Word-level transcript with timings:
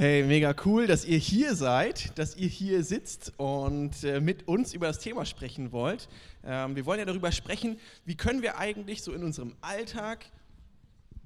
Hey, 0.00 0.22
mega 0.22 0.54
cool, 0.64 0.86
dass 0.86 1.04
ihr 1.04 1.18
hier 1.18 1.54
seid, 1.54 2.18
dass 2.18 2.34
ihr 2.34 2.48
hier 2.48 2.82
sitzt 2.84 3.34
und 3.36 4.02
äh, 4.02 4.18
mit 4.18 4.48
uns 4.48 4.72
über 4.72 4.86
das 4.86 4.98
Thema 4.98 5.26
sprechen 5.26 5.72
wollt. 5.72 6.08
Ähm, 6.42 6.74
wir 6.74 6.86
wollen 6.86 7.00
ja 7.00 7.04
darüber 7.04 7.30
sprechen, 7.32 7.78
wie 8.06 8.14
können 8.14 8.40
wir 8.40 8.56
eigentlich 8.56 9.02
so 9.02 9.12
in 9.12 9.22
unserem 9.22 9.56
Alltag, 9.60 10.24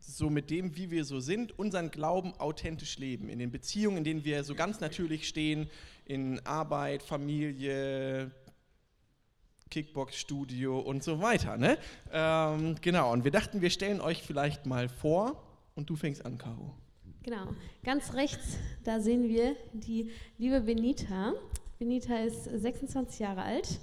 so 0.01 0.29
mit 0.29 0.51
dem, 0.51 0.77
wie 0.77 0.91
wir 0.91 1.05
so 1.05 1.21
sind, 1.21 1.57
unseren 1.57 1.93
Glauben 1.93 2.35
authentisch 2.41 2.99
leben. 2.99 3.29
In 3.29 3.39
den 3.39 3.53
Beziehungen, 3.53 3.99
in 3.99 4.03
denen 4.03 4.25
wir 4.25 4.43
so 4.43 4.57
ganz 4.57 4.81
natürlich 4.81 5.29
stehen, 5.29 5.71
in 6.05 6.45
Arbeit, 6.45 7.05
Familie, 7.05 8.33
Kickbox-Studio 9.71 10.81
und 10.81 11.05
so 11.05 11.21
weiter. 11.21 11.57
Ne? 11.57 11.79
Ähm, 12.11 12.75
genau, 12.81 13.13
und 13.13 13.23
wir 13.23 13.31
dachten, 13.31 13.61
wir 13.61 13.71
stellen 13.71 14.01
euch 14.01 14.25
vielleicht 14.25 14.67
mal 14.67 14.89
vor 14.89 15.45
und 15.77 15.91
du 15.91 15.95
fängst 15.95 16.27
an, 16.27 16.39
Caro. 16.39 16.75
Genau, 17.25 17.47
ganz 17.83 18.13
rechts, 18.13 18.59
da 18.85 19.01
sehen 19.01 19.31
wir 19.31 19.57
die 19.73 20.11
liebe 20.37 20.61
Benita. 20.61 21.33
Benita 21.79 22.19
ist 22.19 22.45
26 22.45 23.19
Jahre 23.19 23.41
alt, 23.41 23.81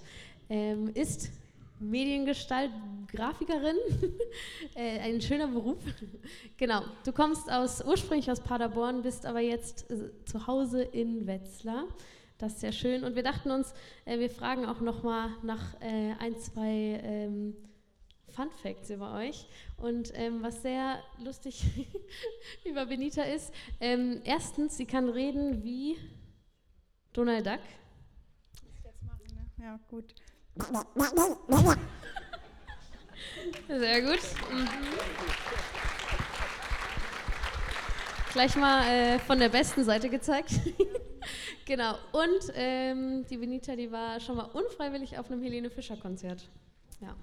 ähm, 0.47 0.91
ist 0.93 1.31
Mediengestalt, 1.79 2.69
Grafikerin, 3.11 3.77
äh, 4.75 4.99
ein 4.99 5.19
schöner 5.21 5.47
Beruf. 5.47 5.79
genau, 6.57 6.83
du 7.03 7.11
kommst 7.11 7.51
aus, 7.51 7.83
ursprünglich 7.83 8.29
aus 8.29 8.41
Paderborn, 8.41 9.01
bist 9.01 9.25
aber 9.25 9.39
jetzt 9.39 9.89
äh, 9.89 10.11
zu 10.25 10.45
Hause 10.45 10.83
in 10.83 11.25
Wetzlar. 11.25 11.85
Das 12.37 12.53
ist 12.53 12.59
sehr 12.59 12.71
schön. 12.71 13.03
Und 13.03 13.15
wir 13.15 13.23
dachten 13.23 13.49
uns, 13.49 13.73
äh, 14.05 14.19
wir 14.19 14.29
fragen 14.29 14.67
auch 14.67 14.81
noch 14.81 15.01
mal 15.01 15.31
nach 15.41 15.81
äh, 15.81 16.13
ein, 16.19 16.37
zwei 16.37 17.01
ähm, 17.03 17.55
Fun 18.35 18.49
Facts 18.61 18.89
über 18.89 19.13
euch. 19.13 19.47
Und 19.77 20.11
ähm, 20.15 20.41
was 20.41 20.61
sehr 20.61 20.99
lustig 21.23 21.63
über 22.65 22.85
Benita 22.85 23.23
ist, 23.23 23.53
ähm, 23.79 24.21
erstens, 24.23 24.77
sie 24.77 24.85
kann 24.85 25.09
reden 25.09 25.63
wie 25.63 25.97
Donald 27.13 27.45
Duck. 27.45 27.59
Ich 28.53 28.83
jetzt 28.83 29.03
machen, 29.03 29.27
ne? 29.33 29.63
Ja, 29.63 29.79
gut. 29.89 30.15
Sehr 33.67 34.01
gut. 34.01 34.19
Mhm. 34.51 34.67
Gleich 38.33 38.55
mal 38.55 38.87
äh, 38.87 39.19
von 39.19 39.39
der 39.39 39.49
besten 39.49 39.83
Seite 39.83 40.09
gezeigt. 40.09 40.51
genau. 41.65 41.95
Und 42.13 42.51
ähm, 42.53 43.25
die 43.29 43.35
Benita, 43.37 43.75
die 43.75 43.91
war 43.91 44.21
schon 44.21 44.37
mal 44.37 44.45
unfreiwillig 44.45 45.17
auf 45.17 45.29
einem 45.29 45.43
Helene 45.43 45.69
Fischer 45.69 45.97
Konzert. 45.97 46.47
Ja. 47.01 47.13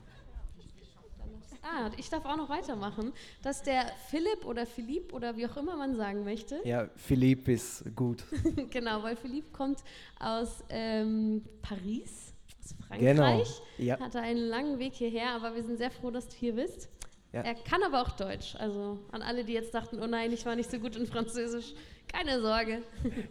Ah, 1.70 1.90
ich 1.96 2.08
darf 2.08 2.24
auch 2.24 2.36
noch 2.36 2.48
weitermachen. 2.48 3.12
Das 3.42 3.58
ist 3.58 3.66
der 3.66 3.86
Philipp 4.08 4.44
oder 4.44 4.64
Philipp 4.64 5.12
oder 5.12 5.36
wie 5.36 5.46
auch 5.46 5.56
immer 5.56 5.76
man 5.76 5.96
sagen 5.96 6.24
möchte. 6.24 6.60
Ja, 6.64 6.88
Philipp 6.96 7.48
ist 7.48 7.84
gut. 7.94 8.24
genau, 8.70 9.02
weil 9.02 9.16
Philipp 9.16 9.52
kommt 9.52 9.80
aus 10.18 10.64
ähm, 10.70 11.44
Paris, 11.60 12.32
aus 12.62 12.74
Frankreich. 12.86 13.08
Genau, 13.14 13.44
ja. 13.78 14.00
Hatte 14.00 14.20
einen 14.20 14.48
langen 14.48 14.78
Weg 14.78 14.94
hierher, 14.94 15.30
aber 15.32 15.54
wir 15.54 15.62
sind 15.62 15.78
sehr 15.78 15.90
froh, 15.90 16.10
dass 16.10 16.28
du 16.28 16.36
hier 16.36 16.54
bist. 16.54 16.88
Ja. 17.32 17.42
Er 17.42 17.54
kann 17.54 17.82
aber 17.82 18.00
auch 18.02 18.12
Deutsch. 18.12 18.54
Also 18.56 18.98
an 19.12 19.20
alle, 19.20 19.44
die 19.44 19.52
jetzt 19.52 19.74
dachten, 19.74 20.00
oh 20.00 20.06
nein, 20.06 20.32
ich 20.32 20.46
war 20.46 20.56
nicht 20.56 20.70
so 20.70 20.78
gut 20.78 20.96
in 20.96 21.06
Französisch, 21.06 21.74
keine 22.06 22.40
Sorge. 22.40 22.82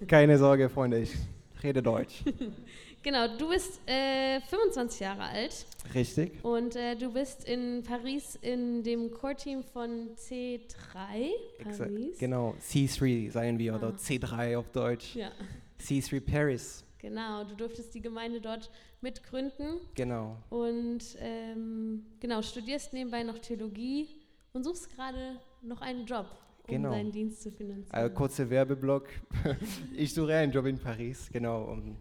Keine 0.07 0.37
Sorge, 0.37 0.69
Freunde, 0.69 0.99
ich 0.99 1.15
rede 1.63 1.81
Deutsch. 1.81 2.23
Genau, 3.07 3.25
du 3.37 3.47
bist 3.47 3.79
äh, 3.87 4.41
25 4.41 4.99
Jahre 4.99 5.23
alt 5.23 5.65
Richtig? 5.93 6.43
und 6.43 6.75
äh, 6.75 6.93
du 6.93 7.09
bist 7.13 7.47
in 7.47 7.81
Paris 7.81 8.37
in 8.41 8.83
dem 8.83 9.09
Core-Team 9.11 9.63
von 9.63 10.09
C3 10.17 11.29
Exakt. 11.59 11.89
Paris. 11.89 12.17
Genau, 12.19 12.53
C3 12.59 13.31
sagen 13.31 13.57
wir, 13.59 13.73
Ah. 13.75 13.77
oder 13.77 13.91
C3 13.91 14.57
auf 14.57 14.69
Deutsch. 14.71 15.15
Ja, 15.15 15.31
C3 15.79 16.19
Paris, 16.19 16.83
genau. 16.97 17.45
Du 17.45 17.55
durftest 17.55 17.93
die 17.95 18.01
Gemeinde 18.01 18.41
dort 18.41 18.69
mitgründen 18.99 19.79
genau. 19.95 20.35
und 20.49 20.99
ähm, 21.21 22.05
genau 22.19 22.41
studierst 22.41 22.91
nebenbei 22.91 23.23
noch 23.23 23.39
Theologie 23.39 24.09
und 24.51 24.65
suchst 24.65 24.93
gerade 24.93 25.39
noch 25.61 25.79
einen 25.79 26.05
Job, 26.05 26.25
um 26.67 26.75
Genau. 26.75 26.89
deinen 26.91 27.13
Dienst 27.13 27.41
zu 27.41 27.51
finanzieren. 27.53 28.05
Äh, 28.05 28.09
kurzer 28.09 28.49
Werbeblock. 28.49 29.07
ich 29.95 30.13
suche 30.13 30.33
einen 30.35 30.51
Job 30.51 30.65
in 30.65 30.77
Paris, 30.77 31.29
genau. 31.31 31.71
Äh, 31.73 31.95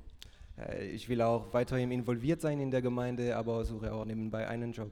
ich 0.91 1.09
will 1.09 1.21
auch 1.21 1.53
weiterhin 1.53 1.91
involviert 1.91 2.41
sein 2.41 2.61
in 2.61 2.71
der 2.71 2.83
Gemeinde, 2.83 3.37
aber 3.37 3.65
suche 3.65 3.93
auch 3.93 4.05
nebenbei 4.05 4.49
einen 4.49 4.73
Job. 4.73 4.91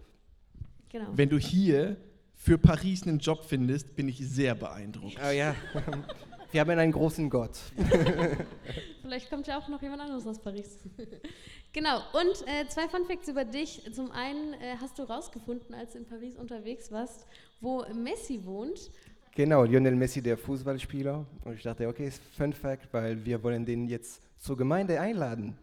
genau. 0.90 1.08
Wenn 1.12 1.28
du 1.28 1.38
hier 1.38 1.96
für 2.34 2.58
Paris 2.58 3.06
einen 3.06 3.18
Job 3.18 3.44
findest, 3.44 3.96
bin 3.96 4.08
ich 4.08 4.18
sehr 4.18 4.54
beeindruckt. 4.54 5.16
Oh 5.26 5.30
ja, 5.30 5.54
wir 6.52 6.60
haben 6.60 6.70
einen 6.70 6.92
großen 6.92 7.30
Gott. 7.30 7.58
Vielleicht 9.02 9.30
kommt 9.30 9.46
ja 9.46 9.58
auch 9.58 9.68
noch 9.68 9.80
jemand 9.80 10.02
anderes 10.02 10.26
aus 10.26 10.38
Paris. 10.38 10.78
genau, 11.72 11.98
und 12.12 12.46
äh, 12.46 12.68
zwei 12.68 12.88
Fun 12.88 13.06
Facts 13.06 13.28
über 13.28 13.44
dich. 13.44 13.82
Zum 13.94 14.10
einen 14.10 14.54
äh, 14.54 14.76
hast 14.80 14.98
du 14.98 15.04
rausgefunden, 15.04 15.74
als 15.74 15.92
du 15.92 15.98
in 15.98 16.04
Paris 16.04 16.36
unterwegs 16.36 16.92
warst, 16.92 17.26
wo 17.60 17.84
Messi 17.94 18.44
wohnt. 18.44 18.90
Genau, 19.34 19.64
Lionel 19.64 19.96
Messi, 19.96 20.22
der 20.22 20.36
Fußballspieler. 20.36 21.24
Und 21.44 21.54
ich 21.54 21.62
dachte, 21.62 21.88
okay, 21.88 22.06
ist 22.08 22.22
Fun 22.36 22.52
Fact, 22.52 22.92
weil 22.92 23.24
wir 23.24 23.42
wollen 23.42 23.64
den 23.64 23.88
jetzt 23.88 24.22
zur 24.44 24.58
Gemeinde 24.58 25.00
einladen. 25.00 25.56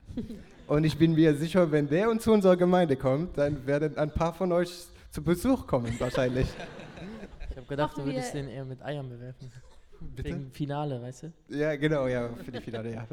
Und 0.68 0.84
ich 0.84 0.98
bin 0.98 1.14
mir 1.14 1.36
sicher, 1.36 1.72
wenn 1.72 1.88
der 1.88 2.10
und 2.10 2.22
zu 2.22 2.32
unserer 2.32 2.58
Gemeinde 2.58 2.96
kommt, 2.96 3.38
dann 3.38 3.66
werden 3.68 3.96
ein 3.98 4.12
paar 4.12 4.34
von 4.34 4.52
euch 4.52 4.72
zu 5.12 5.24
Besuch 5.24 5.68
kommen, 5.68 5.94
wahrscheinlich. 6.00 6.48
Ich 7.52 7.58
habe 7.58 7.68
gedacht, 7.68 7.92
Hoffen 7.92 8.06
du 8.06 8.14
würdest 8.14 8.34
den 8.34 8.48
eher 8.48 8.64
mit 8.64 8.82
Eiern 8.82 9.10
bewerfen. 9.10 9.52
Bitte? 10.00 10.30
Wegen 10.30 10.52
Finale, 10.52 11.02
weißt 11.02 11.24
du? 11.24 11.34
Ja, 11.50 11.76
genau, 11.76 12.08
ja, 12.08 12.30
für 12.46 12.50
die 12.50 12.62
Finale, 12.62 12.94
ja. 12.94 13.06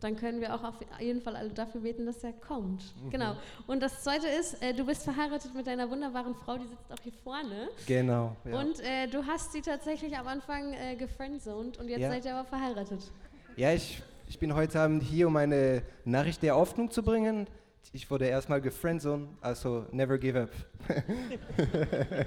Dann 0.00 0.16
können 0.16 0.40
wir 0.40 0.54
auch 0.54 0.62
auf 0.62 0.74
jeden 1.00 1.20
Fall 1.20 1.34
alle 1.34 1.48
dafür 1.50 1.80
beten, 1.80 2.06
dass 2.06 2.22
er 2.22 2.34
kommt. 2.34 2.94
Mhm. 3.02 3.10
Genau. 3.10 3.36
Und 3.66 3.82
das 3.82 4.04
zweite 4.04 4.28
ist, 4.28 4.62
äh, 4.62 4.72
du 4.74 4.86
bist 4.86 5.02
verheiratet 5.02 5.56
mit 5.56 5.66
deiner 5.66 5.90
wunderbaren 5.90 6.36
Frau, 6.36 6.56
die 6.56 6.68
sitzt 6.68 6.92
auch 6.92 7.02
hier 7.02 7.12
vorne. 7.24 7.68
Genau. 7.88 8.36
Ja. 8.44 8.60
Und 8.60 8.78
äh, 8.78 9.08
du 9.08 9.26
hast 9.26 9.52
sie 9.52 9.60
tatsächlich 9.60 10.16
am 10.16 10.28
Anfang 10.28 10.72
äh, 10.74 10.94
gefriendzoned 10.94 11.78
und 11.78 11.88
jetzt 11.88 11.98
Ja. 12.02 12.10
seid 12.10 12.24
ihr 12.26 12.36
aber 12.36 12.48
verheiratet. 12.48 13.10
Ja, 13.56 13.72
ich, 13.72 14.00
ich 14.28 14.38
bin 14.38 14.54
heute 14.54 14.78
Abend 14.80 15.02
hier, 15.02 15.26
um 15.26 15.36
eine 15.36 15.82
Nachricht 16.04 16.42
der 16.42 16.54
Hoffnung 16.54 16.90
zu 16.90 17.02
bringen. 17.02 17.46
Ich 17.92 18.10
wurde 18.10 18.26
erstmal 18.26 18.60
gefriendzoned, 18.60 19.28
also 19.40 19.86
never 19.90 20.18
give 20.18 20.38
up. 20.38 20.50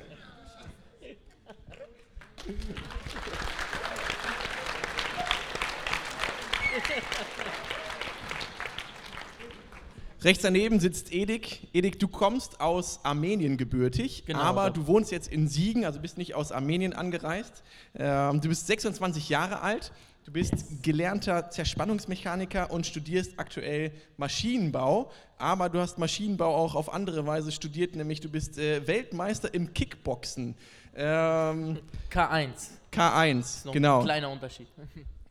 Rechts 10.23 10.43
daneben 10.43 10.79
sitzt 10.79 11.11
Edik. 11.11 11.67
Edik, 11.73 11.99
du 11.99 12.07
kommst 12.07 12.61
aus 12.61 12.99
Armenien 13.03 13.57
gebürtig, 13.57 14.25
Genau, 14.27 14.39
aber 14.39 14.69
du 14.69 14.85
wohnst 14.85 15.11
jetzt 15.11 15.27
in 15.27 15.47
Siegen, 15.47 15.83
also 15.83 15.99
bist 15.99 16.19
nicht 16.19 16.35
aus 16.35 16.51
Armenien 16.51 16.93
angereist. 16.93 17.63
Ähm, 17.95 18.39
du 18.39 18.49
bist 18.49 18.67
26 18.67 19.29
Jahre 19.29 19.61
alt, 19.61 19.91
du 20.25 20.31
bist 20.31 20.83
gelernter 20.83 21.49
Zerspannungsmechaniker 21.49 22.71
und 22.71 22.85
studierst 22.85 23.33
aktuell 23.37 23.91
Maschinenbau, 24.17 25.11
aber 25.37 25.69
du 25.69 25.79
hast 25.79 25.97
Maschinenbau 25.97 26.55
auch 26.55 26.75
auf 26.75 26.93
andere 26.93 27.25
Weise 27.25 27.51
studiert, 27.51 27.95
nämlich 27.95 28.21
du 28.21 28.29
bist 28.29 28.57
äh, 28.57 28.85
Weltmeister 28.87 29.53
im 29.53 29.73
Kickboxen. 29.73 30.55
Ähm, 30.95 31.79
K1. 32.11 32.49
K1, 32.91 33.39
Ist 33.39 33.65
noch 33.65 33.73
genau. 33.73 33.99
ein 33.99 34.05
kleiner 34.05 34.29
Unterschied. 34.29 34.67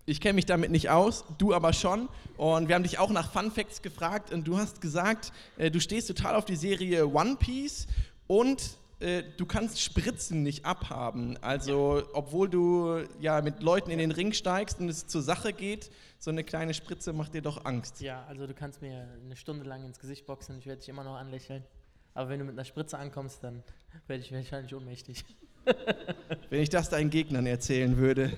Ich 0.06 0.20
kenne 0.20 0.32
mich 0.32 0.46
damit 0.46 0.72
nicht 0.72 0.90
aus, 0.90 1.24
du 1.38 1.54
aber 1.54 1.72
schon. 1.72 2.08
Und 2.36 2.66
wir 2.66 2.74
haben 2.74 2.82
dich 2.82 2.98
auch 2.98 3.10
nach 3.10 3.30
Fun 3.30 3.52
Facts 3.52 3.80
gefragt 3.80 4.32
und 4.32 4.44
du 4.48 4.58
hast 4.58 4.80
gesagt, 4.80 5.30
äh, 5.56 5.70
du 5.70 5.78
stehst 5.78 6.08
total 6.08 6.34
auf 6.34 6.44
die 6.44 6.56
Serie 6.56 7.06
One 7.06 7.36
Piece 7.36 7.86
und 8.26 8.76
äh, 9.00 9.22
du 9.36 9.46
kannst 9.46 9.80
Spritzen 9.80 10.42
nicht 10.42 10.64
abhaben. 10.64 11.36
Also, 11.42 12.02
obwohl 12.12 12.48
du 12.48 13.02
ja 13.18 13.40
mit 13.40 13.62
Leuten 13.62 13.90
in 13.90 13.98
den 13.98 14.12
Ring 14.12 14.32
steigst 14.32 14.78
und 14.78 14.88
es 14.88 15.06
zur 15.06 15.22
Sache 15.22 15.52
geht, 15.52 15.90
so 16.18 16.30
eine 16.30 16.44
kleine 16.44 16.74
Spritze 16.74 17.12
macht 17.12 17.34
dir 17.34 17.42
doch 17.42 17.64
Angst. 17.64 18.00
Ja, 18.00 18.24
also 18.26 18.46
du 18.46 18.54
kannst 18.54 18.82
mir 18.82 19.08
eine 19.24 19.36
Stunde 19.36 19.64
lang 19.64 19.84
ins 19.84 19.98
Gesicht 19.98 20.26
boxen, 20.26 20.58
ich 20.58 20.66
werde 20.66 20.80
dich 20.80 20.88
immer 20.90 21.04
noch 21.04 21.16
anlächeln. 21.16 21.64
Aber 22.12 22.28
wenn 22.28 22.40
du 22.40 22.44
mit 22.44 22.54
einer 22.54 22.64
Spritze 22.64 22.98
ankommst, 22.98 23.42
dann 23.42 23.62
werde 24.06 24.22
ich 24.22 24.32
wahrscheinlich 24.32 24.74
ohnmächtig. 24.74 25.24
Wenn 26.50 26.60
ich 26.60 26.68
das 26.68 26.90
deinen 26.90 27.10
Gegnern 27.10 27.46
erzählen 27.46 27.96
würde. 27.96 28.36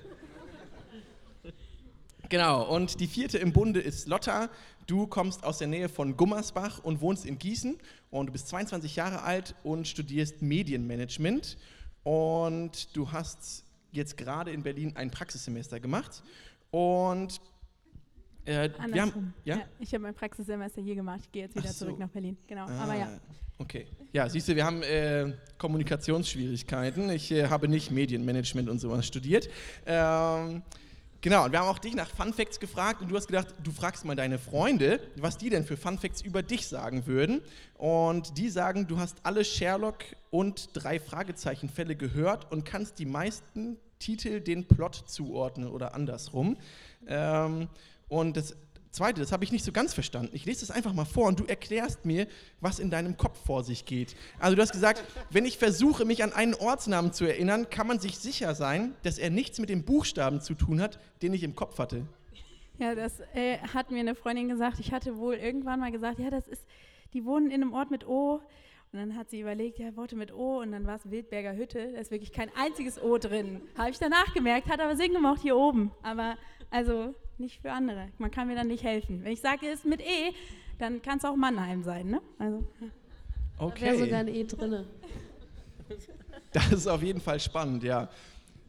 Genau, 2.32 2.62
und 2.62 2.98
die 2.98 3.08
vierte 3.08 3.36
im 3.36 3.52
Bunde 3.52 3.78
ist 3.78 4.08
Lotta. 4.08 4.48
Du 4.86 5.06
kommst 5.06 5.44
aus 5.44 5.58
der 5.58 5.66
Nähe 5.68 5.90
von 5.90 6.16
Gummersbach 6.16 6.82
und 6.82 7.02
wohnst 7.02 7.26
in 7.26 7.38
Gießen 7.38 7.76
und 8.10 8.28
du 8.28 8.32
bist 8.32 8.48
22 8.48 8.96
Jahre 8.96 9.20
alt 9.20 9.54
und 9.64 9.86
studierst 9.86 10.40
Medienmanagement 10.40 11.58
und 12.04 12.96
du 12.96 13.12
hast 13.12 13.66
jetzt 13.90 14.16
gerade 14.16 14.50
in 14.50 14.62
Berlin 14.62 14.96
ein 14.96 15.10
Praxissemester 15.10 15.78
gemacht 15.78 16.22
und 16.70 17.38
äh, 18.46 18.70
wir 18.70 18.72
haben, 18.78 18.92
Andersrum. 18.92 19.34
ja? 19.44 19.60
Ich 19.78 19.92
habe 19.92 20.04
mein 20.04 20.14
Praxissemester 20.14 20.80
hier 20.80 20.94
gemacht. 20.94 21.20
Ich 21.24 21.32
gehe 21.32 21.42
jetzt 21.42 21.54
wieder 21.54 21.68
so. 21.68 21.84
zurück 21.84 21.98
nach 21.98 22.08
Berlin. 22.08 22.38
Genau. 22.46 22.64
Ah, 22.64 22.84
Aber 22.84 22.94
ja. 22.94 23.10
Okay. 23.58 23.86
Ja, 24.14 24.26
siehst 24.30 24.48
du, 24.48 24.56
wir 24.56 24.64
haben 24.64 24.82
äh, 24.82 25.34
Kommunikationsschwierigkeiten. 25.58 27.10
Ich 27.10 27.30
äh, 27.30 27.48
habe 27.48 27.68
nicht 27.68 27.90
Medienmanagement 27.90 28.70
und 28.70 28.78
sowas 28.78 29.06
studiert. 29.06 29.50
Ähm, 29.84 30.62
Genau, 31.24 31.44
und 31.44 31.52
wir 31.52 31.60
haben 31.60 31.68
auch 31.68 31.78
dich 31.78 31.94
nach 31.94 32.08
Fun 32.08 32.34
Facts 32.34 32.58
gefragt 32.58 33.00
und 33.00 33.08
du 33.08 33.14
hast 33.14 33.28
gedacht, 33.28 33.54
du 33.62 33.70
fragst 33.70 34.04
mal 34.04 34.16
deine 34.16 34.40
Freunde, 34.40 34.98
was 35.14 35.38
die 35.38 35.50
denn 35.50 35.64
für 35.64 35.76
Fun 35.76 35.96
Facts 35.96 36.20
über 36.20 36.42
dich 36.42 36.66
sagen 36.66 37.06
würden. 37.06 37.42
Und 37.78 38.38
die 38.38 38.48
sagen, 38.48 38.88
du 38.88 38.98
hast 38.98 39.18
alle 39.22 39.44
Sherlock 39.44 39.98
und 40.30 40.70
drei 40.72 40.98
Fragezeichen-Fälle 40.98 41.94
gehört 41.94 42.50
und 42.50 42.64
kannst 42.64 42.98
die 42.98 43.06
meisten 43.06 43.76
Titel 44.00 44.40
den 44.40 44.66
Plot 44.66 45.04
zuordnen 45.06 45.68
oder 45.68 45.94
andersrum. 45.94 46.56
Ähm, 47.06 47.68
und 48.08 48.36
das 48.36 48.56
Zweite, 48.92 49.22
das 49.22 49.32
habe 49.32 49.42
ich 49.42 49.52
nicht 49.52 49.64
so 49.64 49.72
ganz 49.72 49.94
verstanden. 49.94 50.30
Ich 50.34 50.44
lese 50.44 50.60
das 50.60 50.70
einfach 50.70 50.92
mal 50.92 51.06
vor 51.06 51.26
und 51.26 51.40
du 51.40 51.44
erklärst 51.44 52.04
mir, 52.04 52.26
was 52.60 52.78
in 52.78 52.90
deinem 52.90 53.16
Kopf 53.16 53.42
vor 53.42 53.64
sich 53.64 53.86
geht. 53.86 54.14
Also 54.38 54.54
du 54.54 54.60
hast 54.60 54.72
gesagt, 54.72 55.02
wenn 55.30 55.46
ich 55.46 55.56
versuche, 55.56 56.04
mich 56.04 56.22
an 56.22 56.34
einen 56.34 56.54
Ortsnamen 56.54 57.10
zu 57.14 57.24
erinnern, 57.24 57.70
kann 57.70 57.86
man 57.86 58.00
sich 58.00 58.18
sicher 58.18 58.54
sein, 58.54 58.94
dass 59.02 59.16
er 59.16 59.30
nichts 59.30 59.58
mit 59.58 59.70
dem 59.70 59.82
Buchstaben 59.84 60.42
zu 60.42 60.52
tun 60.52 60.78
hat, 60.78 60.98
den 61.22 61.32
ich 61.32 61.42
im 61.42 61.56
Kopf 61.56 61.78
hatte. 61.78 62.06
Ja, 62.78 62.94
das 62.94 63.20
äh, 63.32 63.56
hat 63.58 63.90
mir 63.90 64.00
eine 64.00 64.14
Freundin 64.14 64.50
gesagt. 64.50 64.78
Ich 64.78 64.92
hatte 64.92 65.16
wohl 65.16 65.36
irgendwann 65.36 65.80
mal 65.80 65.90
gesagt, 65.90 66.18
ja, 66.18 66.28
das 66.28 66.46
ist, 66.46 66.66
die 67.14 67.24
wohnen 67.24 67.50
in 67.50 67.62
einem 67.62 67.72
Ort 67.72 67.90
mit 67.90 68.06
O. 68.06 68.42
Und 68.92 68.98
dann 68.98 69.16
hat 69.16 69.30
sie 69.30 69.40
überlegt, 69.40 69.78
ja, 69.78 69.96
Worte 69.96 70.16
mit 70.16 70.34
O 70.34 70.60
und 70.60 70.72
dann 70.72 70.86
war 70.86 70.96
es 70.96 71.10
Wildberger 71.10 71.56
Hütte. 71.56 71.92
Da 71.94 71.98
ist 71.98 72.10
wirklich 72.10 72.32
kein 72.32 72.50
einziges 72.54 73.00
O 73.00 73.16
drin. 73.16 73.62
Habe 73.78 73.88
ich 73.88 73.98
danach 73.98 74.34
gemerkt, 74.34 74.68
hat 74.68 74.80
aber 74.80 74.96
Sinn 74.96 75.14
gemacht 75.14 75.40
hier 75.40 75.56
oben. 75.56 75.92
Aber 76.02 76.36
also 76.70 77.14
nicht 77.42 77.60
für 77.60 77.72
andere. 77.72 78.08
Man 78.18 78.30
kann 78.30 78.48
mir 78.48 78.54
dann 78.54 78.68
nicht 78.68 78.82
helfen. 78.84 79.22
Wenn 79.24 79.32
ich 79.32 79.40
sage, 79.40 79.66
es 79.66 79.80
ist 79.80 79.84
mit 79.84 80.00
E, 80.00 80.32
dann 80.78 81.02
kann 81.02 81.18
es 81.18 81.24
auch 81.24 81.36
Mannheim 81.36 81.82
sein. 81.82 82.08
Ne? 82.08 82.22
Also, 82.38 82.64
Da 83.58 83.80
wäre 83.80 83.94
Okay, 83.94 83.98
sogar 83.98 84.20
ein 84.20 84.28
E 84.28 84.44
drinne. 84.44 84.86
das 86.52 86.72
ist 86.72 86.86
auf 86.86 87.02
jeden 87.02 87.20
Fall 87.20 87.38
spannend, 87.38 87.82
ja. 87.82 88.08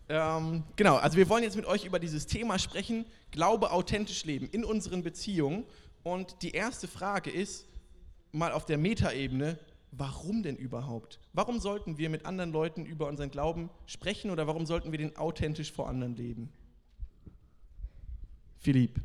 Ähm, 0.09 0.63
genau, 0.75 0.97
also 0.97 1.17
wir 1.17 1.27
wollen 1.29 1.43
jetzt 1.43 1.55
mit 1.55 1.65
euch 1.65 1.85
über 1.85 1.99
dieses 1.99 2.27
Thema 2.27 2.59
sprechen, 2.59 3.05
Glaube 3.31 3.71
authentisch 3.71 4.25
leben 4.25 4.47
in 4.51 4.63
unseren 4.63 5.01
Beziehungen. 5.01 5.63
Und 6.03 6.41
die 6.43 6.51
erste 6.51 6.87
Frage 6.87 7.31
ist, 7.31 7.65
mal 8.31 8.51
auf 8.51 8.65
der 8.65 8.77
Metaebene, 8.77 9.57
warum 9.91 10.43
denn 10.43 10.57
überhaupt? 10.57 11.19
Warum 11.31 11.59
sollten 11.59 11.97
wir 11.97 12.09
mit 12.09 12.25
anderen 12.25 12.51
Leuten 12.51 12.85
über 12.85 13.07
unseren 13.07 13.31
Glauben 13.31 13.69
sprechen 13.85 14.29
oder 14.29 14.45
warum 14.45 14.65
sollten 14.65 14.91
wir 14.91 14.99
den 14.99 15.15
authentisch 15.15 15.71
vor 15.71 15.87
anderen 15.87 16.15
leben? 16.15 16.51
Philipp. 18.63 18.97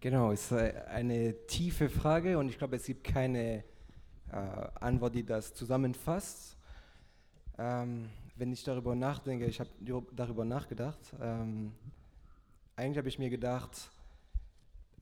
Genau, 0.00 0.30
ist 0.30 0.52
äh, 0.52 0.74
eine 0.88 1.46
tiefe 1.46 1.88
Frage 1.88 2.36
und 2.36 2.50
ich 2.50 2.58
glaube, 2.58 2.76
es 2.76 2.84
gibt 2.84 3.02
keine 3.02 3.64
äh, 4.30 4.36
Antwort, 4.78 5.14
die 5.14 5.24
das 5.24 5.54
zusammenfasst. 5.54 6.58
Ähm, 7.56 8.10
wenn 8.36 8.52
ich 8.52 8.62
darüber 8.62 8.94
nachdenke, 8.94 9.46
ich 9.46 9.58
habe 9.58 9.70
darüber 10.12 10.44
nachgedacht, 10.44 11.00
ähm, 11.18 11.72
eigentlich 12.76 12.98
habe 12.98 13.08
ich 13.08 13.18
mir 13.18 13.30
gedacht, 13.30 13.90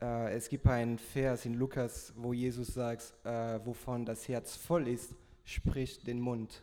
äh, 0.01 0.33
es 0.33 0.49
gibt 0.49 0.65
einen 0.69 0.99
Vers 0.99 1.45
in 1.45 1.55
Lukas, 1.55 2.13
wo 2.17 2.33
Jesus 2.33 2.69
sagt, 2.69 3.15
äh, 3.25 3.59
wovon 3.67 4.07
das 4.07 4.29
Herz 4.29 4.55
voll 4.55 4.87
ist, 4.87 5.13
spricht 5.43 6.07
den 6.07 6.21
Mund. 6.21 6.63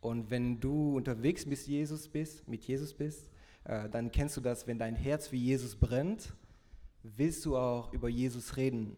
Und 0.00 0.30
wenn 0.30 0.60
du 0.60 0.96
unterwegs 0.96 1.44
mit 1.44 1.58
Jesus 1.66 2.08
bist, 2.08 2.48
mit 2.48 2.64
Jesus 2.64 2.94
bist, 2.94 3.28
äh, 3.64 3.88
dann 3.88 4.10
kennst 4.10 4.36
du 4.36 4.40
das, 4.40 4.66
wenn 4.66 4.78
dein 4.78 4.94
Herz 4.94 5.32
wie 5.32 5.38
Jesus 5.38 5.76
brennt, 5.76 6.32
willst 7.02 7.44
du 7.44 7.56
auch 7.56 7.92
über 7.92 8.08
Jesus 8.08 8.56
reden. 8.56 8.96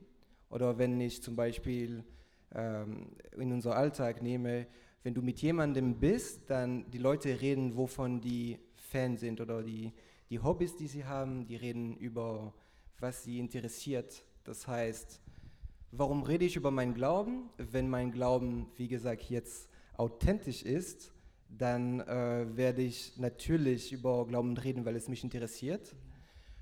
Oder 0.51 0.79
wenn 0.79 1.01
ich 1.01 1.23
zum 1.23 1.37
Beispiel 1.37 2.05
ähm, 2.55 3.13
in 3.37 3.53
unser 3.53 3.77
Alltag 3.77 4.23
nehme, 4.23 4.67
wenn 5.03 5.15
du 5.15 5.23
mit 5.23 5.41
jemandem 5.41 5.99
bist, 5.99 6.49
dann 6.49 6.91
die 6.91 6.99
Leute 6.99 7.41
reden, 7.41 7.77
wovon 7.77 8.21
die 8.21 8.59
Fan 8.75 9.17
sind 9.17 9.41
oder 9.41 9.63
die, 9.63 9.93
die 10.31 10.39
Hobbys, 10.39 10.77
die 10.77 10.87
sie 10.87 11.05
haben, 11.05 11.47
die 11.47 11.57
reden 11.57 11.97
über, 11.97 12.55
was 12.99 13.25
sie 13.25 13.39
interessiert. 13.39 14.25
Das 14.45 14.69
heißt, 14.69 15.21
warum 15.91 16.23
rede 16.23 16.45
ich 16.45 16.57
über 16.57 16.71
meinen 16.71 16.95
Glauben? 16.95 17.51
Wenn 17.57 17.89
mein 17.89 18.13
Glauben, 18.13 18.67
wie 18.77 18.89
gesagt, 18.89 19.29
jetzt 19.31 19.69
authentisch 19.97 20.63
ist, 20.63 21.13
dann 21.59 22.01
äh, 22.01 22.47
werde 22.57 22.83
ich 22.83 23.19
natürlich 23.19 23.93
über 23.93 24.27
Glauben 24.27 24.57
reden, 24.57 24.85
weil 24.85 24.97
es 24.97 25.09
mich 25.09 25.23
interessiert. 25.23 25.95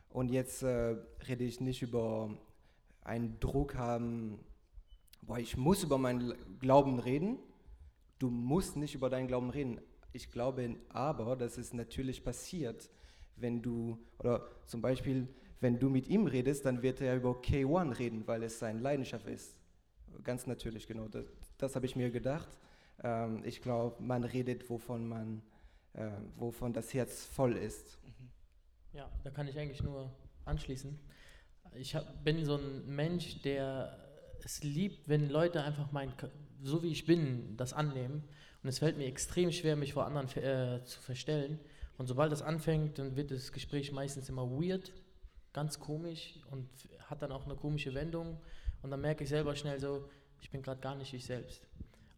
Und 0.08 0.30
jetzt 0.30 0.62
äh, 0.62 0.96
rede 1.28 1.44
ich 1.44 1.60
nicht 1.60 1.82
über 1.82 2.36
einen 3.02 3.38
Druck 3.40 3.76
haben, 3.76 4.40
boah, 5.22 5.38
ich 5.38 5.56
muss 5.56 5.84
über 5.84 5.98
meinen 5.98 6.34
Glauben 6.58 6.98
reden. 6.98 7.38
Du 8.18 8.30
musst 8.30 8.76
nicht 8.76 8.94
über 8.94 9.08
deinen 9.08 9.28
Glauben 9.28 9.50
reden. 9.50 9.80
Ich 10.12 10.30
glaube 10.30 10.76
aber, 10.88 11.36
dass 11.36 11.56
es 11.56 11.72
natürlich 11.72 12.24
passiert, 12.24 12.90
wenn 13.36 13.62
du, 13.62 13.98
oder 14.18 14.46
zum 14.66 14.82
Beispiel, 14.82 15.28
wenn 15.60 15.78
du 15.78 15.88
mit 15.88 16.08
ihm 16.08 16.26
redest, 16.26 16.66
dann 16.66 16.82
wird 16.82 17.00
er 17.00 17.16
über 17.16 17.32
K1 17.32 17.98
reden, 17.98 18.26
weil 18.26 18.42
es 18.42 18.58
seine 18.58 18.80
Leidenschaft 18.80 19.26
ist. 19.28 19.56
Ganz 20.24 20.46
natürlich, 20.46 20.86
genau. 20.86 21.06
Das, 21.06 21.24
das 21.58 21.76
habe 21.76 21.86
ich 21.86 21.94
mir 21.94 22.10
gedacht. 22.10 22.48
Ähm, 23.02 23.42
ich 23.44 23.62
glaube, 23.62 24.02
man 24.02 24.24
redet, 24.24 24.68
wovon 24.70 25.08
man, 25.08 25.42
äh, 25.94 26.10
wovon 26.36 26.72
das 26.72 26.92
Herz 26.94 27.24
voll 27.24 27.56
ist. 27.56 27.98
Ja, 28.92 29.08
da 29.22 29.30
kann 29.30 29.46
ich 29.46 29.58
eigentlich 29.58 29.82
nur 29.82 30.10
anschließen. 30.44 30.98
Ich 31.74 31.94
hab, 31.94 32.24
bin 32.24 32.44
so 32.44 32.56
ein 32.56 32.86
Mensch, 32.86 33.40
der 33.42 33.96
es 34.44 34.62
liebt, 34.62 35.08
wenn 35.08 35.28
Leute 35.28 35.62
einfach 35.62 35.92
mein, 35.92 36.12
so 36.62 36.82
wie 36.82 36.90
ich 36.90 37.06
bin, 37.06 37.56
das 37.56 37.72
annehmen. 37.72 38.24
Und 38.62 38.68
es 38.68 38.78
fällt 38.80 38.98
mir 38.98 39.06
extrem 39.06 39.52
schwer, 39.52 39.76
mich 39.76 39.92
vor 39.92 40.06
anderen 40.06 40.28
äh, 40.42 40.84
zu 40.84 41.00
verstellen. 41.00 41.60
Und 41.96 42.06
sobald 42.06 42.32
das 42.32 42.42
anfängt, 42.42 42.98
dann 42.98 43.16
wird 43.16 43.30
das 43.30 43.52
Gespräch 43.52 43.92
meistens 43.92 44.28
immer 44.28 44.50
weird, 44.50 44.92
ganz 45.52 45.78
komisch 45.78 46.40
und 46.50 46.68
hat 47.06 47.22
dann 47.22 47.32
auch 47.32 47.44
eine 47.44 47.56
komische 47.56 47.94
Wendung. 47.94 48.38
Und 48.82 48.90
dann 48.90 49.00
merke 49.00 49.24
ich 49.24 49.30
selber 49.30 49.54
schnell 49.54 49.78
so, 49.78 50.08
ich 50.40 50.50
bin 50.50 50.62
gerade 50.62 50.80
gar 50.80 50.94
nicht 50.94 51.12
ich 51.12 51.24
selbst. 51.24 51.66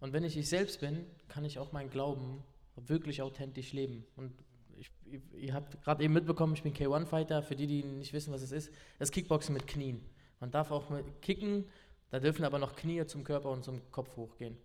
Und 0.03 0.13
wenn 0.13 0.25
ich 0.25 0.37
ich 0.37 0.49
selbst 0.49 0.81
bin, 0.81 1.07
kann 1.29 1.45
ich 1.45 1.61
auch 1.61 1.71
meinen 1.71 1.89
Glauben 1.89 2.43
wirklich 2.75 3.23
authentisch 3.23 3.73
leben. 3.73 4.05
Und 4.17 4.33
ich, 4.77 4.91
ihr, 5.33 5.55
habt 5.55 5.81
gerade 5.81 6.03
eben 6.03 6.13
mitbekommen, 6.13 6.55
ich 6.55 6.65
bin 6.65 6.75
K1-Fighter. 6.75 7.41
Für 7.45 7.55
die, 7.55 7.69
die 7.69 7.85
nicht 7.85 8.13
wissen, 8.13 8.33
was 8.33 8.43
es 8.43 8.51
ist, 8.51 8.73
das 8.99 9.13
Kickboxen 9.13 9.55
mit 9.55 9.69
Knien. 9.69 10.05
Man 10.41 10.51
darf 10.51 10.73
auch 10.73 10.91
mit 10.91 11.23
kicken, 11.23 11.67
da 12.11 12.19
dürfen 12.19 12.45
aber 12.45 12.59
noch 12.59 12.75
Knie 12.75 13.07
zum 13.07 13.23
Körper 13.23 13.51
und 13.51 13.63
zum 13.63 13.81
Kopf 13.93 14.17
hochgehen. 14.17 14.59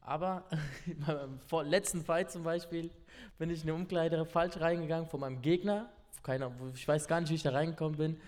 Aber 0.00 0.44
beim 1.50 1.66
letzten 1.66 2.04
Fight 2.04 2.30
zum 2.30 2.44
Beispiel 2.44 2.88
bin 3.36 3.50
ich 3.50 3.64
in 3.64 3.70
eine 3.70 3.74
Umkleide 3.74 4.24
falsch 4.24 4.60
reingegangen 4.60 5.08
von 5.08 5.18
meinem 5.18 5.42
Gegner. 5.42 5.92
Keiner, 6.22 6.52
ich 6.72 6.86
weiß 6.86 7.08
gar 7.08 7.20
nicht, 7.20 7.30
wie 7.30 7.34
ich 7.34 7.42
da 7.42 7.50
reingekommen 7.50 7.98
bin. 7.98 8.20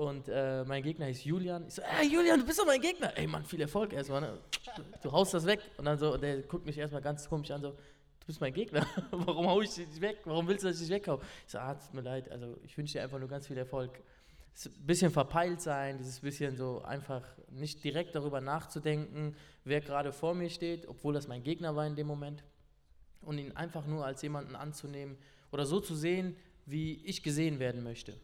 Und 0.00 0.30
äh, 0.30 0.64
mein 0.64 0.82
Gegner 0.82 1.04
hieß 1.04 1.24
Julian. 1.24 1.66
Ich 1.66 1.74
so, 1.74 1.82
ey 1.82 2.10
Julian, 2.10 2.40
du 2.40 2.46
bist 2.46 2.58
doch 2.58 2.64
mein 2.64 2.80
Gegner. 2.80 3.14
Ey 3.18 3.26
Mann, 3.26 3.44
viel 3.44 3.60
Erfolg 3.60 3.92
erstmal. 3.92 4.22
Ne? 4.22 4.38
Du 5.02 5.12
haust 5.12 5.34
das 5.34 5.44
weg. 5.44 5.60
Und 5.76 5.84
dann 5.84 5.98
so, 5.98 6.14
und 6.14 6.22
der 6.22 6.40
guckt 6.40 6.64
mich 6.64 6.78
erstmal 6.78 7.02
ganz 7.02 7.28
komisch 7.28 7.50
an, 7.50 7.60
so, 7.60 7.72
du 7.72 8.26
bist 8.26 8.40
mein 8.40 8.54
Gegner. 8.54 8.86
Warum 9.10 9.46
hau 9.46 9.60
ich 9.60 9.74
dich 9.74 10.00
weg? 10.00 10.20
Warum 10.24 10.48
willst 10.48 10.64
du, 10.64 10.68
dass 10.68 10.80
ich 10.80 10.88
dich 10.88 10.96
weghau? 10.96 11.20
Ich 11.44 11.52
so, 11.52 11.58
ah, 11.58 11.74
tut 11.74 11.92
mir 11.92 12.00
leid. 12.00 12.30
Also 12.30 12.56
ich 12.64 12.78
wünsche 12.78 12.94
dir 12.94 13.02
einfach 13.02 13.18
nur 13.18 13.28
ganz 13.28 13.46
viel 13.46 13.58
Erfolg. 13.58 14.00
Ein 14.64 14.86
bisschen 14.86 15.10
verpeilt 15.10 15.60
sein, 15.60 15.98
dieses 15.98 16.20
bisschen 16.20 16.56
so 16.56 16.80
einfach 16.80 17.22
nicht 17.50 17.84
direkt 17.84 18.14
darüber 18.14 18.40
nachzudenken, 18.40 19.36
wer 19.64 19.82
gerade 19.82 20.14
vor 20.14 20.32
mir 20.32 20.48
steht, 20.48 20.88
obwohl 20.88 21.12
das 21.12 21.28
mein 21.28 21.42
Gegner 21.42 21.76
war 21.76 21.86
in 21.86 21.94
dem 21.94 22.06
Moment. 22.06 22.42
Und 23.20 23.36
ihn 23.36 23.52
einfach 23.52 23.84
nur 23.84 24.06
als 24.06 24.22
jemanden 24.22 24.56
anzunehmen 24.56 25.18
oder 25.52 25.66
so 25.66 25.78
zu 25.78 25.94
sehen, 25.94 26.36
wie 26.64 27.04
ich 27.04 27.22
gesehen 27.22 27.58
werden 27.58 27.82
möchte. 27.82 28.16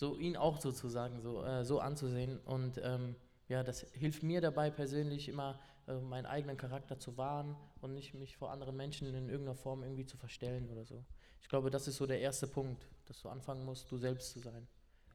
So 0.00 0.16
ihn 0.16 0.34
auch 0.34 0.56
sozusagen 0.56 1.20
so, 1.20 1.44
äh, 1.44 1.62
so 1.62 1.78
anzusehen. 1.78 2.38
Und 2.46 2.80
ähm, 2.82 3.16
ja, 3.48 3.62
das 3.62 3.82
hilft 3.92 4.22
mir 4.22 4.40
dabei 4.40 4.70
persönlich 4.70 5.28
immer, 5.28 5.60
äh, 5.86 6.00
meinen 6.00 6.24
eigenen 6.24 6.56
Charakter 6.56 6.98
zu 6.98 7.18
wahren 7.18 7.54
und 7.82 7.92
nicht 7.92 8.14
mich 8.14 8.38
vor 8.38 8.50
anderen 8.50 8.78
Menschen 8.78 9.08
in 9.08 9.28
irgendeiner 9.28 9.56
Form 9.56 9.82
irgendwie 9.82 10.06
zu 10.06 10.16
verstellen 10.16 10.70
oder 10.70 10.86
so. 10.86 11.04
Ich 11.42 11.50
glaube, 11.50 11.68
das 11.68 11.86
ist 11.86 11.98
so 11.98 12.06
der 12.06 12.18
erste 12.18 12.46
Punkt, 12.46 12.88
dass 13.04 13.20
du 13.20 13.28
anfangen 13.28 13.62
musst, 13.66 13.90
du 13.90 13.98
selbst 13.98 14.30
zu 14.30 14.38
sein, 14.38 14.66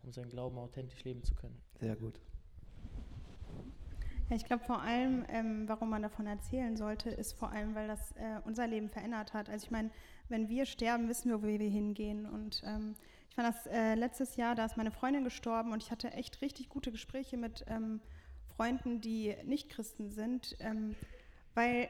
um 0.03 0.11
seinen 0.11 0.29
Glauben 0.29 0.59
authentisch 0.59 1.03
leben 1.03 1.23
zu 1.23 1.33
können. 1.33 1.59
Sehr 1.79 1.95
gut. 1.95 2.21
Ja, 4.29 4.35
ich 4.35 4.45
glaube 4.45 4.63
vor 4.65 4.83
allem, 4.83 5.25
ähm, 5.29 5.67
warum 5.67 5.89
man 5.89 6.03
davon 6.03 6.27
erzählen 6.27 6.77
sollte, 6.77 7.09
ist 7.09 7.33
vor 7.33 7.49
allem, 7.49 7.73
weil 7.73 7.87
das 7.87 8.11
äh, 8.17 8.39
unser 8.45 8.67
Leben 8.67 8.89
verändert 8.89 9.33
hat. 9.33 9.49
Also 9.49 9.65
ich 9.65 9.71
meine, 9.71 9.89
wenn 10.29 10.47
wir 10.47 10.67
sterben, 10.67 11.09
wissen 11.09 11.31
wir, 11.31 11.41
wo 11.41 11.47
wir 11.47 11.57
hingehen. 11.57 12.27
Und 12.27 12.61
ähm, 12.67 12.95
ich 13.35 13.43
fand 13.43 13.53
das 13.53 13.67
äh, 13.67 13.95
letztes 13.95 14.37
Jahr, 14.37 14.55
da 14.55 14.63
ist 14.63 14.77
meine 14.77 14.91
Freundin 14.91 15.25
gestorben 15.25 15.73
und 15.73 15.83
ich 15.83 15.91
hatte 15.91 16.09
echt 16.13 16.41
richtig 16.41 16.69
gute 16.69 16.89
Gespräche 16.89 17.35
mit 17.35 17.65
ähm, 17.67 17.99
Freunden, 18.55 19.01
die 19.01 19.35
nicht 19.43 19.69
Christen 19.69 20.09
sind, 20.09 20.55
ähm, 20.61 20.95
weil 21.53 21.89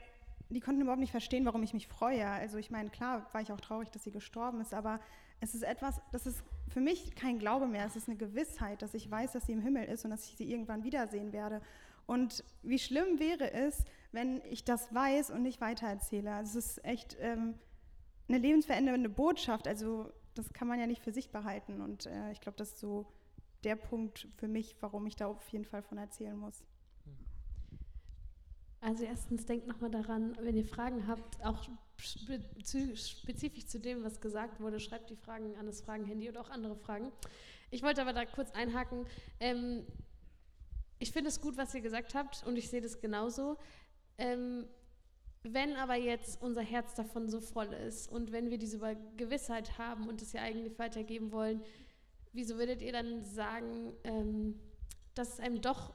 die 0.50 0.60
konnten 0.60 0.82
überhaupt 0.82 1.02
nicht 1.02 1.12
verstehen, 1.12 1.46
warum 1.46 1.62
ich 1.62 1.75
mich 1.75 1.88
freue. 1.88 2.25
Also 2.25 2.58
ich 2.58 2.72
meine, 2.72 2.90
klar 2.90 3.30
war 3.32 3.42
ich 3.42 3.52
auch 3.52 3.62
traurig, 3.62 3.92
dass 3.92 4.04
sie 4.04 4.12
gestorben 4.12 4.60
ist, 4.60 4.74
aber 4.74 5.00
es 5.40 5.54
ist 5.54 5.62
etwas, 5.62 6.02
das 6.12 6.25
ist 6.25 6.44
für 6.68 6.82
mich 6.82 7.14
kein 7.14 7.38
Glaube 7.38 7.68
mehr. 7.68 7.86
Es 7.86 7.96
ist 7.96 8.10
eine 8.10 8.18
Gewissheit, 8.18 8.82
dass 8.82 8.96
ich 8.96 9.12
weiß, 9.12 9.34
dass 9.34 9.46
sie 9.46 9.54
im 9.54 9.62
Himmel 9.62 9.84
ist 9.84 10.04
und 10.04 10.10
dass 10.10 10.28
ich 10.28 10.38
sie 10.38 10.52
irgendwann 10.52 10.84
wiedersehen 10.84 11.32
werde. 11.32 11.62
Und 12.08 12.44
wie 12.64 12.80
schlimm 12.80 13.20
wäre 13.20 13.52
es, 13.54 13.84
wenn 14.12 14.42
ich 14.50 14.64
das 14.64 14.92
weiß 14.96 15.30
und 15.30 15.44
nicht 15.44 15.62
weitererzähle. 15.62 16.34
Also 16.34 16.58
es 16.58 16.78
ist 16.78 16.86
echt 16.86 17.18
ähm, 17.20 17.54
eine 18.28 18.40
lebensverändernde 18.40 19.10
Botschaft. 19.10 19.68
Also 19.68 20.12
das 20.36 20.54
kann 20.54 20.68
man 20.68 20.80
ja 20.80 20.86
nicht 20.86 21.01
für 21.01 21.12
sich 21.12 21.32
behalten. 21.32 21.82
Und 21.82 22.06
äh, 22.06 22.32
ich 22.32 22.42
glaube, 22.42 22.58
das 22.58 22.70
ist 22.70 22.80
so 22.80 23.08
der 23.63 23.75
Punkt 23.75 24.27
für 24.38 24.48
mich, 24.48 24.75
warum 24.82 25.08
ich 25.08 25.15
da 25.15 25.27
auf 25.27 25.48
jeden 25.50 25.65
Fall 25.65 25.82
von 25.82 25.98
erzählen 25.98 26.38
muss. 26.38 26.63
Also 28.82 29.04
erstens 29.04 29.46
denkt 29.48 29.65
nochmal 29.65 29.89
daran, 29.89 30.38
wenn 30.42 30.56
ihr 30.56 30.65
Fragen 30.65 31.08
habt, 31.08 31.44
auch 31.44 31.68
spezifisch 31.98 33.65
zu 33.65 33.80
dem, 33.80 34.04
was 34.04 34.22
gesagt 34.22 34.60
wurde, 34.60 34.80
schreibt 34.80 35.10
die 35.10 35.15
Fragen 35.15 35.56
an 35.56 35.65
das 35.65 35.82
Fragenhandy 35.82 36.30
oder 36.30 36.42
auch 36.42 36.51
andere 36.51 36.75
Fragen. 36.75 37.12
Ich 37.72 37.82
wollte 37.82 38.01
aber 38.01 38.13
da 38.13 38.25
kurz 38.25 38.51
einhaken. 38.51 39.08
Ähm, 39.39 39.88
ich 41.00 41.12
finde 41.12 41.30
es 41.30 41.42
gut, 41.42 41.58
was 41.58 41.74
ihr 41.74 41.82
gesagt 41.82 42.13
habt 42.13 42.46
und 42.46 42.58
ich 42.58 42.70
sehe 42.70 42.82
das 42.82 43.01
genauso. 43.01 43.58
Ähm, 44.20 44.68
wenn 45.54 45.75
aber 45.75 45.96
jetzt 45.96 46.42
unser 46.42 46.62
Herz 46.62 46.96
davon 46.96 47.30
so 47.30 47.40
voll 47.40 47.72
ist 47.74 48.12
und 48.12 48.32
wenn 48.32 48.50
wir 48.50 48.58
diese 48.58 48.80
Gewissheit 49.18 49.78
haben 49.78 50.08
und 50.08 50.22
es 50.22 50.34
ja 50.34 50.42
eigentlich 50.42 50.78
weitergeben 50.80 51.32
wollen, 51.32 51.62
wieso 52.34 52.58
würdet 52.58 52.82
ihr 52.82 52.92
dann 52.92 53.24
sagen, 53.24 53.94
ähm, 54.04 54.60
dass 55.14 55.34
es 55.34 55.40
einem 55.40 55.62
doch 55.62 55.94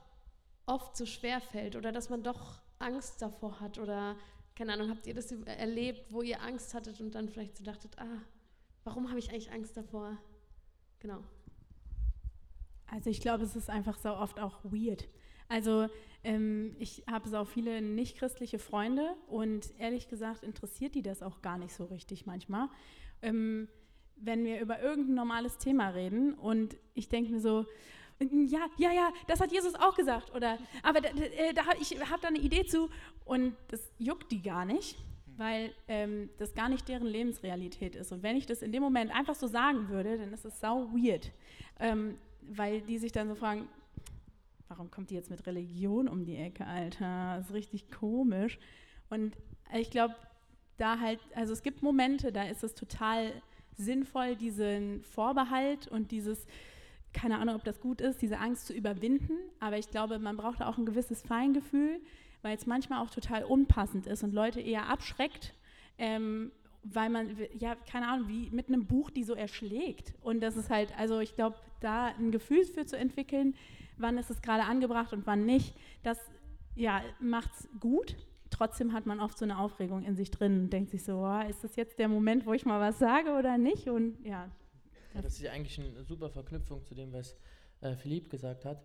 oft 0.66 0.96
so 0.96 1.04
schwer 1.04 1.40
fällt 1.40 1.76
oder 1.76 1.92
dass 1.92 2.10
man 2.10 2.22
doch 2.22 2.62
Angst 2.78 3.20
davor 3.22 3.60
hat 3.60 3.78
oder 3.78 4.16
keine 4.54 4.74
Ahnung, 4.74 4.90
habt 4.90 5.06
ihr 5.06 5.14
das 5.14 5.32
erlebt, 5.32 6.04
wo 6.10 6.22
ihr 6.22 6.42
Angst 6.42 6.74
hattet 6.74 7.00
und 7.00 7.14
dann 7.14 7.28
vielleicht 7.28 7.56
so 7.56 7.64
dachtet, 7.64 7.98
ah, 7.98 8.22
warum 8.84 9.08
habe 9.08 9.18
ich 9.18 9.30
eigentlich 9.30 9.50
Angst 9.52 9.76
davor? 9.76 10.18
Genau. 10.98 11.24
Also 12.86 13.08
ich 13.08 13.20
glaube, 13.20 13.44
es 13.44 13.56
ist 13.56 13.70
einfach 13.70 13.98
so 13.98 14.10
oft 14.10 14.38
auch 14.38 14.62
weird. 14.64 15.08
Also 15.48 15.88
ähm, 16.24 16.76
ich 16.78 17.04
habe 17.10 17.28
so 17.28 17.44
viele 17.44 17.80
nicht-christliche 17.80 18.58
Freunde 18.58 19.14
und 19.26 19.70
ehrlich 19.78 20.08
gesagt 20.08 20.44
interessiert 20.44 20.94
die 20.94 21.02
das 21.02 21.22
auch 21.22 21.42
gar 21.42 21.58
nicht 21.58 21.74
so 21.74 21.84
richtig 21.84 22.26
manchmal. 22.26 22.68
Ähm, 23.22 23.68
wenn 24.16 24.44
wir 24.44 24.60
über 24.60 24.80
irgendein 24.80 25.14
normales 25.14 25.58
Thema 25.58 25.88
reden 25.88 26.34
und 26.34 26.76
ich 26.94 27.08
denke 27.08 27.32
mir 27.32 27.40
so, 27.40 27.64
ja, 28.20 28.66
ja, 28.76 28.92
ja, 28.92 29.12
das 29.26 29.40
hat 29.40 29.50
Jesus 29.50 29.74
auch 29.74 29.96
gesagt. 29.96 30.34
Oder, 30.34 30.58
aber 30.82 31.00
da, 31.00 31.08
äh, 31.08 31.54
da, 31.54 31.62
ich 31.80 31.98
habe 32.10 32.20
da 32.20 32.28
eine 32.28 32.38
Idee 32.38 32.66
zu 32.66 32.90
und 33.24 33.56
das 33.68 33.90
juckt 33.98 34.30
die 34.30 34.42
gar 34.42 34.66
nicht, 34.66 34.98
weil 35.38 35.72
ähm, 35.88 36.28
das 36.36 36.54
gar 36.54 36.68
nicht 36.68 36.86
deren 36.86 37.06
Lebensrealität 37.06 37.96
ist. 37.96 38.12
Und 38.12 38.22
wenn 38.22 38.36
ich 38.36 38.44
das 38.44 38.60
in 38.60 38.72
dem 38.72 38.82
Moment 38.82 39.10
einfach 39.10 39.34
so 39.34 39.46
sagen 39.46 39.88
würde, 39.88 40.18
dann 40.18 40.34
ist 40.34 40.44
es 40.44 40.60
sau 40.60 40.90
weird, 40.92 41.32
ähm, 41.78 42.18
weil 42.42 42.82
die 42.82 42.98
sich 42.98 43.12
dann 43.12 43.28
so 43.28 43.34
fragen, 43.34 43.68
warum 44.70 44.90
kommt 44.90 45.10
die 45.10 45.16
jetzt 45.16 45.30
mit 45.30 45.46
Religion 45.46 46.06
um 46.08 46.24
die 46.24 46.36
Ecke, 46.36 46.64
Alter? 46.64 47.34
Das 47.36 47.48
ist 47.48 47.54
richtig 47.54 47.90
komisch. 47.90 48.58
Und 49.10 49.36
ich 49.74 49.90
glaube, 49.90 50.14
da 50.78 51.00
halt, 51.00 51.18
also 51.34 51.52
es 51.52 51.62
gibt 51.62 51.82
Momente, 51.82 52.32
da 52.32 52.44
ist 52.44 52.62
es 52.62 52.74
total 52.74 53.32
sinnvoll, 53.74 54.36
diesen 54.36 55.02
Vorbehalt 55.02 55.88
und 55.88 56.12
dieses, 56.12 56.46
keine 57.12 57.38
Ahnung, 57.38 57.56
ob 57.56 57.64
das 57.64 57.80
gut 57.80 58.00
ist, 58.00 58.22
diese 58.22 58.38
Angst 58.38 58.66
zu 58.66 58.72
überwinden. 58.72 59.36
Aber 59.58 59.76
ich 59.76 59.90
glaube, 59.90 60.20
man 60.20 60.36
braucht 60.36 60.62
auch 60.62 60.78
ein 60.78 60.86
gewisses 60.86 61.20
Feingefühl, 61.22 62.00
weil 62.42 62.56
es 62.56 62.66
manchmal 62.66 63.04
auch 63.04 63.10
total 63.10 63.42
unpassend 63.42 64.06
ist 64.06 64.22
und 64.22 64.32
Leute 64.32 64.60
eher 64.60 64.88
abschreckt, 64.88 65.52
ähm, 65.98 66.52
weil 66.84 67.10
man, 67.10 67.36
ja, 67.58 67.74
keine 67.74 68.06
Ahnung, 68.06 68.28
wie 68.28 68.50
mit 68.50 68.68
einem 68.68 68.86
Buch, 68.86 69.10
die 69.10 69.24
so 69.24 69.34
erschlägt. 69.34 70.14
Und 70.22 70.40
das 70.40 70.56
ist 70.56 70.70
halt, 70.70 70.96
also 70.96 71.18
ich 71.18 71.34
glaube, 71.34 71.56
da 71.80 72.06
ein 72.06 72.30
Gefühl 72.30 72.64
für 72.64 72.86
zu 72.86 72.96
entwickeln, 72.96 73.54
wann 74.00 74.18
ist 74.18 74.30
es 74.30 74.42
gerade 74.42 74.64
angebracht 74.64 75.12
und 75.12 75.26
wann 75.26 75.46
nicht, 75.46 75.76
das 76.02 76.18
ja, 76.74 77.02
macht 77.20 77.50
es 77.52 77.68
gut. 77.78 78.16
Trotzdem 78.50 78.92
hat 78.92 79.06
man 79.06 79.20
oft 79.20 79.38
so 79.38 79.44
eine 79.44 79.58
Aufregung 79.58 80.04
in 80.04 80.16
sich 80.16 80.30
drin 80.30 80.62
und 80.62 80.70
denkt 80.70 80.90
sich 80.90 81.04
so, 81.04 81.18
oh, 81.18 81.48
ist 81.48 81.62
das 81.62 81.76
jetzt 81.76 81.98
der 81.98 82.08
Moment, 82.08 82.46
wo 82.46 82.52
ich 82.52 82.64
mal 82.64 82.80
was 82.80 82.98
sage 82.98 83.30
oder 83.38 83.58
nicht? 83.58 83.88
Und 83.88 84.24
ja, 84.24 84.50
ja, 85.14 85.22
das 85.22 85.40
ist 85.40 85.46
eigentlich 85.46 85.78
eine 85.78 86.04
super 86.04 86.30
Verknüpfung 86.30 86.84
zu 86.84 86.94
dem, 86.94 87.12
was 87.12 87.36
äh, 87.80 87.94
Philipp 87.96 88.30
gesagt 88.30 88.64
hat, 88.64 88.82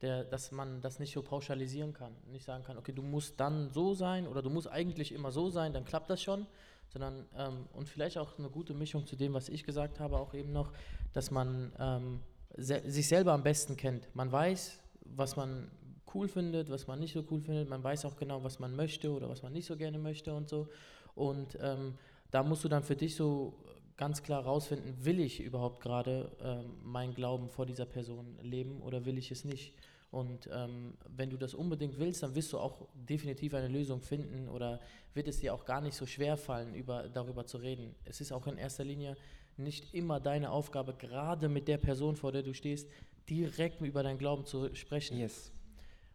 der, 0.00 0.24
dass 0.24 0.52
man 0.52 0.80
das 0.80 0.98
nicht 0.98 1.12
so 1.12 1.22
pauschalisieren 1.22 1.92
kann. 1.92 2.14
Nicht 2.30 2.44
sagen 2.44 2.64
kann, 2.64 2.78
okay, 2.78 2.92
du 2.92 3.02
musst 3.02 3.38
dann 3.40 3.70
so 3.70 3.94
sein 3.94 4.26
oder 4.26 4.42
du 4.42 4.50
musst 4.50 4.68
eigentlich 4.68 5.12
immer 5.12 5.30
so 5.30 5.48
sein, 5.50 5.72
dann 5.72 5.84
klappt 5.84 6.10
das 6.10 6.22
schon, 6.22 6.46
sondern 6.88 7.26
ähm, 7.36 7.66
und 7.72 7.88
vielleicht 7.88 8.18
auch 8.18 8.38
eine 8.38 8.48
gute 8.48 8.74
Mischung 8.74 9.06
zu 9.06 9.16
dem, 9.16 9.34
was 9.34 9.48
ich 9.48 9.64
gesagt 9.64 10.00
habe, 10.00 10.18
auch 10.18 10.34
eben 10.34 10.52
noch, 10.52 10.72
dass 11.12 11.30
man 11.30 11.72
ähm, 11.78 12.20
sich 12.56 13.08
selber 13.08 13.32
am 13.32 13.42
besten 13.42 13.76
kennt. 13.76 14.08
Man 14.14 14.30
weiß, 14.32 14.80
was 15.04 15.36
man 15.36 15.70
cool 16.14 16.28
findet, 16.28 16.70
was 16.70 16.86
man 16.86 16.98
nicht 16.98 17.12
so 17.12 17.24
cool 17.30 17.40
findet, 17.40 17.68
man 17.68 17.82
weiß 17.82 18.04
auch 18.04 18.16
genau, 18.16 18.42
was 18.42 18.58
man 18.58 18.74
möchte 18.74 19.10
oder 19.10 19.28
was 19.28 19.42
man 19.42 19.52
nicht 19.52 19.66
so 19.66 19.76
gerne 19.76 19.98
möchte 19.98 20.34
und 20.34 20.48
so. 20.48 20.68
Und 21.14 21.58
ähm, 21.60 21.94
da 22.30 22.42
musst 22.42 22.64
du 22.64 22.68
dann 22.68 22.82
für 22.82 22.96
dich 22.96 23.16
so 23.16 23.54
ganz 23.96 24.22
klar 24.22 24.44
rausfinden, 24.44 25.04
will 25.04 25.20
ich 25.20 25.40
überhaupt 25.40 25.80
gerade 25.80 26.30
ähm, 26.42 26.74
meinen 26.82 27.14
Glauben 27.14 27.48
vor 27.48 27.66
dieser 27.66 27.86
Person 27.86 28.38
leben 28.42 28.82
oder 28.82 29.04
will 29.06 29.16
ich 29.18 29.30
es 29.30 29.44
nicht? 29.44 29.74
Und 30.10 30.48
ähm, 30.52 30.94
wenn 31.08 31.30
du 31.30 31.36
das 31.36 31.54
unbedingt 31.54 31.98
willst, 31.98 32.22
dann 32.22 32.34
wirst 32.34 32.52
du 32.52 32.58
auch 32.58 32.88
definitiv 32.94 33.54
eine 33.54 33.68
Lösung 33.68 34.00
finden 34.00 34.48
oder 34.48 34.80
wird 35.14 35.28
es 35.28 35.40
dir 35.40 35.52
auch 35.52 35.64
gar 35.64 35.80
nicht 35.80 35.96
so 35.96 36.06
schwer 36.06 36.36
fallen, 36.36 36.74
über, 36.74 37.08
darüber 37.08 37.46
zu 37.46 37.58
reden. 37.58 37.94
Es 38.04 38.20
ist 38.20 38.32
auch 38.32 38.46
in 38.46 38.56
erster 38.56 38.84
Linie 38.84 39.16
nicht 39.58 39.94
immer 39.94 40.20
deine 40.20 40.50
Aufgabe, 40.50 40.94
gerade 40.94 41.48
mit 41.48 41.68
der 41.68 41.78
Person, 41.78 42.16
vor 42.16 42.32
der 42.32 42.42
du 42.42 42.52
stehst, 42.52 42.88
direkt 43.28 43.80
über 43.80 44.02
deinen 44.02 44.18
Glauben 44.18 44.44
zu 44.44 44.74
sprechen. 44.74 45.18
Yes. 45.18 45.52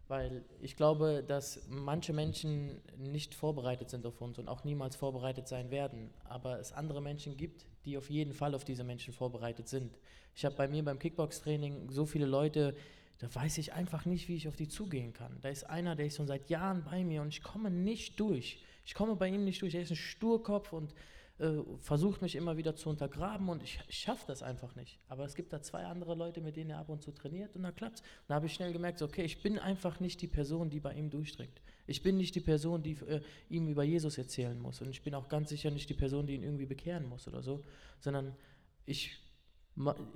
Weil 0.08 0.44
ich 0.60 0.76
glaube, 0.76 1.24
dass 1.26 1.66
manche 1.68 2.12
Menschen 2.12 2.80
nicht 2.98 3.34
vorbereitet 3.34 3.90
sind 3.90 4.04
auf 4.06 4.20
uns 4.20 4.38
und 4.38 4.48
auch 4.48 4.64
niemals 4.64 4.96
vorbereitet 4.96 5.48
sein 5.48 5.70
werden. 5.70 6.10
Aber 6.24 6.58
es 6.58 6.72
andere 6.72 7.00
Menschen 7.00 7.36
gibt, 7.36 7.66
die 7.84 7.96
auf 7.96 8.10
jeden 8.10 8.32
Fall 8.32 8.54
auf 8.54 8.64
diese 8.64 8.84
Menschen 8.84 9.14
vorbereitet 9.14 9.68
sind. 9.68 9.98
Ich 10.34 10.44
habe 10.44 10.54
bei 10.54 10.68
mir 10.68 10.84
beim 10.84 10.98
Kickbox-Training 10.98 11.90
so 11.90 12.06
viele 12.06 12.26
Leute, 12.26 12.74
da 13.18 13.32
weiß 13.34 13.58
ich 13.58 13.72
einfach 13.72 14.04
nicht, 14.04 14.28
wie 14.28 14.36
ich 14.36 14.48
auf 14.48 14.56
die 14.56 14.68
zugehen 14.68 15.12
kann. 15.12 15.38
Da 15.40 15.48
ist 15.48 15.64
einer, 15.64 15.94
der 15.94 16.06
ist 16.06 16.16
schon 16.16 16.26
seit 16.26 16.50
Jahren 16.50 16.84
bei 16.84 17.04
mir 17.04 17.22
und 17.22 17.28
ich 17.28 17.42
komme 17.42 17.70
nicht 17.70 18.18
durch. 18.18 18.62
Ich 18.84 18.94
komme 18.94 19.14
bei 19.16 19.28
ihm 19.28 19.44
nicht 19.44 19.62
durch. 19.62 19.74
Er 19.74 19.82
ist 19.82 19.90
ein 19.90 19.96
Sturkopf 19.96 20.72
und 20.72 20.94
äh, 21.38 21.62
versucht 21.78 22.22
mich 22.22 22.36
immer 22.36 22.56
wieder 22.56 22.76
zu 22.76 22.88
untergraben 22.88 23.48
und 23.48 23.62
ich, 23.62 23.80
ich 23.88 23.98
schaffe 23.98 24.24
das 24.26 24.42
einfach 24.42 24.74
nicht. 24.76 24.98
Aber 25.08 25.24
es 25.24 25.34
gibt 25.34 25.52
da 25.52 25.62
zwei 25.62 25.84
andere 25.84 26.14
Leute, 26.14 26.40
mit 26.40 26.56
denen 26.56 26.70
er 26.70 26.78
ab 26.78 26.88
und 26.88 27.02
zu 27.02 27.10
trainiert 27.10 27.56
und 27.56 27.62
da 27.62 27.72
klappt 27.72 27.96
es. 27.96 28.02
Da 28.28 28.34
habe 28.34 28.46
ich 28.46 28.54
schnell 28.54 28.72
gemerkt, 28.72 28.98
so, 28.98 29.06
okay, 29.06 29.22
ich 29.22 29.42
bin 29.42 29.58
einfach 29.58 29.98
nicht 29.98 30.20
die 30.20 30.28
Person, 30.28 30.70
die 30.70 30.80
bei 30.80 30.94
ihm 30.94 31.10
durchdringt. 31.10 31.62
Ich 31.86 32.02
bin 32.02 32.16
nicht 32.16 32.34
die 32.34 32.40
Person, 32.40 32.82
die 32.82 32.92
äh, 33.06 33.22
ihm 33.48 33.68
über 33.68 33.82
Jesus 33.82 34.18
erzählen 34.18 34.58
muss 34.60 34.80
und 34.82 34.90
ich 34.90 35.02
bin 35.02 35.14
auch 35.14 35.28
ganz 35.28 35.48
sicher 35.48 35.70
nicht 35.70 35.88
die 35.88 35.94
Person, 35.94 36.26
die 36.26 36.34
ihn 36.34 36.42
irgendwie 36.42 36.66
bekehren 36.66 37.08
muss 37.08 37.26
oder 37.26 37.42
so, 37.42 37.62
sondern 37.98 38.36
ich, 38.84 39.18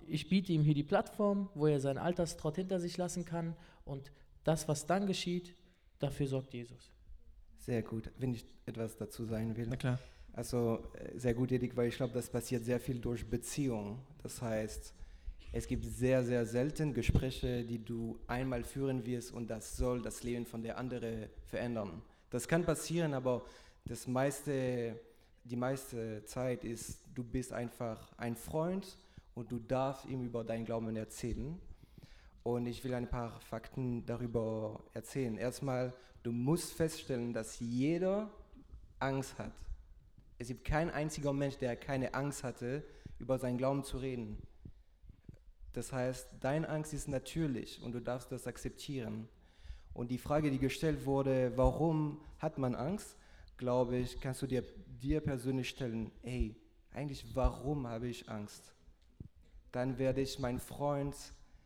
ich 0.07 0.29
biete 0.29 0.53
ihm 0.53 0.63
hier 0.63 0.75
die 0.75 0.85
Plattform, 0.85 1.49
wo 1.55 1.67
er 1.67 1.81
seinen 1.81 1.99
Alterstrott 1.99 2.57
hinter 2.57 2.79
sich 2.79 2.97
lassen 2.99 3.25
kann 3.25 3.57
und 3.85 4.13
das, 4.45 4.69
was 4.69 4.87
dann 4.87 5.07
geschieht, 5.07 5.55
dafür 5.99 6.27
sorgt 6.27 6.53
Jesus. 6.55 6.93
Sehr 7.57 7.83
gut, 7.83 8.13
wenn 8.19 8.33
ich 8.33 8.45
etwas 8.65 8.97
dazu 8.97 9.25
sagen 9.25 9.57
will. 9.57 9.67
Na 9.69 9.77
klar. 9.77 9.99
Also 10.37 10.85
äh, 10.93 11.19
sehr 11.19 11.33
gut, 11.33 11.51
Edik, 11.51 11.75
weil 11.77 11.89
ich 11.89 11.97
glaube, 11.97 12.13
das 12.13 12.29
passiert 12.29 12.65
sehr 12.65 12.79
viel 12.79 13.01
durch 13.01 13.25
Beziehung. 13.25 13.99
Das 14.23 14.41
heißt, 14.41 14.93
es 15.51 15.67
gibt 15.67 15.85
sehr, 15.87 16.23
sehr 16.23 16.45
selten 16.45 16.93
Gespräche, 16.93 17.65
die 17.65 17.83
du 17.83 18.19
einmal 18.27 18.63
führen 18.63 19.05
wirst 19.07 19.33
und 19.33 19.49
das 19.49 19.79
soll 19.79 20.03
das 20.03 20.23
Leben 20.23 20.45
von 20.45 20.63
der 20.63 20.77
anderen 20.77 21.31
verändern. 21.47 22.03
Das 22.29 22.47
kann 22.47 22.65
passieren, 22.65 23.15
aber 23.15 23.47
das 23.87 24.07
meiste, 24.07 25.01
die 25.45 25.57
meiste 25.57 26.23
Zeit 26.27 26.65
ist, 26.65 27.01
du 27.15 27.25
bist 27.25 27.55
einfach 27.55 28.13
ein 28.19 28.37
Freund 28.37 28.99
und 29.35 29.51
du 29.51 29.59
darfst 29.59 30.05
ihm 30.05 30.23
über 30.23 30.45
deinen 30.45 30.67
Glauben 30.67 30.95
erzählen. 30.97 31.59
Und 32.43 32.67
ich 32.67 32.85
will 32.85 32.93
ein 32.93 33.09
paar 33.09 33.41
Fakten 33.41 34.05
darüber 34.05 34.81
erzählen. 34.93 35.39
Erstmal, 35.39 35.95
du 36.23 36.31
musst 36.31 36.75
feststellen, 36.75 37.33
dass 37.33 37.59
jeder 37.59 38.29
Angst 38.99 39.39
hat 39.39 39.66
es 40.39 40.49
gibt 40.49 40.65
kein 40.65 40.91
einziger 40.91 41.33
Mensch, 41.33 41.57
der 41.59 41.77
keine 41.77 42.15
Angst 42.15 42.45
hatte, 42.45 42.85
über 43.19 43.39
seinen 43.39 43.59
Glauben 43.59 43.85
zu 43.85 43.99
reden. 43.99 44.39
Das 45.73 45.93
heißt, 45.93 46.29
deine 46.41 46.69
Angst 46.69 46.93
ist 46.95 47.09
natürlich 47.09 47.83
und 47.83 47.93
du 47.93 48.01
darfst 48.01 48.33
das 48.33 48.47
akzeptieren. 48.47 49.29
Und 49.93 50.11
die 50.11 50.19
Frage, 50.19 50.51
die 50.51 50.59
gestellt 50.59 51.07
wurde, 51.07 51.53
warum 51.57 52.21
hat 52.39 52.59
man 52.59 52.75
Angst, 52.75 53.17
glaube 53.57 53.97
ich, 53.97 54.21
kannst 54.21 54.43
du 54.43 54.47
dir, 54.47 54.63
dir 55.03 55.21
persönlich 55.21 55.69
stellen, 55.69 56.11
hey, 56.23 56.57
eigentlich 56.93 57.35
warum 57.35 57.87
habe 57.87 58.09
ich 58.09 58.29
Angst? 58.29 58.75
Dann 59.73 59.99
werde 59.99 60.21
ich 60.21 60.39
meinem 60.39 60.61
Freund 60.61 61.15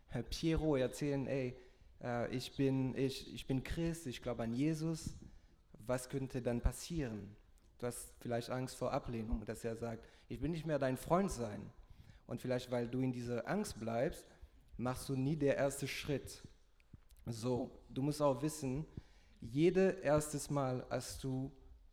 Herr 0.09 0.25
Piero 0.25 0.77
erzählen, 0.77 1.27
ey, 1.29 1.57
äh, 2.03 2.35
ich, 2.35 2.57
bin, 2.57 2.97
ich, 2.97 3.33
ich 3.33 3.47
bin 3.47 3.63
Christ, 3.63 4.07
ich 4.09 4.23
glaube 4.23 4.43
an 4.43 4.53
Jesus, 4.53 5.15
was 5.87 6.09
könnte 6.09 6.43
dann 6.43 6.61
passieren? 6.61 7.37
Du 7.81 7.87
hast 7.87 8.13
vielleicht 8.21 8.51
Angst 8.51 8.77
vor 8.77 8.93
Ablehnung, 8.93 9.43
dass 9.47 9.65
er 9.65 9.75
sagt, 9.75 10.07
ich 10.29 10.41
will 10.43 10.51
nicht 10.51 10.67
mehr 10.67 10.79
dein 10.79 10.99
Freund 10.99 11.31
sein. 11.31 11.71
Und 12.27 12.41
vielleicht, 12.41 12.71
weil 12.71 12.87
du 12.87 13.01
in 13.01 13.11
dieser 13.11 13.49
Angst 13.49 13.81
bleibst, 13.81 14.27
machst 14.77 15.09
du 15.09 15.17
nie 15.17 15.35
der 15.35 15.57
erste 15.57 15.89
Schritt. 15.89 16.43
So, 17.27 17.71
du 17.89 18.03
musst 18.03 18.21
auch 18.21 18.43
wissen, 18.43 18.87
jedes 19.41 19.95
erstes 20.01 20.51
Mal 20.51 20.85
hast 20.91 21.25
du 21.25 21.51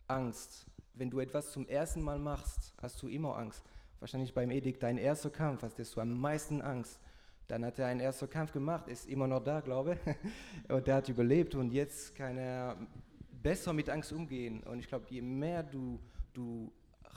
Angst. 0.07 0.65
Wenn 0.93 1.09
du 1.09 1.19
etwas 1.21 1.53
zum 1.53 1.65
ersten 1.67 2.01
Mal 2.01 2.19
machst, 2.19 2.73
hast 2.81 3.01
du 3.01 3.07
immer 3.07 3.37
Angst. 3.37 3.63
wahrscheinlich 3.99 4.33
beim 4.33 4.51
Edikt 4.51 4.83
dein 4.83 4.97
erster 4.97 5.29
Kampf, 5.29 5.63
hast 5.63 5.95
du 5.95 6.01
am 6.01 6.19
meisten 6.19 6.61
Angst. 6.61 6.99
Dann 7.47 7.63
hat 7.63 7.79
er 7.79 7.87
einen 7.87 8.01
ersten 8.01 8.29
Kampf 8.29 8.51
gemacht, 8.51 8.89
ist 8.89 9.07
immer 9.07 9.25
noch 9.25 9.41
da, 9.41 9.61
glaube 9.61 9.93
ich. 9.95 10.69
Und 10.71 10.85
der 10.85 10.95
hat 10.95 11.07
überlebt 11.07 11.55
und 11.55 11.71
jetzt 11.71 12.13
kann 12.13 12.37
er 12.37 12.75
besser 13.47 13.71
mit 13.71 13.89
Angst 13.89 14.11
umgehen. 14.11 14.61
Und 14.63 14.79
ich 14.79 14.89
glaube, 14.89 15.05
je 15.09 15.21
mehr 15.21 15.63
du, 15.63 16.01
du 16.33 16.69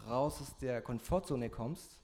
raus 0.06 0.40
aus 0.40 0.56
der 0.58 0.80
Komfortzone 0.80 1.50
kommst, 1.50 2.00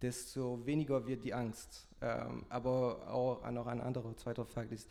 desto 0.00 0.64
weniger 0.64 1.06
wird 1.06 1.24
die 1.24 1.34
Angst. 1.34 1.86
Ähm, 2.00 2.46
aber 2.48 3.06
auch 3.12 3.50
noch 3.50 3.66
ein 3.66 3.82
anderer 3.82 4.16
zweiter 4.16 4.46
Fakt 4.46 4.72
ist, 4.72 4.88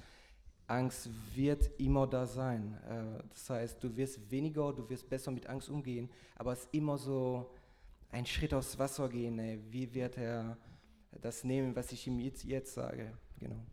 Angst 0.68 1.10
wird 1.34 1.72
immer 1.80 2.06
da 2.06 2.28
sein. 2.28 2.78
Äh, 2.88 3.24
das 3.30 3.50
heißt, 3.50 3.84
du 3.84 3.98
wirst 3.98 4.30
weniger, 4.30 4.72
du 4.72 4.88
wirst 4.88 5.10
besser 5.10 5.32
mit 5.32 5.48
Angst 5.48 5.68
umgehen, 5.68 6.12
aber 6.36 6.54
es 6.54 6.66
ist 6.66 6.74
immer 6.76 7.00
so 7.00 7.50
ein 8.12 8.28
Schritt 8.28 8.54
aufs 8.54 8.78
Wasser 8.78 9.10
gehen. 9.10 9.40
Ey. 9.40 9.60
Wie 9.72 9.92
wird 9.92 10.20
er 10.20 10.60
das 11.22 11.44
nehmen, 11.44 11.76
was 11.76 11.92
ich 11.92 12.06
ihm 12.06 12.20
jetzt, 12.20 12.44
jetzt 12.44 12.76
sage? 12.76 13.18
Genau. 13.40 13.66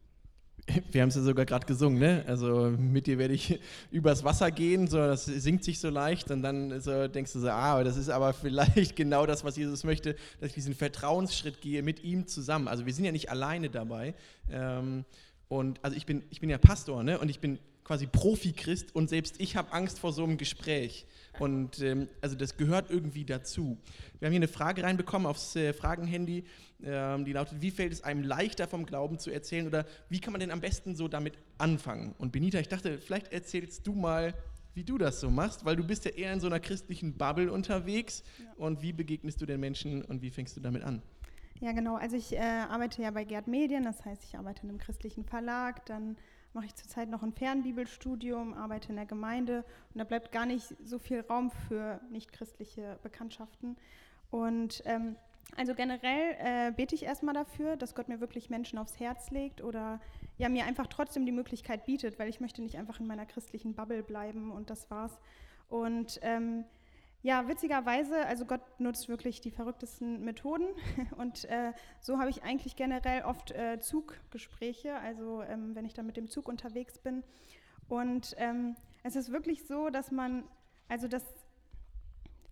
Wir 0.92 1.02
haben 1.02 1.08
es 1.08 1.14
ja 1.16 1.22
sogar 1.22 1.44
gerade 1.46 1.66
gesungen, 1.66 1.98
ne? 1.98 2.24
Also 2.26 2.70
mit 2.78 3.06
dir 3.06 3.18
werde 3.18 3.34
ich 3.34 3.60
übers 3.90 4.24
Wasser 4.24 4.50
gehen, 4.50 4.88
so 4.88 4.98
das 4.98 5.24
singt 5.24 5.64
sich 5.64 5.78
so 5.78 5.90
leicht 5.90 6.30
und 6.30 6.42
dann 6.42 6.80
so 6.80 7.08
denkst 7.08 7.32
du 7.32 7.40
so, 7.40 7.48
ah, 7.48 7.82
das 7.84 7.96
ist 7.96 8.08
aber 8.08 8.32
vielleicht 8.34 8.96
genau 8.96 9.26
das, 9.26 9.44
was 9.44 9.56
Jesus 9.56 9.84
möchte, 9.84 10.16
dass 10.40 10.48
ich 10.48 10.54
diesen 10.54 10.74
Vertrauensschritt 10.74 11.60
gehe 11.60 11.82
mit 11.82 12.02
ihm 12.02 12.26
zusammen. 12.26 12.68
Also 12.68 12.86
wir 12.86 12.94
sind 12.94 13.04
ja 13.04 13.12
nicht 13.12 13.30
alleine 13.30 13.70
dabei. 13.70 14.14
Ähm, 14.50 15.04
und 15.48 15.80
also 15.82 15.96
ich 15.96 16.06
bin, 16.06 16.22
ich 16.30 16.40
bin 16.40 16.48
ja 16.48 16.58
Pastor, 16.58 17.02
ne? 17.02 17.18
Und 17.18 17.28
ich 17.28 17.40
bin 17.40 17.58
quasi 17.90 18.06
Profi-Christ 18.06 18.94
und 18.94 19.10
selbst 19.10 19.40
ich 19.40 19.56
habe 19.56 19.72
Angst 19.72 19.98
vor 19.98 20.12
so 20.12 20.22
einem 20.22 20.38
Gespräch. 20.38 21.06
Und 21.40 21.80
ähm, 21.80 22.06
also 22.20 22.36
das 22.36 22.56
gehört 22.56 22.88
irgendwie 22.88 23.24
dazu. 23.24 23.78
Wir 24.20 24.26
haben 24.26 24.32
hier 24.32 24.38
eine 24.38 24.46
Frage 24.46 24.84
reinbekommen 24.84 25.26
aufs 25.26 25.56
äh, 25.56 25.72
Fragenhandy, 25.72 26.44
ähm, 26.84 27.24
die 27.24 27.32
lautet, 27.32 27.60
wie 27.60 27.72
fällt 27.72 27.92
es 27.92 28.04
einem 28.04 28.22
leichter 28.22 28.68
vom 28.68 28.86
Glauben 28.86 29.18
zu 29.18 29.32
erzählen 29.32 29.66
oder 29.66 29.86
wie 30.08 30.20
kann 30.20 30.32
man 30.32 30.38
denn 30.38 30.52
am 30.52 30.60
besten 30.60 30.94
so 30.94 31.08
damit 31.08 31.34
anfangen? 31.58 32.14
Und 32.16 32.30
Benita, 32.30 32.60
ich 32.60 32.68
dachte, 32.68 32.98
vielleicht 32.98 33.32
erzählst 33.32 33.84
du 33.84 33.92
mal, 33.92 34.34
wie 34.74 34.84
du 34.84 34.96
das 34.96 35.18
so 35.18 35.28
machst, 35.28 35.64
weil 35.64 35.74
du 35.74 35.84
bist 35.84 36.04
ja 36.04 36.12
eher 36.12 36.32
in 36.32 36.38
so 36.38 36.46
einer 36.46 36.60
christlichen 36.60 37.14
Bubble 37.14 37.50
unterwegs. 37.50 38.22
Ja. 38.38 38.66
Und 38.66 38.82
wie 38.82 38.92
begegnest 38.92 39.40
du 39.40 39.46
den 39.46 39.58
Menschen 39.58 40.04
und 40.04 40.22
wie 40.22 40.30
fängst 40.30 40.56
du 40.56 40.60
damit 40.60 40.84
an? 40.84 41.02
Ja, 41.58 41.72
genau. 41.72 41.96
Also 41.96 42.14
ich 42.14 42.36
äh, 42.36 42.38
arbeite 42.38 43.02
ja 43.02 43.10
bei 43.10 43.24
Gerd 43.24 43.48
Medien, 43.48 43.82
das 43.82 44.04
heißt, 44.04 44.22
ich 44.22 44.38
arbeite 44.38 44.62
in 44.62 44.68
einem 44.68 44.78
christlichen 44.78 45.24
Verlag, 45.24 45.84
dann 45.86 46.16
mache 46.52 46.66
ich 46.66 46.74
zurzeit 46.74 47.08
noch 47.08 47.22
ein 47.22 47.32
Fernbibelstudium, 47.32 48.54
arbeite 48.54 48.90
in 48.90 48.96
der 48.96 49.06
Gemeinde 49.06 49.64
und 49.92 49.98
da 49.98 50.04
bleibt 50.04 50.32
gar 50.32 50.46
nicht 50.46 50.74
so 50.84 50.98
viel 50.98 51.20
Raum 51.20 51.50
für 51.50 52.00
nichtchristliche 52.10 52.98
Bekanntschaften. 53.02 53.76
Und 54.30 54.82
ähm, 54.84 55.16
also 55.56 55.74
generell 55.74 56.36
äh, 56.38 56.72
bete 56.72 56.94
ich 56.94 57.04
erstmal 57.04 57.34
dafür, 57.34 57.76
dass 57.76 57.94
Gott 57.94 58.08
mir 58.08 58.20
wirklich 58.20 58.50
Menschen 58.50 58.78
aufs 58.78 59.00
Herz 59.00 59.30
legt 59.30 59.62
oder 59.62 60.00
ja 60.38 60.48
mir 60.48 60.64
einfach 60.64 60.86
trotzdem 60.86 61.26
die 61.26 61.32
Möglichkeit 61.32 61.86
bietet, 61.86 62.18
weil 62.18 62.28
ich 62.28 62.40
möchte 62.40 62.62
nicht 62.62 62.78
einfach 62.78 63.00
in 63.00 63.06
meiner 63.06 63.26
christlichen 63.26 63.74
Bubble 63.74 64.02
bleiben 64.02 64.50
und 64.50 64.70
das 64.70 64.90
war's. 64.90 65.18
Und 65.68 66.18
ähm, 66.22 66.64
ja, 67.22 67.48
witzigerweise, 67.48 68.26
also 68.26 68.46
Gott 68.46 68.62
nutzt 68.78 69.08
wirklich 69.08 69.40
die 69.40 69.50
verrücktesten 69.50 70.24
Methoden 70.24 70.68
und 71.18 71.44
äh, 71.46 71.72
so 72.00 72.18
habe 72.18 72.30
ich 72.30 72.42
eigentlich 72.42 72.76
generell 72.76 73.22
oft 73.24 73.50
äh, 73.50 73.78
Zuggespräche, 73.78 74.96
also 74.96 75.42
ähm, 75.42 75.74
wenn 75.74 75.84
ich 75.84 75.94
dann 75.94 76.06
mit 76.06 76.16
dem 76.16 76.28
Zug 76.28 76.48
unterwegs 76.48 76.98
bin. 76.98 77.22
Und 77.88 78.34
ähm, 78.38 78.76
es 79.02 79.16
ist 79.16 79.32
wirklich 79.32 79.66
so, 79.66 79.90
dass 79.90 80.10
man, 80.10 80.44
also 80.88 81.08
dass 81.08 81.24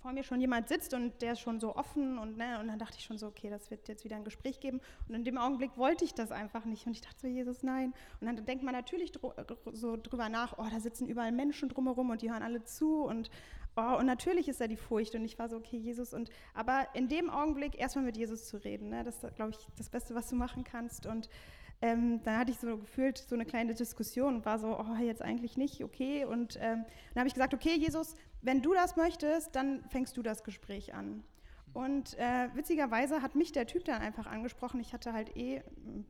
vor 0.01 0.13
mir 0.13 0.23
schon 0.23 0.41
jemand 0.41 0.69
sitzt 0.69 0.95
und 0.95 1.21
der 1.23 1.33
ist 1.33 1.41
schon 1.41 1.61
so 1.61 1.75
offen 1.75 2.19
und, 2.19 2.37
ne, 2.37 2.61
und 2.61 2.69
dann 2.69 2.79
dachte 2.79 2.97
ich 2.99 3.05
schon 3.05 3.19
so, 3.19 3.27
okay, 3.27 3.51
das 3.51 3.71
wird 3.71 3.89
jetzt 3.89 4.05
wieder 4.05 4.17
ein 4.17 4.25
Gespräch 4.25 4.61
geben. 4.61 4.81
Und 5.09 5.15
in 5.15 5.25
dem 5.25 5.39
Augenblick 5.39 5.77
wollte 5.77 6.05
ich 6.05 6.15
das 6.15 6.31
einfach 6.31 6.65
nicht 6.65 6.87
und 6.87 6.93
ich 6.93 7.01
dachte 7.01 7.19
so, 7.21 7.27
Jesus, 7.27 7.63
nein. 7.63 7.93
Und 8.21 8.27
dann 8.27 8.45
denkt 8.45 8.63
man 8.63 8.75
natürlich 8.75 9.13
so 9.73 9.97
drüber 9.97 10.29
nach, 10.29 10.57
oh, 10.59 10.67
da 10.71 10.79
sitzen 10.81 11.09
überall 11.09 11.33
Menschen 11.33 11.69
drumherum 11.69 12.11
und 12.11 12.23
die 12.23 12.31
hören 12.31 12.43
alle 12.43 12.63
zu 12.65 13.03
und 13.03 13.31
oh, 13.79 13.99
und 13.99 14.07
natürlich 14.07 14.49
ist 14.49 14.61
da 14.61 14.67
die 14.67 14.77
Furcht 14.77 15.15
und 15.15 15.25
ich 15.25 15.39
war 15.39 15.49
so, 15.49 15.57
okay, 15.57 15.77
Jesus 15.77 16.13
und, 16.13 16.31
aber 16.55 16.89
in 16.95 17.09
dem 17.09 17.31
Augenblick 17.31 17.79
erstmal 17.79 18.05
mit 18.05 18.17
Jesus 18.17 18.47
zu 18.47 18.57
reden, 18.59 18.89
ne, 18.91 19.05
das 19.05 19.23
ist, 19.23 19.37
glaube 19.37 19.53
ich, 19.53 19.59
das 19.77 19.89
Beste, 19.89 20.15
was 20.15 20.29
du 20.29 20.37
machen 20.37 20.65
kannst 20.65 21.07
und 21.07 21.29
ähm, 21.81 22.21
dann 22.25 22.39
hatte 22.39 22.51
ich 22.51 22.59
so 22.59 22.77
gefühlt 22.77 23.19
so 23.19 23.37
eine 23.37 23.47
kleine 23.47 23.75
Diskussion 23.75 24.37
und 24.37 24.47
war 24.47 24.59
so, 24.59 24.79
oh, 24.79 24.97
jetzt 25.01 25.23
eigentlich 25.23 25.57
nicht, 25.57 25.85
okay. 25.85 26.25
Und 26.25 26.57
ähm, 26.57 26.85
dann 27.15 27.21
habe 27.21 27.29
ich 27.29 27.35
gesagt, 27.35 27.55
okay, 27.55 27.77
Jesus, 27.77 28.17
wenn 28.43 28.63
du 28.63 28.75
das 28.75 28.97
möchtest, 28.97 29.55
dann 29.55 29.85
fängst 29.89 30.17
du 30.17 30.23
das 30.23 30.43
Gespräch 30.43 30.95
an. 30.95 31.23
Und 31.75 32.19
äh, 32.19 32.49
witzigerweise 32.55 33.23
hat 33.23 33.35
mich 33.35 33.53
der 33.53 33.67
Typ 33.67 33.85
dann 33.85 34.01
einfach 34.01 34.27
angesprochen. 34.27 34.81
Ich 34.81 34.93
hatte 34.93 35.13
halt 35.13 35.37
eh, 35.37 35.63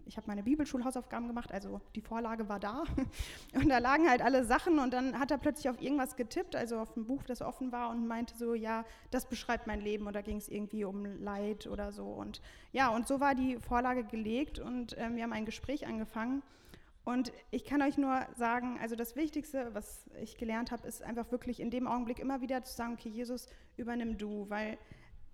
ich 0.06 0.16
habe 0.16 0.26
meine 0.26 0.42
Bibelschulhausaufgaben 0.42 1.26
gemacht, 1.26 1.52
also 1.52 1.80
die 1.94 2.00
Vorlage 2.00 2.48
war 2.48 2.60
da. 2.60 2.84
Und 3.54 3.68
da 3.68 3.78
lagen 3.78 4.08
halt 4.08 4.22
alle 4.22 4.44
Sachen 4.44 4.78
und 4.78 4.92
dann 4.92 5.18
hat 5.18 5.30
er 5.30 5.38
plötzlich 5.38 5.68
auf 5.68 5.80
irgendwas 5.80 6.16
getippt, 6.16 6.54
also 6.56 6.78
auf 6.78 6.96
ein 6.96 7.06
Buch, 7.06 7.22
das 7.22 7.42
offen 7.42 7.72
war 7.72 7.90
und 7.90 8.06
meinte 8.06 8.36
so, 8.36 8.54
ja, 8.54 8.84
das 9.10 9.28
beschreibt 9.28 9.66
mein 9.66 9.80
Leben. 9.80 10.10
Da 10.12 10.22
ging 10.22 10.36
es 10.36 10.48
irgendwie 10.48 10.84
um 10.84 11.04
Leid 11.22 11.66
oder 11.66 11.92
so. 11.92 12.04
Und 12.04 12.40
ja, 12.72 12.88
und 12.88 13.06
so 13.06 13.20
war 13.20 13.34
die 13.34 13.58
Vorlage 13.58 14.04
gelegt 14.04 14.58
und 14.58 14.96
äh, 14.96 15.14
wir 15.14 15.22
haben 15.22 15.32
ein 15.32 15.44
Gespräch 15.44 15.86
angefangen. 15.86 16.42
Und 17.04 17.32
ich 17.50 17.64
kann 17.64 17.80
euch 17.80 17.96
nur 17.96 18.26
sagen, 18.36 18.78
also 18.82 18.94
das 18.94 19.16
Wichtigste, 19.16 19.70
was 19.72 20.04
ich 20.20 20.36
gelernt 20.36 20.70
habe, 20.70 20.86
ist 20.86 21.02
einfach 21.02 21.30
wirklich 21.32 21.58
in 21.58 21.70
dem 21.70 21.86
Augenblick 21.86 22.18
immer 22.18 22.42
wieder 22.42 22.62
zu 22.64 22.74
sagen, 22.74 22.92
okay, 22.92 23.08
Jesus, 23.08 23.48
übernimm 23.78 24.18
du, 24.18 24.44
weil 24.50 24.76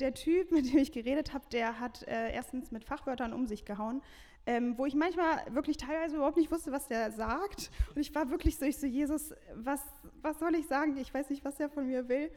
der 0.01 0.15
Typ, 0.15 0.51
mit 0.51 0.73
dem 0.73 0.79
ich 0.79 0.93
geredet 0.93 1.33
habe, 1.33 1.45
der 1.53 1.81
hat 1.81 2.07
äh, 2.09 2.33
erstens 2.33 2.71
mit 2.71 2.85
Fachwörtern 2.85 3.33
um 3.33 3.47
sich 3.47 3.65
gehauen, 3.65 4.03
ähm, 4.47 4.77
wo 4.77 4.87
ich 4.87 4.95
manchmal 4.95 5.43
wirklich 5.51 5.77
teilweise 5.77 6.17
überhaupt 6.17 6.37
nicht 6.37 6.51
wusste, 6.51 6.73
was 6.73 6.89
der 6.89 7.13
sagt. 7.13 7.71
Und 7.95 8.01
ich 8.01 8.15
war 8.15 8.31
wirklich 8.31 8.59
so, 8.59 8.65
ich 8.67 8.77
so, 8.77 8.87
Jesus, 8.87 9.33
was, 9.55 9.81
was 10.21 10.39
soll 10.39 10.55
ich 10.55 10.67
sagen? 10.67 10.97
Ich 10.97 11.15
weiß 11.15 11.31
nicht, 11.31 11.45
was 11.45 11.59
er 11.61 11.69
von 11.69 11.87
mir 11.87 12.09
will. 12.09 12.31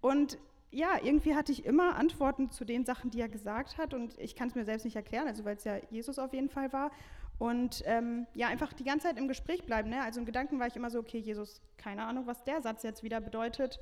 Und 0.00 0.38
ja, 0.70 0.98
irgendwie 1.02 1.34
hatte 1.34 1.52
ich 1.52 1.64
immer 1.64 1.94
Antworten 1.94 2.50
zu 2.50 2.64
den 2.64 2.84
Sachen, 2.84 3.10
die 3.10 3.20
er 3.20 3.28
gesagt 3.28 3.78
hat. 3.78 3.94
Und 3.94 4.18
ich 4.18 4.34
kann 4.34 4.48
es 4.48 4.54
mir 4.54 4.64
selbst 4.64 4.84
nicht 4.84 4.96
erklären, 4.96 5.28
also 5.28 5.44
weil 5.44 5.56
es 5.56 5.64
ja 5.64 5.76
Jesus 5.90 6.18
auf 6.18 6.34
jeden 6.34 6.50
Fall 6.50 6.72
war. 6.72 6.90
Und 7.38 7.82
ähm, 7.86 8.26
ja, 8.34 8.48
einfach 8.48 8.72
die 8.72 8.84
ganze 8.84 9.08
Zeit 9.08 9.18
im 9.18 9.28
Gespräch 9.28 9.64
bleiben. 9.64 9.90
Ne? 9.90 10.02
Also 10.02 10.20
in 10.20 10.26
Gedanken 10.26 10.58
war 10.58 10.66
ich 10.66 10.76
immer 10.76 10.90
so, 10.90 10.98
okay, 10.98 11.18
Jesus, 11.18 11.62
keine 11.78 12.04
Ahnung, 12.04 12.26
was 12.26 12.44
der 12.44 12.60
Satz 12.60 12.82
jetzt 12.82 13.02
wieder 13.02 13.20
bedeutet 13.20 13.80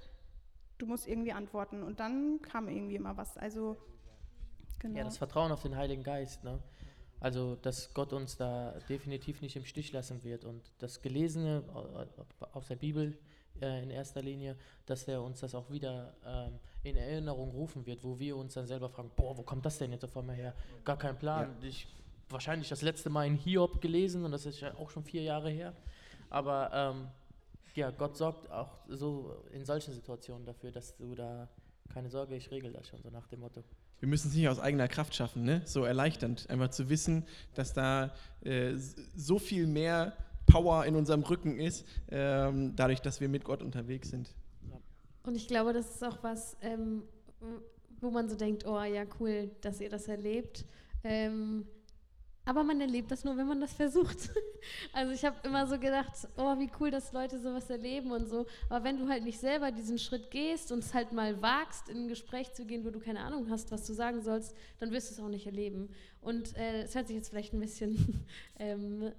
du 0.82 0.86
musst 0.86 1.08
irgendwie 1.08 1.32
antworten. 1.32 1.82
Und 1.82 2.00
dann 2.00 2.40
kam 2.42 2.68
irgendwie 2.68 2.96
immer 2.96 3.16
was. 3.16 3.38
Also, 3.38 3.76
genau. 4.80 4.98
Ja, 4.98 5.04
das 5.04 5.16
Vertrauen 5.16 5.52
auf 5.52 5.62
den 5.62 5.76
Heiligen 5.76 6.02
Geist, 6.02 6.44
ne? 6.44 6.58
Also, 7.20 7.54
dass 7.54 7.94
Gott 7.94 8.12
uns 8.12 8.36
da 8.36 8.74
definitiv 8.88 9.42
nicht 9.42 9.54
im 9.54 9.64
Stich 9.64 9.92
lassen 9.92 10.24
wird. 10.24 10.44
Und 10.44 10.60
das 10.78 11.00
Gelesene 11.02 11.62
aus 12.52 12.66
der 12.66 12.74
Bibel 12.74 13.16
äh, 13.60 13.84
in 13.84 13.90
erster 13.90 14.20
Linie, 14.22 14.56
dass 14.86 15.06
er 15.06 15.22
uns 15.22 15.38
das 15.38 15.54
auch 15.54 15.70
wieder 15.70 16.14
ähm, 16.26 16.58
in 16.82 16.96
Erinnerung 16.96 17.52
rufen 17.52 17.86
wird, 17.86 18.02
wo 18.02 18.18
wir 18.18 18.36
uns 18.36 18.54
dann 18.54 18.66
selber 18.66 18.88
fragen, 18.88 19.12
boah, 19.14 19.38
wo 19.38 19.42
kommt 19.42 19.64
das 19.64 19.78
denn 19.78 19.92
jetzt 19.92 20.04
auf 20.04 20.16
einmal 20.16 20.34
her? 20.34 20.52
Gar 20.84 20.98
kein 20.98 21.16
Plan. 21.16 21.54
Ja. 21.60 21.68
Ich 21.68 21.86
wahrscheinlich 22.28 22.68
das 22.68 22.82
letzte 22.82 23.08
Mal 23.08 23.28
in 23.28 23.36
Hiob 23.36 23.80
gelesen 23.80 24.24
und 24.24 24.32
das 24.32 24.44
ist 24.44 24.60
ja 24.60 24.74
auch 24.74 24.90
schon 24.90 25.04
vier 25.04 25.22
Jahre 25.22 25.50
her. 25.50 25.74
Aber 26.28 26.70
ähm, 26.72 27.08
ja, 27.74 27.90
Gott 27.90 28.16
sorgt 28.16 28.50
auch 28.50 28.78
so 28.88 29.44
in 29.52 29.64
solchen 29.64 29.92
Situationen 29.92 30.44
dafür, 30.46 30.70
dass 30.70 30.96
du 30.96 31.14
da 31.14 31.48
keine 31.92 32.08
Sorge, 32.08 32.34
ich 32.36 32.50
regel 32.50 32.72
das 32.72 32.88
schon, 32.88 33.02
so 33.02 33.10
nach 33.10 33.26
dem 33.28 33.40
Motto. 33.40 33.62
Wir 34.00 34.08
müssen 34.08 34.28
es 34.28 34.34
nicht 34.34 34.48
aus 34.48 34.58
eigener 34.58 34.88
Kraft 34.88 35.14
schaffen, 35.14 35.44
ne? 35.44 35.62
so 35.64 35.84
erleichternd, 35.84 36.48
einfach 36.50 36.70
zu 36.70 36.88
wissen, 36.88 37.24
dass 37.54 37.72
da 37.72 38.12
äh, 38.40 38.74
so 38.76 39.38
viel 39.38 39.66
mehr 39.66 40.16
Power 40.46 40.84
in 40.86 40.96
unserem 40.96 41.22
Rücken 41.22 41.58
ist, 41.58 41.86
ähm, 42.10 42.74
dadurch, 42.74 43.00
dass 43.00 43.20
wir 43.20 43.28
mit 43.28 43.44
Gott 43.44 43.62
unterwegs 43.62 44.10
sind. 44.10 44.34
Und 45.22 45.36
ich 45.36 45.46
glaube, 45.46 45.72
das 45.72 45.94
ist 45.94 46.04
auch 46.04 46.18
was, 46.22 46.56
ähm, 46.62 47.04
wo 48.00 48.10
man 48.10 48.28
so 48.28 48.34
denkt, 48.34 48.66
oh 48.66 48.82
ja, 48.82 49.04
cool, 49.20 49.50
dass 49.60 49.80
ihr 49.80 49.88
das 49.88 50.08
erlebt. 50.08 50.64
Ähm, 51.04 51.66
aber 52.44 52.64
man 52.64 52.80
erlebt 52.80 53.10
das 53.10 53.24
nur, 53.24 53.36
wenn 53.36 53.46
man 53.46 53.60
das 53.60 53.72
versucht. 53.72 54.30
Also 54.92 55.12
ich 55.12 55.24
habe 55.24 55.36
immer 55.42 55.66
so 55.66 55.76
gedacht, 55.76 56.12
oh, 56.36 56.56
wie 56.58 56.70
cool, 56.78 56.92
dass 56.92 57.12
Leute 57.12 57.40
sowas 57.40 57.68
erleben 57.68 58.12
und 58.12 58.28
so. 58.28 58.46
Aber 58.68 58.84
wenn 58.84 58.96
du 58.96 59.08
halt 59.08 59.24
nicht 59.24 59.40
selber 59.40 59.72
diesen 59.72 59.98
Schritt 59.98 60.30
gehst 60.30 60.70
und 60.70 60.84
es 60.84 60.94
halt 60.94 61.10
mal 61.10 61.42
wagst, 61.42 61.88
in 61.88 62.04
ein 62.04 62.08
Gespräch 62.08 62.52
zu 62.52 62.64
gehen, 62.64 62.84
wo 62.84 62.90
du 62.90 63.00
keine 63.00 63.20
Ahnung 63.20 63.50
hast, 63.50 63.72
was 63.72 63.84
du 63.88 63.92
sagen 63.92 64.22
sollst, 64.22 64.54
dann 64.78 64.92
wirst 64.92 65.10
du 65.10 65.14
es 65.14 65.20
auch 65.20 65.28
nicht 65.28 65.46
erleben. 65.46 65.88
Und 66.20 66.56
äh, 66.56 66.82
es 66.82 66.94
hört 66.94 67.08
sich 67.08 67.16
jetzt 67.16 67.30
vielleicht 67.30 67.52
ein 67.52 67.58
bisschen 67.58 68.24
ähm, 68.60 69.10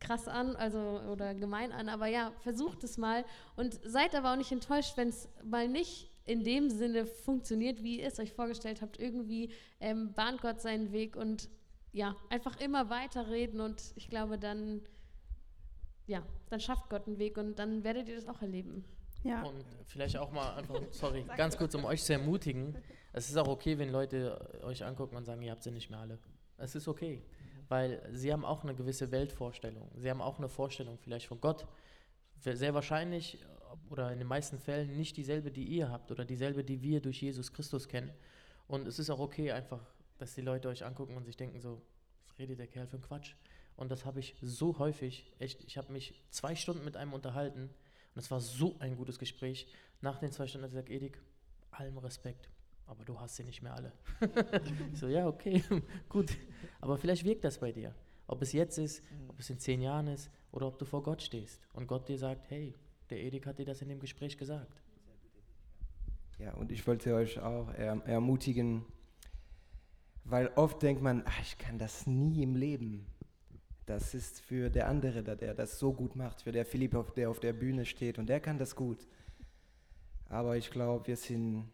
krass 0.00 0.26
an, 0.26 0.56
also 0.56 1.00
oder 1.12 1.34
gemein 1.34 1.70
an, 1.70 1.88
aber 1.88 2.08
ja, 2.08 2.32
versucht 2.40 2.82
es 2.82 2.98
mal 2.98 3.24
und 3.54 3.78
seid 3.84 4.16
aber 4.16 4.32
auch 4.32 4.36
nicht 4.36 4.50
enttäuscht, 4.50 4.96
wenn 4.96 5.08
es 5.08 5.28
mal 5.44 5.68
nicht 5.68 6.10
in 6.24 6.42
dem 6.42 6.68
Sinne 6.68 7.06
funktioniert, 7.06 7.82
wie 7.82 8.00
ihr 8.00 8.08
es 8.08 8.18
euch 8.18 8.32
vorgestellt 8.32 8.82
habt. 8.82 8.98
Irgendwie 8.98 9.52
ähm, 9.80 10.12
bahnt 10.14 10.40
Gott 10.40 10.60
seinen 10.60 10.92
Weg 10.92 11.16
und 11.16 11.48
ja, 11.92 12.16
einfach 12.30 12.58
immer 12.60 12.90
weiterreden 12.90 13.60
und 13.60 13.92
ich 13.96 14.08
glaube, 14.08 14.38
dann, 14.38 14.80
ja, 16.06 16.22
dann 16.48 16.60
schafft 16.60 16.88
Gott 16.88 17.06
einen 17.06 17.18
Weg 17.18 17.36
und 17.36 17.58
dann 17.58 17.84
werdet 17.84 18.08
ihr 18.08 18.16
das 18.16 18.26
auch 18.26 18.42
erleben. 18.42 18.84
Ja. 19.24 19.42
Und 19.42 19.64
vielleicht 19.86 20.16
auch 20.16 20.32
mal 20.32 20.54
einfach, 20.54 20.80
sorry, 20.90 21.24
ganz 21.36 21.56
kurz, 21.56 21.74
um 21.74 21.84
euch 21.84 22.02
zu 22.02 22.12
ermutigen. 22.12 22.76
Es 23.12 23.28
ist 23.28 23.36
auch 23.36 23.48
okay, 23.48 23.78
wenn 23.78 23.90
Leute 23.90 24.62
euch 24.64 24.84
angucken 24.84 25.16
und 25.16 25.24
sagen, 25.24 25.42
ihr 25.42 25.52
habt 25.52 25.62
sie 25.62 25.70
nicht 25.70 25.90
mehr 25.90 26.00
alle. 26.00 26.18
Es 26.56 26.74
ist 26.74 26.88
okay, 26.88 27.22
weil 27.68 28.02
sie 28.12 28.32
haben 28.32 28.44
auch 28.44 28.64
eine 28.64 28.74
gewisse 28.74 29.10
Weltvorstellung. 29.10 29.90
Sie 29.96 30.10
haben 30.10 30.20
auch 30.20 30.38
eine 30.38 30.48
Vorstellung 30.48 30.98
vielleicht 30.98 31.26
von 31.26 31.40
Gott. 31.40 31.66
Sehr 32.40 32.74
wahrscheinlich 32.74 33.38
oder 33.90 34.10
in 34.12 34.18
den 34.18 34.28
meisten 34.28 34.58
Fällen 34.58 34.96
nicht 34.96 35.16
dieselbe, 35.16 35.50
die 35.50 35.64
ihr 35.64 35.90
habt 35.90 36.10
oder 36.10 36.24
dieselbe, 36.24 36.64
die 36.64 36.82
wir 36.82 37.00
durch 37.00 37.22
Jesus 37.22 37.52
Christus 37.52 37.88
kennen. 37.88 38.10
Und 38.66 38.86
es 38.88 38.98
ist 38.98 39.10
auch 39.10 39.20
okay 39.20 39.52
einfach, 39.52 39.80
dass 40.22 40.34
die 40.34 40.40
Leute 40.40 40.68
euch 40.68 40.84
angucken 40.84 41.16
und 41.16 41.24
sich 41.24 41.36
denken 41.36 41.60
so, 41.60 41.82
was 42.24 42.38
redet 42.38 42.60
der 42.60 42.68
Kerl 42.68 42.86
für 42.86 42.96
ein 42.96 43.02
Quatsch? 43.02 43.34
Und 43.76 43.90
das 43.90 44.04
habe 44.04 44.20
ich 44.20 44.36
so 44.40 44.78
häufig, 44.78 45.32
echt, 45.40 45.64
ich 45.64 45.76
habe 45.76 45.92
mich 45.92 46.14
zwei 46.30 46.54
Stunden 46.54 46.84
mit 46.84 46.96
einem 46.96 47.12
unterhalten 47.12 47.70
und 48.14 48.18
es 48.20 48.30
war 48.30 48.40
so 48.40 48.76
ein 48.78 48.96
gutes 48.96 49.18
Gespräch. 49.18 49.66
Nach 50.00 50.18
den 50.18 50.30
zwei 50.30 50.46
Stunden 50.46 50.64
hat 50.64 50.70
er 50.70 50.82
gesagt, 50.82 50.90
Edik, 50.90 51.20
allem 51.72 51.98
Respekt, 51.98 52.50
aber 52.86 53.04
du 53.04 53.18
hast 53.18 53.34
sie 53.34 53.42
nicht 53.42 53.62
mehr 53.62 53.74
alle. 53.74 53.92
ich 54.92 54.98
so, 55.00 55.08
ja, 55.08 55.26
okay, 55.26 55.64
gut. 56.08 56.36
Aber 56.80 56.96
vielleicht 56.96 57.24
wirkt 57.24 57.42
das 57.42 57.58
bei 57.58 57.72
dir. 57.72 57.92
Ob 58.28 58.42
es 58.42 58.52
jetzt 58.52 58.78
ist, 58.78 59.02
ob 59.26 59.40
es 59.40 59.50
in 59.50 59.58
zehn 59.58 59.80
Jahren 59.80 60.06
ist 60.06 60.30
oder 60.52 60.68
ob 60.68 60.78
du 60.78 60.84
vor 60.84 61.02
Gott 61.02 61.20
stehst 61.20 61.60
und 61.72 61.88
Gott 61.88 62.08
dir 62.08 62.16
sagt, 62.16 62.48
hey, 62.48 62.74
der 63.10 63.20
Edik 63.20 63.46
hat 63.46 63.58
dir 63.58 63.66
das 63.66 63.82
in 63.82 63.88
dem 63.88 63.98
Gespräch 63.98 64.38
gesagt. 64.38 64.80
Ja, 66.38 66.54
und 66.54 66.70
ich 66.70 66.86
wollte 66.86 67.12
euch 67.14 67.40
auch 67.40 67.68
erm-, 67.74 68.02
ermutigen, 68.02 68.84
weil 70.24 70.48
oft 70.56 70.82
denkt 70.82 71.02
man, 71.02 71.22
ach, 71.26 71.40
ich 71.40 71.58
kann 71.58 71.78
das 71.78 72.06
nie 72.06 72.42
im 72.42 72.56
Leben. 72.56 73.06
Das 73.86 74.14
ist 74.14 74.40
für 74.40 74.70
der 74.70 74.88
andere, 74.88 75.22
der 75.22 75.54
das 75.54 75.78
so 75.78 75.92
gut 75.92 76.14
macht, 76.14 76.42
für 76.42 76.52
der 76.52 76.64
Philipp, 76.64 76.96
der 77.14 77.30
auf 77.30 77.40
der 77.40 77.52
Bühne 77.52 77.84
steht 77.84 78.18
und 78.18 78.28
der 78.28 78.40
kann 78.40 78.58
das 78.58 78.76
gut. 78.76 79.06
Aber 80.28 80.56
ich 80.56 80.70
glaube, 80.70 81.08
wir 81.08 81.16
sind 81.16 81.70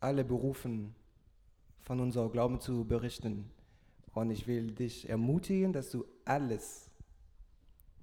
alle 0.00 0.24
berufen, 0.24 0.94
von 1.88 2.00
unserem 2.00 2.30
Glauben 2.30 2.60
zu 2.60 2.84
berichten. 2.84 3.50
Und 4.12 4.30
ich 4.30 4.46
will 4.46 4.72
dich 4.72 5.08
ermutigen, 5.08 5.72
dass 5.72 5.90
du 5.90 6.04
alles, 6.26 6.90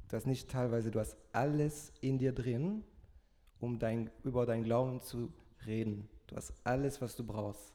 das 0.08 0.26
nicht 0.26 0.50
teilweise, 0.50 0.90
du 0.90 1.00
hast 1.00 1.16
alles 1.32 1.94
in 2.02 2.18
dir 2.18 2.32
drin, 2.32 2.84
um 3.60 3.78
dein, 3.78 4.10
über 4.24 4.48
deinen 4.48 4.64
Glauben 4.64 5.02
zu 5.02 5.32
reden. 5.68 6.10
Du 6.26 6.36
hast 6.36 6.52
alles, 6.64 7.00
was 7.00 7.16
du 7.16 7.24
brauchst. 7.24 7.75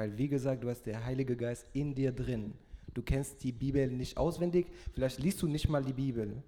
Weil, 0.00 0.16
wie 0.16 0.28
gesagt, 0.28 0.64
du 0.64 0.70
hast 0.70 0.86
der 0.86 1.04
Heilige 1.04 1.36
Geist 1.36 1.66
in 1.74 1.94
dir 1.94 2.10
drin. 2.10 2.54
Du 2.94 3.02
kennst 3.02 3.44
die 3.44 3.52
Bibel 3.52 3.86
nicht 3.90 4.16
auswendig, 4.16 4.68
vielleicht 4.94 5.18
liest 5.18 5.42
du 5.42 5.46
nicht 5.46 5.68
mal 5.68 5.84
die 5.84 5.92
Bibel, 5.92 6.42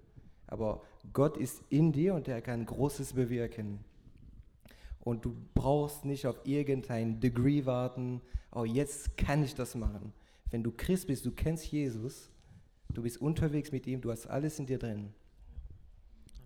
aber 0.47 0.81
Gott 1.13 1.37
ist 1.37 1.61
in 1.69 1.91
dir 1.91 2.15
und 2.15 2.27
er 2.27 2.41
kann 2.41 2.65
Großes 2.65 3.13
bewirken. 3.13 3.85
Und 5.01 5.23
du 5.23 5.35
brauchst 5.53 6.03
nicht 6.03 6.25
auf 6.25 6.39
irgendein 6.45 7.19
Degree 7.19 7.63
warten, 7.67 8.21
oh, 8.51 8.65
jetzt 8.65 9.15
kann 9.17 9.43
ich 9.43 9.53
das 9.53 9.75
machen. 9.75 10.13
Wenn 10.49 10.63
du 10.63 10.71
Christ 10.71 11.05
bist, 11.05 11.23
du 11.23 11.31
kennst 11.31 11.71
Jesus, 11.71 12.31
du 12.89 13.03
bist 13.03 13.21
unterwegs 13.21 13.71
mit 13.71 13.85
ihm, 13.85 14.01
du 14.01 14.09
hast 14.09 14.25
alles 14.25 14.57
in 14.57 14.65
dir 14.65 14.79
drin. 14.79 15.13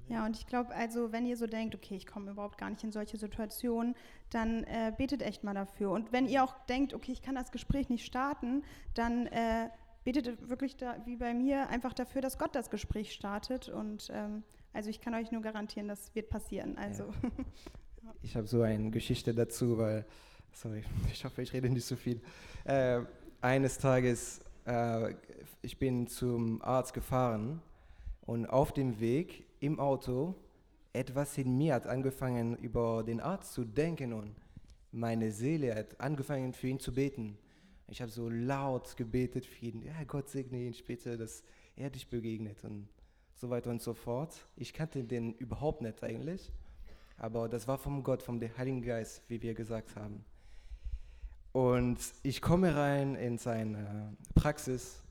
Ja, 0.09 0.25
und 0.25 0.37
ich 0.37 0.47
glaube, 0.47 0.73
also 0.73 1.11
wenn 1.11 1.25
ihr 1.25 1.35
so 1.35 1.47
denkt, 1.47 1.75
okay, 1.75 1.95
ich 1.95 2.07
komme 2.07 2.31
überhaupt 2.31 2.57
gar 2.57 2.69
nicht 2.69 2.83
in 2.83 2.91
solche 2.91 3.17
Situationen, 3.17 3.95
dann 4.29 4.63
äh, 4.63 4.93
betet 4.97 5.21
echt 5.21 5.43
mal 5.43 5.53
dafür. 5.53 5.91
Und 5.91 6.11
wenn 6.11 6.27
ihr 6.27 6.43
auch 6.43 6.55
denkt, 6.65 6.93
okay, 6.93 7.11
ich 7.11 7.21
kann 7.21 7.35
das 7.35 7.51
Gespräch 7.51 7.89
nicht 7.89 8.05
starten, 8.05 8.63
dann 8.93 9.27
äh, 9.27 9.69
betet 10.05 10.49
wirklich 10.49 10.77
da, 10.77 10.95
wie 11.05 11.17
bei 11.17 11.33
mir 11.33 11.67
einfach 11.69 11.93
dafür, 11.93 12.21
dass 12.21 12.37
Gott 12.37 12.55
das 12.55 12.69
Gespräch 12.69 13.11
startet. 13.11 13.67
Und 13.67 14.09
ähm, 14.13 14.43
also 14.71 14.89
ich 14.89 15.01
kann 15.01 15.13
euch 15.13 15.31
nur 15.31 15.41
garantieren, 15.41 15.87
das 15.87 16.15
wird 16.15 16.29
passieren. 16.29 16.77
Also. 16.77 17.03
Ja. 17.23 17.29
Ich 18.23 18.37
habe 18.37 18.47
so 18.47 18.61
eine 18.61 18.89
Geschichte 18.89 19.33
dazu, 19.33 19.77
weil, 19.77 20.05
sorry, 20.53 20.83
ich 21.11 21.25
hoffe, 21.25 21.41
ich 21.41 21.51
rede 21.51 21.69
nicht 21.69 21.85
so 21.85 21.97
viel. 21.97 22.21
Äh, 22.63 23.01
eines 23.41 23.77
Tages, 23.79 24.39
äh, 24.65 25.13
ich 25.61 25.77
bin 25.77 26.07
zum 26.07 26.61
Arzt 26.61 26.93
gefahren 26.93 27.61
und 28.21 28.45
auf 28.45 28.71
dem 28.71 28.99
Weg 29.01 29.46
im 29.59 29.79
Auto, 29.79 30.35
etwas 30.93 31.37
in 31.37 31.57
mir 31.57 31.75
hat 31.75 31.87
angefangen, 31.87 32.55
über 32.57 33.03
den 33.03 33.19
Arzt 33.19 33.53
zu 33.53 33.65
denken 33.65 34.13
und 34.13 34.35
meine 34.91 35.31
Seele 35.31 35.75
hat 35.75 35.99
angefangen, 35.99 36.53
für 36.53 36.67
ihn 36.67 36.79
zu 36.79 36.93
beten. 36.93 37.37
Ich 37.87 38.01
habe 38.01 38.11
so 38.11 38.29
laut 38.29 38.97
gebetet 38.97 39.45
für 39.45 39.65
ihn, 39.65 39.81
ja, 39.81 40.03
Gott 40.05 40.29
segne 40.29 40.59
ihn 40.59 40.73
später, 40.73 41.17
dass 41.17 41.43
er 41.75 41.89
dich 41.89 42.09
begegnet 42.09 42.63
und 42.63 42.87
so 43.35 43.49
weiter 43.49 43.69
und 43.69 43.81
so 43.81 43.93
fort. 43.93 44.33
Ich 44.55 44.73
kannte 44.73 45.03
den 45.03 45.33
überhaupt 45.33 45.81
nicht 45.81 46.03
eigentlich, 46.03 46.51
aber 47.17 47.47
das 47.47 47.67
war 47.67 47.77
vom 47.77 48.03
Gott, 48.03 48.23
vom 48.23 48.41
Heiligen 48.57 48.81
Geist, 48.81 49.21
wie 49.27 49.41
wir 49.41 49.53
gesagt 49.53 49.95
haben. 49.95 50.25
Und 51.53 51.99
ich 52.23 52.41
komme 52.41 52.75
rein 52.75 53.15
in 53.15 53.37
seine 53.37 54.15
Praxis 54.35 55.03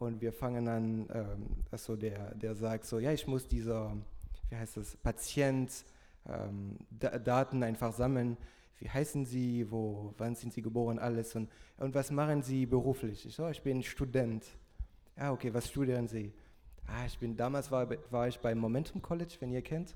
und 0.00 0.20
wir 0.20 0.32
fangen 0.32 0.66
an, 0.66 1.08
ähm, 1.14 1.46
also 1.70 1.94
der, 1.94 2.34
der 2.34 2.56
sagt 2.56 2.86
so, 2.86 2.98
ja, 2.98 3.12
ich 3.12 3.26
muss 3.28 3.46
dieser, 3.46 3.96
wie 4.48 4.56
heißt 4.56 4.76
das, 4.76 4.96
Patient 4.96 5.70
ähm, 6.28 6.76
Daten 6.90 7.62
einfach 7.62 7.92
sammeln 7.92 8.36
wie 8.80 8.88
heißen 8.88 9.26
Sie, 9.26 9.70
wo, 9.70 10.14
wann 10.16 10.34
sind 10.34 10.52
Sie 10.52 10.62
geboren, 10.62 10.98
alles 10.98 11.36
und, 11.36 11.50
und 11.76 11.94
was 11.94 12.10
machen 12.10 12.42
Sie 12.42 12.64
beruflich? 12.64 13.26
Ich 13.26 13.34
so, 13.34 13.46
ich 13.48 13.62
bin 13.62 13.82
Student. 13.82 14.44
Ah, 15.16 15.32
okay, 15.32 15.52
was 15.52 15.68
studieren 15.68 16.08
Sie? 16.08 16.32
Ah, 16.86 17.04
ich 17.06 17.18
bin, 17.18 17.36
damals 17.36 17.70
war, 17.70 17.86
war 18.10 18.26
ich 18.26 18.38
beim 18.38 18.58
Momentum 18.58 19.02
College, 19.02 19.34
wenn 19.40 19.52
ihr 19.52 19.60
kennt. 19.60 19.94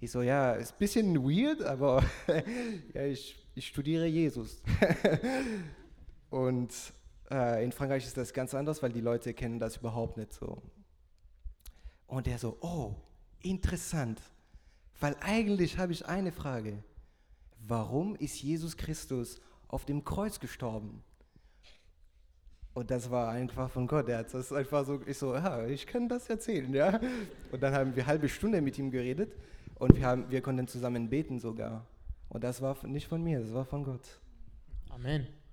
Ich 0.00 0.10
so, 0.10 0.20
ja, 0.20 0.52
ist 0.52 0.72
ein 0.72 0.78
bisschen 0.78 1.24
weird, 1.24 1.62
aber 1.62 2.04
ja, 2.94 3.06
ich, 3.06 3.42
ich 3.54 3.66
studiere 3.66 4.04
Jesus. 4.04 4.62
und 6.30 6.74
äh, 7.30 7.64
in 7.64 7.72
Frankreich 7.72 8.06
ist 8.06 8.16
das 8.16 8.32
ganz 8.32 8.54
anders, 8.54 8.82
weil 8.82 8.92
die 8.92 9.00
Leute 9.00 9.34
kennen 9.34 9.58
das 9.58 9.76
überhaupt 9.76 10.16
nicht 10.16 10.32
so. 10.32 10.62
Und 12.06 12.28
er 12.28 12.38
so, 12.38 12.56
oh, 12.60 12.94
interessant, 13.40 14.20
weil 15.00 15.16
eigentlich 15.20 15.78
habe 15.78 15.92
ich 15.92 16.06
eine 16.06 16.32
Frage 16.32 16.82
warum 17.68 18.16
ist 18.16 18.42
Jesus 18.42 18.76
Christus 18.76 19.40
auf 19.68 19.84
dem 19.84 20.04
Kreuz 20.04 20.38
gestorben? 20.40 21.02
Und 22.74 22.90
das 22.90 23.10
war 23.10 23.30
einfach 23.30 23.70
von 23.70 23.86
Gott. 23.86 24.08
Er 24.08 24.18
hat 24.18 24.34
das 24.34 24.52
einfach 24.52 24.84
so, 24.84 25.00
ich 25.06 25.16
so, 25.16 25.34
ja, 25.34 25.66
ich 25.66 25.86
kann 25.86 26.08
das 26.08 26.28
erzählen, 26.28 26.72
ja. 26.74 27.00
Und 27.52 27.62
dann 27.62 27.72
haben 27.72 27.94
wir 27.94 28.02
eine 28.02 28.06
halbe 28.06 28.28
Stunde 28.28 28.60
mit 28.60 28.78
ihm 28.78 28.90
geredet 28.90 29.32
und 29.76 29.96
wir, 29.96 30.04
haben, 30.04 30.28
wir 30.28 30.40
konnten 30.40 30.66
zusammen 30.66 31.08
beten 31.08 31.38
sogar. 31.38 31.86
Und 32.28 32.42
das 32.42 32.60
war 32.60 32.84
nicht 32.86 33.06
von 33.06 33.22
mir, 33.22 33.40
das 33.40 33.54
war 33.54 33.64
von 33.64 33.84
Gott. 33.84 34.20
Amen. 34.90 35.43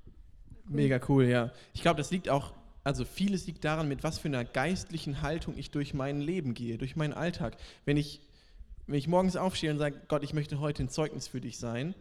Mega 0.65 0.99
cool, 1.09 1.25
ja. 1.25 1.51
Ich 1.73 1.81
glaube, 1.81 1.97
das 1.97 2.11
liegt 2.11 2.29
auch, 2.29 2.53
also 2.83 3.05
vieles 3.05 3.47
liegt 3.47 3.63
daran, 3.63 3.87
mit 3.87 4.03
was 4.03 4.19
für 4.19 4.27
einer 4.27 4.45
geistlichen 4.45 5.21
Haltung 5.21 5.57
ich 5.57 5.71
durch 5.71 5.93
mein 5.93 6.21
Leben 6.21 6.53
gehe, 6.53 6.77
durch 6.77 6.95
meinen 6.95 7.13
Alltag. 7.13 7.57
Wenn 7.85 7.97
ich 7.97 8.21
wenn 8.87 8.97
ich 8.97 9.07
morgens 9.07 9.35
aufstehe 9.35 9.71
und 9.71 9.77
sage, 9.77 10.01
Gott, 10.07 10.23
ich 10.23 10.33
möchte 10.33 10.59
heute 10.59 10.83
ein 10.83 10.89
Zeugnis 10.89 11.27
für 11.27 11.39
dich 11.39 11.57
sein, 11.57 11.95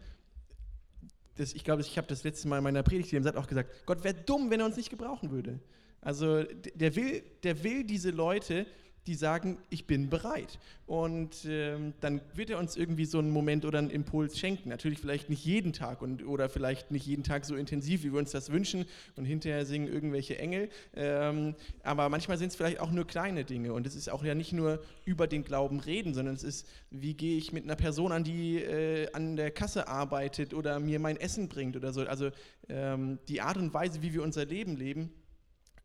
das, 1.35 1.53
ich 1.53 1.63
glaube, 1.63 1.81
ich 1.81 1.97
habe 1.97 2.07
das 2.07 2.23
letzte 2.23 2.47
Mal 2.47 2.57
in 2.57 2.63
meiner 2.63 2.83
Predigt 2.83 3.13
im 3.13 3.23
Satz 3.23 3.35
auch 3.35 3.47
gesagt, 3.47 3.85
Gott 3.85 4.03
wäre 4.03 4.13
dumm, 4.13 4.49
wenn 4.49 4.59
er 4.59 4.65
uns 4.65 4.75
nicht 4.75 4.89
gebrauchen 4.89 5.31
würde. 5.31 5.59
Also 6.01 6.43
der 6.43 6.95
will, 6.95 7.23
der 7.43 7.63
will 7.63 7.85
diese 7.85 8.09
Leute, 8.09 8.65
die 9.07 9.15
sagen, 9.15 9.57
ich 9.69 9.87
bin 9.87 10.09
bereit. 10.09 10.59
Und 10.85 11.45
ähm, 11.47 11.93
dann 12.01 12.21
wird 12.35 12.49
er 12.49 12.59
uns 12.59 12.75
irgendwie 12.75 13.05
so 13.05 13.17
einen 13.17 13.31
Moment 13.31 13.65
oder 13.65 13.79
einen 13.79 13.89
Impuls 13.89 14.37
schenken. 14.37 14.69
Natürlich 14.69 14.99
vielleicht 14.99 15.29
nicht 15.29 15.43
jeden 15.43 15.73
Tag 15.73 16.01
und, 16.01 16.25
oder 16.25 16.49
vielleicht 16.49 16.91
nicht 16.91 17.05
jeden 17.05 17.23
Tag 17.23 17.45
so 17.45 17.55
intensiv, 17.55 18.03
wie 18.03 18.11
wir 18.11 18.19
uns 18.19 18.31
das 18.31 18.51
wünschen. 18.51 18.85
Und 19.15 19.25
hinterher 19.25 19.65
singen 19.65 19.87
irgendwelche 19.87 20.37
Engel. 20.37 20.69
Ähm, 20.93 21.55
aber 21.83 22.09
manchmal 22.09 22.37
sind 22.37 22.49
es 22.49 22.55
vielleicht 22.55 22.79
auch 22.79 22.91
nur 22.91 23.07
kleine 23.07 23.43
Dinge. 23.43 23.73
Und 23.73 23.87
es 23.87 23.95
ist 23.95 24.09
auch 24.09 24.23
ja 24.23 24.35
nicht 24.35 24.53
nur 24.53 24.83
über 25.05 25.27
den 25.27 25.43
Glauben 25.43 25.79
reden, 25.79 26.13
sondern 26.13 26.35
es 26.35 26.43
ist, 26.43 26.67
wie 26.91 27.15
gehe 27.15 27.37
ich 27.37 27.53
mit 27.53 27.63
einer 27.63 27.75
Person 27.75 28.11
an, 28.11 28.23
die 28.23 28.57
äh, 28.57 29.11
an 29.13 29.35
der 29.35 29.49
Kasse 29.49 29.87
arbeitet 29.87 30.53
oder 30.53 30.79
mir 30.79 30.99
mein 30.99 31.17
Essen 31.17 31.47
bringt 31.47 31.75
oder 31.75 31.91
so. 31.93 32.01
Also 32.01 32.29
ähm, 32.69 33.17
die 33.27 33.41
Art 33.41 33.57
und 33.57 33.73
Weise, 33.73 34.01
wie 34.03 34.13
wir 34.13 34.21
unser 34.21 34.45
Leben 34.45 34.75
leben, 34.75 35.11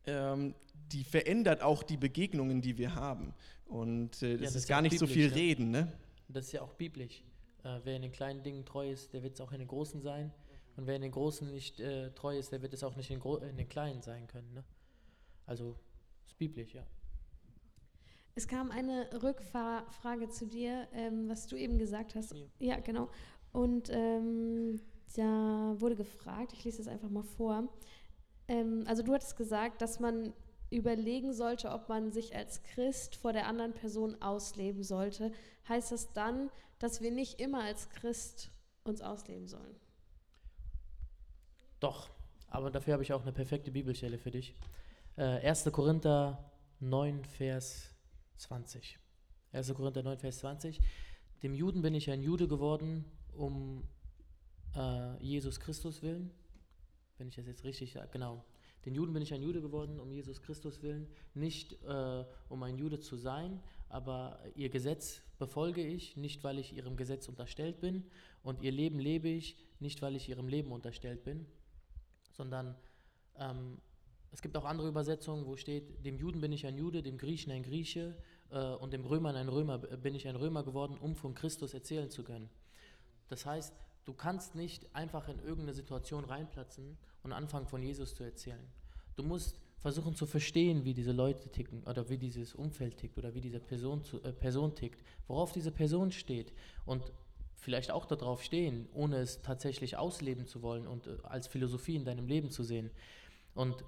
ähm, 0.06 0.54
die 0.92 1.04
verändert 1.04 1.62
auch 1.62 1.82
die 1.82 1.96
Begegnungen, 1.96 2.60
die 2.62 2.78
wir 2.78 2.94
haben. 2.94 3.34
Und 3.66 4.22
äh, 4.22 4.32
das, 4.32 4.40
ja, 4.40 4.46
das, 4.46 4.54
ist 4.54 4.68
gar 4.68 4.82
nicht 4.82 4.98
so 4.98 5.06
viel 5.06 5.28
ne? 5.28 5.34
reden. 5.34 5.70
Ne? 5.70 5.92
Das 6.28 6.46
ist 6.46 6.52
ja 6.52 6.62
auch 6.62 6.74
biblisch. 6.74 7.22
Äh, 7.64 7.80
wer 7.84 7.96
in 7.96 8.02
den 8.02 8.12
kleinen 8.12 8.42
Dingen 8.42 8.64
treu 8.64 8.90
ist, 8.90 9.12
der 9.12 9.22
wird 9.22 9.34
es 9.34 9.40
auch 9.40 9.52
in 9.52 9.58
den 9.58 9.68
großen 9.68 10.00
sein. 10.00 10.32
Und 10.76 10.86
wer 10.86 10.96
in 10.96 11.02
den 11.02 11.10
großen 11.10 11.50
nicht 11.50 11.80
äh, 11.80 12.10
treu 12.12 12.38
ist, 12.38 12.52
der 12.52 12.62
wird 12.62 12.74
es 12.74 12.84
auch 12.84 12.96
nicht 12.96 13.10
in, 13.10 13.20
in 13.20 13.56
den 13.56 13.68
kleinen 13.68 14.02
sein 14.02 14.26
können. 14.26 14.52
Ne? 14.52 14.64
Also 15.46 15.76
ist 16.24 16.38
biblisch, 16.38 16.74
ja. 16.74 16.86
Es 18.34 18.46
kam 18.46 18.70
eine 18.70 19.08
Rückfrage 19.22 20.28
zu 20.28 20.46
dir, 20.46 20.86
ähm, 20.92 21.28
was 21.28 21.46
du 21.46 21.56
eben 21.56 21.78
gesagt 21.78 22.14
hast. 22.14 22.34
Ja, 22.34 22.44
ja 22.58 22.80
genau. 22.80 23.08
Und 23.52 23.88
ähm, 23.90 24.78
da 25.16 25.74
wurde 25.78 25.96
gefragt, 25.96 26.52
ich 26.52 26.62
lese 26.64 26.82
es 26.82 26.88
einfach 26.88 27.08
mal 27.08 27.22
vor. 27.22 27.68
Ähm, 28.48 28.84
also 28.86 29.02
du 29.02 29.12
hattest 29.14 29.36
gesagt, 29.36 29.82
dass 29.82 30.00
man 30.00 30.32
überlegen 30.70 31.32
sollte, 31.32 31.70
ob 31.70 31.88
man 31.88 32.12
sich 32.12 32.34
als 32.34 32.62
Christ 32.62 33.16
vor 33.16 33.32
der 33.32 33.46
anderen 33.46 33.72
Person 33.72 34.20
ausleben 34.20 34.82
sollte, 34.82 35.32
heißt 35.68 35.92
das 35.92 36.12
dann, 36.12 36.50
dass 36.78 37.00
wir 37.00 37.10
nicht 37.10 37.40
immer 37.40 37.62
als 37.62 37.88
Christ 37.90 38.50
uns 38.84 39.00
ausleben 39.00 39.46
sollen? 39.46 39.76
Doch, 41.80 42.10
aber 42.48 42.70
dafür 42.70 42.94
habe 42.94 43.02
ich 43.02 43.12
auch 43.12 43.22
eine 43.22 43.32
perfekte 43.32 43.70
Bibelstelle 43.70 44.18
für 44.18 44.30
dich. 44.30 44.54
Äh, 45.16 45.46
1. 45.46 45.64
Korinther 45.72 46.50
9, 46.80 47.24
Vers 47.24 47.94
20. 48.38 48.98
1. 49.52 49.74
Korinther 49.74 50.02
9, 50.02 50.18
Vers 50.18 50.38
20. 50.38 50.80
Dem 51.42 51.54
Juden 51.54 51.82
bin 51.82 51.94
ich 51.94 52.10
ein 52.10 52.22
Jude 52.22 52.48
geworden, 52.48 53.04
um 53.34 53.86
äh, 54.74 55.22
Jesus 55.22 55.60
Christus 55.60 56.02
willen. 56.02 56.30
Wenn 57.18 57.28
ich 57.28 57.36
das 57.36 57.46
jetzt 57.46 57.64
richtig 57.64 57.92
sage, 57.92 58.08
genau. 58.12 58.44
Den 58.84 58.94
Juden 58.94 59.12
bin 59.12 59.22
ich 59.22 59.34
ein 59.34 59.42
Jude 59.42 59.60
geworden, 59.60 59.98
um 59.98 60.12
Jesus 60.12 60.40
Christus 60.42 60.82
willen. 60.82 61.08
Nicht 61.34 61.72
äh, 61.84 62.24
um 62.48 62.62
ein 62.62 62.78
Jude 62.78 63.00
zu 63.00 63.16
sein, 63.16 63.60
aber 63.88 64.38
ihr 64.54 64.68
Gesetz 64.68 65.22
befolge 65.38 65.84
ich, 65.84 66.16
nicht 66.16 66.44
weil 66.44 66.58
ich 66.58 66.76
ihrem 66.76 66.96
Gesetz 66.96 67.28
unterstellt 67.28 67.80
bin. 67.80 68.04
Und 68.42 68.62
ihr 68.62 68.72
Leben 68.72 69.00
lebe 69.00 69.28
ich, 69.28 69.56
nicht 69.80 70.02
weil 70.02 70.14
ich 70.14 70.28
ihrem 70.28 70.46
Leben 70.46 70.70
unterstellt 70.70 71.24
bin 71.24 71.46
sondern 72.36 72.76
ähm, 73.38 73.78
es 74.30 74.42
gibt 74.42 74.56
auch 74.56 74.64
andere 74.64 74.88
Übersetzungen, 74.88 75.46
wo 75.46 75.56
steht, 75.56 76.04
dem 76.04 76.18
Juden 76.18 76.40
bin 76.40 76.52
ich 76.52 76.66
ein 76.66 76.76
Jude, 76.76 77.02
dem 77.02 77.16
Griechen 77.16 77.50
ein 77.52 77.62
Grieche 77.62 78.16
äh, 78.50 78.74
und 78.74 78.92
dem 78.92 79.04
Römer 79.04 79.34
ein 79.34 79.48
Römer 79.48 79.78
bin 79.78 80.14
ich 80.14 80.28
ein 80.28 80.36
Römer 80.36 80.62
geworden, 80.62 80.98
um 81.00 81.16
von 81.16 81.34
Christus 81.34 81.72
erzählen 81.72 82.10
zu 82.10 82.22
können. 82.22 82.50
Das 83.28 83.46
heißt, 83.46 83.74
du 84.06 84.14
kannst 84.14 84.54
nicht 84.54 84.86
einfach 84.94 85.28
in 85.28 85.38
irgendeine 85.40 85.74
Situation 85.74 86.24
reinplatzen 86.24 86.96
und 87.22 87.32
anfangen 87.32 87.66
von 87.66 87.82
Jesus 87.82 88.14
zu 88.14 88.24
erzählen. 88.24 88.66
Du 89.16 89.22
musst 89.22 89.60
versuchen 89.80 90.14
zu 90.14 90.26
verstehen, 90.26 90.84
wie 90.84 90.94
diese 90.94 91.12
Leute 91.12 91.48
ticken 91.48 91.82
oder 91.84 92.08
wie 92.08 92.16
dieses 92.16 92.54
Umfeld 92.54 92.96
tickt 92.96 93.18
oder 93.18 93.34
wie 93.34 93.40
diese 93.40 93.60
Person, 93.60 94.02
zu, 94.02 94.22
äh, 94.22 94.32
Person 94.32 94.74
tickt, 94.74 95.02
worauf 95.26 95.52
diese 95.52 95.70
Person 95.70 96.12
steht 96.12 96.52
und 96.86 97.12
vielleicht 97.56 97.90
auch 97.90 98.06
darauf 98.06 98.42
stehen, 98.42 98.88
ohne 98.94 99.18
es 99.18 99.42
tatsächlich 99.42 99.96
ausleben 99.96 100.46
zu 100.46 100.62
wollen 100.62 100.86
und 100.86 101.06
äh, 101.06 101.16
als 101.24 101.46
Philosophie 101.46 101.96
in 101.96 102.04
deinem 102.04 102.26
Leben 102.26 102.50
zu 102.50 102.62
sehen. 102.62 102.90
Und 103.54 103.84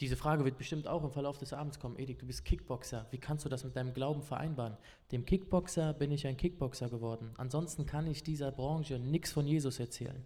diese 0.00 0.16
Frage 0.16 0.44
wird 0.44 0.58
bestimmt 0.58 0.86
auch 0.86 1.04
im 1.04 1.10
Verlauf 1.10 1.38
des 1.38 1.52
Abends 1.52 1.78
kommen. 1.78 1.98
Edik, 1.98 2.18
du 2.18 2.26
bist 2.26 2.44
Kickboxer. 2.44 3.06
Wie 3.10 3.18
kannst 3.18 3.44
du 3.44 3.48
das 3.48 3.64
mit 3.64 3.76
deinem 3.76 3.94
Glauben 3.94 4.22
vereinbaren? 4.22 4.76
Dem 5.12 5.24
Kickboxer 5.24 5.92
bin 5.92 6.12
ich 6.12 6.26
ein 6.26 6.36
Kickboxer 6.36 6.88
geworden. 6.88 7.32
Ansonsten 7.36 7.86
kann 7.86 8.06
ich 8.06 8.22
dieser 8.22 8.52
Branche 8.52 8.98
nichts 8.98 9.32
von 9.32 9.46
Jesus 9.46 9.80
erzählen 9.80 10.24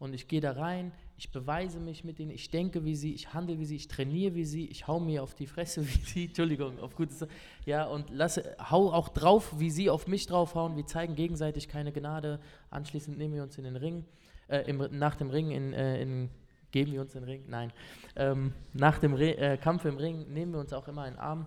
und 0.00 0.14
ich 0.14 0.26
gehe 0.26 0.40
da 0.40 0.52
rein, 0.52 0.92
ich 1.18 1.30
beweise 1.30 1.78
mich 1.78 2.04
mit 2.04 2.18
ihnen, 2.18 2.30
ich 2.30 2.50
denke 2.50 2.84
wie 2.86 2.96
sie, 2.96 3.12
ich 3.12 3.34
handle 3.34 3.58
wie 3.58 3.66
sie, 3.66 3.76
ich 3.76 3.86
trainiere 3.86 4.34
wie 4.34 4.46
sie, 4.46 4.66
ich 4.66 4.88
hau 4.88 4.98
mir 4.98 5.22
auf 5.22 5.34
die 5.34 5.46
Fresse 5.46 5.82
wie 5.86 6.04
sie, 6.04 6.24
Entschuldigung, 6.24 6.80
auf 6.80 6.96
gutes, 6.96 7.26
ja, 7.66 7.84
und 7.84 8.08
lasse, 8.10 8.56
hau 8.58 8.92
auch 8.92 9.10
drauf, 9.10 9.54
wie 9.58 9.70
sie 9.70 9.90
auf 9.90 10.08
mich 10.08 10.26
draufhauen, 10.26 10.76
wir 10.76 10.86
zeigen 10.86 11.14
gegenseitig 11.14 11.68
keine 11.68 11.92
Gnade, 11.92 12.40
anschließend 12.70 13.18
nehmen 13.18 13.34
wir 13.34 13.42
uns 13.42 13.58
in 13.58 13.64
den 13.64 13.76
Ring, 13.76 14.06
äh, 14.48 14.62
im, 14.62 14.78
nach 14.90 15.16
dem 15.16 15.28
Ring 15.28 15.50
in, 15.50 15.74
äh, 15.74 16.00
in, 16.00 16.30
geben 16.70 16.92
wir 16.92 17.00
uns 17.00 17.12
den 17.12 17.24
Ring, 17.24 17.44
nein, 17.48 17.72
ähm, 18.16 18.52
nach 18.72 18.98
dem 18.98 19.14
Re 19.14 19.36
äh, 19.36 19.56
Kampf 19.56 19.84
im 19.84 19.96
Ring 19.96 20.32
nehmen 20.32 20.52
wir 20.52 20.60
uns 20.60 20.72
auch 20.72 20.88
immer 20.88 21.02
einen 21.02 21.18
Arm 21.18 21.46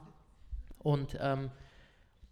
und 0.80 1.18
ähm, 1.20 1.50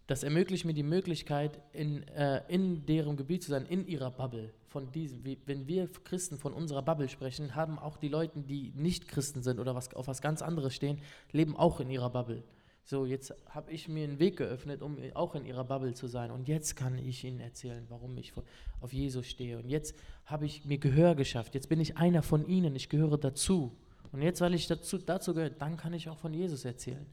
das 0.06 0.24
ermöglicht 0.24 0.64
mir 0.64 0.74
die 0.74 0.82
Möglichkeit, 0.82 1.60
in, 1.72 2.06
äh, 2.08 2.42
in 2.48 2.84
deren 2.86 3.16
Gebiet 3.16 3.42
zu 3.42 3.50
sein, 3.50 3.66
in 3.66 3.86
ihrer 3.86 4.10
Bubble. 4.10 4.52
Von 4.66 4.90
diesem, 4.90 5.24
wie, 5.24 5.38
wenn 5.46 5.66
wir 5.66 5.88
Christen 6.04 6.38
von 6.38 6.52
unserer 6.52 6.82
Bubble 6.82 7.08
sprechen, 7.08 7.54
haben 7.54 7.78
auch 7.78 7.96
die 7.96 8.08
Leute, 8.08 8.40
die 8.40 8.72
nicht 8.74 9.08
Christen 9.08 9.42
sind 9.42 9.60
oder 9.60 9.74
was, 9.74 9.94
auf 9.94 10.08
was 10.08 10.20
ganz 10.20 10.42
anderes 10.42 10.74
stehen, 10.74 11.00
leben 11.30 11.56
auch 11.56 11.80
in 11.80 11.88
ihrer 11.88 12.10
Bubble. 12.10 12.42
So, 12.84 13.06
jetzt 13.06 13.32
habe 13.48 13.70
ich 13.70 13.88
mir 13.88 14.04
einen 14.04 14.18
Weg 14.18 14.36
geöffnet, 14.36 14.82
um 14.82 14.98
auch 15.14 15.34
in 15.34 15.44
ihrer 15.46 15.64
Bubble 15.64 15.94
zu 15.94 16.08
sein. 16.08 16.30
Und 16.30 16.48
jetzt 16.48 16.74
kann 16.74 16.98
ich 16.98 17.22
ihnen 17.24 17.40
erzählen, 17.40 17.86
warum 17.88 18.18
ich 18.18 18.32
auf 18.80 18.92
Jesus 18.92 19.26
stehe. 19.26 19.58
Und 19.58 19.68
jetzt 19.68 19.94
habe 20.26 20.46
ich 20.46 20.64
mir 20.64 20.78
Gehör 20.78 21.14
geschafft. 21.14 21.54
Jetzt 21.54 21.68
bin 21.68 21.80
ich 21.80 21.96
einer 21.96 22.22
von 22.22 22.46
ihnen. 22.46 22.74
Ich 22.74 22.88
gehöre 22.88 23.18
dazu. 23.18 23.76
Und 24.10 24.20
jetzt, 24.20 24.40
weil 24.40 24.54
ich 24.54 24.66
dazu, 24.66 24.98
dazu 24.98 25.32
gehöre, 25.32 25.50
dann 25.50 25.76
kann 25.76 25.92
ich 25.94 26.08
auch 26.08 26.18
von 26.18 26.34
Jesus 26.34 26.64
erzählen. 26.64 27.06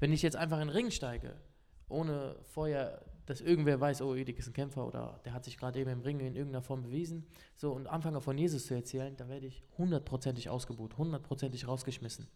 Wenn 0.00 0.12
ich 0.12 0.22
jetzt 0.22 0.36
einfach 0.36 0.60
in 0.60 0.68
den 0.68 0.76
Ring 0.76 0.90
steige, 0.90 1.36
ohne 1.88 2.36
vorher, 2.42 3.00
dass 3.26 3.40
irgendwer 3.40 3.80
weiß, 3.80 4.02
oh, 4.02 4.14
Edik 4.14 4.38
ist 4.38 4.48
ein 4.48 4.52
Kämpfer 4.52 4.86
oder 4.86 5.20
der 5.24 5.32
hat 5.32 5.44
sich 5.44 5.56
gerade 5.56 5.78
eben 5.78 5.90
im 5.90 6.00
Ring 6.00 6.20
in 6.20 6.34
irgendeiner 6.34 6.62
Form 6.62 6.82
bewiesen, 6.82 7.26
so 7.54 7.72
und 7.72 7.86
anfange 7.86 8.20
von 8.20 8.36
Jesus 8.36 8.66
zu 8.66 8.74
erzählen, 8.74 9.16
dann 9.16 9.28
werde 9.28 9.46
ich 9.46 9.62
hundertprozentig 9.78 10.50
ausgebucht, 10.50 10.98
hundertprozentig 10.98 11.66
rausgeschmissen. 11.66 12.26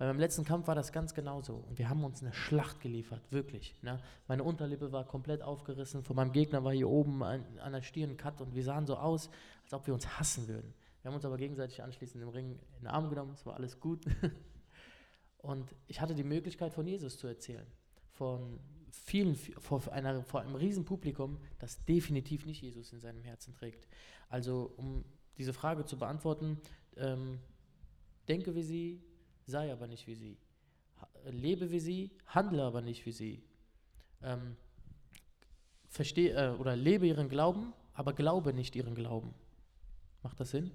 Bei 0.00 0.06
meinem 0.06 0.18
letzten 0.18 0.46
Kampf 0.46 0.66
war 0.66 0.74
das 0.74 0.92
ganz 0.92 1.12
genauso 1.12 1.56
und 1.56 1.78
wir 1.78 1.90
haben 1.90 2.02
uns 2.04 2.22
eine 2.22 2.32
Schlacht 2.32 2.80
geliefert, 2.80 3.20
wirklich. 3.30 3.74
Ne? 3.82 4.00
Meine 4.28 4.44
Unterlippe 4.44 4.92
war 4.92 5.04
komplett 5.04 5.42
aufgerissen, 5.42 6.02
von 6.02 6.16
meinem 6.16 6.32
Gegner 6.32 6.64
war 6.64 6.72
hier 6.72 6.88
oben 6.88 7.22
an, 7.22 7.44
an 7.58 7.74
der 7.74 7.82
Stirn 7.82 8.08
ein 8.08 8.16
Cut 8.16 8.40
und 8.40 8.54
wir 8.54 8.64
sahen 8.64 8.86
so 8.86 8.96
aus, 8.96 9.28
als 9.64 9.74
ob 9.74 9.86
wir 9.86 9.92
uns 9.92 10.18
hassen 10.18 10.48
würden. 10.48 10.72
Wir 11.02 11.10
haben 11.10 11.16
uns 11.16 11.26
aber 11.26 11.36
gegenseitig 11.36 11.82
anschließend 11.82 12.22
im 12.22 12.30
Ring 12.30 12.58
in 12.76 12.78
den 12.80 12.86
Arm 12.86 13.10
genommen, 13.10 13.32
es 13.34 13.44
war 13.44 13.56
alles 13.56 13.78
gut. 13.78 14.06
Und 15.36 15.74
ich 15.86 16.00
hatte 16.00 16.14
die 16.14 16.24
Möglichkeit, 16.24 16.72
von 16.72 16.86
Jesus 16.86 17.18
zu 17.18 17.26
erzählen. 17.26 17.66
Von 18.08 18.58
vielen, 18.90 19.36
vor, 19.36 19.82
einer, 19.92 20.24
vor 20.24 20.40
einem 20.40 20.54
riesen 20.54 20.86
Publikum, 20.86 21.38
das 21.58 21.84
definitiv 21.84 22.46
nicht 22.46 22.62
Jesus 22.62 22.94
in 22.94 23.00
seinem 23.00 23.22
Herzen 23.22 23.52
trägt. 23.52 23.86
Also 24.30 24.72
um 24.78 25.04
diese 25.36 25.52
Frage 25.52 25.84
zu 25.84 25.98
beantworten, 25.98 26.58
ähm, 26.96 27.38
denke 28.28 28.54
wie 28.54 28.62
sie, 28.62 29.02
sei 29.50 29.72
aber 29.72 29.86
nicht 29.86 30.06
wie 30.06 30.14
sie. 30.14 30.38
Lebe 31.30 31.70
wie 31.70 31.80
sie, 31.80 32.10
handle 32.26 32.62
aber 32.62 32.80
nicht 32.80 33.04
wie 33.04 33.12
sie. 33.12 33.42
Ähm, 34.22 34.56
verstehe 35.88 36.32
äh, 36.34 36.56
oder 36.56 36.76
lebe 36.76 37.06
ihren 37.06 37.28
Glauben, 37.28 37.72
aber 37.94 38.12
glaube 38.12 38.54
nicht 38.54 38.76
ihren 38.76 38.94
Glauben. 38.94 39.34
Macht 40.22 40.40
das 40.40 40.50
Sinn? 40.50 40.70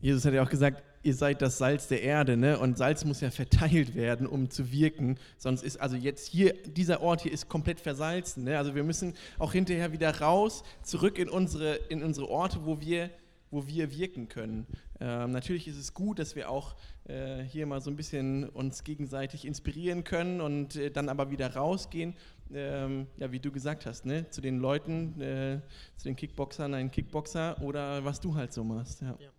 Jesus 0.00 0.24
hat 0.24 0.32
ja 0.32 0.42
auch 0.42 0.50
gesagt, 0.50 0.82
ihr 1.02 1.14
seid 1.14 1.42
das 1.42 1.58
Salz 1.58 1.88
der 1.88 2.02
Erde, 2.02 2.36
ne? 2.36 2.58
Und 2.58 2.78
Salz 2.78 3.04
muss 3.04 3.20
ja 3.20 3.30
verteilt 3.30 3.94
werden, 3.94 4.26
um 4.26 4.50
zu 4.50 4.70
wirken. 4.70 5.18
Sonst 5.38 5.62
ist 5.62 5.80
also 5.80 5.96
jetzt 5.96 6.28
hier, 6.28 6.54
dieser 6.64 7.00
Ort 7.00 7.22
hier 7.22 7.32
ist 7.32 7.48
komplett 7.48 7.80
versalzen. 7.80 8.44
Ne? 8.44 8.58
Also 8.58 8.74
wir 8.74 8.84
müssen 8.84 9.14
auch 9.38 9.52
hinterher 9.52 9.92
wieder 9.92 10.20
raus, 10.20 10.62
zurück 10.82 11.18
in 11.18 11.28
unsere, 11.28 11.76
in 11.88 12.02
unsere 12.02 12.28
Orte, 12.28 12.64
wo 12.64 12.80
wir, 12.80 13.10
wo 13.50 13.66
wir 13.66 13.90
wirken 13.90 14.28
können. 14.28 14.66
Ähm, 15.00 15.30
natürlich 15.30 15.68
ist 15.68 15.76
es 15.76 15.94
gut, 15.94 16.18
dass 16.18 16.34
wir 16.34 16.50
auch 16.50 16.74
äh, 17.04 17.42
hier 17.42 17.66
mal 17.66 17.80
so 17.80 17.90
ein 17.90 17.96
bisschen 17.96 18.48
uns 18.48 18.84
gegenseitig 18.84 19.44
inspirieren 19.44 20.04
können 20.04 20.40
und 20.40 20.76
äh, 20.76 20.90
dann 20.90 21.08
aber 21.08 21.30
wieder 21.30 21.54
rausgehen. 21.54 22.16
Ähm, 22.52 23.06
ja, 23.18 23.30
wie 23.30 23.40
du 23.40 23.52
gesagt 23.52 23.86
hast, 23.86 24.06
ne? 24.06 24.28
zu 24.30 24.40
den 24.40 24.58
Leuten, 24.58 25.20
äh, 25.20 25.60
zu 25.96 26.04
den 26.04 26.16
Kickboxern, 26.16 26.74
ein 26.74 26.90
Kickboxer 26.90 27.60
oder 27.62 28.04
was 28.04 28.20
du 28.20 28.34
halt 28.34 28.52
so 28.52 28.64
machst. 28.64 29.02
ja. 29.02 29.16
ja 29.20 29.30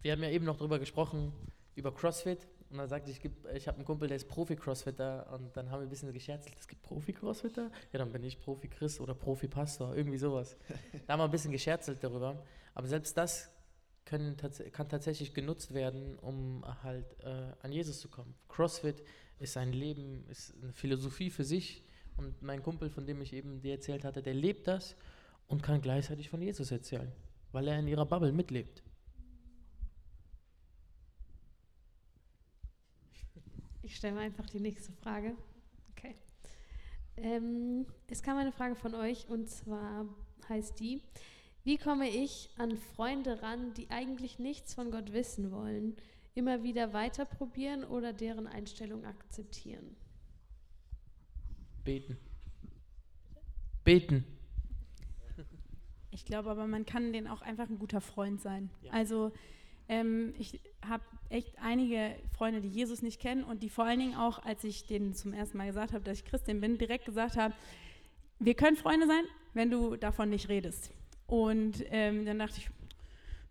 wir 0.00 0.12
haben 0.12 0.22
ja 0.22 0.30
eben 0.30 0.44
noch 0.44 0.56
darüber 0.56 0.78
gesprochen, 0.78 1.32
über 1.74 1.92
CrossFit. 1.92 2.46
Und 2.70 2.78
dann 2.78 2.88
sagte 2.88 3.10
ich, 3.10 3.20
ich 3.54 3.66
habe 3.66 3.78
einen 3.78 3.86
Kumpel, 3.86 4.08
der 4.08 4.16
ist 4.18 4.28
Profi-Crossfitter. 4.28 5.32
Und 5.32 5.56
dann 5.56 5.70
haben 5.70 5.80
wir 5.80 5.86
ein 5.86 5.88
bisschen 5.88 6.12
gescherzelt, 6.12 6.54
es 6.58 6.68
gibt 6.68 6.82
Profi-Crossfitter? 6.82 7.70
Ja, 7.92 7.98
dann 7.98 8.12
bin 8.12 8.22
ich 8.22 8.38
Profi-Chris 8.40 9.00
oder 9.00 9.14
Profi-Pastor, 9.14 9.96
irgendwie 9.96 10.18
sowas. 10.18 10.56
da 11.06 11.14
haben 11.14 11.20
wir 11.20 11.24
ein 11.24 11.30
bisschen 11.30 11.52
gescherzelt 11.52 12.04
darüber. 12.04 12.44
Aber 12.74 12.86
selbst 12.86 13.16
das 13.16 13.50
können, 14.08 14.36
kann 14.72 14.88
tatsächlich 14.88 15.34
genutzt 15.34 15.74
werden, 15.74 16.18
um 16.18 16.64
halt 16.82 17.04
äh, 17.20 17.52
an 17.60 17.72
Jesus 17.72 18.00
zu 18.00 18.08
kommen. 18.08 18.34
CrossFit 18.48 19.04
ist 19.38 19.58
ein 19.58 19.72
Leben, 19.72 20.24
ist 20.30 20.54
eine 20.62 20.72
Philosophie 20.72 21.28
für 21.30 21.44
sich. 21.44 21.84
Und 22.16 22.40
mein 22.40 22.62
Kumpel, 22.62 22.88
von 22.88 23.06
dem 23.06 23.20
ich 23.20 23.34
eben 23.34 23.60
dir 23.60 23.72
erzählt 23.72 24.04
hatte, 24.04 24.22
der 24.22 24.32
lebt 24.32 24.66
das 24.66 24.96
und 25.46 25.62
kann 25.62 25.82
gleichzeitig 25.82 26.30
von 26.30 26.40
Jesus 26.40 26.70
erzählen, 26.70 27.12
weil 27.52 27.68
er 27.68 27.78
in 27.78 27.86
ihrer 27.86 28.06
Bubble 28.06 28.32
mitlebt. 28.32 28.82
Ich 33.82 33.94
stelle 33.94 34.14
mal 34.14 34.22
einfach 34.22 34.46
die 34.46 34.60
nächste 34.60 34.92
Frage. 34.92 35.36
Okay. 35.92 36.16
Ähm, 37.16 37.86
es 38.08 38.22
kam 38.22 38.38
eine 38.38 38.52
Frage 38.52 38.74
von 38.74 38.94
euch 38.94 39.28
und 39.28 39.48
zwar 39.50 40.06
heißt 40.48 40.80
die, 40.80 41.02
wie 41.68 41.76
komme 41.76 42.08
ich 42.08 42.48
an 42.56 42.78
Freunde 42.78 43.42
ran, 43.42 43.74
die 43.74 43.90
eigentlich 43.90 44.38
nichts 44.38 44.72
von 44.72 44.90
Gott 44.90 45.12
wissen 45.12 45.52
wollen, 45.52 45.98
immer 46.34 46.62
wieder 46.62 46.94
weiter 46.94 47.26
probieren 47.26 47.84
oder 47.84 48.14
deren 48.14 48.46
Einstellung 48.46 49.04
akzeptieren? 49.04 49.94
Beten. 51.84 52.16
Beten. 53.84 54.24
Ich 56.10 56.24
glaube 56.24 56.48
aber, 56.48 56.66
man 56.66 56.86
kann 56.86 57.12
denen 57.12 57.26
auch 57.26 57.42
einfach 57.42 57.68
ein 57.68 57.78
guter 57.78 58.00
Freund 58.00 58.40
sein. 58.40 58.70
Ja. 58.80 58.92
Also 58.92 59.30
ähm, 59.90 60.32
ich 60.38 60.62
habe 60.80 61.04
echt 61.28 61.58
einige 61.58 62.16
Freunde, 62.32 62.62
die 62.62 62.70
Jesus 62.70 63.02
nicht 63.02 63.20
kennen 63.20 63.44
und 63.44 63.62
die 63.62 63.68
vor 63.68 63.84
allen 63.84 63.98
Dingen 63.98 64.14
auch, 64.14 64.38
als 64.42 64.64
ich 64.64 64.86
denen 64.86 65.12
zum 65.12 65.34
ersten 65.34 65.58
Mal 65.58 65.66
gesagt 65.66 65.92
habe, 65.92 66.02
dass 66.02 66.16
ich 66.16 66.24
Christin 66.24 66.62
bin, 66.62 66.78
direkt 66.78 67.04
gesagt 67.04 67.36
haben, 67.36 67.52
wir 68.38 68.54
können 68.54 68.78
Freunde 68.78 69.06
sein, 69.06 69.24
wenn 69.52 69.70
du 69.70 69.96
davon 69.96 70.30
nicht 70.30 70.48
redest. 70.48 70.94
Und 71.28 71.84
ähm, 71.90 72.24
dann 72.24 72.38
dachte 72.40 72.58
ich, 72.58 72.70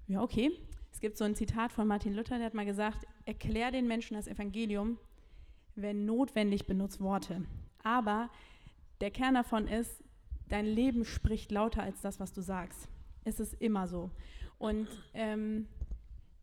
ja, 0.07 0.21
okay. 0.21 0.51
Es 0.91 0.99
gibt 0.99 1.15
so 1.15 1.25
ein 1.25 1.35
Zitat 1.35 1.71
von 1.71 1.87
Martin 1.87 2.15
Luther, 2.15 2.37
der 2.37 2.47
hat 2.47 2.55
mal 2.55 2.65
gesagt, 2.65 3.05
erklär 3.25 3.69
den 3.69 3.87
Menschen 3.87 4.15
das 4.15 4.27
Evangelium, 4.27 4.97
wenn 5.75 6.05
notwendig 6.05 6.65
benutzt 6.65 6.99
Worte. 6.99 7.45
Aber 7.83 8.31
der 8.99 9.11
Kern 9.11 9.35
davon 9.35 9.67
ist, 9.67 10.03
dein 10.49 10.65
Leben 10.65 11.05
spricht 11.05 11.51
lauter 11.51 11.83
als 11.83 12.01
das, 12.01 12.19
was 12.19 12.33
du 12.33 12.41
sagst. 12.41 12.89
Es 13.25 13.39
ist 13.39 13.53
immer 13.61 13.87
so. 13.87 14.09
Und 14.57 14.87
ähm, 15.13 15.67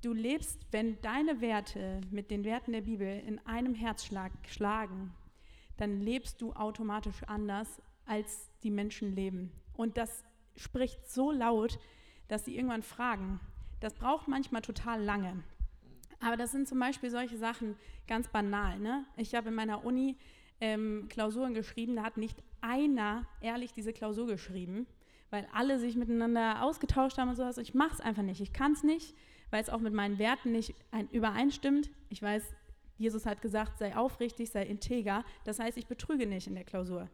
du 0.02 0.12
lebst, 0.12 0.64
wenn 0.70 1.00
deine 1.02 1.40
Werte 1.40 2.00
mit 2.12 2.30
den 2.30 2.44
Werten 2.44 2.72
der 2.72 2.82
Bibel 2.82 3.20
in 3.26 3.44
einem 3.44 3.74
Herzschlag 3.74 4.30
schlagen, 4.46 5.12
dann 5.78 6.00
lebst 6.00 6.40
du 6.40 6.52
automatisch 6.52 7.24
anders, 7.24 7.82
als 8.06 8.52
die 8.62 8.70
Menschen 8.70 9.16
leben. 9.16 9.50
Und 9.72 9.96
das 9.96 10.22
spricht 10.56 11.08
so 11.10 11.30
laut, 11.30 11.78
dass 12.28 12.44
sie 12.44 12.56
irgendwann 12.56 12.82
fragen. 12.82 13.40
Das 13.80 13.94
braucht 13.94 14.28
manchmal 14.28 14.62
total 14.62 15.02
lange. 15.02 15.42
Aber 16.20 16.36
das 16.36 16.52
sind 16.52 16.66
zum 16.66 16.78
Beispiel 16.78 17.10
solche 17.10 17.36
Sachen 17.36 17.76
ganz 18.06 18.28
banal. 18.28 18.78
Ne? 18.78 19.04
Ich 19.16 19.34
habe 19.34 19.48
in 19.48 19.54
meiner 19.54 19.84
Uni 19.84 20.16
ähm, 20.60 21.06
Klausuren 21.08 21.54
geschrieben, 21.54 21.96
da 21.96 22.02
hat 22.02 22.16
nicht 22.16 22.42
einer 22.60 23.26
ehrlich 23.40 23.72
diese 23.72 23.92
Klausur 23.92 24.26
geschrieben, 24.26 24.86
weil 25.30 25.46
alle 25.52 25.78
sich 25.78 25.96
miteinander 25.96 26.62
ausgetauscht 26.62 27.18
haben 27.18 27.28
und 27.28 27.36
sowas. 27.36 27.58
Ich 27.58 27.74
mache 27.74 27.94
es 27.94 28.00
einfach 28.00 28.22
nicht. 28.22 28.40
Ich 28.40 28.52
kann 28.52 28.72
es 28.72 28.82
nicht, 28.82 29.14
weil 29.50 29.62
es 29.62 29.68
auch 29.68 29.80
mit 29.80 29.92
meinen 29.92 30.18
Werten 30.18 30.52
nicht 30.52 30.74
ein, 30.90 31.08
übereinstimmt. 31.10 31.90
Ich 32.08 32.22
weiß, 32.22 32.54
Jesus 32.96 33.26
hat 33.26 33.42
gesagt, 33.42 33.78
sei 33.78 33.96
aufrichtig, 33.96 34.50
sei 34.50 34.64
integer. 34.64 35.24
Das 35.44 35.58
heißt, 35.58 35.76
ich 35.76 35.86
betrüge 35.86 36.26
nicht 36.26 36.46
in 36.46 36.54
der 36.54 36.64
Klausur. 36.64 37.08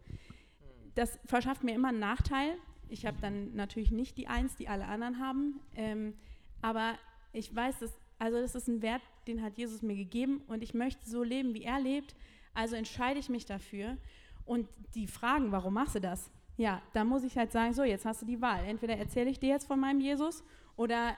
Das 0.94 1.18
verschafft 1.24 1.64
mir 1.64 1.74
immer 1.74 1.88
einen 1.88 1.98
Nachteil. 1.98 2.56
Ich 2.90 3.06
habe 3.06 3.16
dann 3.20 3.54
natürlich 3.54 3.90
nicht 3.90 4.18
die 4.18 4.26
Eins, 4.26 4.56
die 4.56 4.68
alle 4.68 4.86
anderen 4.86 5.18
haben. 5.18 5.60
Ähm, 5.76 6.14
aber 6.60 6.98
ich 7.32 7.54
weiß, 7.54 7.78
dass, 7.78 7.92
also 8.18 8.40
das 8.40 8.54
ist 8.54 8.68
ein 8.68 8.82
Wert, 8.82 9.02
den 9.26 9.42
hat 9.42 9.56
Jesus 9.56 9.82
mir 9.82 9.96
gegeben 9.96 10.42
und 10.48 10.62
ich 10.62 10.74
möchte 10.74 11.08
so 11.08 11.22
leben, 11.22 11.54
wie 11.54 11.62
er 11.62 11.80
lebt. 11.80 12.14
Also 12.52 12.76
entscheide 12.76 13.20
ich 13.20 13.28
mich 13.28 13.46
dafür. 13.46 13.96
Und 14.44 14.68
die 14.94 15.06
fragen, 15.06 15.52
warum 15.52 15.74
machst 15.74 15.94
du 15.94 16.00
das? 16.00 16.30
Ja, 16.56 16.82
da 16.92 17.04
muss 17.04 17.22
ich 17.22 17.38
halt 17.38 17.52
sagen, 17.52 17.72
so, 17.72 17.84
jetzt 17.84 18.04
hast 18.04 18.22
du 18.22 18.26
die 18.26 18.40
Wahl. 18.40 18.64
Entweder 18.66 18.96
erzähle 18.96 19.30
ich 19.30 19.38
dir 19.38 19.48
jetzt 19.48 19.66
von 19.66 19.80
meinem 19.80 20.00
Jesus 20.00 20.42
oder 20.76 21.16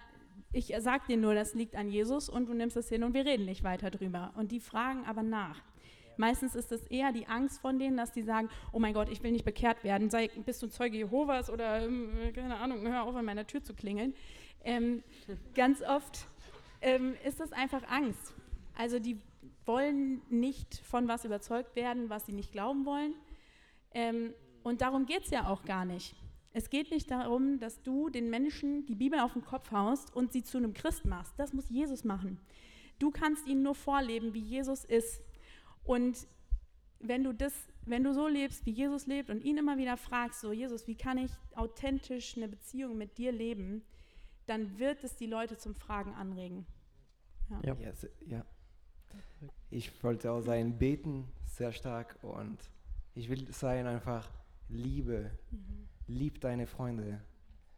ich 0.53 0.75
sage 0.79 1.05
dir 1.09 1.17
nur, 1.17 1.35
das 1.35 1.55
liegt 1.55 1.75
an 1.75 1.89
Jesus 1.89 2.29
und 2.29 2.47
du 2.49 2.55
nimmst 2.55 2.77
es 2.77 2.89
hin 2.89 3.03
und 3.03 3.15
wir 3.15 3.25
reden 3.25 3.47
nicht 3.47 3.65
weiter 3.65 3.91
drüber. 3.91 4.33
Und 4.37 4.53
die 4.53 4.61
fragen 4.61 5.05
aber 5.07 5.23
nach. 5.23 5.63
Meistens 6.17 6.55
ist 6.55 6.73
es 6.73 6.87
eher 6.87 7.13
die 7.13 7.27
Angst 7.27 7.61
von 7.61 7.79
denen, 7.79 7.97
dass 7.97 8.13
die 8.13 8.23
sagen, 8.23 8.49
oh 8.73 8.79
mein 8.79 8.95
Gott, 8.95 9.09
ich 9.11 9.23
will 9.23 9.33
nicht 9.33 9.45
bekehrt 9.45 9.85
werden, 9.85 10.11
sei, 10.11 10.29
bist 10.45 10.63
du 10.63 10.69
Zeuge 10.69 10.97
Jehovas 10.97 11.51
oder 11.51 11.85
ähm, 11.85 12.11
keine 12.35 12.57
Ahnung, 12.57 12.87
hör 12.87 13.05
auf 13.05 13.15
an 13.15 13.25
meiner 13.25 13.47
Tür 13.47 13.63
zu 13.63 13.75
klingeln. 13.75 14.15
Ähm, 14.65 15.03
ganz 15.55 15.83
oft 15.83 16.27
ähm, 16.81 17.15
ist 17.25 17.41
das 17.41 17.53
einfach 17.53 17.83
Angst. 17.89 18.35
Also 18.77 18.99
die 18.99 19.19
wollen 19.65 20.23
nicht 20.29 20.79
von 20.85 21.09
was 21.09 21.25
überzeugt 21.25 21.77
werden, 21.77 22.11
was 22.11 22.27
sie 22.27 22.33
nicht 22.33 22.53
glauben 22.53 22.85
wollen. 22.85 23.15
Ähm, 23.93 24.35
und 24.63 24.81
darum 24.81 25.07
geht 25.07 25.25
es 25.25 25.31
ja 25.31 25.49
auch 25.49 25.65
gar 25.65 25.85
nicht. 25.85 26.15
Es 26.55 26.69
geht 26.69 26.91
nicht 26.91 27.11
darum, 27.11 27.59
dass 27.59 27.83
du 27.83 28.11
den 28.11 28.29
Menschen 28.29 28.85
die 28.87 28.95
Bibel 28.95 29.19
auf 29.21 29.33
den 29.33 29.43
Kopf 29.43 29.71
haust 29.73 30.15
und 30.15 30.33
sie 30.33 30.43
zu 30.43 30.59
einem 30.59 30.75
Christ 30.75 31.07
machst. 31.07 31.33
Das 31.39 31.53
muss 31.53 31.71
Jesus 31.71 32.05
machen. 32.05 32.39
Du 32.99 33.11
kannst 33.11 33.47
ihnen 33.47 33.63
nur 33.63 33.75
vorleben, 33.75 34.35
wie 34.35 34.41
Jesus 34.41 34.85
ist. 34.85 35.23
Und 35.85 36.27
wenn 37.01 37.25
du 37.25 37.33
das, 37.33 37.53
wenn 37.85 38.05
du 38.05 38.15
so 38.15 38.29
lebst, 38.29 38.65
wie 38.67 38.71
Jesus 38.71 39.07
lebt 39.07 39.31
und 39.31 39.43
ihn 39.43 39.59
immer 39.59 39.77
wieder 39.77 39.97
fragst, 39.97 40.41
so 40.41 40.53
Jesus, 40.53 40.87
wie 40.87 40.95
kann 40.95 41.19
ich 41.19 41.33
authentisch 41.55 42.37
eine 42.37 42.49
Beziehung 42.49 42.97
mit 42.97 43.19
dir 43.19 43.33
leben, 43.33 43.83
dann 44.47 44.79
wird 44.79 45.03
es 45.05 45.17
die 45.17 45.27
Leute 45.27 45.57
zum 45.57 45.75
Fragen 45.75 46.15
anregen. 46.15 46.67
Ja. 47.65 47.75
ja. 47.75 47.93
ja. 48.27 48.45
Ich 49.71 50.03
wollte 50.03 50.31
auch 50.31 50.41
sein, 50.41 50.79
beten 50.79 51.29
sehr 51.45 51.73
stark 51.73 52.19
und 52.23 52.59
ich 53.15 53.29
will 53.29 53.53
sein 53.53 53.87
einfach 53.87 54.31
Liebe. 54.69 55.31
Mhm. 55.51 55.89
Lieb 56.07 56.41
deine 56.41 56.67
Freunde. 56.67 57.21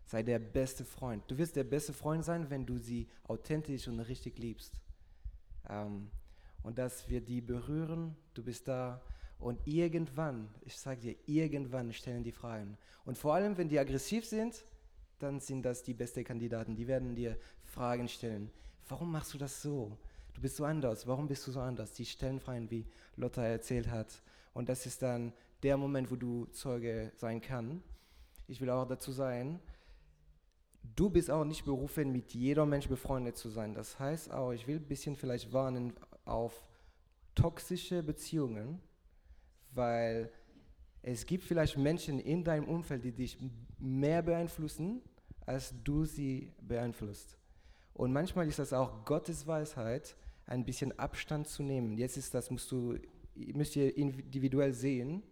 Sei 0.07 0.23
der 0.23 0.39
beste 0.39 0.85
Freund. 0.85 1.25
Du 1.29 1.39
wirst 1.39 1.57
der 1.57 1.65
beste 1.65 1.93
Freund 1.93 2.25
sein, 2.25 2.51
wenn 2.51 2.67
du 2.67 2.79
sie 2.79 3.09
authentisch 3.25 3.89
und 3.89 4.01
richtig 4.01 4.39
liebst. 4.39 4.81
Ähm, 5.69 6.11
und 6.65 6.79
dass 6.79 7.09
wir 7.09 7.21
die 7.21 7.41
berühren, 7.41 8.17
du 8.33 8.43
bist 8.43 8.67
da. 8.67 9.01
Und 9.39 9.61
irgendwann, 9.67 10.49
ich 10.63 10.77
sage 10.77 11.01
dir, 11.01 11.17
irgendwann 11.27 11.93
stellen 11.93 12.25
die 12.25 12.33
Fragen. 12.33 12.79
Und 13.05 13.19
vor 13.19 13.35
allem, 13.35 13.57
wenn 13.59 13.69
die 13.69 13.79
aggressiv 13.79 14.25
sind, 14.25 14.65
dann 15.19 15.41
sind 15.41 15.63
das 15.63 15.83
die 15.83 15.93
besten 15.93 16.25
Kandidaten. 16.25 16.75
Die 16.75 16.89
werden 16.89 17.15
dir 17.15 17.37
Fragen 17.65 18.09
stellen. 18.09 18.51
Warum 18.89 19.13
machst 19.13 19.35
du 19.35 19.39
das 19.39 19.61
so? 19.61 19.99
Du 20.33 20.41
bist 20.41 20.57
so 20.57 20.65
anders. 20.65 21.07
Warum 21.07 21.29
bist 21.29 21.47
du 21.47 21.53
so 21.53 21.61
anders? 21.61 21.93
Die 21.93 22.07
stellen 22.07 22.41
Fragen, 22.41 22.71
wie 22.71 22.87
Lotta 23.17 23.45
erzählt 23.45 23.91
hat. 23.91 24.23
Und 24.55 24.71
das 24.71 24.87
ist 24.87 25.03
dann 25.03 25.35
der 25.63 25.77
Moment, 25.77 26.11
wo 26.11 26.17
du 26.17 26.47
Zeuge 26.47 27.13
sein 27.17 27.43
kannst. 27.43 27.85
Ich 28.47 28.61
will 28.61 28.71
auch 28.71 28.87
dazu 28.87 29.13
sagen, 29.13 29.61
du 30.97 31.11
bist 31.11 31.31
auch 31.31 31.45
nicht 31.45 31.65
berufen, 31.65 32.11
mit 32.11 32.33
jedem 32.33 32.71
Mensch 32.71 32.89
befreundet 32.89 33.37
zu 33.37 33.51
sein. 33.51 33.75
Das 33.75 33.99
heißt 33.99 34.33
auch, 34.33 34.53
ich 34.53 34.67
will 34.67 34.77
ein 34.77 34.89
bisschen 34.89 35.17
vielleicht 35.17 35.53
warnen 35.53 35.93
auf 36.25 36.53
toxische 37.35 38.03
Beziehungen, 38.03 38.81
weil 39.73 40.31
es 41.03 41.27
gibt 41.27 41.45
vielleicht 41.45 41.77
Menschen 41.77 42.19
in 42.19 42.45
deinem 42.45 42.69
Umfeld, 42.69 43.05
die 43.05 43.13
dich 43.13 43.39
mehr 43.79 44.23
beeinflussen, 44.23 45.03
als 45.47 45.75
du 45.83 46.05
sie 46.05 46.53
beeinflusst. 46.63 47.37
Und 47.93 48.13
manchmal 48.13 48.49
ist 48.49 48.59
das 48.59 48.73
auch 48.73 49.05
Gottes 49.05 49.47
Weisheit, 49.47 50.17
ein 50.47 50.65
bisschen 50.65 50.99
Abstand 50.99 51.47
zu 51.47 51.63
nehmen. 51.63 51.97
Jetzt 51.97 52.17
ist 52.17 52.35
das, 52.35 52.51
musst 52.51 52.71
du, 52.71 52.99
müsst 53.35 53.77
ihr 53.77 53.97
individuell 53.97 54.73
sehen 54.73 55.23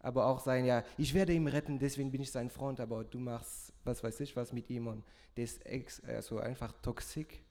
aber 0.00 0.26
auch 0.26 0.40
sein, 0.40 0.64
ja, 0.64 0.82
ich 0.96 1.12
werde 1.14 1.32
ihn 1.32 1.46
retten, 1.46 1.78
deswegen 1.78 2.10
bin 2.10 2.22
ich 2.22 2.30
sein 2.30 2.50
Freund, 2.50 2.80
aber 2.80 3.04
du 3.04 3.18
machst, 3.18 3.72
was 3.84 4.02
weiß 4.02 4.20
ich, 4.20 4.34
was 4.34 4.52
mit 4.52 4.70
ihm 4.70 4.86
und 4.86 5.04
der 5.36 5.44
ist 5.44 5.64
ex, 5.66 6.02
also 6.04 6.38
einfach 6.38 6.72
toxisch, 6.80 7.42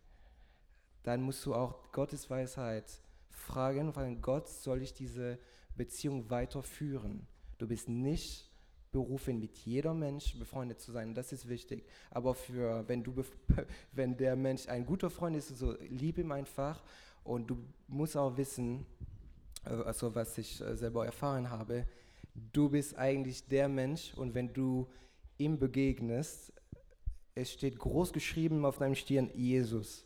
dann 1.10 1.24
musst 1.24 1.44
du 1.48 1.56
auch 1.56 1.92
Gottes 1.92 2.30
Weisheit 2.30 2.86
fragen, 3.32 3.92
fragen, 3.92 4.22
Gott, 4.22 4.48
soll 4.48 4.84
ich 4.84 4.94
diese 4.94 5.40
Beziehung 5.76 6.30
weiterführen? 6.30 7.26
Du 7.58 7.68
bist 7.68 7.90
nicht 7.90 8.48
berufen, 8.92 9.40
mit 9.40 9.58
jedem 9.58 9.98
Mensch 9.98 10.38
befreundet 10.38 10.80
zu 10.80 10.92
sein, 10.92 11.16
das 11.16 11.32
ist 11.34 11.50
wichtig. 11.50 11.84
Aber 12.12 12.36
für, 12.36 12.88
wenn, 12.88 13.04
du, 13.04 13.26
wenn 13.92 14.18
der 14.18 14.36
Mensch 14.36 14.68
ein 14.68 14.86
guter 14.86 15.10
Freund 15.10 15.36
ist, 15.36 15.48
so 15.58 15.76
lieb 15.90 16.20
ihm 16.20 16.32
einfach 16.32 16.84
und 17.24 17.48
du 17.48 17.58
musst 17.88 18.16
auch 18.16 18.38
wissen, 18.38 18.86
äh, 19.66 19.70
also 19.70 20.14
was 20.14 20.38
ich 20.38 20.62
äh, 20.62 20.76
selber 20.76 21.08
erfahren 21.08 21.50
habe, 21.50 21.88
du 22.54 22.70
bist 22.70 22.96
eigentlich 22.96 23.48
der 23.48 23.68
Mensch 23.68 24.14
und 24.14 24.36
wenn 24.36 24.54
du 24.54 24.88
ihm 25.40 25.58
begegnest, 25.58 26.54
es 27.34 27.52
steht 27.52 27.80
groß 27.80 28.14
geschrieben 28.14 28.64
auf 28.64 28.78
deinem 28.78 28.94
Stirn 28.94 29.32
Jesus. 29.34 30.06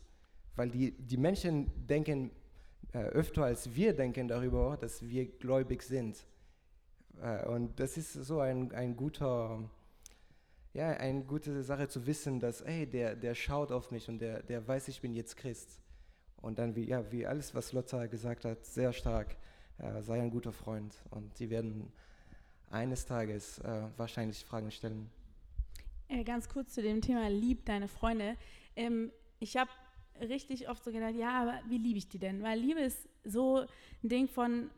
Weil 0.56 0.70
die, 0.70 0.92
die 0.92 1.16
Menschen 1.16 1.86
denken 1.86 2.30
äh, 2.94 2.98
öfter 2.98 3.44
als 3.44 3.74
wir 3.74 3.92
denken 3.92 4.28
darüber, 4.28 4.76
dass 4.80 5.02
wir 5.02 5.26
gläubig 5.26 5.82
sind. 5.82 6.24
Äh, 7.20 7.44
und 7.46 7.78
das 7.80 7.96
ist 7.96 8.12
so 8.12 8.38
ein, 8.38 8.72
ein 8.72 8.96
guter, 8.96 9.68
ja, 10.72 10.90
eine 10.90 11.24
gute 11.24 11.62
Sache 11.64 11.88
zu 11.88 12.06
wissen, 12.06 12.38
dass, 12.38 12.64
hey, 12.64 12.86
der, 12.86 13.16
der 13.16 13.34
schaut 13.34 13.72
auf 13.72 13.90
mich 13.90 14.08
und 14.08 14.20
der, 14.20 14.42
der 14.42 14.66
weiß, 14.66 14.88
ich 14.88 15.00
bin 15.00 15.12
jetzt 15.12 15.36
Christ. 15.36 15.80
Und 16.40 16.58
dann, 16.58 16.76
wie, 16.76 16.84
ja, 16.84 17.10
wie 17.10 17.26
alles, 17.26 17.54
was 17.54 17.72
Lotta 17.72 18.06
gesagt 18.06 18.44
hat, 18.44 18.64
sehr 18.64 18.92
stark, 18.92 19.36
äh, 19.78 20.00
sei 20.02 20.20
ein 20.20 20.30
guter 20.30 20.52
Freund. 20.52 20.94
Und 21.10 21.36
sie 21.36 21.50
werden 21.50 21.92
eines 22.70 23.06
Tages 23.06 23.58
äh, 23.58 23.88
wahrscheinlich 23.96 24.44
Fragen 24.44 24.70
stellen. 24.70 25.10
Äh, 26.08 26.22
ganz 26.22 26.48
kurz 26.48 26.74
zu 26.74 26.82
dem 26.82 27.00
Thema 27.00 27.28
Lieb 27.28 27.64
deine 27.64 27.88
Freunde. 27.88 28.36
Ähm, 28.76 29.10
ich 29.40 29.56
habe 29.56 29.70
richtig 30.20 30.68
oft 30.68 30.84
so 30.84 30.92
gedacht, 30.92 31.14
ja, 31.14 31.42
aber 31.42 31.60
wie 31.68 31.78
liebe 31.78 31.98
ich 31.98 32.08
die 32.08 32.18
denn? 32.18 32.42
Weil 32.42 32.58
Liebe 32.58 32.80
ist 32.80 33.08
so 33.24 33.64
ein 34.02 34.08
Ding 34.08 34.28
von 34.28 34.70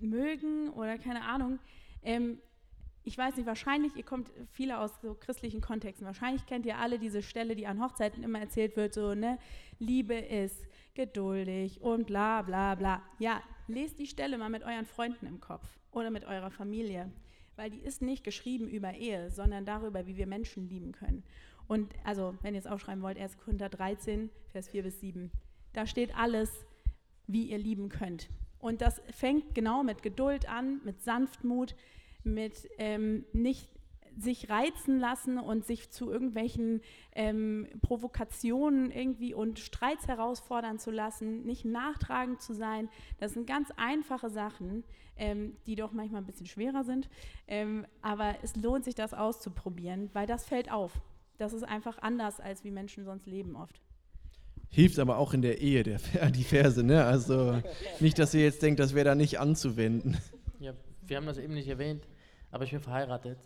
mögen 0.00 0.70
oder 0.70 0.98
keine 0.98 1.22
Ahnung. 1.22 1.58
Ähm, 2.02 2.38
ich 3.04 3.16
weiß 3.16 3.36
nicht, 3.36 3.46
wahrscheinlich, 3.46 3.94
ihr 3.94 4.02
kommt 4.02 4.32
viele 4.50 4.80
aus 4.80 4.90
so 5.00 5.14
christlichen 5.14 5.60
Kontexten, 5.60 6.06
wahrscheinlich 6.06 6.44
kennt 6.46 6.66
ihr 6.66 6.78
alle 6.78 6.98
diese 6.98 7.22
Stelle, 7.22 7.54
die 7.54 7.66
an 7.66 7.80
Hochzeiten 7.80 8.24
immer 8.24 8.40
erzählt 8.40 8.76
wird, 8.76 8.94
so, 8.94 9.14
ne, 9.14 9.38
Liebe 9.78 10.14
ist 10.14 10.66
geduldig 10.94 11.80
und 11.82 12.08
bla 12.08 12.42
bla 12.42 12.74
bla. 12.74 13.02
Ja, 13.20 13.42
lest 13.68 14.00
die 14.00 14.06
Stelle 14.06 14.38
mal 14.38 14.48
mit 14.48 14.64
euren 14.64 14.86
Freunden 14.86 15.26
im 15.26 15.40
Kopf 15.40 15.68
oder 15.92 16.10
mit 16.10 16.24
eurer 16.24 16.50
Familie, 16.50 17.12
weil 17.54 17.70
die 17.70 17.78
ist 17.78 18.02
nicht 18.02 18.24
geschrieben 18.24 18.68
über 18.68 18.94
Ehe, 18.94 19.30
sondern 19.30 19.64
darüber, 19.64 20.06
wie 20.06 20.16
wir 20.16 20.26
Menschen 20.26 20.68
lieben 20.68 20.90
können. 20.90 21.22
Und 21.68 21.92
also, 22.04 22.34
wenn 22.42 22.54
ihr 22.54 22.60
es 22.60 22.66
aufschreiben 22.66 23.02
wollt, 23.02 23.18
1. 23.18 23.38
Korinther 23.38 23.68
13, 23.68 24.30
Vers 24.52 24.68
4 24.68 24.82
bis 24.84 25.00
7. 25.00 25.30
Da 25.72 25.86
steht 25.86 26.16
alles, 26.16 26.64
wie 27.26 27.50
ihr 27.50 27.58
lieben 27.58 27.88
könnt. 27.88 28.28
Und 28.58 28.80
das 28.80 29.00
fängt 29.10 29.54
genau 29.54 29.82
mit 29.82 30.02
Geduld 30.02 30.48
an, 30.48 30.80
mit 30.84 31.02
Sanftmut, 31.02 31.74
mit 32.24 32.68
ähm, 32.78 33.24
nicht 33.32 33.68
sich 34.18 34.48
reizen 34.48 34.98
lassen 34.98 35.38
und 35.38 35.66
sich 35.66 35.90
zu 35.90 36.10
irgendwelchen 36.10 36.80
ähm, 37.14 37.68
Provokationen 37.82 38.90
irgendwie 38.90 39.34
und 39.34 39.58
Streits 39.58 40.08
herausfordern 40.08 40.78
zu 40.78 40.90
lassen, 40.90 41.44
nicht 41.44 41.64
nachtragend 41.64 42.40
zu 42.40 42.54
sein. 42.54 42.88
Das 43.18 43.34
sind 43.34 43.46
ganz 43.46 43.70
einfache 43.76 44.30
Sachen, 44.30 44.84
ähm, 45.16 45.56
die 45.66 45.74
doch 45.74 45.92
manchmal 45.92 46.22
ein 46.22 46.26
bisschen 46.26 46.46
schwerer 46.46 46.84
sind. 46.84 47.08
Ähm, 47.46 47.86
aber 48.00 48.36
es 48.42 48.56
lohnt 48.56 48.84
sich, 48.84 48.94
das 48.94 49.12
auszuprobieren, 49.12 50.10
weil 50.14 50.26
das 50.26 50.46
fällt 50.46 50.72
auf. 50.72 50.98
Das 51.38 51.52
ist 51.52 51.64
einfach 51.64 51.98
anders, 51.98 52.40
als 52.40 52.64
wie 52.64 52.70
Menschen 52.70 53.04
sonst 53.04 53.26
leben 53.26 53.56
oft. 53.56 53.80
Hilft 54.68 54.98
aber 54.98 55.18
auch 55.18 55.32
in 55.32 55.42
der 55.42 55.60
Ehe, 55.60 55.82
der, 55.82 55.98
die 56.30 56.44
Verse, 56.44 56.82
ne? 56.82 57.04
Also 57.04 57.60
nicht, 58.00 58.18
dass 58.18 58.34
ihr 58.34 58.42
jetzt 58.42 58.62
denkt, 58.62 58.80
das 58.80 58.94
wäre 58.94 59.04
da 59.04 59.14
nicht 59.14 59.38
anzuwenden. 59.38 60.16
Ja, 60.58 60.72
wir 61.02 61.16
haben 61.16 61.26
das 61.26 61.38
eben 61.38 61.54
nicht 61.54 61.68
erwähnt, 61.68 62.08
aber 62.50 62.64
ich 62.64 62.70
bin 62.70 62.80
verheiratet. 62.80 63.38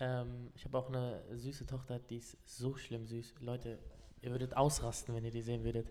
Ähm, 0.00 0.50
ich 0.54 0.64
habe 0.64 0.78
auch 0.78 0.88
eine 0.88 1.22
süße 1.32 1.66
Tochter, 1.66 1.98
die 1.98 2.16
ist 2.16 2.36
so 2.44 2.76
schlimm 2.76 3.06
süß. 3.06 3.34
Leute, 3.40 3.78
ihr 4.22 4.30
würdet 4.30 4.56
ausrasten, 4.56 5.14
wenn 5.14 5.24
ihr 5.24 5.30
die 5.30 5.42
sehen 5.42 5.64
würdet. 5.64 5.90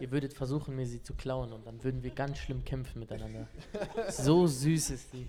Ihr 0.00 0.10
würdet 0.10 0.32
versuchen, 0.34 0.74
mir 0.74 0.86
sie 0.86 1.02
zu 1.02 1.14
klauen 1.14 1.52
und 1.52 1.66
dann 1.66 1.82
würden 1.84 2.02
wir 2.02 2.10
ganz 2.10 2.38
schlimm 2.38 2.64
kämpfen 2.64 3.00
miteinander. 3.00 3.46
So 4.10 4.46
süß 4.46 4.90
ist 4.90 5.12
die. 5.12 5.28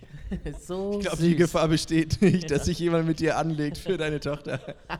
so 0.59 0.97
Ich 0.99 1.05
glaube, 1.05 1.21
die 1.21 1.35
Gefahr 1.35 1.67
besteht 1.67 2.21
nicht, 2.21 2.49
dass 2.49 2.65
sich 2.65 2.79
jemand 2.79 3.05
mit 3.05 3.19
dir 3.19 3.37
anlegt 3.37 3.77
für 3.77 3.97
deine 3.97 4.19
Tochter. 4.19 4.59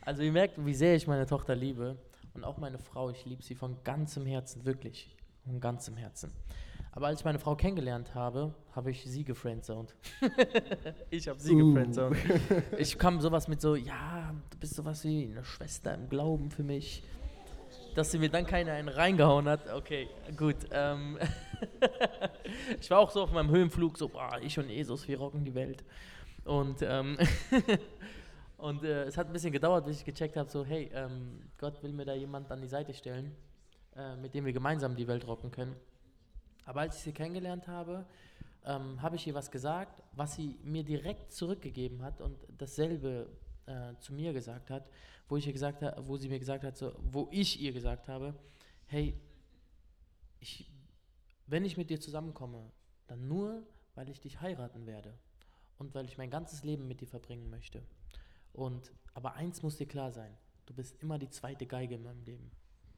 Also 0.00 0.22
ihr 0.22 0.32
merkt, 0.32 0.64
wie 0.64 0.72
sehr 0.72 0.96
ich 0.96 1.06
meine 1.06 1.26
Tochter 1.26 1.54
liebe 1.54 1.98
und 2.32 2.42
auch 2.42 2.56
meine 2.56 2.78
Frau. 2.78 3.10
Ich 3.10 3.26
liebe 3.26 3.42
sie 3.42 3.54
von 3.54 3.76
ganzem 3.84 4.24
Herzen, 4.24 4.64
wirklich, 4.64 5.14
von 5.44 5.60
ganzem 5.60 5.98
Herzen. 5.98 6.32
Aber 6.92 7.08
als 7.08 7.20
ich 7.20 7.24
meine 7.26 7.38
Frau 7.38 7.54
kennengelernt 7.56 8.14
habe, 8.14 8.54
habe 8.74 8.90
ich 8.90 9.04
sie 9.04 9.22
gefriendzoned. 9.22 9.94
ich 11.10 11.28
habe 11.28 11.38
sie 11.38 11.52
Uh. 11.52 11.74
gefriendzoned. 11.74 12.16
Ich 12.78 12.96
kam 12.96 13.20
sowas 13.20 13.48
mit 13.48 13.60
so, 13.60 13.76
ja, 13.76 14.34
du 14.48 14.58
bist 14.58 14.76
sowas 14.76 15.04
wie 15.04 15.26
eine 15.30 15.44
Schwester 15.44 15.92
im 15.92 16.08
Glauben 16.08 16.50
für 16.50 16.62
mich. 16.62 17.02
Dass 17.94 18.10
sie 18.10 18.18
mir 18.18 18.28
dann 18.28 18.46
keiner 18.46 18.72
einen 18.72 18.88
reingehauen 18.88 19.48
hat, 19.48 19.72
okay, 19.72 20.08
gut. 20.36 20.56
Ähm 20.70 21.18
ich 22.80 22.90
war 22.90 23.00
auch 23.00 23.10
so 23.10 23.22
auf 23.22 23.32
meinem 23.32 23.50
Höhenflug, 23.50 23.98
so, 23.98 24.08
boah, 24.08 24.38
ich 24.40 24.58
und 24.58 24.68
Jesus, 24.68 25.08
wir 25.08 25.18
rocken 25.18 25.44
die 25.44 25.54
Welt. 25.54 25.84
Und, 26.44 26.82
ähm 26.82 27.18
und 28.56 28.84
äh, 28.84 29.04
es 29.04 29.16
hat 29.16 29.26
ein 29.26 29.32
bisschen 29.32 29.52
gedauert, 29.52 29.86
bis 29.86 29.98
ich 29.98 30.04
gecheckt 30.04 30.36
habe, 30.36 30.48
so, 30.48 30.64
hey, 30.64 30.90
ähm, 30.94 31.40
Gott 31.58 31.82
will 31.82 31.92
mir 31.92 32.04
da 32.04 32.14
jemand 32.14 32.50
an 32.50 32.60
die 32.60 32.68
Seite 32.68 32.94
stellen, 32.94 33.34
äh, 33.96 34.16
mit 34.16 34.34
dem 34.34 34.44
wir 34.44 34.52
gemeinsam 34.52 34.94
die 34.94 35.08
Welt 35.08 35.26
rocken 35.26 35.50
können. 35.50 35.74
Aber 36.64 36.80
als 36.80 36.96
ich 36.96 37.02
sie 37.02 37.12
kennengelernt 37.12 37.66
habe, 37.66 38.04
ähm, 38.64 39.00
habe 39.00 39.16
ich 39.16 39.26
ihr 39.26 39.34
was 39.34 39.50
gesagt, 39.50 40.02
was 40.12 40.34
sie 40.34 40.58
mir 40.62 40.84
direkt 40.84 41.32
zurückgegeben 41.32 42.02
hat 42.02 42.20
und 42.20 42.36
dasselbe 42.58 43.28
äh, 43.68 43.98
zu 43.98 44.12
mir 44.12 44.32
gesagt 44.32 44.70
hat, 44.70 44.88
wo 45.28 45.36
ich 45.36 45.46
ihr 45.46 45.52
gesagt 45.52 45.82
ha 45.82 45.94
wo 46.06 46.16
sie 46.16 46.28
mir 46.28 46.38
gesagt 46.38 46.64
hat, 46.64 46.76
so, 46.76 46.94
wo 47.12 47.28
ich 47.30 47.60
ihr 47.60 47.72
gesagt 47.72 48.08
habe, 48.08 48.34
hey, 48.86 49.14
ich, 50.40 50.70
wenn 51.46 51.64
ich 51.64 51.76
mit 51.76 51.90
dir 51.90 52.00
zusammenkomme, 52.00 52.70
dann 53.06 53.28
nur, 53.28 53.62
weil 53.94 54.08
ich 54.08 54.20
dich 54.20 54.40
heiraten 54.40 54.86
werde 54.86 55.14
und 55.78 55.94
weil 55.94 56.06
ich 56.06 56.18
mein 56.18 56.30
ganzes 56.30 56.64
Leben 56.64 56.86
mit 56.88 57.00
dir 57.00 57.08
verbringen 57.08 57.50
möchte. 57.50 57.82
Und 58.52 58.92
aber 59.14 59.34
eins 59.34 59.62
muss 59.62 59.76
dir 59.76 59.86
klar 59.86 60.12
sein: 60.12 60.36
Du 60.66 60.74
bist 60.74 61.00
immer 61.02 61.18
die 61.18 61.30
zweite 61.30 61.66
Geige 61.66 61.94
in 61.94 62.02
meinem 62.02 62.22
Leben. 62.22 62.50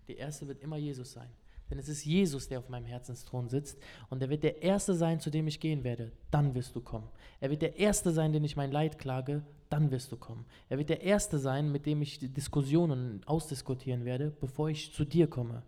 Die 0.08 0.16
erste 0.16 0.46
wird 0.48 0.60
immer 0.60 0.76
Jesus 0.76 1.12
sein. 1.12 1.30
Denn 1.70 1.78
es 1.78 1.88
ist 1.88 2.04
Jesus, 2.04 2.48
der 2.48 2.58
auf 2.58 2.68
meinem 2.68 2.84
Herzensthron 2.84 3.48
sitzt 3.48 3.78
und 4.08 4.20
er 4.20 4.28
wird 4.28 4.42
der 4.42 4.60
Erste 4.60 4.92
sein, 4.92 5.20
zu 5.20 5.30
dem 5.30 5.46
ich 5.46 5.60
gehen 5.60 5.84
werde. 5.84 6.10
Dann 6.32 6.54
wirst 6.54 6.74
du 6.74 6.80
kommen. 6.80 7.08
Er 7.38 7.50
wird 7.50 7.62
der 7.62 7.78
Erste 7.78 8.10
sein, 8.10 8.32
den 8.32 8.42
ich 8.42 8.56
mein 8.56 8.72
Leid 8.72 8.98
klage. 8.98 9.44
Dann 9.70 9.90
wirst 9.90 10.12
du 10.12 10.16
kommen. 10.16 10.44
Er 10.68 10.78
wird 10.78 10.88
der 10.88 11.00
Erste 11.00 11.38
sein, 11.38 11.70
mit 11.70 11.86
dem 11.86 12.02
ich 12.02 12.18
Diskussionen 12.18 13.22
ausdiskutieren 13.24 14.04
werde, 14.04 14.30
bevor 14.30 14.68
ich 14.68 14.92
zu 14.92 15.04
dir 15.04 15.28
komme. 15.28 15.62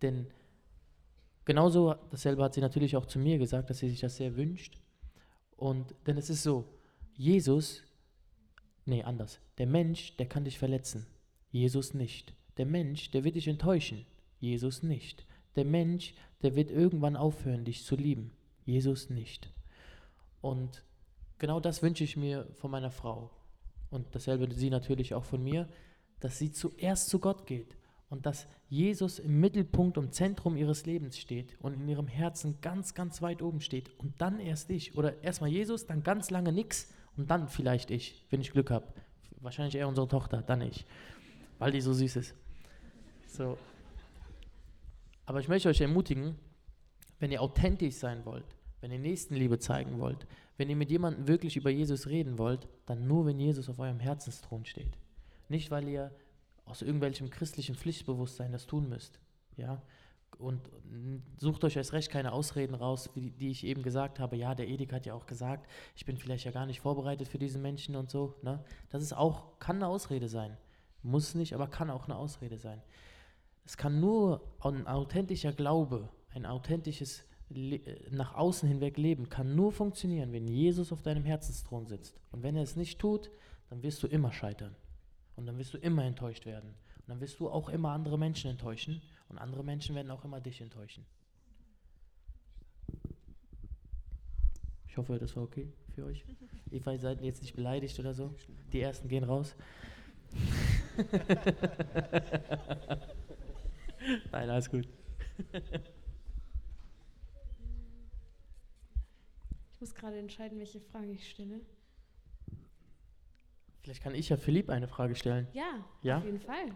Denn 0.00 0.28
genauso, 1.44 1.96
dasselbe 2.10 2.44
hat 2.44 2.54
sie 2.54 2.60
natürlich 2.60 2.96
auch 2.96 3.06
zu 3.06 3.18
mir 3.18 3.38
gesagt, 3.38 3.68
dass 3.68 3.78
sie 3.78 3.90
sich 3.90 4.00
das 4.00 4.16
sehr 4.16 4.36
wünscht. 4.36 4.78
Und 5.56 5.94
denn 6.06 6.16
es 6.16 6.30
ist 6.30 6.44
so, 6.44 6.64
Jesus, 7.16 7.82
nee, 8.84 9.02
anders. 9.02 9.40
Der 9.58 9.66
Mensch, 9.66 10.16
der 10.16 10.26
kann 10.26 10.44
dich 10.44 10.58
verletzen. 10.58 11.06
Jesus 11.50 11.94
nicht. 11.94 12.34
Der 12.56 12.66
Mensch, 12.66 13.10
der 13.10 13.24
wird 13.24 13.34
dich 13.34 13.48
enttäuschen. 13.48 14.06
Jesus 14.38 14.82
nicht. 14.82 15.26
Der 15.56 15.64
Mensch, 15.64 16.14
der 16.42 16.54
wird 16.54 16.70
irgendwann 16.70 17.16
aufhören, 17.16 17.64
dich 17.64 17.84
zu 17.84 17.96
lieben. 17.96 18.32
Jesus 18.64 19.10
nicht. 19.10 19.52
Und 20.40 20.84
genau 21.42 21.58
das 21.58 21.82
wünsche 21.82 22.04
ich 22.04 22.16
mir 22.16 22.46
von 22.54 22.70
meiner 22.70 22.92
Frau. 22.92 23.28
Und 23.90 24.06
dasselbe 24.14 24.48
sie 24.54 24.70
natürlich 24.70 25.12
auch 25.12 25.24
von 25.24 25.42
mir, 25.42 25.68
dass 26.20 26.38
sie 26.38 26.52
zuerst 26.52 27.08
zu 27.08 27.18
Gott 27.18 27.48
geht 27.48 27.76
und 28.08 28.26
dass 28.26 28.46
Jesus 28.68 29.18
im 29.18 29.40
Mittelpunkt 29.40 29.98
und 29.98 30.14
Zentrum 30.14 30.56
ihres 30.56 30.86
Lebens 30.86 31.18
steht 31.18 31.56
und 31.60 31.74
in 31.74 31.88
ihrem 31.88 32.06
Herzen 32.06 32.60
ganz, 32.60 32.94
ganz 32.94 33.22
weit 33.22 33.42
oben 33.42 33.60
steht 33.60 33.90
und 33.98 34.14
dann 34.22 34.38
erst 34.38 34.70
ich. 34.70 34.96
Oder 34.96 35.20
erstmal 35.24 35.50
Jesus, 35.50 35.84
dann 35.84 36.04
ganz 36.04 36.30
lange 36.30 36.52
nix 36.52 36.94
und 37.16 37.28
dann 37.28 37.48
vielleicht 37.48 37.90
ich, 37.90 38.24
wenn 38.30 38.40
ich 38.40 38.52
Glück 38.52 38.70
habe. 38.70 38.86
Wahrscheinlich 39.40 39.74
eher 39.74 39.88
unsere 39.88 40.06
Tochter, 40.06 40.42
dann 40.42 40.60
ich, 40.60 40.86
weil 41.58 41.72
die 41.72 41.80
so 41.80 41.92
süß 41.92 42.16
ist. 42.16 42.34
So. 43.26 43.58
Aber 45.26 45.40
ich 45.40 45.48
möchte 45.48 45.68
euch 45.68 45.80
ermutigen, 45.80 46.38
wenn 47.18 47.32
ihr 47.32 47.42
authentisch 47.42 47.96
sein 47.96 48.24
wollt, 48.24 48.46
wenn 48.80 48.92
ihr 48.92 49.00
Nächstenliebe 49.00 49.58
zeigen 49.58 49.98
wollt, 49.98 50.24
wenn 50.62 50.70
ihr 50.70 50.76
mit 50.76 50.92
jemandem 50.92 51.26
wirklich 51.26 51.56
über 51.56 51.70
Jesus 51.70 52.06
reden 52.06 52.38
wollt, 52.38 52.68
dann 52.86 53.08
nur, 53.08 53.26
wenn 53.26 53.40
Jesus 53.40 53.68
auf 53.68 53.80
eurem 53.80 53.98
Herzensthron 53.98 54.64
steht. 54.64 54.96
Nicht, 55.48 55.72
weil 55.72 55.88
ihr 55.88 56.12
aus 56.66 56.82
irgendwelchem 56.82 57.30
christlichen 57.30 57.74
Pflichtbewusstsein 57.74 58.52
das 58.52 58.68
tun 58.68 58.88
müsst. 58.88 59.18
Ja? 59.56 59.82
Und 60.38 60.60
sucht 61.36 61.64
euch 61.64 61.74
erst 61.74 61.94
recht 61.94 62.12
keine 62.12 62.30
Ausreden 62.30 62.76
raus, 62.76 63.10
wie, 63.14 63.32
die 63.32 63.50
ich 63.50 63.66
eben 63.66 63.82
gesagt 63.82 64.20
habe. 64.20 64.36
Ja, 64.36 64.54
der 64.54 64.68
Edik 64.68 64.92
hat 64.92 65.04
ja 65.04 65.14
auch 65.14 65.26
gesagt, 65.26 65.68
ich 65.96 66.06
bin 66.06 66.16
vielleicht 66.16 66.44
ja 66.44 66.52
gar 66.52 66.66
nicht 66.66 66.80
vorbereitet 66.80 67.26
für 67.26 67.40
diesen 67.40 67.60
Menschen 67.60 67.96
und 67.96 68.08
so. 68.08 68.36
Ne? 68.42 68.64
Das 68.88 69.02
ist 69.02 69.14
auch, 69.14 69.58
kann 69.58 69.78
eine 69.78 69.88
Ausrede 69.88 70.28
sein. 70.28 70.56
Muss 71.02 71.34
nicht, 71.34 71.54
aber 71.54 71.66
kann 71.66 71.90
auch 71.90 72.04
eine 72.04 72.14
Ausrede 72.14 72.56
sein. 72.56 72.80
Es 73.64 73.76
kann 73.76 73.98
nur 73.98 74.44
ein 74.60 74.86
authentischer 74.86 75.52
Glaube, 75.52 76.08
ein 76.30 76.46
authentisches 76.46 77.24
nach 78.10 78.34
außen 78.34 78.68
hinweg 78.68 78.96
Leben, 78.96 79.28
kann 79.28 79.54
nur 79.54 79.72
funktionieren, 79.72 80.32
wenn 80.32 80.48
Jesus 80.48 80.92
auf 80.92 81.02
deinem 81.02 81.24
Herzensthron 81.24 81.86
sitzt. 81.86 82.20
Und 82.30 82.42
wenn 82.42 82.56
er 82.56 82.62
es 82.62 82.76
nicht 82.76 82.98
tut, 82.98 83.30
dann 83.68 83.82
wirst 83.82 84.02
du 84.02 84.06
immer 84.06 84.32
scheitern. 84.32 84.74
Und 85.36 85.46
dann 85.46 85.58
wirst 85.58 85.74
du 85.74 85.78
immer 85.78 86.04
enttäuscht 86.04 86.46
werden. 86.46 86.74
Und 87.00 87.08
dann 87.08 87.20
wirst 87.20 87.40
du 87.40 87.48
auch 87.48 87.68
immer 87.68 87.90
andere 87.90 88.18
Menschen 88.18 88.50
enttäuschen. 88.50 89.02
Und 89.28 89.38
andere 89.38 89.64
Menschen 89.64 89.94
werden 89.94 90.10
auch 90.10 90.24
immer 90.24 90.40
dich 90.40 90.60
enttäuschen. 90.60 91.04
Ich 94.86 94.96
hoffe, 94.96 95.18
das 95.18 95.34
war 95.36 95.44
okay 95.44 95.72
für 95.94 96.04
euch. 96.04 96.24
Ihr 96.70 96.98
seid 96.98 97.22
jetzt 97.22 97.42
nicht 97.42 97.56
beleidigt 97.56 97.98
oder 97.98 98.14
so. 98.14 98.34
Die 98.72 98.80
ersten 98.80 99.08
gehen 99.08 99.24
raus. 99.24 99.54
Nein, 104.32 104.50
alles 104.50 104.70
gut. 104.70 104.88
Muss 109.82 109.94
gerade 109.96 110.16
entscheiden, 110.16 110.58
welche 110.58 110.80
Frage 110.80 111.10
ich 111.10 111.28
stelle. 111.28 111.60
Vielleicht 113.80 114.00
kann 114.00 114.14
ich 114.14 114.28
ja 114.28 114.36
Philipp 114.36 114.70
eine 114.70 114.86
Frage 114.86 115.16
stellen. 115.16 115.48
Ja, 115.52 115.84
Ja? 116.02 116.18
auf 116.18 116.24
jeden 116.24 116.38
Fall. 116.38 116.68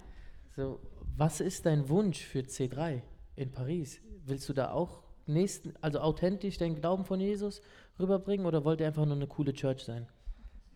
So, 0.57 0.81
was 1.17 1.41
ist 1.41 1.67
dein 1.67 1.89
Wunsch 1.89 2.19
für 2.25 2.41
C3 2.41 3.03
in 3.37 3.53
Paris? 3.53 4.01
Willst 4.25 4.49
du 4.49 4.53
da 4.53 4.73
auch 4.73 5.05
nächsten, 5.27 5.73
also 5.81 6.01
authentisch 6.01 6.59
deinen 6.59 6.75
Glauben 6.75 7.05
von 7.05 7.21
Jesus 7.21 7.63
rüberbringen 8.01 8.45
oder 8.45 8.65
wollt 8.65 8.81
ihr 8.81 8.89
einfach 8.89 9.07
nur 9.07 9.15
eine 9.15 9.29
coole 9.29 9.53
Church 9.53 9.85
sein? 9.85 10.09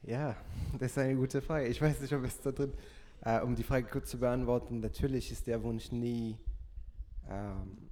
Ja, 0.03 0.37
das 0.79 0.93
ist 0.93 0.99
eine 0.99 1.17
gute 1.17 1.43
Frage. 1.43 1.67
Ich 1.67 1.83
weiß 1.83 2.01
nicht, 2.01 2.13
ob 2.13 2.23
es 2.23 2.41
da 2.41 2.53
drin, 2.53 2.73
äh, 3.23 3.41
um 3.41 3.57
die 3.57 3.65
Frage 3.65 3.89
kurz 3.89 4.09
zu 4.09 4.21
beantworten, 4.21 4.79
natürlich 4.79 5.33
ist 5.33 5.49
der 5.49 5.65
Wunsch 5.65 5.91
nie, 5.91 6.39
ähm, 7.29 7.91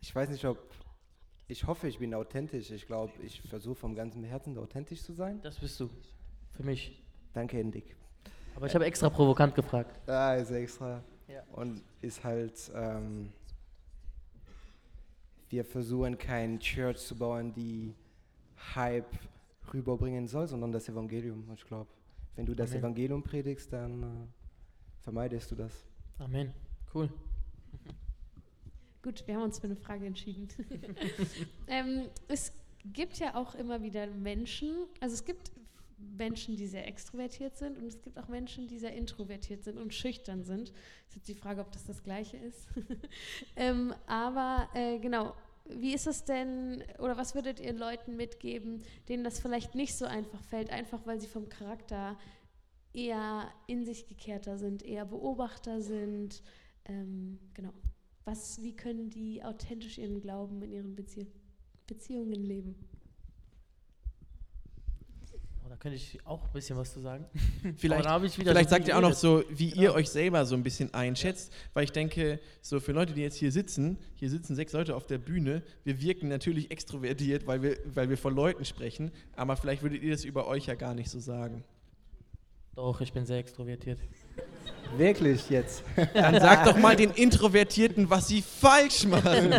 ich 0.00 0.12
weiß 0.12 0.28
nicht, 0.30 0.44
ob, 0.44 0.58
ich 1.48 1.66
hoffe, 1.66 1.88
ich 1.88 1.98
bin 1.98 2.14
authentisch. 2.14 2.70
Ich 2.70 2.86
glaube, 2.86 3.12
ich 3.22 3.42
versuche 3.42 3.74
vom 3.74 3.94
ganzen 3.94 4.24
Herzen 4.24 4.56
authentisch 4.58 5.02
zu 5.02 5.12
sein. 5.12 5.40
Das 5.42 5.58
bist 5.58 5.78
du. 5.80 5.90
Für 6.52 6.62
mich. 6.62 7.02
Danke, 7.32 7.56
Hendik. 7.56 7.96
Aber 8.54 8.66
ich 8.66 8.74
habe 8.74 8.84
extra 8.84 9.08
provokant 9.08 9.54
gefragt. 9.54 10.08
Ah, 10.08 10.34
ist 10.34 10.50
extra. 10.50 11.02
Ja. 11.28 11.42
Und 11.52 11.82
ist 12.00 12.22
halt, 12.22 12.70
ähm, 12.74 13.32
wir 15.48 15.64
versuchen 15.64 16.18
kein 16.18 16.58
Church 16.58 16.98
zu 16.98 17.16
bauen, 17.16 17.52
die 17.54 17.94
Hype 18.74 19.18
rüberbringen 19.72 20.26
soll, 20.26 20.46
sondern 20.46 20.72
das 20.72 20.88
Evangelium. 20.88 21.44
Und 21.48 21.54
ich 21.54 21.64
glaube, 21.64 21.88
wenn 22.36 22.46
du 22.46 22.54
das 22.54 22.70
Amen. 22.70 22.80
Evangelium 22.80 23.22
predigst, 23.22 23.72
dann 23.72 24.02
äh, 24.02 24.06
vermeidest 25.00 25.50
du 25.50 25.56
das. 25.56 25.84
Amen. 26.18 26.52
Cool. 26.94 27.08
Gut, 29.02 29.26
wir 29.26 29.34
haben 29.34 29.42
uns 29.42 29.58
für 29.58 29.66
eine 29.66 29.76
Frage 29.76 30.06
entschieden. 30.06 30.48
ähm, 31.66 32.08
es 32.28 32.52
gibt 32.84 33.18
ja 33.18 33.34
auch 33.34 33.54
immer 33.56 33.82
wieder 33.82 34.06
Menschen, 34.06 34.74
also 35.00 35.14
es 35.14 35.24
gibt 35.24 35.50
Menschen, 36.16 36.56
die 36.56 36.66
sehr 36.66 36.86
extrovertiert 36.86 37.56
sind 37.56 37.78
und 37.78 37.86
es 37.86 38.00
gibt 38.00 38.18
auch 38.18 38.28
Menschen, 38.28 38.68
die 38.68 38.78
sehr 38.78 38.94
introvertiert 38.94 39.64
sind 39.64 39.78
und 39.78 39.92
schüchtern 39.92 40.44
sind. 40.44 40.70
Ist 41.08 41.16
jetzt 41.16 41.28
die 41.28 41.34
Frage, 41.34 41.60
ob 41.60 41.72
das 41.72 41.84
das 41.84 42.02
Gleiche 42.02 42.36
ist. 42.36 42.68
ähm, 43.56 43.94
aber 44.06 44.68
äh, 44.74 44.98
genau, 44.98 45.34
wie 45.68 45.94
ist 45.94 46.06
es 46.06 46.24
denn 46.24 46.84
oder 46.98 47.16
was 47.16 47.34
würdet 47.34 47.60
ihr 47.60 47.72
Leuten 47.72 48.16
mitgeben, 48.16 48.82
denen 49.08 49.24
das 49.24 49.40
vielleicht 49.40 49.74
nicht 49.74 49.96
so 49.96 50.04
einfach 50.04 50.42
fällt, 50.44 50.70
einfach 50.70 51.06
weil 51.06 51.20
sie 51.20 51.28
vom 51.28 51.48
Charakter 51.48 52.18
eher 52.92 53.50
in 53.66 53.84
sich 53.84 54.06
gekehrter 54.06 54.58
sind, 54.58 54.82
eher 54.82 55.04
Beobachter 55.04 55.80
sind? 55.80 56.42
Ähm, 56.84 57.38
genau. 57.54 57.72
Was, 58.24 58.62
wie 58.62 58.74
können 58.74 59.10
die 59.10 59.42
authentisch 59.42 59.98
ihren 59.98 60.20
Glauben 60.20 60.62
in 60.62 60.72
ihren 60.72 60.94
Bezie 60.94 61.26
Beziehungen 61.86 62.44
leben? 62.44 62.76
Oh, 65.64 65.68
da 65.68 65.76
könnte 65.76 65.96
ich 65.96 66.24
auch 66.24 66.44
ein 66.44 66.52
bisschen 66.52 66.76
was 66.76 66.92
zu 66.92 67.00
sagen. 67.00 67.24
Vielleicht, 67.76 68.04
vielleicht 68.34 68.68
so 68.68 68.74
sagt 68.76 68.88
ihr 68.88 68.96
auch 68.96 69.00
noch 69.02 69.14
so, 69.14 69.42
wie 69.50 69.70
Genau. 69.70 69.82
ihr 69.82 69.94
euch 69.94 70.08
selber 70.08 70.44
so 70.46 70.54
ein 70.54 70.62
bisschen 70.62 70.92
einschätzt, 70.94 71.52
weil 71.74 71.84
ich 71.84 71.92
denke, 71.92 72.40
so 72.60 72.78
für 72.80 72.92
Leute, 72.92 73.12
die 73.14 73.22
jetzt 73.22 73.36
hier 73.36 73.50
sitzen, 73.52 73.98
hier 74.16 74.30
sitzen 74.30 74.54
sechs 74.54 74.72
Leute 74.72 74.94
auf 74.96 75.06
der 75.06 75.18
Bühne, 75.18 75.62
wir 75.84 76.00
wirken 76.00 76.28
natürlich 76.28 76.70
extrovertiert, 76.70 77.46
weil 77.46 77.62
wir, 77.62 77.78
weil 77.86 78.08
wir 78.08 78.16
vor 78.18 78.30
Leuten 78.32 78.64
sprechen, 78.64 79.10
aber 79.34 79.56
vielleicht 79.56 79.82
würdet 79.82 80.02
ihr 80.02 80.12
das 80.12 80.24
über 80.24 80.46
euch 80.46 80.66
ja 80.66 80.74
gar 80.74 80.94
nicht 80.94 81.10
so 81.10 81.18
sagen. 81.20 81.64
Doch, 82.74 83.00
ich 83.00 83.12
bin 83.12 83.26
sehr 83.26 83.38
extrovertiert. 83.38 83.98
Wirklich 84.96 85.48
jetzt. 85.48 85.82
Dann 86.14 86.38
sagt 86.40 86.66
doch 86.66 86.76
mal 86.76 86.94
den 86.96 87.10
Introvertierten, 87.10 88.10
was 88.10 88.28
sie 88.28 88.42
falsch 88.42 89.04
machen. 89.06 89.52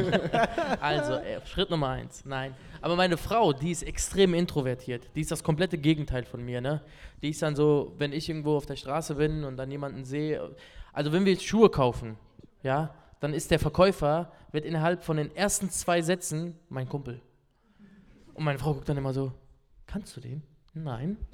Also, 0.80 1.14
äh, 1.14 1.40
Schritt 1.46 1.70
Nummer 1.70 1.90
eins. 1.90 2.24
Nein. 2.26 2.54
Aber 2.82 2.96
meine 2.96 3.18
Frau, 3.18 3.54
die 3.54 3.72
ist 3.72 3.84
extrem 3.84 4.34
introvertiert. 4.34 5.10
Die 5.16 5.22
ist 5.22 5.32
das 5.32 5.44
komplette 5.44 5.78
Gegenteil 5.78 6.24
von 6.26 6.44
mir, 6.44 6.62
ne? 6.62 6.82
Die 7.22 7.30
ist 7.30 7.42
dann 7.42 7.56
so, 7.56 7.94
wenn 7.98 8.14
ich 8.14 8.30
irgendwo 8.30 8.58
auf 8.58 8.66
der 8.66 8.76
Straße 8.76 9.16
bin 9.16 9.44
und 9.44 9.58
dann 9.58 9.72
jemanden 9.72 10.06
sehe. 10.06 10.56
Also, 10.92 11.12
wenn 11.12 11.26
wir 11.26 11.32
jetzt 11.32 11.46
Schuhe 11.46 11.70
kaufen, 11.70 12.18
ja, 12.62 12.94
dann 13.20 13.34
ist 13.34 13.52
der 13.52 13.60
Verkäufer, 13.60 14.32
wird 14.52 14.66
innerhalb 14.66 15.04
von 15.04 15.18
den 15.18 15.36
ersten 15.36 15.70
zwei 15.70 16.02
Sätzen 16.02 16.60
mein 16.70 16.88
Kumpel. 16.88 17.22
Und 18.34 18.44
meine 18.44 18.60
Frau 18.60 18.74
guckt 18.74 18.90
dann 18.90 18.98
immer 18.98 19.14
so: 19.14 19.32
Kannst 19.88 20.16
du 20.16 20.22
den? 20.22 20.44
Nein. 20.74 21.18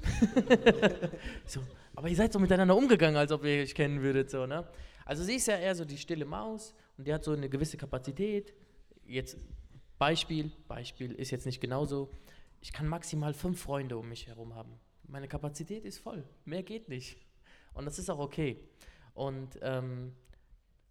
So, 1.46 1.60
aber 2.00 2.08
ihr 2.08 2.16
seid 2.16 2.32
so 2.32 2.38
miteinander 2.38 2.74
umgegangen, 2.74 3.18
als 3.18 3.30
ob 3.30 3.44
ihr 3.44 3.60
euch 3.60 3.74
kennen 3.74 4.00
würdet, 4.00 4.30
so, 4.30 4.46
ne? 4.46 4.66
Also 5.04 5.22
sie 5.22 5.34
ist 5.34 5.48
ja 5.48 5.58
eher 5.58 5.74
so 5.74 5.84
die 5.84 5.98
stille 5.98 6.24
Maus 6.24 6.74
und 6.96 7.06
die 7.06 7.12
hat 7.12 7.22
so 7.22 7.32
eine 7.32 7.50
gewisse 7.50 7.76
Kapazität. 7.76 8.54
Jetzt 9.04 9.36
Beispiel, 9.98 10.50
Beispiel 10.66 11.12
ist 11.12 11.30
jetzt 11.30 11.44
nicht 11.44 11.60
genauso. 11.60 12.10
Ich 12.62 12.72
kann 12.72 12.88
maximal 12.88 13.34
fünf 13.34 13.60
Freunde 13.60 13.98
um 13.98 14.08
mich 14.08 14.28
herum 14.28 14.54
haben. 14.54 14.80
Meine 15.08 15.28
Kapazität 15.28 15.84
ist 15.84 15.98
voll. 15.98 16.24
Mehr 16.46 16.62
geht 16.62 16.88
nicht. 16.88 17.18
Und 17.74 17.84
das 17.84 17.98
ist 17.98 18.08
auch 18.08 18.18
okay. 18.18 18.56
Und 19.12 19.58
ähm, 19.60 20.14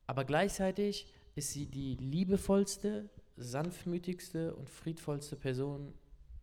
aber 0.05 0.26
gleichzeitig 0.26 1.12
ist 1.34 1.53
sie 1.53 1.66
die 1.66 1.95
liebevollste, 1.95 3.10
sanftmütigste 3.36 4.53
und 4.53 4.70
friedvollste 4.70 5.38
Person, 5.38 5.91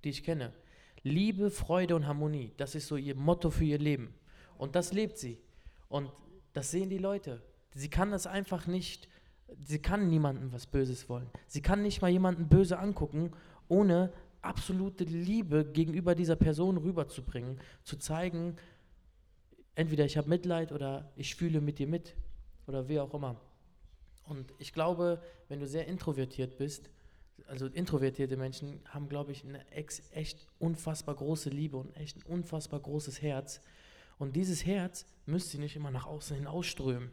die 0.03 0.09
ich 0.09 0.25
kenne. 0.25 0.53
Liebe, 1.05 1.53
Freude 1.53 1.95
und 1.95 2.09
Harmonie, 2.09 2.53
das 2.57 2.75
ist 2.75 2.89
so 2.89 2.97
ihr 2.97 3.15
Motto 3.15 3.51
für 3.51 3.63
ihr 3.63 3.79
Leben. 3.79 4.13
Und 4.59 4.75
das 4.75 4.93
lebt 4.93 5.19
sie. 5.19 5.39
Und 5.89 6.11
das 6.53 6.71
sehen 6.71 6.91
die 6.91 6.99
Leute. 6.99 7.43
Sie 7.75 7.91
kann 7.91 8.11
das 8.11 8.27
einfach 8.27 8.67
nicht, 8.67 9.09
sie 9.65 9.79
kann 9.79 10.09
niemandem 10.09 10.53
was 10.53 10.67
Böses 10.67 11.09
wollen. 11.09 11.29
Sie 11.47 11.63
kann 11.63 11.83
nicht 11.83 12.01
mal 12.01 12.11
jemanden 12.11 12.49
böse 12.49 12.79
angucken, 12.79 13.33
ohne 13.69 14.13
absolute 14.41 15.05
Liebe 15.05 15.65
gegenüber 15.65 16.15
dieser 16.15 16.37
Person 16.37 16.77
rüberzubringen, 16.77 17.61
zu 17.83 17.97
zeigen, 17.97 18.57
entweder 19.75 20.05
ich 20.05 20.17
habe 20.17 20.29
Mitleid 20.29 20.73
oder 20.73 21.13
ich 21.17 21.35
fühle 21.35 21.61
mit 21.61 21.79
dir 21.79 21.87
mit 21.87 22.15
oder 22.67 22.89
wie 22.89 23.01
auch 23.01 23.13
immer. 23.13 23.41
Und 24.25 24.53
ich 24.59 24.73
glaube, 24.73 25.23
wenn 25.49 25.61
du 25.61 25.67
sehr 25.67 25.87
introvertiert 25.87 26.57
bist, 26.59 26.91
also 27.47 27.67
introvertierte 27.67 28.37
Menschen 28.37 28.81
haben, 28.87 29.09
glaube 29.09 29.33
ich, 29.33 29.45
eine 29.45 29.67
echt 29.71 30.47
unfassbar 30.59 31.15
große 31.15 31.51
Liebe 31.51 31.77
und 31.77 31.95
echt 31.97 32.17
ein 32.17 32.23
unfassbar 32.23 32.81
großes 32.81 33.23
Herz. 33.23 33.61
Und 34.19 34.37
dieses 34.37 34.65
Herz 34.65 35.07
müsst 35.27 35.53
ihr 35.55 35.61
nicht 35.61 35.77
immer 35.77 35.91
nach 35.91 36.07
außen 36.07 36.37
hin 36.37 36.47
ausströmen. 36.47 37.11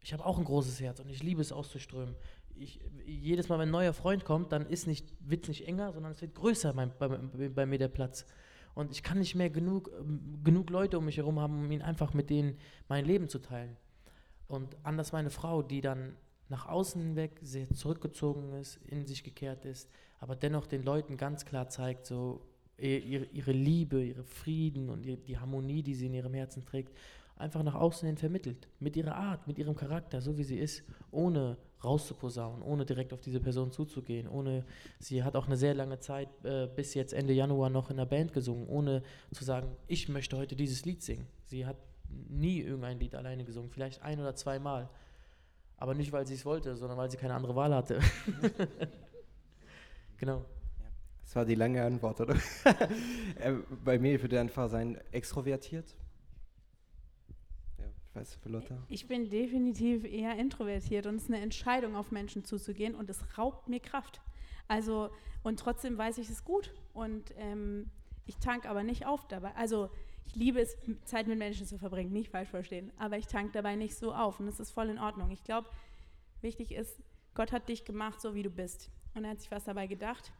Ich 0.00 0.12
habe 0.12 0.24
auch 0.24 0.38
ein 0.38 0.44
großes 0.44 0.80
Herz 0.80 1.00
und 1.00 1.08
ich 1.08 1.22
liebe 1.22 1.40
es 1.40 1.52
auszuströmen. 1.52 2.16
Ich, 2.54 2.80
jedes 3.06 3.48
Mal, 3.48 3.58
wenn 3.58 3.68
ein 3.68 3.72
neuer 3.72 3.92
Freund 3.92 4.24
kommt, 4.24 4.52
dann 4.52 4.66
ist 4.66 4.86
nicht, 4.86 5.14
wird 5.20 5.44
es 5.44 5.48
nicht 5.48 5.66
enger, 5.66 5.92
sondern 5.92 6.12
es 6.12 6.20
wird 6.20 6.34
größer 6.34 6.74
bei, 6.74 6.86
bei, 6.86 7.48
bei 7.48 7.66
mir 7.66 7.78
der 7.78 7.88
Platz. 7.88 8.26
Und 8.74 8.90
ich 8.90 9.02
kann 9.02 9.18
nicht 9.18 9.34
mehr 9.34 9.50
genug, 9.50 9.90
genug 10.42 10.70
Leute 10.70 10.98
um 10.98 11.04
mich 11.04 11.18
herum 11.18 11.38
haben, 11.38 11.64
um 11.64 11.70
ihn 11.70 11.82
einfach 11.82 12.14
mit 12.14 12.30
denen 12.30 12.58
mein 12.88 13.04
Leben 13.04 13.28
zu 13.28 13.38
teilen. 13.38 13.76
Und 14.48 14.76
anders 14.82 15.12
meine 15.12 15.30
Frau, 15.30 15.62
die 15.62 15.80
dann 15.80 16.16
nach 16.48 16.66
außen 16.66 17.16
weg 17.16 17.38
sehr 17.42 17.70
zurückgezogen 17.70 18.52
ist, 18.54 18.76
in 18.86 19.06
sich 19.06 19.24
gekehrt 19.24 19.64
ist, 19.64 19.88
aber 20.20 20.36
dennoch 20.36 20.66
den 20.66 20.82
Leuten 20.82 21.16
ganz 21.16 21.44
klar 21.44 21.68
zeigt, 21.68 22.06
so 22.06 22.46
ihre, 22.82 23.24
ihre 23.26 23.52
Liebe, 23.52 24.02
ihre 24.02 24.24
Frieden 24.24 24.90
und 24.90 25.02
die, 25.02 25.16
die 25.16 25.38
Harmonie, 25.38 25.82
die 25.82 25.94
sie 25.94 26.06
in 26.06 26.14
ihrem 26.14 26.34
Herzen 26.34 26.64
trägt, 26.64 26.92
einfach 27.36 27.62
nach 27.62 27.74
außen 27.74 28.06
hin 28.06 28.16
vermittelt. 28.16 28.68
Mit 28.80 28.96
ihrer 28.96 29.16
Art, 29.16 29.46
mit 29.46 29.58
ihrem 29.58 29.74
Charakter, 29.74 30.20
so 30.20 30.38
wie 30.38 30.44
sie 30.44 30.58
ist, 30.58 30.82
ohne 31.10 31.56
rauszuposaunen, 31.84 32.62
ohne 32.62 32.84
direkt 32.84 33.12
auf 33.12 33.20
diese 33.20 33.40
Person 33.40 33.72
zuzugehen, 33.72 34.28
ohne, 34.28 34.64
sie 34.98 35.24
hat 35.24 35.34
auch 35.34 35.46
eine 35.46 35.56
sehr 35.56 35.74
lange 35.74 35.98
Zeit 35.98 36.28
äh, 36.44 36.68
bis 36.68 36.94
jetzt 36.94 37.12
Ende 37.12 37.32
Januar 37.32 37.70
noch 37.70 37.90
in 37.90 37.96
der 37.96 38.06
Band 38.06 38.32
gesungen, 38.32 38.68
ohne 38.68 39.02
zu 39.32 39.44
sagen, 39.44 39.74
ich 39.88 40.08
möchte 40.08 40.36
heute 40.36 40.54
dieses 40.54 40.84
Lied 40.84 41.02
singen. 41.02 41.26
Sie 41.44 41.66
hat 41.66 41.76
nie 42.28 42.60
irgendein 42.60 43.00
Lied 43.00 43.14
alleine 43.14 43.44
gesungen, 43.44 43.70
vielleicht 43.70 44.02
ein 44.02 44.20
oder 44.20 44.34
zweimal. 44.34 44.88
Aber 45.76 45.94
nicht, 45.94 46.12
weil 46.12 46.26
sie 46.26 46.34
es 46.34 46.44
wollte, 46.44 46.76
sondern 46.76 46.98
weil 46.98 47.10
sie 47.10 47.16
keine 47.16 47.34
andere 47.34 47.56
Wahl 47.56 47.74
hatte. 47.74 47.98
genau. 50.16 50.44
Das 51.32 51.36
war 51.36 51.44
die 51.46 51.54
lange 51.54 51.82
Antwort, 51.82 52.20
oder? 52.20 52.36
Äh, 53.40 53.54
Bei 53.82 53.98
mir 53.98 54.20
würde 54.20 54.38
einfach 54.38 54.68
sein, 54.68 55.00
extrovertiert. 55.12 55.96
Ja, 57.78 57.86
ich 57.86 58.14
weiß, 58.14 58.34
für 58.34 58.50
Lotta. 58.50 58.76
Ich 58.88 59.08
bin 59.08 59.30
definitiv 59.30 60.04
eher 60.04 60.36
introvertiert 60.38 61.06
und 61.06 61.14
es 61.14 61.22
ist 61.22 61.30
eine 61.30 61.40
Entscheidung, 61.40 61.96
auf 61.96 62.10
Menschen 62.10 62.44
zuzugehen 62.44 62.94
und 62.94 63.08
es 63.08 63.38
raubt 63.38 63.66
mir 63.66 63.80
Kraft. 63.80 64.20
Also, 64.68 65.08
und 65.42 65.58
trotzdem 65.58 65.96
weiß 65.96 66.18
ich 66.18 66.28
es 66.28 66.44
gut 66.44 66.74
und 66.92 67.32
ähm, 67.38 67.88
ich 68.26 68.36
tank 68.36 68.68
aber 68.68 68.82
nicht 68.82 69.06
auf 69.06 69.26
dabei. 69.26 69.54
Also, 69.56 69.88
ich 70.26 70.34
liebe 70.36 70.60
es, 70.60 70.76
Zeit 71.06 71.28
mit 71.28 71.38
Menschen 71.38 71.64
zu 71.66 71.78
verbringen, 71.78 72.12
nicht 72.12 72.30
falsch 72.30 72.50
verstehen, 72.50 72.92
aber 72.98 73.16
ich 73.16 73.26
tank 73.26 73.54
dabei 73.54 73.74
nicht 73.74 73.96
so 73.96 74.12
auf 74.12 74.38
und 74.38 74.44
das 74.44 74.60
ist 74.60 74.70
voll 74.70 74.90
in 74.90 74.98
Ordnung. 74.98 75.30
Ich 75.30 75.44
glaube, 75.44 75.70
wichtig 76.42 76.72
ist, 76.72 77.02
Gott 77.32 77.52
hat 77.52 77.70
dich 77.70 77.86
gemacht, 77.86 78.20
so 78.20 78.34
wie 78.34 78.42
du 78.42 78.50
bist. 78.50 78.90
Und 79.14 79.24
er 79.24 79.30
hat 79.30 79.40
sich 79.40 79.50
was 79.50 79.64
dabei 79.64 79.86
gedacht. 79.86 80.30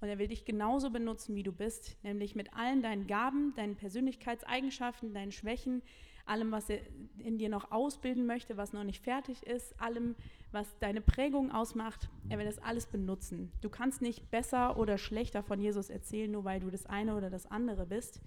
Und 0.00 0.08
er 0.08 0.18
will 0.18 0.28
dich 0.28 0.44
genauso 0.44 0.90
benutzen, 0.90 1.34
wie 1.34 1.42
du 1.42 1.52
bist, 1.52 1.96
nämlich 2.02 2.34
mit 2.34 2.52
allen 2.54 2.82
deinen 2.82 3.06
Gaben, 3.06 3.54
deinen 3.54 3.76
Persönlichkeitseigenschaften, 3.76 5.14
deinen 5.14 5.32
Schwächen, 5.32 5.82
allem, 6.26 6.50
was 6.50 6.68
er 6.68 6.80
in 7.18 7.38
dir 7.38 7.48
noch 7.48 7.70
ausbilden 7.70 8.26
möchte, 8.26 8.56
was 8.56 8.72
noch 8.72 8.84
nicht 8.84 9.02
fertig 9.02 9.46
ist, 9.46 9.80
allem, 9.80 10.14
was 10.52 10.76
deine 10.78 11.00
Prägung 11.00 11.50
ausmacht. 11.52 12.08
Er 12.28 12.38
will 12.38 12.44
das 12.44 12.58
alles 12.58 12.86
benutzen. 12.86 13.52
Du 13.60 13.70
kannst 13.70 14.02
nicht 14.02 14.30
besser 14.30 14.76
oder 14.76 14.98
schlechter 14.98 15.42
von 15.42 15.60
Jesus 15.60 15.88
erzählen, 15.88 16.30
nur 16.30 16.44
weil 16.44 16.60
du 16.60 16.70
das 16.70 16.86
eine 16.86 17.16
oder 17.16 17.30
das 17.30 17.50
andere 17.50 17.86
bist. 17.86 18.20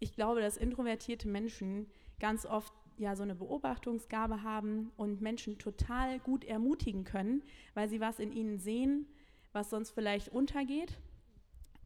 Ich 0.00 0.14
glaube, 0.14 0.40
dass 0.40 0.56
introvertierte 0.56 1.28
Menschen 1.28 1.86
ganz 2.18 2.44
oft 2.46 2.72
ja 2.98 3.14
so 3.14 3.22
eine 3.22 3.34
Beobachtungsgabe 3.34 4.42
haben 4.42 4.90
und 4.96 5.20
Menschen 5.20 5.58
total 5.58 6.18
gut 6.20 6.44
ermutigen 6.44 7.04
können, 7.04 7.42
weil 7.74 7.88
sie 7.88 8.00
was 8.00 8.18
in 8.18 8.32
ihnen 8.32 8.58
sehen, 8.58 9.06
was 9.52 9.70
sonst 9.70 9.90
vielleicht 9.90 10.28
untergeht 10.28 10.98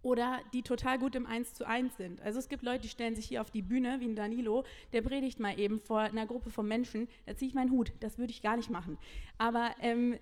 oder 0.02 0.40
die 0.52 0.62
total 0.62 0.98
gut 0.98 1.16
im 1.16 1.26
Eins 1.26 1.54
zu 1.54 1.66
eins 1.66 1.96
sind. 1.96 2.20
Also 2.22 2.38
es 2.38 2.48
gibt 2.48 2.62
Leute, 2.62 2.82
die 2.82 2.88
stellen 2.88 3.16
sich 3.16 3.26
hier 3.26 3.40
auf 3.40 3.50
die 3.50 3.62
Bühne, 3.62 3.98
wie 3.98 4.06
ein 4.06 4.14
Danilo, 4.14 4.64
der 4.92 5.02
predigt 5.02 5.40
mal 5.40 5.58
eben 5.58 5.80
vor 5.80 6.00
einer 6.00 6.26
Gruppe 6.26 6.50
von 6.50 6.68
Menschen, 6.68 7.08
da 7.26 7.36
ziehe 7.36 7.48
ich 7.48 7.54
meinen 7.54 7.72
Hut, 7.72 7.92
das 8.00 8.16
würde 8.16 8.30
ich 8.30 8.40
gar 8.40 8.56
nicht 8.56 8.70
machen. 8.70 8.98
Aber 9.36 9.74
ähm, 9.80 10.16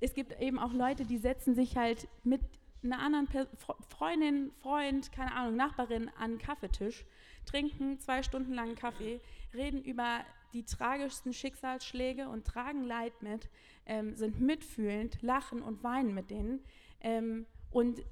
es 0.00 0.14
gibt 0.14 0.40
eben 0.40 0.60
auch 0.60 0.72
Leute, 0.72 1.04
die 1.04 1.18
setzen 1.18 1.56
sich 1.56 1.76
halt 1.76 2.06
mit 2.22 2.40
einer 2.84 3.00
anderen 3.00 3.26
per 3.26 3.48
Freundin, 3.88 4.52
Freund, 4.62 5.10
keine 5.10 5.34
Ahnung, 5.34 5.56
Nachbarin 5.56 6.08
an 6.18 6.32
den 6.32 6.38
Kaffeetisch, 6.38 7.04
trinken 7.46 7.98
zwei 7.98 8.22
Stunden 8.22 8.52
lang 8.52 8.76
Kaffee, 8.76 9.20
reden 9.54 9.82
über 9.82 10.20
die 10.56 10.64
tragischsten 10.64 11.34
Schicksalsschläge 11.34 12.30
und 12.30 12.46
tragen 12.46 12.82
Leid 12.82 13.22
mit, 13.22 13.50
ähm, 13.84 14.16
sind 14.16 14.40
mitfühlend, 14.40 15.20
lachen 15.20 15.60
und 15.60 15.84
weinen 15.84 16.14
mit 16.14 16.30
denen. 16.30 16.64
Ähm, 17.02 17.44
und 17.70 18.02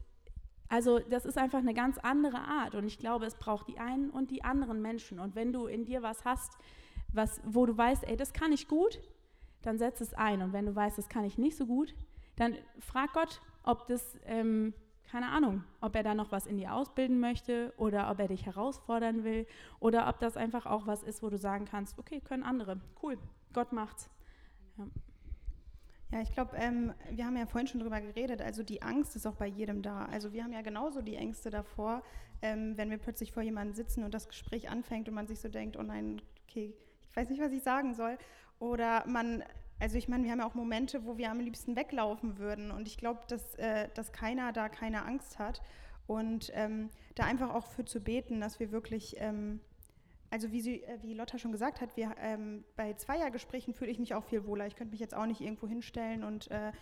also 0.69 0.99
das 0.99 1.25
ist 1.25 1.39
einfach 1.39 1.61
eine 1.61 1.73
ganz 1.73 1.97
andere 1.97 2.39
Art 2.39 2.75
und 2.75 2.87
ich 2.87 2.99
glaube, 2.99 3.25
es 3.25 3.37
braucht 3.37 3.69
die 3.69 3.79
einen 3.79 4.11
und 4.11 4.31
die 4.31 4.45
anderen 4.45 4.83
Menschen. 4.83 5.21
Und 5.21 5.35
wenn 5.35 5.55
du 5.55 5.67
in 5.67 5.87
dir 5.87 6.03
was 6.03 6.27
hast, 6.27 6.59
was, 7.15 7.41
wo 7.47 7.65
du 7.65 7.77
weißt, 7.77 8.05
ey, 8.05 8.17
das 8.17 8.35
kann 8.35 8.53
ich 8.53 8.69
gut, 8.69 9.01
dann 9.63 9.79
setz 9.79 10.03
es 10.03 10.13
ein. 10.13 10.43
Und 10.43 10.53
wenn 10.53 10.67
du 10.67 10.75
weißt, 10.75 10.99
das 10.99 11.09
kann 11.09 11.25
ich 11.25 11.39
nicht 11.39 11.57
so 11.57 11.65
gut, 11.65 11.95
dann 12.37 12.59
frag 12.79 13.15
Gott, 13.15 13.41
ob 13.63 13.87
das, 13.87 14.19
ähm, 14.27 14.75
keine 15.11 15.29
Ahnung, 15.29 15.65
ob 15.81 15.95
er 15.95 16.03
da 16.03 16.15
noch 16.15 16.33
was 16.33 16.47
in 16.47 16.57
dir 16.57 16.75
ausbilden 16.75 17.21
möchte 17.21 17.73
oder 17.77 18.11
ob 18.11 18.19
er 18.19 18.29
dich 18.29 18.47
herausfordern 18.47 19.25
will 19.25 19.47
oder 19.81 20.09
ob 20.09 20.19
das 20.19 20.37
einfach 20.37 20.67
auch 20.67 20.87
was 20.87 21.03
ist, 21.03 21.23
wo 21.23 21.31
du 21.31 21.39
sagen 21.39 21.67
kannst, 21.67 21.99
okay, 21.99 22.21
können 22.21 22.43
andere, 22.43 22.81
cool, 23.03 23.19
Gott 23.53 23.73
macht's. 23.73 24.11
Ja. 24.77 24.87
Ja, 26.15 26.21
ich 26.21 26.33
glaube, 26.33 26.57
ähm, 26.57 26.95
wir 27.11 27.27
haben 27.27 27.37
ja 27.37 27.45
vorhin 27.45 27.67
schon 27.67 27.81
drüber 27.81 28.01
geredet, 28.01 28.41
also 28.41 28.63
die 28.63 28.83
Angst 28.83 29.17
ist 29.17 29.27
auch 29.27 29.35
bei 29.35 29.49
jedem 29.49 29.83
da. 29.83 30.05
Also 30.05 30.33
wir 30.33 30.45
haben 30.45 30.53
ja 30.53 30.63
genauso 30.63 31.03
die 31.03 31.17
Ängste 31.17 31.51
davor, 31.51 32.05
ähm, 32.41 32.77
wenn 32.77 32.89
wir 32.89 32.99
plötzlich 32.99 33.33
vor 33.33 33.43
jemandem 33.43 33.75
sitzen 33.75 34.05
und 34.05 34.15
das 34.15 34.29
Gespräch 34.29 34.69
anfängt 34.69 35.09
und 35.09 35.15
man 35.15 35.27
sich 35.27 35.41
so 35.41 35.49
denkt, 35.49 35.77
oh 35.77 35.83
nein, 35.83 36.23
okay, 36.47 36.73
ich 37.11 37.17
weiß 37.17 37.31
nicht, 37.31 37.41
was 37.41 37.51
ich 37.51 37.65
sagen 37.65 37.95
soll. 37.95 38.17
Oder 38.61 39.05
man, 39.09 39.43
also 39.81 39.99
ich 39.99 40.09
meine, 40.09 40.25
wir 40.25 40.31
haben 40.31 40.41
ja 40.41 40.47
auch 40.47 40.55
Momente, 40.55 41.05
wo 41.05 41.17
wir 41.19 41.31
am 41.31 41.41
liebsten 41.41 41.77
weglaufen 41.77 42.39
würden 42.39 42.71
und 42.71 42.87
ich 42.89 42.97
glaube, 42.97 43.21
dass, 43.29 43.55
äh, 43.57 43.89
dass 43.95 44.13
keiner 44.13 44.53
da 44.53 44.69
keine 44.69 45.05
Angst 45.05 45.39
hat 45.39 45.63
und 46.07 46.51
ähm, 46.55 46.91
da 47.15 47.25
einfach 47.25 47.55
auch 47.55 47.67
für 47.67 47.85
zu 47.85 48.01
beten, 48.01 48.41
dass 48.41 48.61
wir 48.61 48.71
wirklich 48.71 49.17
ähm, 49.19 49.61
also 50.35 50.51
wie, 50.51 50.61
sie, 50.61 50.83
äh, 50.83 50.99
wie 51.03 51.15
Lotta 51.15 51.39
schon 51.39 51.53
gesagt 51.53 51.81
hat, 51.81 51.97
wir, 51.97 52.13
ähm, 52.19 52.65
bei 52.75 52.93
Zweiergesprächen 52.95 53.73
fühle 53.73 53.93
ich 53.93 54.01
mich 54.01 54.15
auch 54.15 54.25
viel 54.25 54.45
wohler. 54.47 54.67
Ich 54.67 54.75
könnte 54.75 54.91
mich 54.91 54.99
jetzt 54.99 55.15
auch 55.15 55.27
nicht 55.27 55.41
irgendwo 55.41 55.69
hinstellen 55.69 56.25
und 56.25 56.51
äh, 56.51 56.73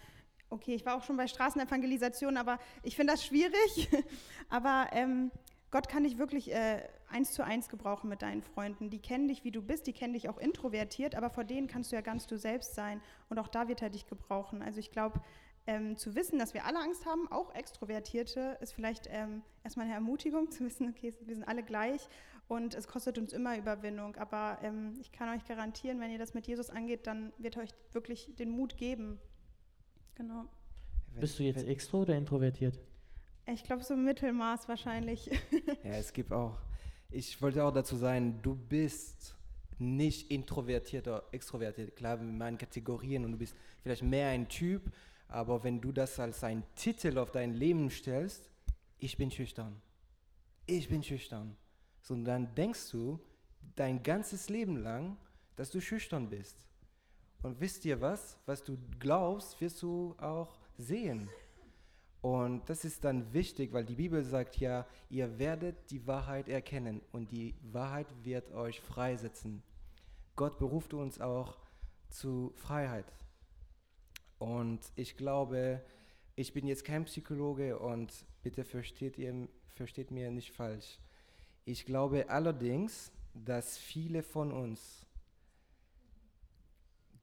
okay, 0.49 0.75
ich 0.75 0.87
war 0.87 0.97
auch 0.97 1.03
schon 1.03 1.19
bei 1.19 1.27
Straßenevangelisation, 1.27 2.39
aber 2.39 2.59
ich 2.83 2.97
finde 2.97 3.13
das 3.13 3.27
schwierig. 3.27 3.91
aber 4.49 4.87
ähm, 4.93 5.31
Gott 5.73 5.89
kann 5.89 6.05
dich 6.05 6.19
wirklich 6.19 6.53
äh, 6.53 6.83
eins 7.09 7.33
zu 7.33 7.43
eins 7.43 7.71
gebrauchen 7.71 8.11
mit 8.11 8.21
deinen 8.21 8.43
Freunden. 8.43 8.91
Die 8.91 9.01
kennen 9.01 9.27
dich, 9.27 9.43
wie 9.43 9.51
du 9.51 9.63
bist, 9.63 9.87
die 9.87 9.95
kennen 9.95 10.13
dich 10.13 10.29
auch 10.29 10.37
introvertiert, 10.37 11.15
aber 11.15 11.31
vor 11.31 11.45
denen 11.45 11.67
kannst 11.67 11.91
du 11.91 11.97
ja 11.97 12.03
ganz 12.03 12.27
du 12.27 12.37
selbst 12.37 12.75
sein 12.75 13.01
und 13.31 13.39
auch 13.39 13.49
da 13.49 13.69
wird 13.69 13.81
er 13.81 13.89
dich 13.89 14.07
gebrauchen. 14.07 14.61
Also 14.63 14.81
ich 14.81 14.91
glaube, 14.91 15.23
ähm, 15.67 15.97
zu 15.97 16.15
wissen, 16.15 16.39
dass 16.39 16.53
wir 16.53 16.67
alle 16.67 16.79
Angst 16.79 17.07
haben, 17.07 17.27
auch 17.33 17.55
Extrovertierte, 17.55 18.59
ist 18.61 18.75
vielleicht 18.75 19.09
ähm, 19.11 19.41
erstmal 19.65 19.87
eine 19.87 19.95
Ermutigung 19.95 20.51
zu 20.51 20.63
wissen, 20.63 20.91
okay, 20.91 21.15
wir 21.25 21.35
sind 21.35 21.45
alle 21.45 21.63
gleich 21.63 22.07
und 22.49 22.75
es 22.75 22.87
kostet 22.87 23.17
uns 23.17 23.33
immer 23.33 23.57
Überwindung. 23.57 24.17
Aber 24.17 24.59
ähm, 24.63 24.93
ich 25.01 25.11
kann 25.11 25.31
euch 25.31 25.47
garantieren, 25.47 26.01
wenn 26.01 26.11
ihr 26.11 26.19
das 26.19 26.35
mit 26.35 26.47
Jesus 26.47 26.69
angeht, 26.69 27.07
dann 27.07 27.33
wird 27.39 27.57
euch 27.57 27.71
wirklich 27.93 28.35
den 28.37 28.51
Mut 28.51 28.77
geben. 28.77 29.19
Genau. 30.17 30.45
Bist 31.19 31.39
du 31.39 31.45
jetzt 31.45 31.67
extro 31.67 32.03
oder 32.03 32.15
introvertiert? 32.15 32.79
Ich 33.47 33.65
glaube, 33.65 33.83
so 33.83 33.97
Mittelmaß 33.97 34.69
wahrscheinlich. 34.69 35.27
ja, 35.85 35.93
es 35.93 36.13
gibt 36.13 36.33
auch. 36.33 36.59
Ich 37.11 37.41
wollte 37.43 37.65
auch 37.65 37.73
dazu 37.73 37.97
sagen, 37.97 38.41
du 38.43 38.55
bist 38.55 39.35
nicht 39.79 40.31
introvertiert 40.31 41.09
oder 41.09 41.25
extrovertiert. 41.33 41.97
Klar, 41.97 42.17
meinen 42.19 42.57
Kategorien 42.57 43.25
und 43.25 43.33
du 43.33 43.39
bist 43.39 43.57
vielleicht 43.83 44.03
mehr 44.03 44.29
ein 44.29 44.49
Typ, 44.49 44.93
aber 45.29 45.65
wenn 45.65 45.81
du 45.81 45.93
das 45.93 46.19
als 46.21 46.45
einen 46.45 46.63
Titel 46.77 47.19
auf 47.19 47.33
dein 47.33 47.55
Leben 47.55 47.91
stellst, 47.91 48.49
ich 48.99 49.17
bin 49.17 49.31
schüchtern. 49.31 49.83
Ich 50.67 50.89
bin 50.89 51.03
schüchtern 51.03 51.57
sondern 52.03 52.45
dann 52.45 52.55
denkst 52.55 52.91
du 52.91 53.19
dein 53.77 54.03
ganzes 54.03 54.49
Leben 54.49 54.77
lang, 54.77 55.17
dass 55.57 55.71
du 55.71 55.81
schüchtern 55.81 56.29
bist. 56.29 56.67
Und 57.43 57.61
wisst 57.61 57.85
ihr 57.85 58.01
was? 58.01 58.39
Was 58.47 58.63
du 58.63 58.77
glaubst, 58.99 59.61
wirst 59.61 59.83
du 59.83 60.15
auch 60.19 60.59
sehen. 60.77 61.29
Und 62.23 62.71
das 62.71 62.85
ist 62.85 63.03
dann 63.05 63.33
wichtig, 63.33 63.73
weil 63.73 63.85
die 63.85 63.97
Bibel 63.97 64.23
sagt 64.23 64.59
ja, 64.59 64.87
ihr 65.11 65.41
werdet 65.41 65.91
die 65.91 66.07
Wahrheit 66.07 66.49
erkennen 66.49 67.03
und 67.11 67.33
die 67.33 67.57
Wahrheit 67.63 68.07
wird 68.23 68.53
euch 68.53 68.81
freisetzen. 68.81 69.63
Gott 70.37 70.57
beruft 70.57 70.95
uns 70.95 71.21
auch 71.21 71.59
zu 72.09 72.53
Freiheit. 72.55 73.13
Und 74.39 74.81
ich 74.95 75.17
glaube, 75.17 75.83
ich 76.37 76.53
bin 76.53 76.69
jetzt 76.69 76.85
kein 76.85 77.05
Psychologe 77.07 77.79
und 77.79 78.13
bitte 78.43 78.65
versteht, 78.65 79.19
ihr, 79.19 79.49
versteht 79.75 80.13
mir 80.13 80.31
nicht 80.31 80.53
falsch. 80.53 81.01
Ich 81.65 81.87
glaube 81.87 82.31
allerdings, 82.31 83.11
dass 83.35 83.79
viele 83.79 84.23
von 84.23 84.53
uns 84.53 85.07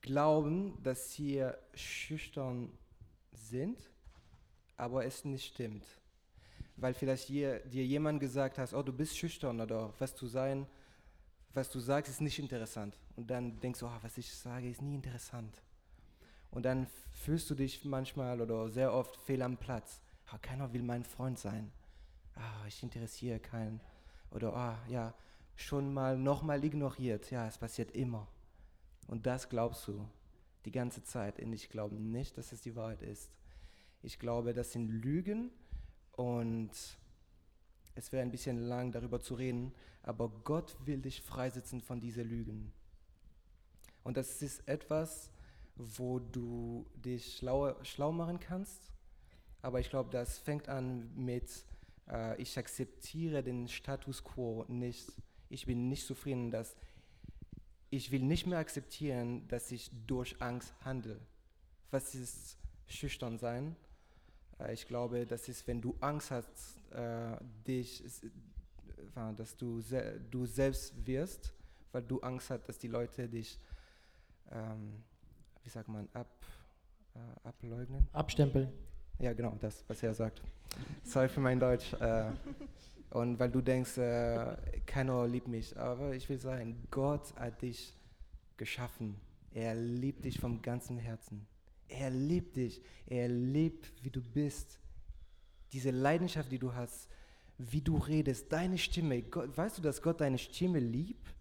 glauben, 0.02 0.78
dass 0.84 1.14
sie 1.14 1.46
schüchtern 1.74 2.72
sind, 3.32 3.92
aber 4.80 5.06
es 5.06 5.26
nicht 5.26 5.54
stimmt. 5.54 5.86
Weil 6.78 6.94
vielleicht 6.94 7.30
dir, 7.30 7.60
dir 7.60 7.86
jemand 7.86 8.20
gesagt 8.20 8.58
hat, 8.58 8.74
oh, 8.74 8.82
du 8.82 8.94
bist 8.94 9.18
schüchtern 9.18 9.60
oder 9.60 9.94
was 10.00 10.16
du 10.16 10.28
sein, 10.28 10.66
was 11.54 11.70
du 11.70 11.80
sagst, 11.80 12.12
ist 12.12 12.22
nicht 12.22 12.40
interessant. 12.40 12.98
Und 13.16 13.30
dann 13.30 13.60
denkst 13.60 13.80
du, 13.80 13.88
oh, 13.88 13.98
was 14.02 14.18
ich 14.18 14.34
sage, 14.34 14.70
ist 14.70 14.82
nie 14.82 14.96
interessant. 14.96 15.62
Und 16.52 16.64
dann 16.64 16.88
fühlst 17.12 17.50
du 17.50 17.56
dich 17.56 17.84
manchmal 17.86 18.40
oder 18.42 18.70
sehr 18.70 18.94
oft 18.94 19.18
fehl 19.18 19.42
am 19.42 19.58
Platz. 19.58 20.02
Oh, 20.34 20.38
keiner 20.42 20.72
will 20.74 20.84
mein 20.84 21.04
Freund 21.04 21.38
sein. 21.38 21.72
Oh, 22.38 22.66
ich 22.68 22.82
interessiere 22.82 23.40
keinen. 23.40 23.82
Oder, 24.32 24.56
ah, 24.56 24.78
ja, 24.88 25.14
schon 25.56 25.94
mal 25.94 26.18
nochmal 26.18 26.64
ignoriert. 26.64 27.30
Ja, 27.32 27.48
es 27.48 27.58
passiert 27.58 27.92
immer. 27.92 28.28
Und 29.08 29.26
das 29.26 29.50
glaubst 29.50 29.88
du 29.88 30.08
die 30.66 30.72
ganze 30.72 31.04
Zeit. 31.04 31.40
Und 31.40 31.52
ich 31.52 31.70
glaube 31.70 31.96
nicht, 31.96 32.38
dass 32.38 32.52
es 32.52 32.62
die 32.62 32.76
Wahrheit 32.76 33.02
ist. 33.02 33.30
Ich 34.02 34.20
glaube, 34.20 34.54
das 34.54 34.72
sind 34.72 34.88
Lügen 34.90 35.52
und 36.14 36.72
es 37.96 38.12
wäre 38.12 38.24
ein 38.24 38.32
bisschen 38.32 38.58
lang 38.58 38.92
darüber 38.92 39.20
zu 39.20 39.36
reden, 39.36 39.74
aber 40.04 40.30
Gott 40.44 40.78
will 40.86 41.02
dich 41.02 41.22
freisetzen 41.22 41.82
von 41.82 42.00
diesen 42.00 42.28
Lügen. 42.30 42.72
Und 44.04 44.16
das 44.16 44.42
ist 44.42 44.68
etwas, 44.68 45.32
wo 45.76 46.20
du 46.20 46.86
dich 46.96 47.38
schlau, 47.38 47.76
schlau 47.84 48.12
machen 48.12 48.40
kannst, 48.40 48.92
aber 49.62 49.80
ich 49.80 49.90
glaube, 49.90 50.10
das 50.12 50.38
fängt 50.38 50.70
an 50.70 51.14
mit 51.16 51.66
äh, 52.10 52.42
ich 52.42 52.58
akzeptiere 52.58 53.44
den 53.44 53.68
Status 53.68 54.24
quo 54.24 54.66
nicht. 54.68 55.12
Ich 55.50 55.66
bin 55.66 55.90
nicht 55.90 56.06
zufrieden, 56.06 56.52
dass 56.52 56.76
ich 57.90 58.12
will 58.12 58.22
nicht 58.22 58.46
mehr 58.46 58.60
akzeptieren, 58.60 59.48
dass 59.48 59.72
ich 59.72 59.90
durch 60.06 60.42
Angst 60.42 60.74
handle. 60.86 61.20
Was 61.92 62.14
ist 62.14 62.58
schüchtern 62.88 63.40
sein? 63.40 63.76
Äh, 64.60 64.74
ich 64.74 64.88
glaube, 64.88 65.26
das 65.26 65.48
ist, 65.48 65.66
wenn 65.68 65.82
du 65.82 65.96
Angst 66.00 66.32
hast, 66.32 66.78
äh, 66.92 67.38
dich, 67.68 68.04
äh, 68.04 69.34
dass 69.36 69.56
du, 69.58 69.82
du 70.30 70.46
selbst 70.46 70.94
wirst, 71.06 71.54
weil 71.92 72.04
du 72.04 72.20
Angst 72.22 72.50
hast, 72.50 72.68
dass 72.68 72.78
die 72.78 72.88
Leute 72.88 73.28
dich, 73.28 73.60
ähm, 74.52 75.04
wie 75.64 75.70
sagt 75.70 75.88
man, 75.88 76.08
ab, 76.14 76.28
ableugnen? 77.44 78.08
Abstempeln. 78.14 78.70
Ja, 79.18 79.34
genau, 79.34 79.58
das, 79.60 79.84
was 79.88 80.02
er 80.04 80.14
sagt. 80.14 80.42
Sorry 81.04 81.28
für 81.28 81.42
mein 81.42 81.60
Deutsch. 81.60 81.94
Und 83.10 83.40
weil 83.40 83.50
du 83.50 83.60
denkst, 83.60 83.96
keiner 84.86 85.28
liebt 85.28 85.50
mich. 85.50 85.78
Aber 85.78 86.14
ich 86.14 86.30
will 86.30 86.40
sagen, 86.40 86.88
Gott 86.92 87.36
hat 87.36 87.62
dich 87.62 87.94
geschaffen. 88.56 89.20
Er 89.52 89.76
liebt 89.76 90.24
dich 90.24 90.40
vom 90.40 90.62
ganzen 90.62 90.98
Herzen. 90.98 91.46
Er 91.90 92.10
liebt 92.10 92.56
dich. 92.56 92.82
Er 93.06 93.28
liebt, 93.28 93.92
wie 94.04 94.10
du 94.10 94.22
bist. 94.22 94.80
Diese 95.74 95.92
Leidenschaft, 95.92 96.52
die 96.52 96.60
du 96.60 96.74
hast, 96.74 97.10
wie 97.58 97.82
du 97.82 97.98
redest, 97.98 98.52
deine 98.52 98.78
Stimme. 98.78 99.22
Gott, 99.24 99.56
weißt 99.56 99.78
du, 99.78 99.82
dass 99.82 100.02
Gott 100.02 100.22
deine 100.22 100.38
Stimme 100.38 100.80
liebt? 100.80 101.36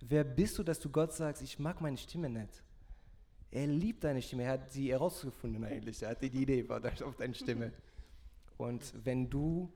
Wer 0.00 0.24
bist 0.24 0.58
du, 0.58 0.62
dass 0.62 0.80
du 0.80 0.90
Gott 0.90 1.12
sagst, 1.12 1.42
ich 1.42 1.58
mag 1.58 1.80
meine 1.80 1.96
Stimme 1.96 2.28
nicht? 2.28 2.62
Er 3.50 3.68
liebt 3.68 4.02
deine 4.02 4.20
Stimme, 4.20 4.42
er 4.42 4.52
hat 4.52 4.72
sie 4.72 4.90
herausgefunden 4.90 5.62
eigentlich, 5.62 6.02
er 6.02 6.10
hatte 6.10 6.28
die 6.28 6.42
Idee 6.42 6.68
auf 6.68 7.16
deine 7.16 7.34
Stimme. 7.34 7.72
Und 8.56 8.92
wenn 9.04 9.30
du 9.30 9.72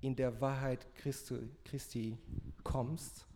in 0.00 0.16
der 0.16 0.40
Wahrheit 0.40 0.86
Christi, 0.94 1.36
Christi 1.64 2.16
kommst, 2.64 3.26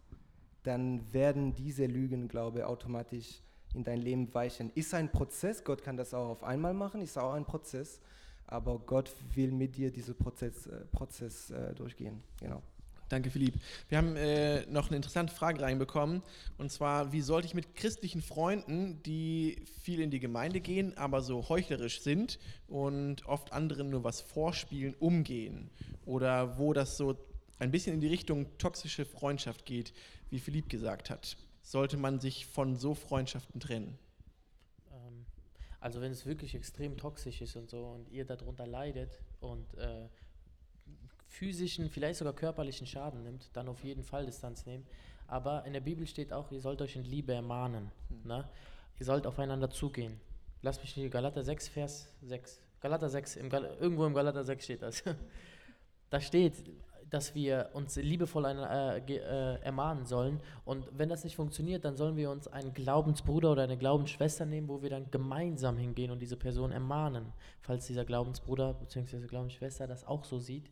dann 0.63 1.13
werden 1.13 1.55
diese 1.55 1.85
Lügen, 1.85 2.29
glaube 2.29 2.61
ich, 2.61 2.65
automatisch 2.65 3.43
in 3.75 3.85
dein 3.85 4.01
Leben 4.01 4.33
weichen. 4.35 4.71
Ist 4.75 4.95
ein 4.95 5.11
Prozess, 5.11 5.65
Gott 5.65 5.83
kann 5.83 5.97
das 5.97 6.15
auch 6.15 6.29
auf 6.29 6.45
einmal 6.45 6.75
machen, 6.75 7.01
ist 7.01 7.19
auch 7.19 7.35
ein 7.35 7.45
Prozess, 7.45 8.01
aber 8.47 8.79
Gott 8.79 9.13
will 9.35 9.53
mit 9.53 9.77
dir 9.77 9.91
diesen 9.91 10.15
Prozess, 10.15 10.67
äh, 10.67 10.85
Prozess 10.93 11.51
äh, 11.51 11.75
durchgehen. 11.75 12.23
Genau. 12.41 12.63
Danke, 13.09 13.31
Philipp. 13.31 13.55
Wir 13.91 13.99
haben 13.99 14.17
äh, 14.17 14.65
noch 14.67 14.89
eine 14.89 14.97
interessante 14.97 15.35
Frage 15.35 15.61
reinbekommen. 15.61 16.23
Und 16.57 16.73
zwar, 16.73 17.13
wie 17.13 17.21
sollte 17.21 17.47
ich 17.47 17.55
mit 17.55 17.77
christlichen 17.77 18.23
Freunden, 18.23 19.03
die 19.03 19.63
viel 19.83 20.01
in 20.01 20.11
die 20.11 20.21
Gemeinde 20.21 20.61
gehen, 20.61 20.97
aber 20.97 21.21
so 21.21 21.49
heuchlerisch 21.49 22.01
sind 22.01 22.39
und 22.67 23.27
oft 23.27 23.53
anderen 23.53 23.91
nur 23.91 24.05
was 24.05 24.23
vorspielen, 24.23 24.95
umgehen? 24.99 25.71
Oder 26.07 26.59
wo 26.59 26.73
das 26.73 26.97
so 26.97 27.17
ein 27.59 27.71
bisschen 27.71 27.95
in 27.95 28.01
die 28.01 28.09
Richtung 28.09 28.47
toxische 28.59 29.05
Freundschaft 29.05 29.67
geht, 29.67 29.93
wie 30.31 30.41
Philipp 30.41 30.69
gesagt 30.69 31.11
hat. 31.11 31.37
Sollte 31.65 31.97
man 31.97 32.21
sich 32.21 32.47
von 32.47 32.77
so 32.77 32.95
Freundschaften 32.95 33.59
trennen? 33.59 33.99
Ähm, 34.93 35.27
also 35.81 36.01
wenn 36.01 36.13
es 36.13 36.27
wirklich 36.27 36.55
extrem 36.55 36.97
toxisch 36.97 37.41
ist 37.41 37.57
und 37.57 37.69
so 37.69 37.85
und 37.87 38.09
ihr 38.11 38.25
darunter 38.25 38.67
leidet 38.67 39.19
und 39.41 39.75
äh, 39.79 40.09
physischen, 41.27 41.91
vielleicht 41.91 42.19
sogar 42.19 42.35
körperlichen 42.35 42.87
Schaden 42.87 43.25
nimmt, 43.25 43.49
dann 43.55 43.69
auf 43.69 43.83
jeden 43.83 44.05
Fall 44.05 44.27
Distanz 44.27 44.67
nehmen. 44.67 44.87
Aber 45.27 45.65
in 45.65 45.73
der 45.73 45.81
Bibel 45.81 46.07
steht 46.07 46.33
auch, 46.33 46.53
ihr 46.53 46.61
sollt 46.61 46.81
euch 46.83 46.97
in 46.97 47.05
Liebe 47.05 47.33
ermahnen. 47.33 47.91
Mhm. 48.09 48.29
Ne? 48.29 48.49
Ihr 49.01 49.07
sollt 49.07 49.27
aufeinander 49.27 49.71
zugehen. 49.71 50.21
Lass 50.63 50.81
mich 50.81 50.93
hier, 50.93 51.09
Galater 51.09 51.43
6, 51.43 51.69
Vers 51.69 52.09
6. 52.23 52.61
Galater 52.81 53.09
6, 53.09 53.37
im 53.37 53.49
Gal 53.49 53.65
irgendwo 53.81 54.05
im 54.07 54.15
Galater 54.15 54.45
6 54.45 54.65
steht 54.65 54.83
das. 54.83 55.03
da 56.11 56.21
steht, 56.21 56.55
dass 57.15 57.35
wir 57.35 57.71
uns 57.75 57.95
liebevoll 57.95 58.45
ein, 58.45 58.59
äh, 58.59 58.99
äh, 58.99 59.61
ermahnen 59.63 60.05
sollen. 60.05 60.41
Und 60.65 60.87
wenn 60.93 61.09
das 61.09 61.23
nicht 61.23 61.37
funktioniert, 61.37 61.85
dann 61.85 61.97
sollen 61.97 62.17
wir 62.17 62.29
uns 62.29 62.49
einen 62.49 62.75
Glaubensbruder 62.75 63.53
oder 63.53 63.63
eine 63.63 63.79
Glaubensschwester 63.79 64.45
nehmen, 64.45 64.69
wo 64.69 64.83
wir 64.83 64.91
dann 64.91 65.09
gemeinsam 65.13 65.77
hingehen 65.77 66.11
und 66.11 66.21
diese 66.21 66.37
Person 66.37 66.73
ermahnen, 66.73 67.33
falls 67.61 67.87
dieser 67.87 68.05
Glaubensbruder 68.05 68.75
bzw. 68.75 69.29
Glaubensschwester 69.29 69.87
das 69.87 70.05
auch 70.05 70.25
so 70.25 70.41
sieht 70.41 70.69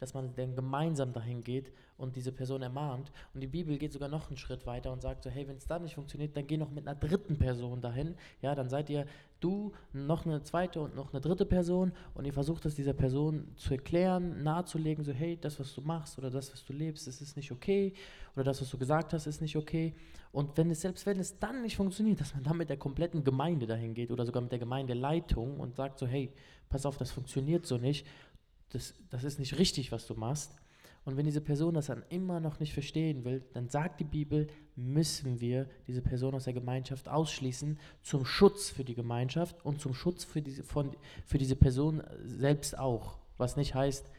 dass 0.00 0.14
man 0.14 0.34
dann 0.34 0.54
gemeinsam 0.54 1.12
dahin 1.12 1.42
geht 1.42 1.72
und 1.96 2.16
diese 2.16 2.32
Person 2.32 2.62
ermahnt. 2.62 3.12
Und 3.32 3.40
die 3.40 3.46
Bibel 3.46 3.78
geht 3.78 3.92
sogar 3.92 4.08
noch 4.08 4.28
einen 4.28 4.36
Schritt 4.36 4.66
weiter 4.66 4.92
und 4.92 5.00
sagt 5.00 5.22
so, 5.22 5.30
hey, 5.30 5.46
wenn 5.46 5.56
es 5.56 5.66
da 5.66 5.78
nicht 5.78 5.94
funktioniert, 5.94 6.36
dann 6.36 6.46
geh 6.46 6.56
noch 6.56 6.70
mit 6.70 6.86
einer 6.86 6.98
dritten 6.98 7.38
Person 7.38 7.80
dahin. 7.80 8.14
Ja, 8.42 8.54
dann 8.54 8.68
seid 8.68 8.90
ihr 8.90 9.06
du, 9.40 9.72
noch 9.92 10.24
eine 10.24 10.42
zweite 10.42 10.80
und 10.80 10.96
noch 10.96 11.12
eine 11.12 11.20
dritte 11.20 11.44
Person 11.44 11.92
und 12.14 12.24
ihr 12.24 12.32
versucht 12.32 12.64
es 12.66 12.74
dieser 12.74 12.94
Person 12.94 13.48
zu 13.56 13.74
erklären, 13.74 14.42
nahezulegen, 14.42 15.04
so, 15.04 15.12
hey, 15.12 15.38
das, 15.40 15.60
was 15.60 15.74
du 15.74 15.82
machst 15.82 16.18
oder 16.18 16.30
das, 16.30 16.52
was 16.52 16.64
du 16.64 16.72
lebst, 16.72 17.06
das 17.06 17.20
ist 17.20 17.36
nicht 17.36 17.52
okay 17.52 17.92
oder 18.34 18.44
das, 18.44 18.60
was 18.60 18.70
du 18.70 18.78
gesagt 18.78 19.12
hast, 19.12 19.26
ist 19.26 19.42
nicht 19.42 19.56
okay. 19.56 19.94
Und 20.32 20.56
wenn 20.56 20.70
es, 20.70 20.80
selbst 20.80 21.06
wenn 21.06 21.20
es 21.20 21.38
dann 21.38 21.62
nicht 21.62 21.76
funktioniert, 21.76 22.20
dass 22.20 22.34
man 22.34 22.42
dann 22.42 22.56
mit 22.56 22.68
der 22.68 22.76
kompletten 22.76 23.22
Gemeinde 23.22 23.66
dahin 23.66 23.94
geht 23.94 24.10
oder 24.10 24.26
sogar 24.26 24.42
mit 24.42 24.50
der 24.50 24.58
Gemeindeleitung 24.58 25.60
und 25.60 25.76
sagt 25.76 25.98
so, 25.98 26.06
hey, 26.06 26.32
pass 26.68 26.86
auf, 26.86 26.96
das 26.96 27.12
funktioniert 27.12 27.66
so 27.66 27.78
nicht 27.78 28.06
das, 28.74 28.94
das 29.10 29.24
ist 29.24 29.38
nicht 29.38 29.58
richtig, 29.58 29.92
was 29.92 30.06
du 30.06 30.14
machst. 30.14 30.52
Und 31.04 31.18
wenn 31.18 31.26
diese 31.26 31.42
Person 31.42 31.74
das 31.74 31.86
dann 31.86 32.02
immer 32.08 32.40
noch 32.40 32.60
nicht 32.60 32.72
verstehen 32.72 33.24
will, 33.24 33.44
dann 33.52 33.68
sagt 33.68 34.00
die 34.00 34.04
Bibel, 34.04 34.48
müssen 34.74 35.40
wir 35.40 35.68
diese 35.86 36.00
Person 36.00 36.34
aus 36.34 36.44
der 36.44 36.54
Gemeinschaft 36.54 37.08
ausschließen, 37.08 37.78
zum 38.02 38.24
Schutz 38.24 38.70
für 38.70 38.84
die 38.84 38.94
Gemeinschaft 38.94 39.64
und 39.64 39.80
zum 39.80 39.92
Schutz 39.92 40.24
für 40.24 40.40
diese, 40.40 40.64
von, 40.64 40.96
für 41.26 41.36
diese 41.36 41.56
Person 41.56 42.02
selbst 42.24 42.78
auch. 42.78 43.18
Was 43.36 43.56
nicht 43.56 43.74
heißt, 43.74 44.10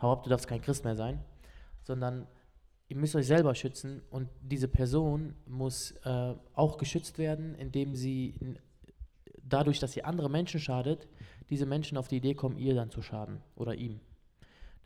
hau 0.00 0.12
ab, 0.12 0.22
du 0.22 0.30
darfst 0.30 0.46
kein 0.46 0.62
Christ 0.62 0.84
mehr 0.84 0.96
sein, 0.96 1.24
sondern 1.82 2.28
ihr 2.86 2.96
müsst 2.96 3.16
euch 3.16 3.26
selber 3.26 3.54
schützen 3.56 4.02
und 4.10 4.28
diese 4.40 4.68
Person 4.68 5.34
muss 5.44 5.90
äh, 6.04 6.34
auch 6.54 6.78
geschützt 6.78 7.18
werden, 7.18 7.56
indem 7.56 7.96
sie 7.96 8.34
dadurch, 9.42 9.80
dass 9.80 9.92
sie 9.92 10.04
andere 10.04 10.30
Menschen 10.30 10.60
schadet, 10.60 11.08
diese 11.50 11.66
Menschen 11.66 11.98
auf 11.98 12.08
die 12.08 12.16
Idee 12.16 12.34
kommen, 12.34 12.58
ihr 12.58 12.74
dann 12.74 12.90
zu 12.90 13.02
schaden 13.02 13.40
oder 13.56 13.74
ihm. 13.74 14.00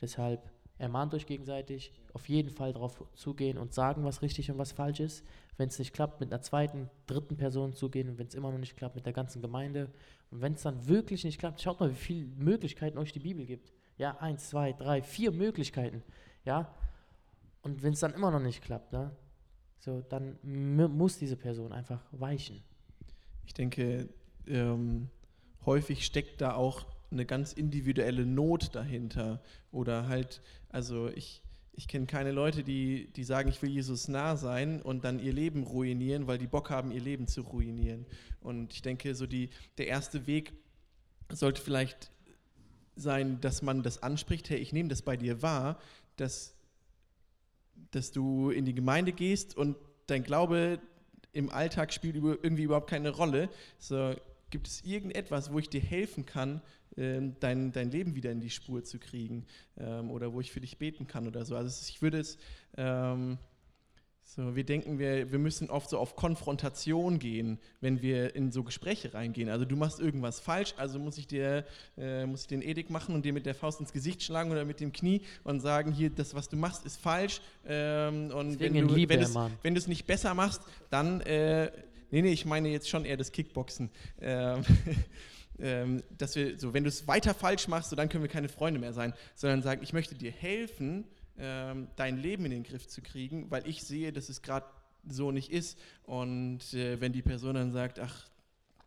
Deshalb 0.01 0.49
ermahnt 0.77 1.13
euch 1.13 1.25
gegenseitig, 1.25 1.93
auf 2.13 2.27
jeden 2.27 2.49
Fall 2.49 2.73
darauf 2.73 3.03
zugehen 3.13 3.57
und 3.57 3.73
sagen, 3.73 4.03
was 4.03 4.21
richtig 4.21 4.51
und 4.51 4.57
was 4.57 4.71
falsch 4.71 4.99
ist. 4.99 5.23
Wenn 5.57 5.69
es 5.69 5.79
nicht 5.79 5.93
klappt, 5.93 6.19
mit 6.19 6.31
einer 6.33 6.41
zweiten, 6.41 6.89
dritten 7.05 7.37
Person 7.37 7.73
zugehen 7.73 8.09
und 8.09 8.17
wenn 8.17 8.27
es 8.27 8.35
immer 8.35 8.51
noch 8.51 8.57
nicht 8.57 8.75
klappt, 8.75 8.95
mit 8.95 9.05
der 9.05 9.13
ganzen 9.13 9.41
Gemeinde. 9.41 9.91
Und 10.31 10.41
wenn 10.41 10.53
es 10.53 10.63
dann 10.63 10.87
wirklich 10.87 11.23
nicht 11.23 11.39
klappt, 11.39 11.61
schaut 11.61 11.79
mal, 11.79 11.91
wie 11.91 11.95
viele 11.95 12.25
Möglichkeiten 12.35 12.97
euch 12.97 13.13
die 13.13 13.19
Bibel 13.19 13.45
gibt. 13.45 13.71
Ja, 13.97 14.17
eins, 14.17 14.49
zwei, 14.49 14.73
drei, 14.73 15.01
vier 15.01 15.31
Möglichkeiten. 15.31 16.03
Ja, 16.43 16.73
und 17.61 17.83
wenn 17.83 17.93
es 17.93 17.99
dann 17.99 18.13
immer 18.13 18.31
noch 18.31 18.41
nicht 18.41 18.61
klappt, 18.61 18.91
ne, 18.91 19.15
so, 19.79 20.01
dann 20.01 20.37
muss 20.43 21.17
diese 21.17 21.37
Person 21.37 21.71
einfach 21.71 22.01
weichen. 22.11 22.63
Ich 23.45 23.53
denke, 23.53 24.09
ähm, 24.47 25.09
häufig 25.65 26.05
steckt 26.05 26.41
da 26.41 26.53
auch 26.53 26.85
eine 27.11 27.25
ganz 27.25 27.53
individuelle 27.53 28.25
Not 28.25 28.75
dahinter. 28.75 29.41
Oder 29.71 30.07
halt, 30.07 30.41
also 30.69 31.09
ich, 31.09 31.41
ich 31.73 31.87
kenne 31.87 32.05
keine 32.05 32.31
Leute, 32.31 32.63
die, 32.63 33.07
die 33.15 33.23
sagen, 33.23 33.49
ich 33.49 33.61
will 33.61 33.69
Jesus 33.69 34.07
nah 34.07 34.35
sein 34.35 34.81
und 34.81 35.03
dann 35.03 35.19
ihr 35.19 35.33
Leben 35.33 35.63
ruinieren, 35.63 36.27
weil 36.27 36.37
die 36.37 36.47
Bock 36.47 36.69
haben, 36.69 36.91
ihr 36.91 37.01
Leben 37.01 37.27
zu 37.27 37.41
ruinieren. 37.41 38.05
Und 38.41 38.73
ich 38.73 38.81
denke, 38.81 39.15
so 39.15 39.25
die, 39.25 39.49
der 39.77 39.87
erste 39.87 40.27
Weg 40.27 40.53
sollte 41.31 41.61
vielleicht 41.61 42.11
sein, 42.95 43.41
dass 43.41 43.61
man 43.61 43.81
das 43.81 44.03
anspricht, 44.03 44.49
hey, 44.49 44.57
ich 44.57 44.73
nehme 44.73 44.89
das 44.89 45.01
bei 45.01 45.17
dir 45.17 45.41
wahr, 45.41 45.79
dass, 46.17 46.55
dass 47.91 48.11
du 48.11 48.51
in 48.51 48.65
die 48.65 48.75
Gemeinde 48.75 49.13
gehst 49.13 49.57
und 49.57 49.77
dein 50.05 50.23
Glaube 50.23 50.79
im 51.31 51.49
Alltag 51.49 51.91
spielt 51.91 52.15
irgendwie 52.15 52.63
überhaupt 52.63 52.89
keine 52.89 53.09
Rolle. 53.09 53.49
So, 53.79 54.13
Gibt 54.53 54.67
es 54.67 54.83
irgendetwas, 54.83 55.51
wo 55.51 55.57
ich 55.57 55.67
dir 55.67 55.81
helfen 55.81 56.27
kann, 56.27 56.61
ähm, 56.95 57.35
dein, 57.39 57.71
dein 57.71 57.89
Leben 57.89 58.13
wieder 58.13 58.29
in 58.29 58.39
die 58.39 58.51
Spur 58.51 58.83
zu 58.83 58.99
kriegen 58.99 59.47
ähm, 59.79 60.11
oder 60.11 60.31
wo 60.31 60.41
ich 60.41 60.51
für 60.51 60.61
dich 60.61 60.77
beten 60.77 61.07
kann 61.07 61.27
oder 61.27 61.43
so? 61.43 61.55
Also 61.55 61.83
ich 61.89 62.03
würde 62.03 62.19
es, 62.19 62.37
ähm, 62.77 63.39
so, 64.21 64.55
wir 64.55 64.63
denken, 64.63 64.99
wir, 64.99 65.31
wir 65.31 65.39
müssen 65.39 65.71
oft 65.71 65.89
so 65.89 65.97
auf 65.97 66.15
Konfrontation 66.15 67.17
gehen, 67.17 67.57
wenn 67.81 68.03
wir 68.03 68.35
in 68.35 68.51
so 68.51 68.63
Gespräche 68.63 69.15
reingehen. 69.15 69.49
Also 69.49 69.65
du 69.65 69.75
machst 69.75 69.99
irgendwas 69.99 70.39
falsch, 70.39 70.75
also 70.77 70.99
muss 70.99 71.17
ich 71.17 71.25
dir, 71.25 71.65
äh, 71.97 72.27
muss 72.27 72.41
ich 72.41 72.47
den 72.47 72.61
Edik 72.61 72.91
machen 72.91 73.15
und 73.15 73.25
dir 73.25 73.33
mit 73.33 73.47
der 73.47 73.55
Faust 73.55 73.79
ins 73.79 73.91
Gesicht 73.91 74.21
schlagen 74.21 74.51
oder 74.51 74.65
mit 74.65 74.79
dem 74.79 74.91
Knie 74.91 75.23
und 75.43 75.61
sagen, 75.61 75.91
hier, 75.91 76.11
das, 76.11 76.35
was 76.35 76.47
du 76.47 76.57
machst, 76.57 76.85
ist 76.85 76.97
falsch. 76.97 77.41
Ähm, 77.65 78.29
und 78.29 78.59
Deswegen 78.59 78.75
wenn 78.75 78.87
du, 78.87 79.55
wenn 79.63 79.73
du 79.73 79.79
es 79.79 79.87
nicht 79.87 80.05
besser 80.05 80.35
machst, 80.35 80.61
dann 80.91 81.21
äh, 81.21 81.71
Nee, 82.13 82.21
nee, 82.21 82.31
ich 82.31 82.45
meine 82.45 82.69
jetzt 82.69 82.89
schon 82.89 83.05
eher 83.05 83.17
das 83.17 83.31
Kickboxen. 83.31 83.89
Ähm, 84.21 84.63
ähm, 85.59 86.03
dass 86.15 86.35
wir, 86.35 86.59
so, 86.59 86.71
wenn 86.71 86.83
du 86.83 86.89
es 86.89 87.07
weiter 87.07 87.33
falsch 87.33 87.67
machst, 87.67 87.89
so, 87.89 87.95
dann 87.95 88.07
können 88.07 88.23
wir 88.23 88.29
keine 88.29 88.49
Freunde 88.49 88.79
mehr 88.79 88.93
sein, 88.93 89.15
sondern 89.33 89.63
sagen, 89.63 89.81
ich 89.81 89.93
möchte 89.93 90.13
dir 90.13 90.29
helfen, 90.31 91.05
ähm, 91.39 91.87
dein 91.95 92.19
Leben 92.19 92.45
in 92.45 92.51
den 92.51 92.61
Griff 92.61 92.87
zu 92.87 93.01
kriegen, 93.01 93.49
weil 93.49 93.67
ich 93.67 93.81
sehe, 93.81 94.13
dass 94.13 94.29
es 94.29 94.43
gerade 94.43 94.67
so 95.09 95.31
nicht 95.31 95.51
ist. 95.51 95.79
Und 96.03 96.75
äh, 96.75 97.01
wenn 97.01 97.13
die 97.13 97.23
Person 97.23 97.55
dann 97.55 97.71
sagt, 97.71 97.97
ach, 97.97 98.27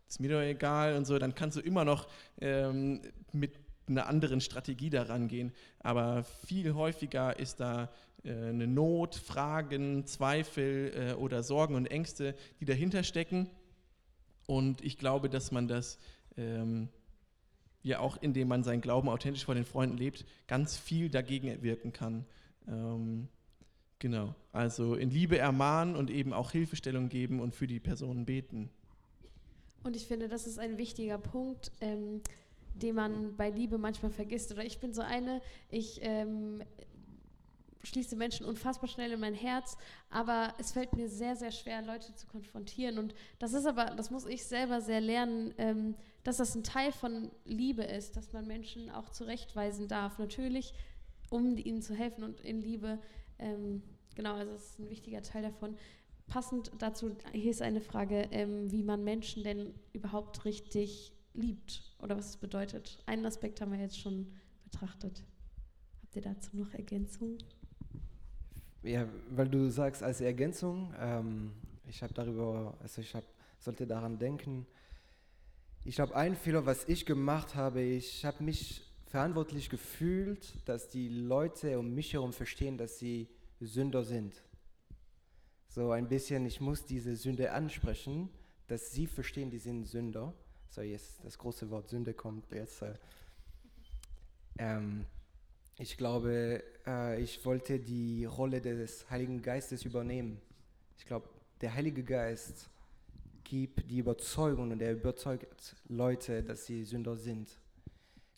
ist 0.09 0.21
mir 0.21 0.31
doch 0.31 0.41
egal 0.41 0.95
und 0.95 1.05
so, 1.05 1.19
dann 1.19 1.35
kannst 1.35 1.57
du 1.57 1.61
immer 1.63 1.85
noch 1.85 2.07
ähm, 2.41 3.03
mit 3.33 3.59
einer 3.89 4.07
anderen 4.07 4.41
Strategie 4.41 4.91
daran 4.91 5.29
gehen. 5.29 5.53
Aber 5.81 6.25
viel 6.25 6.75
häufiger 6.75 7.39
ist 7.39 7.61
da 7.61 7.91
äh, 8.25 8.31
eine 8.31 8.67
Not, 8.67 9.15
Fragen, 9.15 10.07
Zweifel 10.07 10.93
äh, 10.95 11.13
oder 11.15 11.43
Sorgen 11.43 11.75
und 11.75 11.87
Ängste, 11.87 12.35
die 12.61 12.65
dahinter 12.65 13.03
stecken. 13.03 13.49
Und 14.47 14.85
ich 14.85 14.99
glaube, 14.99 15.29
dass 15.29 15.53
man 15.53 15.69
das 15.69 15.99
ähm, 16.37 16.89
ja 17.83 18.01
auch, 18.01 18.17
indem 18.21 18.49
man 18.49 18.65
seinen 18.65 18.81
Glauben 18.81 19.09
authentisch 19.09 19.45
vor 19.45 19.55
den 19.55 19.65
Freunden 19.65 19.97
lebt, 19.97 20.25
ganz 20.49 20.77
viel 20.77 21.09
dagegen 21.09 21.63
wirken 21.63 21.93
kann. 21.93 22.27
Ähm, 22.67 23.29
genau, 23.99 24.35
also 24.53 24.95
in 24.95 25.11
Liebe 25.11 25.39
ermahnen 25.39 25.95
und 25.95 26.11
eben 26.11 26.33
auch 26.33 26.51
Hilfestellung 26.51 27.09
geben 27.09 27.41
und 27.41 27.55
für 27.55 27.67
die 27.67 27.81
Personen 27.81 28.27
beten. 28.27 28.71
Und 29.85 29.95
ich 29.95 30.07
finde, 30.07 30.29
das 30.29 30.49
ist 30.49 30.59
ein 30.59 30.79
wichtiger 30.79 31.17
Punkt. 31.17 31.71
Ähm, 31.81 32.23
den 32.83 32.95
man 32.95 33.37
bei 33.37 33.51
Liebe 33.51 33.79
manchmal 33.79 34.11
vergisst. 34.11 34.53
Oder 34.53 34.65
ich 34.65 34.79
bin 34.79 34.93
so 34.93 35.03
eine, 35.03 35.41
ich 35.71 36.01
ähm, 36.03 36.63
schließe 37.87 38.17
Menschen 38.17 38.45
unfassbar 38.45 38.89
schnell 38.89 39.13
in 39.13 39.21
mein 39.21 39.35
Herz, 39.35 39.77
aber 40.11 40.55
es 40.59 40.73
fällt 40.73 40.95
mir 40.95 41.09
sehr, 41.09 41.37
sehr 41.37 41.53
schwer, 41.53 41.83
Leute 41.83 42.15
zu 42.15 42.27
konfrontieren. 42.27 42.99
Und 42.99 43.15
das 43.39 43.53
ist 43.53 43.67
aber, 43.67 43.87
das 43.97 44.11
muss 44.11 44.27
ich 44.27 44.45
selber 44.45 44.81
sehr 44.81 45.01
lernen, 45.01 45.55
ähm, 45.59 45.95
dass 46.25 46.39
das 46.39 46.55
ein 46.55 46.65
Teil 46.65 46.93
von 46.93 47.31
Liebe 47.45 47.85
ist, 47.85 48.17
dass 48.17 48.33
man 48.33 48.47
Menschen 48.47 48.91
auch 48.91 49.11
zurechtweisen 49.11 49.89
darf. 49.89 50.19
Natürlich, 50.19 50.75
um 51.31 51.57
ihnen 51.57 51.83
zu 51.83 51.95
helfen 51.95 52.25
und 52.25 52.41
in 52.41 52.61
Liebe. 52.61 52.99
Ähm, 53.39 53.83
genau, 54.15 54.35
also 54.35 54.53
das 54.53 54.71
ist 54.71 54.79
ein 54.81 54.91
wichtiger 54.91 55.23
Teil 55.23 55.43
davon. 55.43 55.77
Passend 56.27 56.73
dazu, 56.79 57.17
hier 57.33 57.53
ist 57.53 57.63
eine 57.63 57.81
Frage, 57.81 58.29
ähm, 58.33 58.71
wie 58.73 58.83
man 58.83 59.05
Menschen 59.05 59.45
denn 59.45 59.75
überhaupt 59.93 60.45
richtig 60.45 61.13
liebt 61.37 61.83
oder 62.01 62.17
was 62.17 62.31
es 62.31 62.37
bedeutet. 62.37 62.99
Einen 63.07 63.27
Aspekt 63.27 63.61
haben 63.61 63.73
wir 63.73 63.79
jetzt 63.79 63.99
schon 63.99 64.33
betrachtet. 64.65 65.23
Habt 66.03 66.17
ihr 66.17 66.23
dazu 66.23 66.57
noch 66.57 66.73
Ergänzungen? 66.75 67.39
Ja, 68.83 69.09
weil 69.31 69.49
du 69.49 69.69
sagst 69.71 70.03
als 70.03 70.21
Ergänzung, 70.21 70.95
ähm, 70.99 71.53
ich 71.89 72.03
habe 72.03 72.15
darüber, 72.15 72.77
also 72.81 73.01
ich 73.01 73.15
hab, 73.15 73.25
sollte 73.59 73.87
daran 73.87 74.19
denken, 74.19 74.67
ich 75.85 75.97
glaube, 75.97 76.17
ein 76.17 76.35
Fehler, 76.35 76.67
was 76.67 76.89
ich 76.89 77.07
gemacht 77.07 77.55
habe, 77.55 77.81
ich 77.81 78.25
habe 78.25 78.43
mich 78.43 78.83
verantwortlich 79.07 79.71
gefühlt, 79.71 80.55
dass 80.69 80.89
die 80.89 81.09
Leute 81.09 81.79
um 81.79 81.95
mich 81.95 82.13
herum 82.13 82.33
verstehen, 82.33 82.77
dass 82.77 82.99
sie 82.99 83.29
Sünder 83.61 84.05
sind. 84.05 84.43
So 85.69 85.91
ein 85.93 86.09
bisschen, 86.09 86.45
ich 86.47 86.61
muss 86.61 86.85
diese 86.85 87.17
Sünde 87.17 87.53
ansprechen, 87.53 88.31
dass 88.67 88.93
sie 88.93 89.07
verstehen, 89.07 89.51
die 89.51 89.59
sind 89.59 89.85
Sünder 89.85 90.35
so 90.71 90.83
jetzt 90.83 91.25
das 91.25 91.39
große 91.39 91.71
Wort 91.71 91.89
Sünde 91.89 92.15
kommt 92.15 92.51
jetzt. 92.53 92.83
Äh, 92.83 92.95
ähm, 94.59 95.07
ich 95.79 95.97
glaube, 95.97 96.63
äh, 96.87 97.21
ich 97.21 97.45
wollte 97.45 97.79
die 97.79 98.25
Rolle 98.25 98.61
des 98.61 99.09
Heiligen 99.11 99.43
Geistes 99.43 99.85
übernehmen. 99.85 100.41
Ich 100.99 101.07
glaube, 101.07 101.29
der 101.61 101.75
Heilige 101.75 102.03
Geist 102.03 102.71
gibt 103.45 103.91
die 103.91 103.99
Überzeugung 103.99 104.71
und 104.73 104.83
er 104.83 104.93
überzeugt 104.93 105.77
Leute, 105.89 106.43
dass 106.43 106.67
sie 106.67 106.85
Sünder 106.85 107.17
sind. 107.17 107.59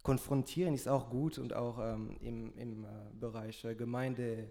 Konfrontieren 0.02 0.74
ist 0.74 0.88
auch 0.88 1.10
gut 1.10 1.38
und 1.38 1.52
auch 1.52 1.78
ähm, 1.80 2.16
im, 2.20 2.56
im 2.56 2.84
äh, 2.84 2.88
Bereich 3.18 3.64
äh, 3.64 3.74
Gemeinde, 3.74 4.50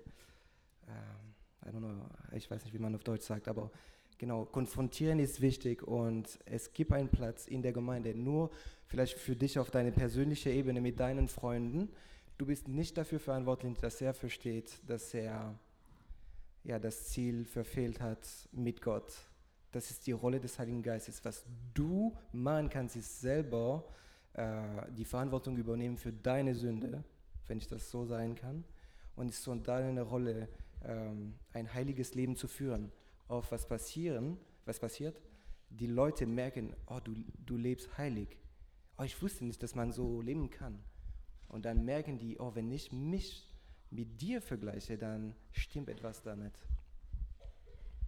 äh, 0.87 1.71
know, 1.71 1.89
ich 2.31 2.49
weiß 2.49 2.63
nicht, 2.63 2.73
wie 2.73 2.79
man 2.79 2.95
auf 2.95 3.03
Deutsch 3.03 3.25
sagt, 3.25 3.47
aber 3.47 3.71
genau, 4.17 4.45
konfrontieren 4.45 5.19
ist 5.19 5.41
wichtig 5.41 5.83
und 5.83 6.39
es 6.45 6.73
gibt 6.73 6.91
einen 6.91 7.09
Platz 7.09 7.47
in 7.47 7.61
der 7.61 7.73
Gemeinde, 7.73 8.15
nur 8.15 8.51
vielleicht 8.85 9.17
für 9.17 9.35
dich 9.35 9.59
auf 9.59 9.71
deine 9.71 9.91
persönliche 9.91 10.49
Ebene 10.49 10.81
mit 10.81 10.99
deinen 10.99 11.27
Freunden. 11.27 11.89
Du 12.37 12.45
bist 12.45 12.67
nicht 12.67 12.97
dafür 12.97 13.19
verantwortlich, 13.19 13.77
dass 13.79 14.01
er 14.01 14.13
versteht, 14.13 14.79
dass 14.87 15.13
er 15.13 15.57
ja, 16.63 16.79
das 16.79 17.07
Ziel 17.07 17.45
verfehlt 17.45 18.01
hat 18.01 18.27
mit 18.51 18.81
Gott. 18.81 19.13
Das 19.71 19.89
ist 19.91 20.07
die 20.07 20.11
Rolle 20.11 20.39
des 20.39 20.59
Heiligen 20.59 20.81
Geistes. 20.81 21.23
Was 21.23 21.45
du 21.73 22.15
machen 22.31 22.69
kannst, 22.69 22.95
ist 22.95 23.21
selber 23.21 23.85
äh, 24.33 24.91
die 24.97 25.05
Verantwortung 25.05 25.57
übernehmen 25.57 25.97
für 25.97 26.11
deine 26.11 26.55
Sünde, 26.55 27.03
wenn 27.47 27.57
ich 27.57 27.67
das 27.67 27.89
so 27.89 28.05
sein 28.05 28.35
kann. 28.35 28.63
Und 29.15 29.29
es 29.29 29.37
ist 29.37 29.43
so 29.43 29.55
deine 29.55 30.01
Rolle, 30.03 30.47
ähm, 30.83 31.33
ein 31.53 31.73
heiliges 31.73 32.13
Leben 32.13 32.35
zu 32.35 32.47
führen. 32.47 32.91
Auf 33.27 33.51
was 33.51 33.67
passieren, 33.67 34.37
was 34.65 34.79
passiert? 34.79 35.21
Die 35.69 35.87
Leute 35.87 36.25
merken, 36.25 36.75
oh, 36.87 36.99
du, 37.03 37.13
du 37.45 37.57
lebst 37.57 37.97
heilig. 37.97 38.37
Oh, 38.97 39.03
ich 39.03 39.21
wusste 39.21 39.45
nicht, 39.45 39.61
dass 39.61 39.75
man 39.75 39.91
so 39.91 40.21
leben 40.21 40.49
kann. 40.49 40.79
Und 41.49 41.65
dann 41.65 41.85
merken 41.85 42.17
die, 42.17 42.39
oh, 42.39 42.55
wenn 42.55 42.71
ich 42.71 42.91
mich 42.91 43.51
mit 43.89 44.21
dir 44.21 44.41
vergleiche, 44.41 44.97
dann 44.97 45.35
stimmt 45.51 45.89
etwas 45.89 46.21
damit. 46.23 46.53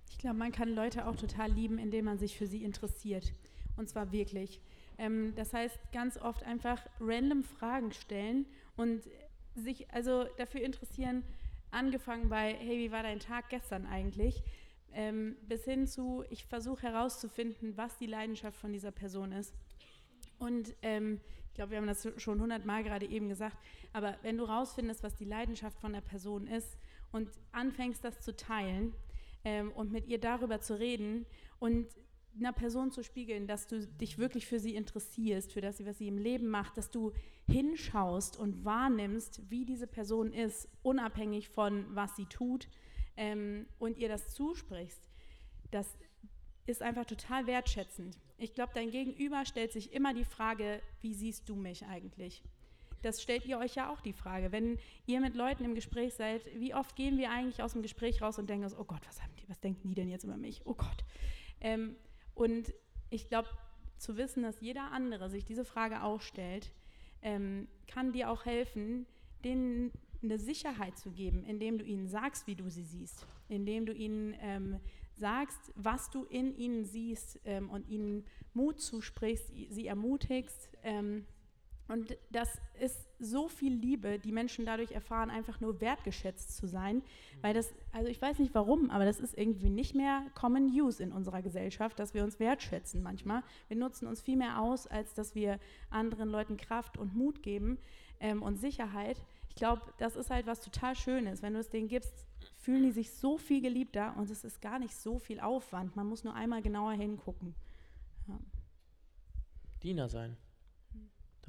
Ich 0.09 0.17
glaube, 0.17 0.37
man 0.37 0.51
kann 0.51 0.69
Leute 0.69 1.07
auch 1.07 1.15
total 1.15 1.51
lieben, 1.51 1.77
indem 1.77 2.05
man 2.05 2.17
sich 2.17 2.37
für 2.37 2.47
sie 2.47 2.63
interessiert. 2.63 3.33
Und 3.77 3.87
zwar 3.87 4.11
wirklich. 4.11 4.59
Ähm, 4.97 5.33
das 5.35 5.53
heißt, 5.53 5.77
ganz 5.93 6.17
oft 6.17 6.43
einfach 6.43 6.85
random 6.99 7.43
Fragen 7.43 7.91
stellen 7.91 8.45
und 8.75 9.03
sich 9.55 9.89
also 9.91 10.25
dafür 10.37 10.61
interessieren, 10.61 11.23
angefangen 11.71 12.29
bei, 12.29 12.55
hey, 12.55 12.77
wie 12.77 12.91
war 12.91 13.03
dein 13.03 13.19
Tag 13.19 13.49
gestern 13.49 13.85
eigentlich, 13.85 14.43
ähm, 14.93 15.35
bis 15.47 15.65
hin 15.65 15.87
zu, 15.87 16.23
ich 16.29 16.45
versuche 16.45 16.83
herauszufinden, 16.83 17.77
was 17.77 17.97
die 17.97 18.05
Leidenschaft 18.05 18.57
von 18.57 18.73
dieser 18.73 18.91
Person 18.91 19.31
ist. 19.31 19.53
Und 20.37 20.75
ähm, 20.81 21.19
ich 21.47 21.53
glaube, 21.53 21.71
wir 21.71 21.77
haben 21.77 21.87
das 21.87 22.07
schon 22.17 22.39
hundertmal 22.39 22.83
gerade 22.83 23.05
eben 23.05 23.27
gesagt, 23.29 23.57
aber 23.91 24.17
wenn 24.21 24.37
du 24.37 24.47
herausfindest, 24.47 25.03
was 25.03 25.15
die 25.15 25.25
Leidenschaft 25.25 25.79
von 25.79 25.93
der 25.93 26.01
Person 26.01 26.47
ist 26.47 26.77
und 27.11 27.29
anfängst, 27.51 28.03
das 28.03 28.21
zu 28.21 28.35
teilen 28.35 28.93
ähm, 29.43 29.71
und 29.71 29.91
mit 29.91 30.07
ihr 30.07 30.19
darüber 30.19 30.61
zu 30.61 30.79
reden 30.79 31.25
und 31.59 31.87
einer 32.37 32.53
Person 32.53 32.91
zu 32.91 33.03
spiegeln, 33.03 33.47
dass 33.47 33.67
du 33.67 33.85
dich 33.85 34.17
wirklich 34.17 34.45
für 34.45 34.59
sie 34.59 34.75
interessierst, 34.75 35.51
für 35.51 35.61
das, 35.61 35.83
was 35.85 35.97
sie 35.97 36.07
im 36.07 36.17
Leben 36.17 36.47
macht, 36.47 36.77
dass 36.77 36.91
du 36.91 37.11
hinschaust 37.47 38.37
und 38.37 38.63
wahrnimmst, 38.63 39.49
wie 39.49 39.65
diese 39.65 39.87
Person 39.87 40.31
ist, 40.31 40.69
unabhängig 40.83 41.49
von 41.49 41.85
was 41.89 42.15
sie 42.15 42.25
tut 42.27 42.69
ähm, 43.19 43.67
und 43.77 43.97
ihr 43.97 44.07
das 44.07 44.33
zusprichst. 44.33 45.09
Das 45.71 45.87
ist 46.65 46.81
einfach 46.81 47.05
total 47.05 47.45
wertschätzend. 47.45 48.17
Ich 48.37 48.53
glaube, 48.53 48.71
dein 48.73 48.89
Gegenüber 48.89 49.45
stellt 49.45 49.73
sich 49.73 49.93
immer 49.93 50.13
die 50.13 50.23
Frage, 50.23 50.81
wie 51.01 51.13
siehst 51.13 51.47
du 51.49 51.55
mich 51.55 51.85
eigentlich? 51.85 52.41
Das 53.01 53.21
stellt 53.21 53.45
ihr 53.45 53.59
euch 53.59 53.75
ja 53.75 53.91
auch 53.91 54.01
die 54.01 54.13
Frage. 54.13 54.51
Wenn 54.51 54.77
ihr 55.05 55.19
mit 55.19 55.35
Leuten 55.35 55.65
im 55.65 55.75
Gespräch 55.75 56.13
seid, 56.13 56.41
wie 56.55 56.73
oft 56.73 56.95
gehen 56.95 57.17
wir 57.17 57.29
eigentlich 57.29 57.61
aus 57.61 57.73
dem 57.73 57.81
Gespräch 57.81 58.21
raus 58.21 58.39
und 58.39 58.49
denken 58.49 58.71
oh 58.77 58.85
Gott, 58.85 59.01
was, 59.05 59.21
haben 59.21 59.35
die, 59.35 59.49
was 59.49 59.59
denken 59.59 59.87
die 59.89 59.95
denn 59.95 60.09
jetzt 60.09 60.23
über 60.23 60.37
mich? 60.37 60.61
Oh 60.65 60.73
Gott. 60.73 61.03
Ähm, 61.59 61.97
und 62.35 62.73
ich 63.09 63.27
glaube, 63.27 63.49
zu 63.97 64.15
wissen, 64.15 64.43
dass 64.43 64.61
jeder 64.61 64.91
andere 64.91 65.29
sich 65.29 65.43
diese 65.43 65.65
Frage 65.65 66.03
auch 66.03 66.21
stellt, 66.21 66.71
ähm, 67.21 67.67
kann 67.87 68.13
dir 68.13 68.29
auch 68.29 68.45
helfen, 68.45 69.05
denen 69.43 69.91
eine 70.21 70.37
Sicherheit 70.37 70.97
zu 70.97 71.11
geben, 71.11 71.43
indem 71.43 71.77
du 71.77 71.85
ihnen 71.85 72.07
sagst, 72.07 72.47
wie 72.47 72.55
du 72.55 72.69
sie 72.69 72.83
siehst, 72.83 73.25
indem 73.47 73.85
du 73.85 73.93
ihnen 73.93 74.35
ähm, 74.41 74.79
sagst, 75.15 75.71
was 75.75 76.09
du 76.09 76.23
in 76.25 76.55
ihnen 76.55 76.85
siehst 76.85 77.39
ähm, 77.45 77.69
und 77.69 77.87
ihnen 77.87 78.25
Mut 78.53 78.79
zusprichst, 78.81 79.51
sie 79.69 79.87
ermutigst. 79.87 80.69
Ähm, 80.83 81.25
und 81.89 82.15
das 82.31 82.47
ist 82.79 83.07
so 83.17 83.47
viel 83.47 83.73
Liebe, 83.73 84.19
die 84.19 84.31
Menschen 84.31 84.63
dadurch 84.63 84.91
erfahren, 84.91 85.31
einfach 85.31 85.59
nur 85.59 85.81
wertgeschätzt 85.81 86.55
zu 86.55 86.67
sein. 86.67 87.01
Weil 87.41 87.55
das, 87.55 87.73
also 87.91 88.07
ich 88.07 88.21
weiß 88.21 88.37
nicht 88.37 88.53
warum, 88.53 88.91
aber 88.91 89.05
das 89.05 89.19
ist 89.19 89.35
irgendwie 89.35 89.69
nicht 89.69 89.95
mehr 89.95 90.21
Common 90.35 90.67
Use 90.67 91.01
in 91.01 91.11
unserer 91.11 91.41
Gesellschaft, 91.41 91.97
dass 91.97 92.13
wir 92.13 92.23
uns 92.23 92.39
wertschätzen 92.39 93.01
manchmal. 93.01 93.41
Wir 93.67 93.77
nutzen 93.77 94.07
uns 94.07 94.21
viel 94.21 94.37
mehr 94.37 94.61
aus, 94.61 94.85
als 94.85 95.15
dass 95.15 95.33
wir 95.33 95.59
anderen 95.89 96.29
Leuten 96.29 96.57
Kraft 96.57 96.95
und 96.95 97.15
Mut 97.15 97.41
geben 97.41 97.79
ähm, 98.19 98.43
und 98.43 98.57
Sicherheit. 98.57 99.19
Ich 99.49 99.55
glaube, 99.55 99.81
das 99.97 100.15
ist 100.15 100.29
halt 100.29 100.45
was 100.45 100.61
total 100.61 100.95
Schönes. 100.95 101.41
Wenn 101.41 101.53
du 101.53 101.59
es 101.59 101.69
denen 101.69 101.87
gibst, 101.87 102.13
fühlen 102.55 102.83
die 102.83 102.91
sich 102.91 103.11
so 103.11 103.39
viel 103.39 103.61
geliebter 103.61 104.15
und 104.15 104.29
es 104.29 104.43
ist 104.43 104.61
gar 104.61 104.77
nicht 104.77 104.93
so 104.93 105.17
viel 105.17 105.39
Aufwand. 105.39 105.95
Man 105.95 106.05
muss 106.05 106.23
nur 106.23 106.35
einmal 106.35 106.61
genauer 106.61 106.93
hingucken. 106.93 107.55
Ja. 108.27 108.39
Diener 109.81 110.07
sein. 110.07 110.37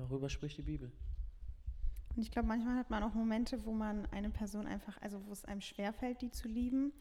Darüber 0.01 0.31
spricht 0.31 0.57
die 0.59 0.63
Bibel. 0.63 0.91
Und 2.17 2.23
ich 2.23 2.31
glaube, 2.31 2.49
manchmal 2.49 2.77
hat 2.77 2.91
man 2.91 3.03
auch 3.03 3.15
Momente, 3.15 3.65
wo 3.65 3.73
man 3.73 4.07
eine 4.07 4.31
Person 4.31 4.67
einfach, 4.67 5.01
also 5.01 5.25
wo 5.27 5.33
es 5.33 5.45
einem 5.45 5.61
schwerfällt, 5.61 6.23
die 6.23 6.31
zu 6.31 6.49
lieben. 6.49 6.93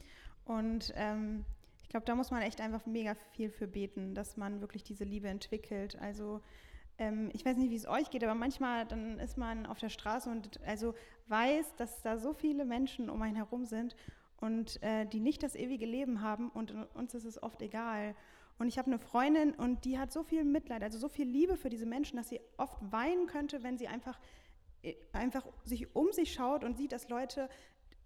Und 0.45 0.91
ähm, 0.95 1.45
ich 1.81 1.89
glaube, 1.89 2.05
da 2.05 2.15
muss 2.15 2.29
man 2.29 2.41
echt 2.41 2.61
einfach 2.61 2.85
mega 2.85 3.15
viel 3.31 3.49
für 3.49 3.67
beten, 3.67 4.13
dass 4.13 4.37
man 4.37 4.61
wirklich 4.61 4.83
diese 4.83 5.05
Liebe 5.05 5.27
entwickelt. 5.29 5.97
Also 5.99 6.41
ähm, 6.97 7.29
ich 7.33 7.45
weiß 7.45 7.57
nicht, 7.57 7.71
wie 7.71 7.75
es 7.75 7.87
euch 7.87 8.09
geht, 8.09 8.23
aber 8.23 8.35
manchmal 8.35 8.85
dann 8.85 9.17
ist 9.19 9.37
man 9.37 9.65
auf 9.65 9.79
der 9.79 9.89
Straße 9.89 10.29
und 10.29 10.59
also 10.65 10.93
weiß, 11.27 11.75
dass 11.77 12.01
da 12.01 12.17
so 12.17 12.33
viele 12.33 12.65
Menschen 12.65 13.09
um 13.09 13.21
einen 13.21 13.37
herum 13.37 13.65
sind 13.65 13.95
und 14.37 14.81
äh, 14.83 15.05
die 15.05 15.19
nicht 15.19 15.41
das 15.41 15.55
ewige 15.55 15.85
Leben 15.85 16.21
haben 16.21 16.49
und 16.49 16.73
uns 16.93 17.13
ist 17.15 17.25
es 17.25 17.41
oft 17.41 17.61
egal. 17.61 18.15
Und 18.59 18.67
ich 18.67 18.77
habe 18.77 18.87
eine 18.87 18.99
Freundin 18.99 19.53
und 19.53 19.85
die 19.85 19.97
hat 19.97 20.11
so 20.11 20.21
viel 20.21 20.43
Mitleid, 20.43 20.83
also 20.83 20.99
so 20.99 21.07
viel 21.07 21.27
Liebe 21.27 21.55
für 21.55 21.69
diese 21.69 21.85
Menschen, 21.85 22.17
dass 22.17 22.29
sie 22.29 22.41
oft 22.57 22.77
weinen 22.91 23.25
könnte, 23.25 23.63
wenn 23.63 23.77
sie 23.77 23.87
einfach, 23.87 24.19
äh, 24.83 24.95
einfach 25.13 25.47
sich 25.63 25.95
um 25.95 26.11
sich 26.11 26.33
schaut 26.33 26.63
und 26.65 26.77
sieht, 26.77 26.91
dass 26.91 27.09
Leute 27.09 27.49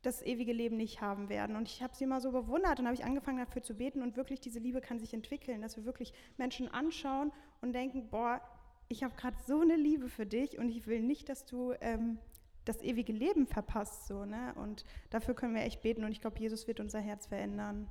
das 0.04 0.22
ewige 0.22 0.54
Leben 0.54 0.78
nicht 0.78 1.01
haben 1.01 1.28
werden. 1.28 1.56
Und 1.56 1.68
ich 1.68 1.82
habe 1.82 1.95
sie 1.95 2.04
immer 2.04 2.22
so 2.22 2.32
bewundert 2.32 2.80
und 2.80 2.86
habe 2.86 2.95
ich 2.95 3.04
angefangen 3.04 3.39
dafür 3.39 3.64
zu 3.64 3.74
beten 3.74 4.04
und 4.04 4.16
wirklich 4.16 4.39
diese 4.39 4.60
Liebe 4.60 4.80
kann 4.80 4.99
sich 4.99 5.14
entwickeln, 5.14 5.62
dass 5.62 5.76
wir 5.76 5.86
wirklich 5.86 6.14
Menschen 6.38 6.68
anschauen 6.68 7.32
und 7.62 7.74
denken, 7.74 8.10
boah, 8.10 8.41
ich 8.89 9.04
habe 9.04 9.16
gerade 9.16 9.38
so 9.47 9.62
eine 9.62 9.76
Liebe 9.76 10.08
für 10.08 10.26
dich 10.26 10.60
und 10.60 10.70
ich 10.70 10.86
will 10.86 11.01
nicht, 11.01 11.30
dass 11.30 11.45
du 11.45 11.74
ähm, 11.82 12.20
das 12.66 12.82
ewige 12.82 13.14
Leben 13.14 13.47
verpasst. 13.47 14.08
So, 14.08 14.26
ne? 14.26 14.54
Und 14.56 14.86
dafür 15.10 15.34
können 15.34 15.56
wir 15.56 15.64
echt 15.64 15.82
beten 15.82 16.04
und 16.04 16.12
ich 16.12 16.22
glaube, 16.22 16.39
Jesus 16.39 16.68
wird 16.68 16.80
unser 16.80 16.99
Herz 16.99 17.26
verändern. 17.26 17.89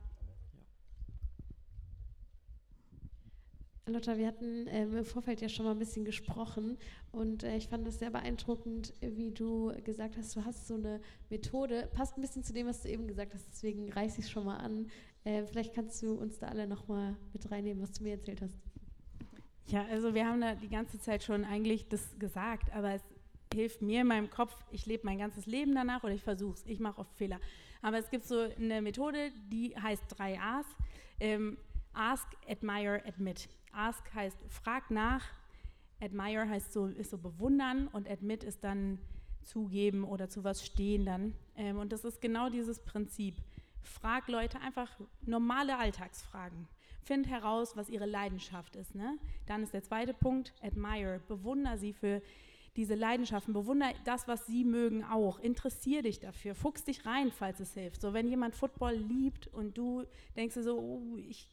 Lotta, 3.87 4.17
wir 4.17 4.29
hatten 4.29 4.67
ähm, 4.69 4.97
im 4.97 5.05
Vorfeld 5.05 5.41
ja 5.41 5.49
schon 5.49 5.65
mal 5.65 5.73
ein 5.73 5.79
bisschen 5.79 6.05
gesprochen 6.05 6.79
und 7.11 7.43
äh, 7.43 7.57
ich 7.57 7.67
fand 7.67 7.85
es 7.89 7.99
sehr 7.99 8.11
beeindruckend, 8.11 8.95
wie 9.01 9.33
du 9.33 9.73
gesagt 9.83 10.17
hast, 10.17 10.37
du 10.37 10.45
hast 10.45 10.69
so 10.69 10.75
eine 10.75 11.01
Methode, 11.31 11.89
passt 11.93 12.17
ein 12.17 12.21
bisschen 12.21 12.45
zu 12.45 12.53
dem, 12.53 12.69
was 12.69 12.83
du 12.83 12.89
eben 12.89 13.09
gesagt 13.09 13.35
hast, 13.35 13.45
deswegen 13.51 13.91
reiße 13.91 14.21
ich 14.21 14.27
es 14.27 14.31
schon 14.31 14.45
mal 14.45 14.59
an. 14.59 14.89
Äh, 15.25 15.45
vielleicht 15.47 15.75
kannst 15.75 16.01
du 16.01 16.15
uns 16.15 16.39
da 16.39 16.47
alle 16.47 16.69
nochmal 16.69 17.17
mit 17.33 17.51
reinnehmen, 17.51 17.83
was 17.83 17.91
du 17.91 18.05
mir 18.05 18.13
erzählt 18.13 18.41
hast. 18.41 18.57
Ja, 19.67 19.85
also 19.91 20.15
wir 20.15 20.27
haben 20.27 20.41
da 20.41 20.55
die 20.55 20.69
ganze 20.69 21.01
Zeit 21.01 21.25
schon 21.25 21.45
eigentlich 21.45 21.89
das 21.89 22.17
gesagt, 22.21 22.73
aber 22.73 22.95
es 22.95 23.03
hilft 23.53 23.83
mir 23.83 24.03
in 24.03 24.07
meinem 24.07 24.31
Kopf, 24.31 24.55
ich 24.71 24.87
lebe 24.87 25.07
mein 25.07 25.19
ganzes 25.19 25.47
Leben 25.47 25.75
danach 25.75 26.05
oder 26.05 26.15
ich 26.15 26.23
versuche 26.23 26.55
es, 26.55 26.67
ich 26.67 26.79
mache 26.79 27.01
oft 27.01 27.15
Fehler. 27.17 27.41
Aber 27.81 27.99
es 27.99 28.11
gibt 28.11 28.27
so 28.27 28.39
eine 28.39 28.81
Methode, 28.81 29.33
die 29.51 29.75
heißt 29.77 30.05
3 30.09 30.41
A's. 30.41 30.67
Ähm, 31.19 31.59
ask, 31.93 32.29
admire, 32.49 33.03
admit. 33.07 33.49
Ask 33.73 34.15
heißt 34.15 34.39
frag 34.49 34.91
nach, 34.91 35.25
admire 36.01 36.49
heißt 36.49 36.73
so, 36.73 36.87
ist 36.87 37.11
so 37.11 37.19
bewundern 37.19 37.89
und 37.89 38.09
admit 38.09 38.45
ist 38.45 38.65
dann 38.65 38.99
zugeben 39.43 40.05
oder 40.05 40.29
zu 40.29 40.45
was 40.45 40.65
stehen 40.65 41.05
dann. 41.05 41.35
Ähm, 41.57 41.79
und 41.79 41.93
das 41.93 42.05
ist 42.05 42.21
genau 42.21 42.49
dieses 42.49 42.81
Prinzip. 42.85 43.37
Frag 43.81 44.29
Leute 44.29 44.61
einfach 44.61 44.91
normale 45.23 45.77
Alltagsfragen. 45.79 46.69
Find 47.03 47.27
heraus, 47.29 47.77
was 47.77 47.89
ihre 47.89 48.07
Leidenschaft 48.07 48.77
ist. 48.77 48.95
Ne? 48.95 49.19
Dann 49.47 49.63
ist 49.65 49.75
der 49.75 49.83
zweite 49.83 50.15
Punkt, 50.15 50.55
admire. 50.63 51.21
Bewunder 51.27 51.77
sie 51.77 51.93
für 51.93 52.23
diese 52.77 52.95
Leidenschaften. 52.95 53.53
Bewunder 53.53 53.93
das, 54.05 54.29
was 54.29 54.47
sie 54.47 54.65
mögen 54.65 55.05
auch. 55.05 55.41
Interessier 55.41 56.03
dich 56.03 56.21
dafür. 56.21 56.55
Fuchs 56.55 56.85
dich 56.85 57.05
rein, 57.05 57.33
falls 57.33 57.59
es 57.59 57.75
hilft. 57.75 58.01
So, 58.01 58.13
wenn 58.13 58.29
jemand 58.29 58.55
Football 58.55 58.95
liebt 58.95 59.49
und 59.49 59.77
du 59.77 60.05
denkst 60.37 60.55
dir 60.55 60.63
so, 60.63 60.79
oh, 60.79 61.17
ich 61.17 61.49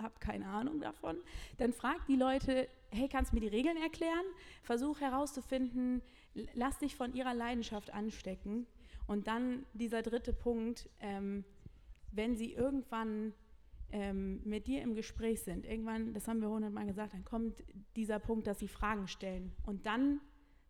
habe 0.00 0.14
keine 0.20 0.46
Ahnung 0.46 0.80
davon, 0.80 1.16
dann 1.58 1.72
frag 1.72 2.06
die 2.06 2.16
Leute, 2.16 2.68
hey, 2.90 3.08
kannst 3.08 3.32
du 3.32 3.36
mir 3.36 3.40
die 3.40 3.48
Regeln 3.48 3.76
erklären? 3.76 4.24
Versuch 4.62 5.00
herauszufinden, 5.00 6.02
lass 6.54 6.78
dich 6.78 6.96
von 6.96 7.14
ihrer 7.14 7.34
Leidenschaft 7.34 7.92
anstecken. 7.92 8.66
Und 9.06 9.26
dann 9.26 9.64
dieser 9.72 10.02
dritte 10.02 10.32
Punkt, 10.32 10.88
ähm, 11.00 11.44
wenn 12.12 12.36
sie 12.36 12.52
irgendwann 12.52 13.32
ähm, 13.90 14.40
mit 14.44 14.66
dir 14.66 14.82
im 14.82 14.94
Gespräch 14.94 15.42
sind, 15.42 15.64
irgendwann, 15.64 16.12
das 16.12 16.28
haben 16.28 16.40
wir 16.40 16.48
hundertmal 16.48 16.86
gesagt, 16.86 17.14
dann 17.14 17.24
kommt 17.24 17.64
dieser 17.96 18.18
Punkt, 18.18 18.46
dass 18.46 18.58
sie 18.58 18.68
Fragen 18.68 19.08
stellen. 19.08 19.52
Und 19.64 19.86
dann 19.86 20.20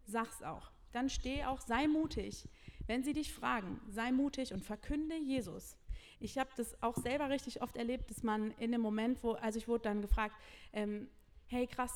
sag's 0.05 0.43
auch. 0.43 0.71
Dann 0.93 1.11
steh 1.11 1.45
auch, 1.45 1.61
sei 1.61 1.87
mutig. 1.87 2.49
Wenn 2.87 3.03
sie 3.03 3.13
dich 3.13 3.33
fragen, 3.33 3.81
sei 3.89 4.13
mutig 4.13 4.53
und 4.53 4.65
verkünde 4.65 5.17
Jesus. 5.17 5.77
Ich 6.21 6.39
habe 6.39 6.51
das 6.57 6.81
auch 6.83 6.97
selber 6.97 7.31
richtig 7.31 7.63
oft 7.63 7.77
erlebt, 7.77 8.11
dass 8.11 8.23
man 8.23 8.53
in 8.53 8.73
dem 8.73 8.81
Moment, 8.81 9.23
wo, 9.23 9.33
also 9.33 9.59
ich 9.59 9.69
wurde 9.69 9.85
dann 9.85 10.03
gefragt, 10.03 10.35
ähm, 10.73 11.09
hey 11.47 11.67
krass, 11.67 11.93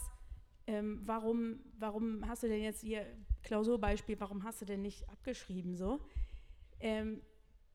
ähm, 0.67 1.01
warum, 1.05 1.61
warum 1.79 2.27
hast 2.29 2.43
du 2.43 2.49
denn 2.49 2.63
jetzt 2.63 2.81
hier, 2.83 3.07
Klausurbeispiel, 3.43 4.19
warum 4.21 4.45
hast 4.45 4.61
du 4.61 4.65
denn 4.65 4.83
nicht 4.83 5.09
abgeschrieben 5.09 5.77
so? 5.77 6.01
Ähm, 6.79 7.21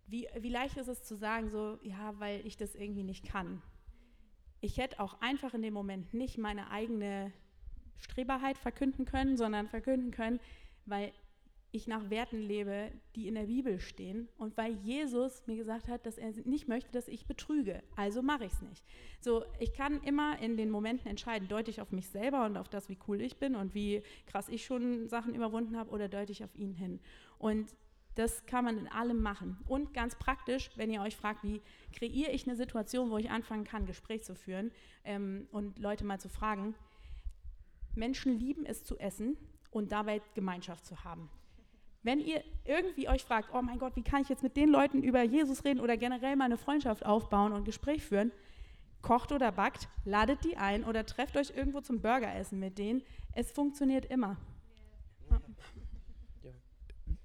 wie, 0.08 0.28
wie 0.40 0.50
leicht 0.50 0.78
ist 0.78 0.88
es 0.88 1.04
zu 1.04 1.16
sagen, 1.16 1.50
so, 1.50 1.78
ja, 1.82 2.18
weil 2.20 2.46
ich 2.48 2.56
das 2.56 2.76
irgendwie 2.76 3.04
nicht 3.04 3.26
kann. 3.26 3.62
Ich 4.62 4.78
hätte 4.78 5.02
auch 5.02 5.20
einfach 5.22 5.54
in 5.54 5.62
dem 5.62 5.74
Moment 5.74 6.14
nicht 6.14 6.38
meine 6.38 6.72
eigene 6.72 7.34
Streberheit 7.98 8.58
verkünden 8.58 9.06
können, 9.06 9.36
sondern 9.36 9.68
verkünden 9.68 10.12
können, 10.12 10.40
weil 10.86 11.12
ich 11.72 11.88
nach 11.88 12.10
Werten 12.10 12.42
lebe, 12.42 12.92
die 13.16 13.28
in 13.28 13.36
der 13.36 13.44
Bibel 13.44 13.80
stehen 13.80 14.30
und 14.38 14.56
weil 14.58 14.74
Jesus 14.78 15.46
mir 15.48 15.58
gesagt 15.58 15.88
hat, 15.88 16.06
dass 16.06 16.18
er 16.18 16.32
nicht 16.46 16.68
möchte, 16.68 16.92
dass 16.92 17.08
ich 17.08 17.26
betrüge. 17.26 17.84
Also 17.96 18.22
mache 18.22 18.46
ich 18.46 18.54
es 18.54 18.62
nicht. 18.62 18.84
So, 19.20 19.44
ich 19.60 19.74
kann 19.74 20.02
immer 20.04 20.40
in 20.40 20.58
den 20.58 20.70
Momenten 20.70 21.08
entscheiden, 21.08 21.48
deute 21.48 21.70
ich 21.70 21.82
auf 21.82 21.92
mich 21.92 22.08
selber 22.08 22.46
und 22.46 22.58
auf 22.58 22.70
das, 22.70 22.90
wie 22.90 22.98
cool 23.08 23.22
ich 23.22 23.38
bin 23.38 23.56
und 23.56 23.74
wie 23.74 24.02
krass 24.26 24.50
ich 24.50 24.66
schon 24.66 25.08
Sachen 25.10 25.36
überwunden 25.36 25.78
habe 25.78 25.92
oder 25.92 26.08
deute 26.08 26.32
ich 26.32 26.44
auf 26.44 26.56
ihn 26.56 26.74
hin. 26.74 27.00
Und 27.38 27.76
das 28.16 28.46
kann 28.48 28.66
man 28.66 28.80
in 28.80 28.88
allem 28.88 29.22
machen. 29.22 29.58
Und 29.68 29.94
ganz 29.94 30.16
praktisch, 30.16 30.72
wenn 30.76 30.90
ihr 30.90 31.02
euch 31.02 31.16
fragt, 31.16 31.44
wie 31.44 31.62
kreiere 31.94 32.32
ich 32.32 32.48
eine 32.48 32.56
Situation, 32.56 33.12
wo 33.12 33.18
ich 33.18 33.30
anfangen 33.30 33.64
kann, 33.64 33.86
Gespräch 33.86 34.24
zu 34.24 34.34
führen 34.34 34.72
ähm, 35.04 35.48
und 35.52 35.78
Leute 35.78 36.04
mal 36.04 36.20
zu 36.20 36.28
fragen. 36.28 36.74
Menschen 37.94 38.40
lieben 38.40 38.66
es 38.66 38.84
zu 38.84 38.98
essen 38.98 39.38
und 39.70 39.92
dabei 39.92 40.22
Gemeinschaft 40.34 40.86
zu 40.86 41.04
haben. 41.04 41.30
Wenn 42.08 42.22
ihr 42.22 42.42
irgendwie 42.64 43.10
euch 43.10 43.26
fragt, 43.26 43.50
oh 43.54 43.62
mein 43.62 43.80
Gott, 43.80 43.98
wie 43.98 44.02
kann 44.02 44.22
ich 44.22 44.30
jetzt 44.30 44.42
mit 44.42 44.56
den 44.56 44.70
Leuten 44.70 45.04
über 45.04 45.24
Jesus 45.24 45.66
reden 45.66 45.82
oder 45.82 45.98
generell 45.98 46.38
mal 46.38 46.46
eine 46.46 46.56
Freundschaft 46.56 47.06
aufbauen 47.06 47.52
und 47.52 47.66
Gespräch 47.66 48.02
führen, 48.02 48.32
kocht 49.02 49.34
oder 49.34 49.52
backt, 49.52 49.90
ladet 50.06 50.46
die 50.46 50.56
ein 50.56 50.86
oder 50.86 51.06
trefft 51.06 51.36
euch 51.36 51.52
irgendwo 51.54 51.82
zum 51.82 52.00
Burgeressen 52.00 52.60
mit 52.60 52.78
denen. 52.78 53.04
Es 53.34 53.52
funktioniert 53.52 54.06
immer. 54.06 54.38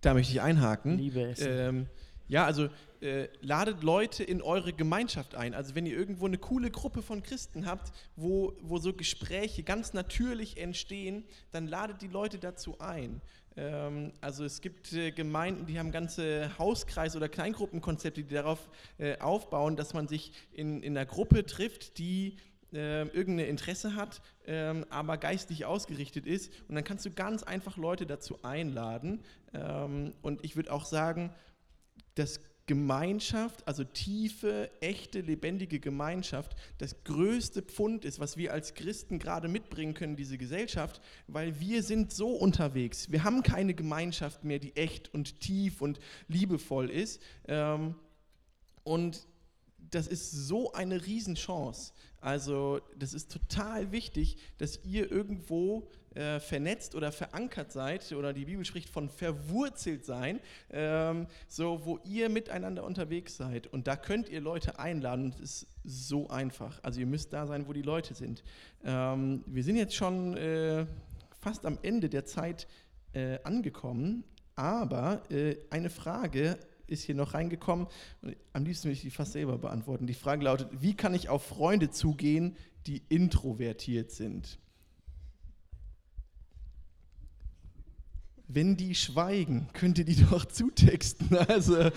Da 0.01 0.15
möchte 0.15 0.33
ich 0.33 0.41
einhaken. 0.41 0.99
Liebe 0.99 1.29
Essen. 1.29 1.47
Ähm, 1.49 1.87
ja, 2.27 2.45
also 2.45 2.69
äh, 3.03 3.29
ladet 3.41 3.85
Leute 3.85 4.25
in 4.25 4.43
eure 4.43 4.73
Gemeinschaft 4.73 5.37
ein. 5.37 5.55
Also 5.55 5.77
wenn 5.77 5.87
ihr 5.87 5.97
irgendwo 5.97 6.27
eine 6.27 6.39
coole 6.39 6.73
Gruppe 6.73 7.03
von 7.03 7.23
Christen 7.23 7.67
habt, 7.67 7.93
wo, 8.17 8.57
wo 8.61 8.79
so 8.79 8.93
Gespräche 8.93 9.63
ganz 9.63 9.93
natürlich 9.93 10.57
entstehen, 10.57 11.25
dann 11.53 11.69
ladet 11.69 12.03
die 12.03 12.09
Leute 12.09 12.39
dazu 12.39 12.81
ein. 12.81 13.21
Ähm, 13.57 14.13
also 14.21 14.45
es 14.45 14.61
gibt 14.61 14.93
äh, 14.93 15.11
Gemeinden, 15.11 15.67
die 15.67 15.79
haben 15.79 15.93
ganze 15.93 16.51
Hauskreis- 16.59 17.17
oder 17.17 17.29
Kleingruppenkonzepte, 17.29 18.23
die 18.23 18.35
darauf 18.35 18.69
äh, 18.99 19.19
aufbauen, 19.19 19.77
dass 19.77 19.95
man 19.95 20.09
sich 20.09 20.33
in, 20.53 20.83
in 20.83 20.97
einer 20.97 21.07
Gruppe 21.07 21.45
trifft, 21.45 21.99
die 21.99 22.37
äh, 22.73 23.03
irgendein 23.09 23.49
Interesse 23.49 23.95
hat, 23.95 24.23
ähm, 24.47 24.87
aber 24.89 25.19
geistig 25.19 25.67
ausgerichtet 25.67 26.27
ist. 26.27 26.53
Und 26.69 26.75
dann 26.75 26.85
kannst 26.85 27.05
du 27.05 27.11
ganz 27.11 27.43
einfach 27.43 27.77
Leute 27.77 28.07
dazu 28.07 28.43
einladen. 28.43 29.23
Ähm, 29.53 30.15
und 30.23 30.45
ich 30.45 30.57
würde 30.57 30.73
auch 30.73 30.85
sagen, 30.85 31.35
dass 32.15 32.41
Gemeinschaft, 32.67 33.67
also 33.67 33.83
tiefe, 33.85 34.71
echte, 34.81 35.21
lebendige 35.21 35.81
Gemeinschaft, 35.81 36.57
das 36.79 37.03
größte 37.05 37.63
Pfund 37.63 38.05
ist, 38.05 38.21
was 38.21 38.37
wir 38.37 38.53
als 38.53 38.75
Christen 38.75 39.19
gerade 39.19 39.49
mitbringen 39.49 39.95
können, 39.95 40.17
diese 40.17 40.39
Gesellschaft, 40.39 41.01
weil 41.27 41.59
wir 41.59 41.83
sind 41.83 42.13
so 42.13 42.29
unterwegs. 42.31 43.11
Wir 43.11 43.25
haben 43.25 43.43
keine 43.43 43.75
Gemeinschaft 43.75 44.45
mehr, 44.45 44.61
die 44.61 44.77
echt 44.77 45.13
und 45.13 45.41
tief 45.41 45.83
und 45.83 45.99
liebevoll 46.29 46.89
ist. 46.89 47.21
Ähm, 47.49 47.97
und 48.85 49.27
das 49.91 50.07
ist 50.07 50.31
so 50.31 50.73
eine 50.73 51.05
Riesenchance. 51.05 51.93
Also 52.21 52.81
das 52.97 53.15
ist 53.15 53.33
total 53.33 53.91
wichtig, 53.91 54.37
dass 54.59 54.85
ihr 54.85 55.11
irgendwo 55.11 55.91
äh, 56.15 56.41
vernetzt 56.41 56.95
oder 56.95 57.13
verankert 57.13 57.73
seid, 57.73 58.13
oder 58.13 58.33
die 58.33 58.45
Bibel 58.45 58.65
spricht 58.65 58.89
von 58.89 59.09
verwurzelt 59.09 60.05
sein, 60.05 60.41
ähm, 60.71 61.27
so 61.49 61.85
wo 61.85 61.99
ihr 62.05 62.29
miteinander 62.29 62.85
unterwegs 62.85 63.37
seid. 63.37 63.67
Und 63.67 63.87
da 63.87 63.97
könnt 63.97 64.29
ihr 64.29 64.41
Leute 64.41 64.79
einladen 64.79 65.27
und 65.27 65.41
es 65.41 65.63
ist 65.63 66.09
so 66.09 66.29
einfach. 66.29 66.79
Also 66.83 67.01
ihr 67.01 67.07
müsst 67.07 67.33
da 67.33 67.47
sein, 67.47 67.67
wo 67.67 67.73
die 67.73 67.83
Leute 67.83 68.15
sind. 68.15 68.43
Ähm, 68.85 69.43
wir 69.47 69.65
sind 69.65 69.77
jetzt 69.77 69.95
schon 69.95 70.37
äh, 70.37 70.87
fast 71.41 71.67
am 71.67 71.79
Ende 71.83 72.09
der 72.09 72.25
Zeit 72.25 72.67
äh, 73.13 73.39
angekommen, 73.43 74.25
aber 74.55 75.23
äh, 75.31 75.57
eine 75.71 75.91
Frage 75.91 76.59
ist 76.87 77.05
hier 77.05 77.15
noch 77.15 77.35
reingekommen. 77.35 77.87
Am 78.53 78.65
liebsten 78.65 78.89
will 78.89 78.93
ich 78.93 79.01
die 79.01 79.11
fast 79.11 79.33
selber 79.33 79.59
beantworten. 79.59 80.07
Die 80.07 80.15
Frage 80.15 80.45
lautet, 80.45 80.69
wie 80.81 80.95
kann 80.95 81.15
ich 81.15 81.29
auf 81.29 81.45
Freunde 81.45 81.91
zugehen, 81.91 82.57
die 82.87 83.03
introvertiert 83.09 84.11
sind? 84.11 84.59
Wenn 88.49 88.77
die 88.77 88.95
schweigen, 88.95 89.69
könnt 89.73 89.99
ihr 89.99 90.05
die 90.05 90.23
doch 90.31 90.45
zutexten. 90.45 91.37
Also, 91.49 91.91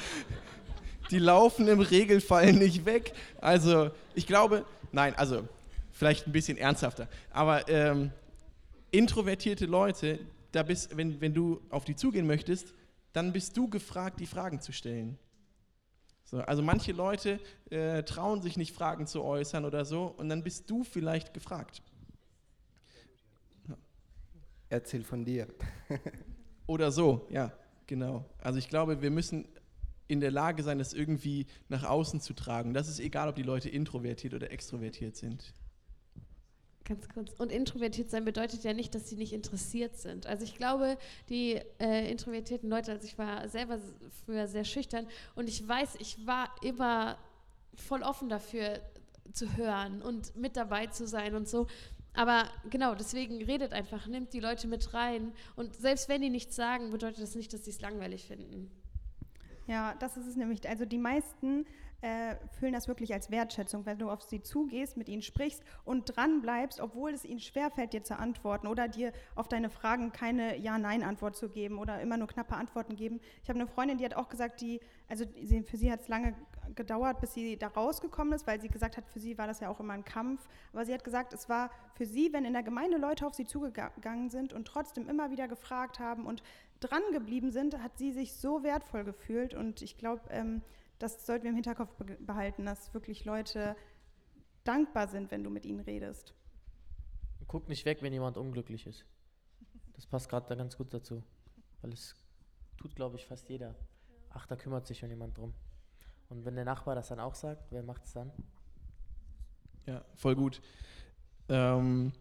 die 1.11 1.19
laufen 1.19 1.67
im 1.67 1.79
Regelfall 1.79 2.53
nicht 2.53 2.85
weg. 2.85 3.13
Also, 3.39 3.91
ich 4.13 4.25
glaube, 4.25 4.65
nein, 4.91 5.13
also, 5.15 5.47
vielleicht 5.91 6.27
ein 6.27 6.31
bisschen 6.31 6.57
ernsthafter. 6.57 7.07
Aber 7.31 7.67
ähm, 7.69 8.11
introvertierte 8.91 9.65
Leute, 9.65 10.19
da 10.51 10.63
bist, 10.63 10.95
wenn, 10.95 11.19
wenn 11.21 11.33
du 11.33 11.61
auf 11.69 11.85
die 11.85 11.95
zugehen 11.95 12.27
möchtest, 12.27 12.73
dann 13.13 13.31
bist 13.31 13.55
du 13.55 13.69
gefragt, 13.69 14.19
die 14.19 14.25
Fragen 14.25 14.59
zu 14.59 14.71
stellen. 14.71 15.17
So, 16.25 16.39
also 16.39 16.63
manche 16.63 16.91
Leute 16.91 17.39
äh, 17.69 18.03
trauen 18.03 18.41
sich 18.41 18.57
nicht, 18.57 18.73
Fragen 18.73 19.05
zu 19.05 19.23
äußern 19.23 19.63
oder 19.63 19.85
so, 19.85 20.07
und 20.07 20.27
dann 20.27 20.43
bist 20.43 20.69
du 20.69 20.83
vielleicht 20.83 21.33
gefragt. 21.33 21.81
Erzähl 24.69 25.03
von 25.03 25.23
dir. 25.23 25.47
Oder 26.67 26.91
so, 26.91 27.27
ja, 27.29 27.51
genau. 27.87 28.25
Also 28.41 28.59
ich 28.59 28.69
glaube, 28.69 29.01
wir 29.01 29.11
müssen 29.11 29.47
in 30.07 30.19
der 30.19 30.31
Lage 30.31 30.63
sein, 30.63 30.77
das 30.77 30.93
irgendwie 30.93 31.47
nach 31.69 31.83
außen 31.83 32.21
zu 32.21 32.33
tragen. 32.33 32.73
Das 32.73 32.87
ist 32.87 32.99
egal, 32.99 33.29
ob 33.29 33.35
die 33.35 33.43
Leute 33.43 33.69
introvertiert 33.69 34.33
oder 34.33 34.51
extrovertiert 34.51 35.15
sind. 35.15 35.53
Ganz 36.83 37.09
kurz. 37.09 37.33
Und 37.39 37.51
introvertiert 37.51 38.11
sein 38.11 38.25
bedeutet 38.25 38.63
ja 38.63 38.73
nicht, 38.73 38.93
dass 38.93 39.09
sie 39.09 39.15
nicht 39.15 39.33
interessiert 39.33 39.97
sind. 39.97 40.27
Also 40.27 40.43
ich 40.43 40.55
glaube, 40.55 40.99
die 41.29 41.59
äh, 41.79 42.11
introvertierten 42.11 42.69
Leute, 42.69 42.91
also 42.91 43.07
ich 43.07 43.17
war 43.17 43.49
selber 43.49 43.79
früher 44.23 44.47
sehr 44.47 44.63
schüchtern 44.63 45.07
und 45.33 45.49
ich 45.49 45.67
weiß, 45.67 45.95
ich 45.99 46.27
war 46.27 46.49
immer 46.61 47.17
voll 47.75 48.03
offen 48.03 48.29
dafür 48.29 48.79
zu 49.33 49.57
hören 49.57 50.03
und 50.03 50.35
mit 50.35 50.55
dabei 50.55 50.85
zu 50.85 51.07
sein 51.07 51.33
und 51.33 51.49
so. 51.49 51.65
Aber 52.15 52.45
genau, 52.69 52.95
deswegen 52.95 53.43
redet 53.43 53.73
einfach, 53.73 54.07
nimmt 54.07 54.33
die 54.33 54.39
Leute 54.39 54.67
mit 54.67 54.93
rein. 54.93 55.33
Und 55.55 55.75
selbst 55.75 56.09
wenn 56.09 56.21
die 56.21 56.29
nichts 56.29 56.55
sagen, 56.55 56.91
bedeutet 56.91 57.21
das 57.21 57.35
nicht, 57.35 57.53
dass 57.53 57.65
sie 57.65 57.71
es 57.71 57.81
langweilig 57.81 58.25
finden. 58.25 58.71
Ja, 59.67 59.95
das 59.95 60.15
ist 60.17 60.27
es 60.27 60.35
nämlich. 60.35 60.67
Also 60.67 60.85
die 60.85 60.97
meisten 60.97 61.65
äh, 62.01 62.35
fühlen 62.59 62.73
das 62.73 62.87
wirklich 62.87 63.13
als 63.13 63.31
Wertschätzung, 63.31 63.85
wenn 63.85 63.97
du 63.97 64.09
auf 64.09 64.21
sie 64.21 64.41
zugehst, 64.41 64.97
mit 64.97 65.09
ihnen 65.09 65.21
sprichst 65.21 65.63
und 65.83 66.15
dran 66.15 66.41
bleibst, 66.41 66.79
obwohl 66.79 67.11
es 67.11 67.25
ihnen 67.25 67.39
schwerfällt, 67.39 67.93
dir 67.93 68.03
zu 68.03 68.17
antworten 68.17 68.67
oder 68.67 68.87
dir 68.87 69.11
auf 69.35 69.47
deine 69.47 69.69
Fragen 69.69 70.11
keine 70.11 70.57
Ja-Nein-Antwort 70.57 71.35
zu 71.35 71.49
geben 71.49 71.79
oder 71.79 72.01
immer 72.01 72.17
nur 72.17 72.27
knappe 72.27 72.55
Antworten 72.55 72.95
geben. 72.95 73.19
Ich 73.43 73.49
habe 73.49 73.59
eine 73.59 73.67
Freundin, 73.67 73.97
die 73.97 74.05
hat 74.05 74.15
auch 74.15 74.29
gesagt, 74.29 74.61
die, 74.61 74.79
also 75.09 75.25
sie, 75.41 75.63
für 75.63 75.77
sie 75.77 75.91
hat 75.91 76.01
es 76.01 76.07
lange 76.07 76.35
gedauert, 76.75 77.21
bis 77.21 77.33
sie 77.33 77.57
da 77.57 77.67
rausgekommen 77.67 78.33
ist, 78.33 78.47
weil 78.47 78.59
sie 78.59 78.67
gesagt 78.67 78.97
hat, 78.97 79.07
für 79.07 79.19
sie 79.19 79.37
war 79.37 79.47
das 79.47 79.59
ja 79.59 79.69
auch 79.69 79.79
immer 79.79 79.93
ein 79.93 80.05
Kampf. 80.05 80.47
Aber 80.73 80.85
sie 80.85 80.93
hat 80.93 81.03
gesagt, 81.03 81.33
es 81.33 81.49
war 81.49 81.69
für 81.95 82.05
sie, 82.05 82.33
wenn 82.33 82.45
in 82.45 82.53
der 82.53 82.63
Gemeinde 82.63 82.97
Leute 82.97 83.25
auf 83.25 83.33
sie 83.33 83.45
zugegangen 83.45 84.29
sind 84.29 84.53
und 84.53 84.67
trotzdem 84.67 85.07
immer 85.07 85.31
wieder 85.31 85.47
gefragt 85.47 85.99
haben 85.99 86.25
und 86.25 86.43
dran 86.79 87.01
geblieben 87.11 87.51
sind, 87.51 87.81
hat 87.81 87.97
sie 87.97 88.11
sich 88.11 88.33
so 88.33 88.63
wertvoll 88.63 89.03
gefühlt. 89.03 89.53
Und 89.53 89.81
ich 89.81 89.97
glaube, 89.97 90.21
ähm, 90.29 90.61
das 90.99 91.25
sollten 91.25 91.43
wir 91.43 91.49
im 91.49 91.55
Hinterkopf 91.55 91.93
behalten, 92.19 92.65
dass 92.65 92.93
wirklich 92.93 93.25
Leute 93.25 93.75
dankbar 94.63 95.07
sind, 95.07 95.31
wenn 95.31 95.43
du 95.43 95.49
mit 95.49 95.65
ihnen 95.65 95.79
redest. 95.81 96.33
Guck 97.47 97.69
nicht 97.69 97.85
weg, 97.85 98.01
wenn 98.01 98.13
jemand 98.13 98.37
unglücklich 98.37 98.87
ist. 98.87 99.05
Das 99.93 100.05
passt 100.05 100.29
gerade 100.29 100.47
da 100.47 100.55
ganz 100.55 100.77
gut 100.77 100.93
dazu. 100.93 101.23
Weil 101.81 101.93
es 101.93 102.15
tut, 102.77 102.95
glaube 102.95 103.17
ich, 103.17 103.25
fast 103.25 103.49
jeder. 103.49 103.75
Ach, 104.31 104.47
da 104.47 104.55
kümmert 104.55 104.87
sich 104.87 104.99
schon 104.99 105.09
jemand 105.09 105.37
drum. 105.37 105.53
Und 106.29 106.43
wenn 106.45 106.55
der 106.55 106.65
Nachbar 106.65 106.95
das 106.95 107.09
dann 107.09 107.19
auch 107.19 107.35
sagt, 107.35 107.71
wer 107.71 107.83
macht 107.83 108.03
es 108.05 108.13
dann? 108.13 108.31
Ja, 109.85 110.03
voll 110.15 110.35
gut. 110.35 110.61
Ähm, 111.47 112.11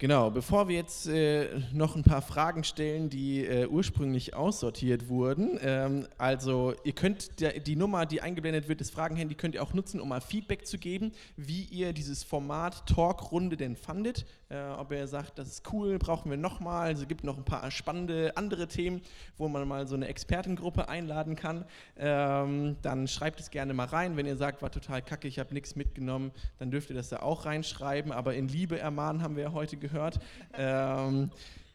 Genau, 0.00 0.30
bevor 0.30 0.68
wir 0.68 0.76
jetzt 0.76 1.08
äh, 1.08 1.48
noch 1.72 1.96
ein 1.96 2.04
paar 2.04 2.22
Fragen 2.22 2.62
stellen, 2.62 3.10
die 3.10 3.44
äh, 3.44 3.66
ursprünglich 3.66 4.32
aussortiert 4.32 5.08
wurden. 5.08 5.58
Ähm, 5.60 6.06
also 6.18 6.72
ihr 6.84 6.92
könnt 6.92 7.40
der, 7.40 7.58
die 7.58 7.74
Nummer, 7.74 8.06
die 8.06 8.22
eingeblendet 8.22 8.68
wird, 8.68 8.80
das 8.80 8.90
Fragenhandy, 8.90 9.34
könnt 9.34 9.56
ihr 9.56 9.62
auch 9.62 9.74
nutzen, 9.74 10.00
um 10.00 10.08
mal 10.08 10.20
Feedback 10.20 10.68
zu 10.68 10.78
geben, 10.78 11.10
wie 11.36 11.64
ihr 11.64 11.92
dieses 11.92 12.22
Format 12.22 12.86
Talkrunde 12.86 13.56
denn 13.56 13.74
fandet. 13.74 14.24
Äh, 14.50 14.70
ob 14.78 14.92
er 14.92 15.06
sagt, 15.06 15.38
das 15.38 15.48
ist 15.48 15.72
cool, 15.72 15.98
brauchen 15.98 16.30
wir 16.30 16.38
nochmal. 16.38 16.92
Es 16.92 17.06
gibt 17.06 17.22
noch 17.22 17.36
ein 17.36 17.44
paar 17.44 17.70
spannende 17.70 18.34
andere 18.36 18.66
Themen, 18.66 19.02
wo 19.36 19.48
man 19.48 19.68
mal 19.68 19.86
so 19.86 19.94
eine 19.94 20.08
Expertengruppe 20.08 20.88
einladen 20.88 21.36
kann. 21.36 21.66
Ähm, 21.98 22.76
dann 22.80 23.08
schreibt 23.08 23.40
es 23.40 23.50
gerne 23.50 23.74
mal 23.74 23.86
rein. 23.86 24.16
Wenn 24.16 24.24
ihr 24.24 24.36
sagt, 24.36 24.62
war 24.62 24.70
total 24.70 25.02
kacke, 25.02 25.28
ich 25.28 25.38
habe 25.38 25.52
nichts 25.52 25.76
mitgenommen, 25.76 26.32
dann 26.58 26.70
dürft 26.70 26.88
ihr 26.88 26.96
das 26.96 27.10
da 27.10 27.18
auch 27.20 27.44
reinschreiben. 27.44 28.10
Aber 28.10 28.34
in 28.34 28.48
Liebe 28.48 28.78
ermahnen 28.78 29.22
haben 29.22 29.36
wir 29.36 29.44
ja 29.44 29.52
heute 29.52 29.76
gehört. 29.76 30.18
Ähm, 30.56 31.30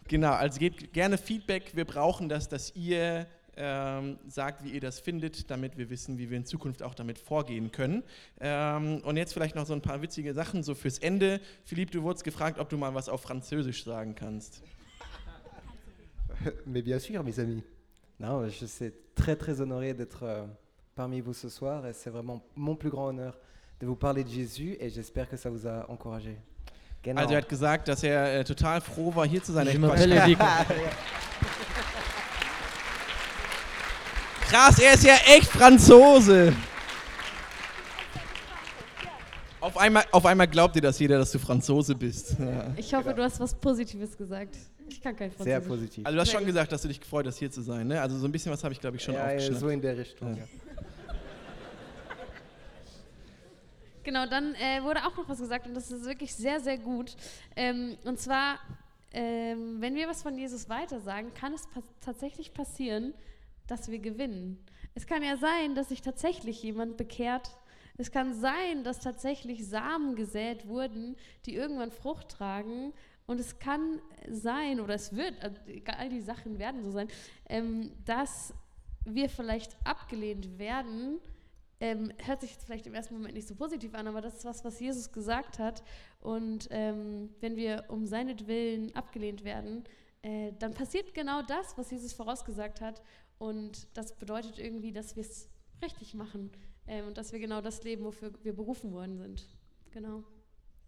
genau, 0.08 0.32
also 0.32 0.60
gebt 0.60 0.94
gerne 0.94 1.20
Feedback. 1.20 1.76
Wir 1.76 1.86
brauchen 1.86 2.28
das, 2.28 2.50
dass 2.50 2.76
ihr 2.76 3.28
ähm, 3.58 4.18
sagt, 4.28 4.64
wie 4.64 4.70
ihr 4.72 4.82
das 4.82 5.00
findet, 5.00 5.50
damit 5.52 5.78
wir 5.78 5.90
wissen, 5.90 6.18
wie 6.18 6.30
wir 6.30 6.38
in 6.38 6.46
Zukunft 6.46 6.82
auch 6.84 6.94
damit 6.96 7.20
vorgehen 7.20 7.72
können. 7.72 8.04
Ähm, 8.40 9.02
und 9.04 9.18
jetzt 9.18 9.34
vielleicht 9.34 9.56
noch 9.56 9.66
so 9.66 9.74
ein 9.74 9.82
paar 9.82 10.02
witzige 10.02 10.34
Sachen 10.34 10.64
so 10.64 10.76
fürs 10.76 10.98
Ende. 11.00 11.40
Philipp, 11.64 11.92
du 11.92 12.02
wurdest 12.04 12.24
gefragt, 12.24 12.60
ob 12.60 12.70
du 12.70 12.78
mal 12.78 12.94
was 12.94 13.10
auf 13.10 13.22
Französisch 13.22 13.84
sagen 13.84 14.16
kannst. 14.16 14.62
Mais 16.66 16.82
bien 16.84 17.00
sûr, 17.00 17.24
mes 17.24 17.40
amis. 17.40 17.64
Non, 18.20 18.48
je 18.48 18.66
suis 18.66 18.92
très 19.16 19.36
très 19.36 19.60
honoré 19.62 19.94
d'être 19.94 20.24
euh, 20.24 20.46
parmi 20.96 21.22
vous 21.22 21.34
ce 21.34 21.50
soir 21.50 21.86
et 21.86 21.94
c'est 21.94 22.10
vraiment 22.10 22.42
mon 22.56 22.76
plus 22.76 22.90
grand 22.90 23.08
honneur 23.08 23.38
de 23.80 23.88
vous 23.88 23.96
parler 23.96 24.24
de 24.24 24.30
Jésus 24.30 24.78
et 24.80 24.90
j'espère 24.90 25.30
que 25.30 25.36
ça 25.38 25.50
vous 25.50 25.68
a 25.68 25.90
encouragé. 25.90 26.38
Genau. 27.04 27.20
Also 27.20 27.34
er 27.34 27.42
hat 27.42 27.50
gesagt, 27.50 27.88
dass 27.90 28.02
er 28.04 28.40
äh, 28.40 28.44
total 28.46 28.80
froh 28.80 29.14
war, 29.14 29.28
hier 29.28 29.44
zu 29.44 29.52
sein. 29.52 29.68
Ich- 29.68 29.78
Krass, 34.54 34.78
er 34.78 34.94
ist 34.94 35.04
ja 35.04 35.16
echt 35.36 35.48
Franzose. 35.48 36.54
Auf 39.60 39.76
einmal, 39.78 40.04
auf 40.12 40.28
einmal 40.28 40.48
glaubt 40.48 40.76
dir 40.76 40.82
das 40.82 41.00
jeder, 41.00 41.18
dass 41.18 41.32
du 41.32 41.40
Franzose 41.40 41.96
bist. 41.96 42.36
Ja. 42.38 42.72
Ich 42.78 42.94
hoffe, 42.94 43.16
du 43.16 43.24
hast 43.24 43.40
was 43.40 43.56
Positives 43.56 44.16
gesagt. 44.16 44.56
Ich 44.88 45.02
kann 45.02 45.16
kein 45.16 45.32
Sehr 45.32 45.60
Französisch. 45.60 45.68
positiv. 45.68 46.06
Also 46.06 46.16
du 46.16 46.22
hast 46.22 46.32
schon 46.32 46.46
gesagt, 46.46 46.72
dass 46.72 46.84
du 46.84 46.88
dich 46.88 47.02
gefreut 47.02 47.26
hast, 47.26 47.40
hier 47.40 47.50
zu 47.50 47.64
sein. 47.64 47.88
Ne? 47.88 48.00
Also 48.00 48.16
so 48.20 48.28
ein 48.28 48.32
bisschen 48.32 48.52
was 48.52 48.64
habe 48.64 48.76
ich, 48.76 48.80
glaube 48.80 48.98
ich, 48.98 49.04
schon 49.04 49.16
ja, 49.16 49.22
ja, 49.22 49.26
aufgeschnappt. 49.38 49.60
so 49.60 49.70
in 49.70 49.82
der 49.82 49.98
Richtung. 49.98 50.36
Ja. 50.36 50.44
Ja. 50.44 50.48
Genau, 54.04 54.28
dann 54.28 54.54
äh, 54.54 54.84
wurde 54.84 55.00
auch 55.00 55.18
noch 55.18 55.28
was 55.28 55.40
gesagt 55.40 55.66
und 55.66 55.74
das 55.74 55.90
ist 55.90 56.06
wirklich 56.06 56.36
sehr, 56.36 56.60
sehr 56.60 56.78
gut. 56.78 57.16
Ähm, 57.56 57.98
und 58.04 58.20
zwar, 58.20 58.60
ähm, 59.14 59.78
wenn 59.80 59.96
wir 59.96 60.08
was 60.08 60.22
von 60.22 60.38
Jesus 60.38 60.70
weitersagen, 60.70 61.34
kann 61.34 61.54
es 61.54 61.66
pa 61.74 61.82
tatsächlich 62.02 62.54
passieren, 62.54 63.16
dass 63.68 63.90
wir 63.90 64.00
gewinnen. 64.00 64.64
Es 64.96 65.08
kann 65.08 65.24
ja 65.24 65.38
sein, 65.38 65.76
dass 65.76 65.90
sich 65.90 66.02
tatsächlich 66.02 66.62
jemand 66.64 66.98
bekehrt. 66.98 67.50
Es 67.98 68.12
kann 68.12 68.34
sein, 68.34 68.84
dass 68.84 69.00
tatsächlich 69.00 69.68
Samen 69.68 70.16
gesät 70.16 70.68
wurden, 70.68 71.16
die 71.46 71.56
irgendwann 71.56 71.92
Frucht 71.92 72.30
tragen. 72.30 72.94
Und 73.26 73.40
es 73.40 73.60
kann 73.60 74.02
sein, 74.30 74.80
oder 74.80 74.96
es 74.96 75.16
wird, 75.16 75.34
also 75.42 75.58
all 75.98 76.10
die 76.10 76.22
Sachen 76.22 76.60
werden 76.60 76.84
so 76.84 76.92
sein, 76.92 77.08
ähm, 77.48 77.92
dass 78.06 78.54
wir 79.06 79.30
vielleicht 79.30 79.76
abgelehnt 79.86 80.58
werden, 80.60 81.20
ähm, 81.80 82.14
hört 82.26 82.42
sich 82.42 82.52
jetzt 82.52 82.66
vielleicht 82.66 82.88
im 82.88 82.94
ersten 82.94 83.14
Moment 83.14 83.34
nicht 83.34 83.48
so 83.48 83.56
positiv 83.56 83.94
an, 83.94 84.08
aber 84.08 84.22
das 84.22 84.36
ist 84.36 84.46
was, 84.46 84.64
was 84.64 84.80
Jesus 84.80 85.12
gesagt 85.12 85.60
hat. 85.60 85.84
Und 86.22 86.68
ähm, 86.72 87.30
wenn 87.42 87.56
wir 87.56 87.86
um 87.90 88.06
seinetwillen 88.06 88.96
abgelehnt 88.96 89.44
werden, 89.44 89.84
äh, 90.22 90.54
dann 90.60 90.74
passiert 90.74 91.14
genau 91.14 91.42
das, 91.42 91.78
was 91.78 91.92
Jesus 91.92 92.14
vorausgesagt 92.14 92.80
hat. 92.80 93.02
Und 93.38 93.88
das 93.98 94.16
bedeutet 94.18 94.60
irgendwie, 94.60 94.92
dass 94.92 95.16
wir 95.16 95.24
es 95.24 95.50
richtig 95.82 96.14
machen 96.14 96.52
ähm, 96.88 97.08
und 97.08 97.18
dass 97.18 97.34
wir 97.34 97.40
genau 97.40 97.62
das 97.62 97.84
leben, 97.84 98.04
wofür 98.06 98.32
wir 98.44 98.54
berufen 98.54 98.92
worden 98.92 99.18
sind. 99.18 99.48
Genau. 99.92 100.24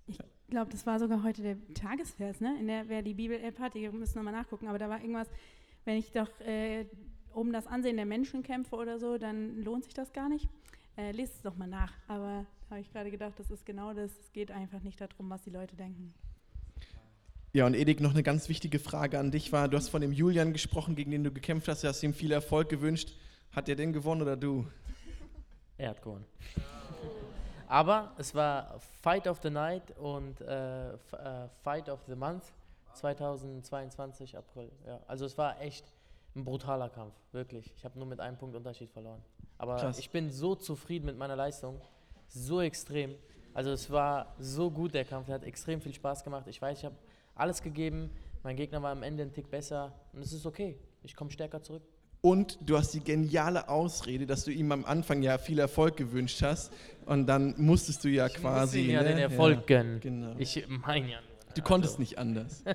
Ich 0.07 0.19
glaube, 0.49 0.71
das 0.71 0.85
war 0.85 0.99
sogar 0.99 1.23
heute 1.23 1.41
der 1.41 1.73
Tagesvers, 1.73 2.39
ne? 2.39 2.55
In 2.59 2.67
der, 2.67 2.87
wer 2.87 3.01
die 3.01 3.13
Bibel-App 3.13 3.59
hat, 3.59 3.73
die 3.73 3.89
müssen 3.89 4.17
nochmal 4.17 4.33
nachgucken, 4.33 4.67
aber 4.67 4.77
da 4.77 4.89
war 4.89 5.01
irgendwas, 5.01 5.27
wenn 5.83 5.97
ich 5.97 6.11
doch 6.11 6.29
äh, 6.41 6.85
um 7.33 7.51
das 7.51 7.67
Ansehen 7.67 7.97
der 7.97 8.05
Menschen 8.05 8.43
kämpfe 8.43 8.75
oder 8.75 8.99
so, 8.99 9.17
dann 9.17 9.61
lohnt 9.61 9.83
sich 9.83 9.93
das 9.93 10.13
gar 10.13 10.29
nicht. 10.29 10.47
Äh, 10.97 11.11
lest 11.11 11.35
es 11.35 11.41
doch 11.41 11.55
mal 11.55 11.67
nach. 11.67 11.93
Aber 12.07 12.45
habe 12.69 12.79
ich 12.79 12.91
gerade 12.91 13.11
gedacht, 13.11 13.33
das 13.37 13.51
ist 13.51 13.65
genau 13.65 13.93
das. 13.93 14.11
Es 14.17 14.31
geht 14.31 14.51
einfach 14.51 14.81
nicht 14.81 14.99
darum, 15.01 15.29
was 15.29 15.43
die 15.43 15.49
Leute 15.49 15.75
denken. 15.75 16.13
Ja, 17.55 17.65
und 17.65 17.73
Edik, 17.73 18.01
noch 18.01 18.11
eine 18.11 18.21
ganz 18.21 18.49
wichtige 18.49 18.79
Frage 18.79 19.17
an 19.17 19.31
dich 19.31 19.53
war, 19.53 19.69
du 19.69 19.77
hast 19.77 19.87
von 19.87 20.01
dem 20.01 20.11
Julian 20.11 20.51
gesprochen, 20.51 20.93
gegen 20.93 21.11
den 21.11 21.23
du 21.23 21.31
gekämpft 21.31 21.69
hast, 21.69 21.85
du 21.85 21.87
hast 21.87 22.03
ihm 22.03 22.13
viel 22.13 22.33
Erfolg 22.33 22.67
gewünscht. 22.67 23.13
Hat 23.53 23.69
er 23.69 23.77
denn 23.77 23.93
gewonnen 23.93 24.23
oder 24.23 24.35
du? 24.35 24.67
Er 25.77 25.91
hat 25.91 26.01
gewonnen. 26.01 26.25
Aber 27.69 28.11
es 28.17 28.35
war 28.35 28.77
Fight 29.01 29.25
of 29.25 29.39
the 29.41 29.49
Night 29.49 29.97
und 29.97 30.41
äh, 30.41 30.95
äh, 30.95 30.97
Fight 31.63 31.87
of 31.87 32.01
the 32.09 32.15
Month 32.15 32.43
2022 32.95 34.37
April. 34.37 34.69
Ja. 34.85 34.99
Also 35.07 35.23
es 35.23 35.37
war 35.37 35.61
echt 35.61 35.85
ein 36.35 36.43
brutaler 36.43 36.89
Kampf, 36.89 37.13
wirklich. 37.31 37.71
Ich 37.77 37.85
habe 37.85 37.97
nur 37.97 38.07
mit 38.09 38.19
einem 38.19 38.35
Punkt 38.35 38.57
Unterschied 38.57 38.89
verloren. 38.89 39.21
Aber 39.57 39.77
Krass. 39.77 39.97
ich 39.97 40.09
bin 40.09 40.29
so 40.29 40.55
zufrieden 40.55 41.05
mit 41.05 41.17
meiner 41.17 41.37
Leistung, 41.37 41.79
so 42.27 42.59
extrem. 42.59 43.15
Also 43.53 43.71
es 43.71 43.89
war 43.89 44.35
so 44.39 44.69
gut 44.69 44.93
der 44.93 45.05
Kampf, 45.05 45.27
der 45.27 45.35
hat 45.35 45.45
extrem 45.45 45.79
viel 45.79 45.93
Spaß 45.93 46.21
gemacht. 46.25 46.47
Ich 46.47 46.61
weiß, 46.61 46.79
ich 46.79 46.83
habe 46.83 46.95
alles 47.35 47.61
gegeben. 47.61 48.09
Mein 48.43 48.55
Gegner 48.55 48.81
war 48.81 48.91
am 48.91 49.03
Ende 49.03 49.23
ein 49.23 49.33
Tick 49.33 49.49
besser 49.49 49.93
und 50.13 50.21
es 50.23 50.33
ist 50.33 50.45
okay. 50.45 50.77
Ich 51.03 51.15
komme 51.15 51.31
stärker 51.31 51.61
zurück. 51.61 51.83
Und 52.21 52.57
du 52.61 52.75
hast 52.77 52.91
die 52.93 53.01
geniale 53.01 53.69
Ausrede, 53.69 54.25
dass 54.25 54.45
du 54.45 54.51
ihm 54.51 54.71
am 54.71 54.83
Anfang 54.85 55.21
ja 55.21 55.37
viel 55.37 55.59
Erfolg 55.59 55.95
gewünscht 55.97 56.41
hast 56.41 56.73
und 57.05 57.27
dann 57.27 57.53
musstest 57.57 58.03
du 58.03 58.09
ja 58.09 58.25
Ich 58.25 58.33
quasi. 58.35 58.79
muss 58.79 58.87
ihm 58.87 58.93
ja 58.93 59.03
ne? 59.03 59.09
den 59.09 59.17
Erfolg 59.19 59.67
gönnen. 59.67 59.99
genau. 59.99 60.33
Ich 60.39 60.65
meine 60.67 61.11
ja 61.11 61.19
nur. 61.21 61.53
Du 61.55 61.61
konntest 61.61 61.99
nicht 61.99 62.17
anders. 62.17 62.63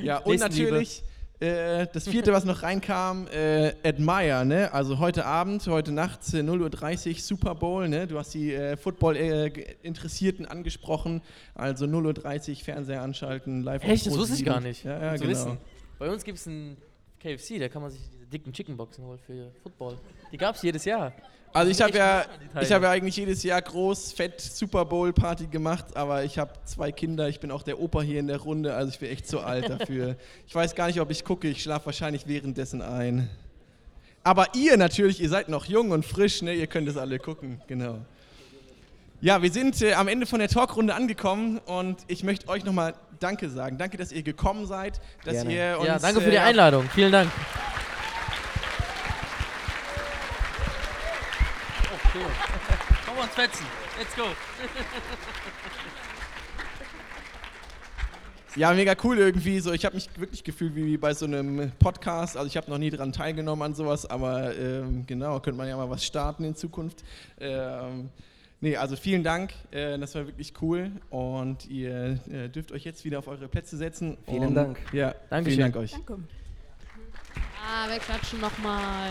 Ja, 0.00 0.18
und 0.18 0.38
natürlich 0.38 1.02
äh, 1.40 1.86
das 1.92 2.08
vierte, 2.08 2.32
was 2.32 2.44
noch 2.44 2.62
reinkam, 2.62 3.28
äh, 3.28 3.72
Admire, 3.84 4.44
ne? 4.44 4.72
Also 4.72 4.98
heute 4.98 5.24
Abend, 5.24 5.64
heute 5.68 5.92
Nacht, 5.92 6.20
äh, 6.34 6.38
0.30 6.38 7.08
Uhr, 7.08 7.20
Super 7.20 7.54
Bowl, 7.54 7.88
ne? 7.88 8.08
Du 8.08 8.18
hast 8.18 8.34
die 8.34 8.52
äh, 8.52 8.76
Football-Interessierten 8.76 10.46
angesprochen, 10.46 11.22
also 11.54 11.84
0.30 11.84 12.50
Uhr 12.50 12.56
Fernseher 12.56 13.02
anschalten, 13.02 13.62
live 13.62 13.84
Echt? 13.84 14.06
Das 14.06 14.18
wusste 14.18 14.32
ich 14.32 14.38
7. 14.40 14.50
gar 14.50 14.60
nicht. 14.60 14.84
Ja, 14.84 15.00
ja 15.00 15.16
genau. 15.16 15.28
wissen. 15.28 15.58
Bei 15.98 16.10
uns 16.10 16.24
gibt 16.24 16.38
es 16.38 16.48
einen 16.48 16.76
KFC, 17.20 17.60
da 17.60 17.68
kann 17.68 17.82
man 17.82 17.92
sich 17.92 18.00
diese 18.10 18.26
dicken 18.26 18.52
Chickenboxen 18.52 19.04
holen 19.04 19.20
für 19.24 19.52
Football. 19.62 19.96
Die 20.32 20.36
gab 20.36 20.56
es 20.56 20.62
jedes 20.62 20.84
Jahr. 20.84 21.12
Also 21.52 21.70
ich 21.70 21.76
sind 21.78 21.86
habe 21.86 21.98
ja, 21.98 22.24
ich 22.60 22.72
habe 22.72 22.84
ja 22.84 22.90
eigentlich 22.90 23.16
jedes 23.16 23.42
Jahr 23.42 23.62
groß, 23.62 24.12
fett 24.12 24.40
Super 24.40 24.84
Bowl 24.84 25.12
Party 25.12 25.46
gemacht, 25.46 25.96
aber 25.96 26.24
ich 26.24 26.38
habe 26.38 26.52
zwei 26.64 26.92
Kinder, 26.92 27.28
ich 27.28 27.40
bin 27.40 27.50
auch 27.50 27.62
der 27.62 27.80
Opa 27.80 28.02
hier 28.02 28.20
in 28.20 28.26
der 28.26 28.38
Runde, 28.38 28.74
also 28.74 28.90
ich 28.92 28.98
bin 28.98 29.10
echt 29.10 29.26
zu 29.26 29.40
alt 29.40 29.68
dafür. 29.80 30.16
ich 30.46 30.54
weiß 30.54 30.74
gar 30.74 30.86
nicht, 30.86 31.00
ob 31.00 31.10
ich 31.10 31.24
gucke, 31.24 31.48
ich 31.48 31.62
schlafe 31.62 31.86
wahrscheinlich 31.86 32.26
währenddessen 32.26 32.82
ein. 32.82 33.28
Aber 34.24 34.46
ihr 34.54 34.76
natürlich, 34.76 35.20
ihr 35.20 35.28
seid 35.28 35.48
noch 35.48 35.64
jung 35.64 35.90
und 35.90 36.04
frisch, 36.04 36.42
ne? 36.42 36.52
ihr 36.52 36.66
könnt 36.66 36.88
es 36.88 36.96
alle 36.96 37.18
gucken, 37.18 37.60
genau. 37.66 37.98
Ja, 39.20 39.42
wir 39.42 39.50
sind 39.50 39.82
äh, 39.82 39.94
am 39.94 40.06
Ende 40.06 40.26
von 40.26 40.38
der 40.38 40.48
Talkrunde 40.48 40.94
angekommen 40.94 41.58
und 41.66 41.98
ich 42.06 42.22
möchte 42.22 42.48
euch 42.48 42.64
nochmal 42.64 42.94
Danke 43.18 43.48
sagen. 43.50 43.76
Danke, 43.78 43.96
dass 43.96 44.12
ihr 44.12 44.22
gekommen 44.22 44.66
seid, 44.66 45.00
dass 45.24 45.34
Gerne. 45.34 45.52
ihr 45.52 45.78
uns 45.78 45.88
Ja, 45.88 45.98
danke 45.98 46.20
für 46.20 46.30
die 46.30 46.36
äh, 46.36 46.40
Einladung. 46.40 46.88
Vielen 46.94 47.10
Dank. 47.10 47.30
Cool. 52.18 52.30
Komm 53.06 53.18
uns 53.18 53.34
fetzen. 53.34 53.66
Let's 53.98 54.14
go. 54.14 54.24
Ja, 58.56 58.72
mega 58.72 58.94
cool 59.04 59.18
irgendwie. 59.18 59.60
So, 59.60 59.72
ich 59.72 59.84
habe 59.84 59.94
mich 59.94 60.08
wirklich 60.16 60.42
gefühlt 60.42 60.74
wie 60.74 60.96
bei 60.96 61.14
so 61.14 61.26
einem 61.26 61.70
Podcast. 61.78 62.36
Also 62.36 62.48
ich 62.48 62.56
habe 62.56 62.70
noch 62.70 62.78
nie 62.78 62.90
daran 62.90 63.12
teilgenommen 63.12 63.62
an 63.62 63.74
sowas, 63.74 64.04
aber 64.06 64.56
ähm, 64.56 65.06
genau, 65.06 65.38
könnte 65.40 65.58
man 65.58 65.68
ja 65.68 65.76
mal 65.76 65.88
was 65.90 66.04
starten 66.04 66.44
in 66.44 66.56
Zukunft. 66.56 67.04
Ähm, 67.38 68.08
nee, 68.60 68.76
also 68.76 68.96
vielen 68.96 69.22
Dank. 69.22 69.52
Äh, 69.70 69.98
das 69.98 70.14
war 70.14 70.26
wirklich 70.26 70.54
cool 70.60 70.90
und 71.10 71.68
ihr 71.68 72.18
äh, 72.32 72.48
dürft 72.48 72.72
euch 72.72 72.84
jetzt 72.84 73.04
wieder 73.04 73.20
auf 73.20 73.28
eure 73.28 73.48
Plätze 73.48 73.76
setzen. 73.76 74.16
Vielen 74.26 74.48
und, 74.48 74.54
Dank. 74.54 74.78
Ja, 74.92 75.14
Dankeschön. 75.30 75.58
vielen 75.58 75.72
Dank 75.72 75.76
euch. 75.76 75.92
Danke. 75.92 76.18
Ah, 77.64 77.88
wir 77.88 77.98
klatschen 77.98 78.40
nochmal. 78.40 79.10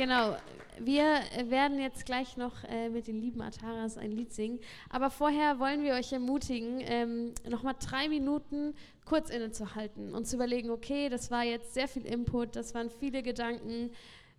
Genau, 0.00 0.34
wir 0.78 1.20
werden 1.50 1.78
jetzt 1.78 2.06
gleich 2.06 2.38
noch 2.38 2.64
äh, 2.64 2.88
mit 2.88 3.06
den 3.06 3.20
lieben 3.20 3.42
Ataras 3.42 3.98
ein 3.98 4.12
Lied 4.12 4.32
singen. 4.32 4.58
Aber 4.88 5.10
vorher 5.10 5.58
wollen 5.58 5.82
wir 5.82 5.92
euch 5.92 6.10
ermutigen, 6.10 6.80
ähm, 6.80 7.34
nochmal 7.46 7.74
drei 7.78 8.08
Minuten 8.08 8.72
kurz 9.04 9.28
innezuhalten 9.28 10.14
und 10.14 10.26
zu 10.26 10.36
überlegen, 10.36 10.70
okay, 10.70 11.10
das 11.10 11.30
war 11.30 11.44
jetzt 11.44 11.74
sehr 11.74 11.86
viel 11.86 12.06
Input, 12.06 12.56
das 12.56 12.72
waren 12.72 12.88
viele 12.88 13.22
Gedanken. 13.22 13.90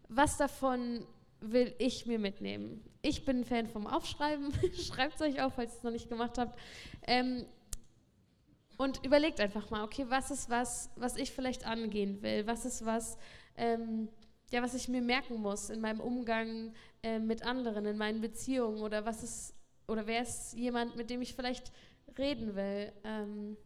Was 0.09 0.37
davon 0.37 1.05
will 1.41 1.75
ich 1.77 2.07
mir 2.07 2.17
mitnehmen? 2.17 2.83
Ich 3.03 3.23
bin 3.23 3.41
ein 3.41 3.45
Fan 3.45 3.67
vom 3.67 3.85
Aufschreiben. 3.85 4.51
Schreibt 4.73 5.13
es 5.13 5.21
euch 5.21 5.43
auf, 5.43 5.53
falls 5.53 5.73
ihr 5.73 5.77
es 5.77 5.83
noch 5.83 5.91
nicht 5.91 6.09
gemacht 6.09 6.39
habt. 6.39 6.57
Ähm, 7.05 7.45
und 8.77 9.05
überlegt 9.05 9.39
einfach 9.39 9.69
mal, 9.69 9.83
okay, 9.83 10.07
was 10.09 10.31
ist 10.31 10.49
was, 10.49 10.89
was 10.95 11.17
ich 11.17 11.29
vielleicht 11.29 11.67
angehen 11.67 12.23
will? 12.23 12.47
Was 12.47 12.65
ist 12.65 12.83
was, 12.83 13.19
ähm, 13.57 14.09
ja, 14.51 14.61
was 14.61 14.73
ich 14.73 14.87
mir 14.87 15.01
merken 15.01 15.35
muss 15.41 15.69
in 15.69 15.81
meinem 15.81 16.01
Umgang 16.01 16.73
äh, 17.03 17.19
mit 17.19 17.43
anderen, 17.43 17.85
in 17.85 17.97
meinen 17.97 18.21
Beziehungen 18.21 18.81
oder 18.81 19.05
was 19.05 19.23
ist, 19.23 19.55
oder 19.87 20.07
wer 20.07 20.21
ist 20.21 20.53
jemand, 20.53 20.95
mit 20.95 21.09
dem 21.09 21.21
ich 21.21 21.33
vielleicht 21.33 21.71
reden 22.17 22.55
will. 22.55 22.91
Ähm, 23.03 23.57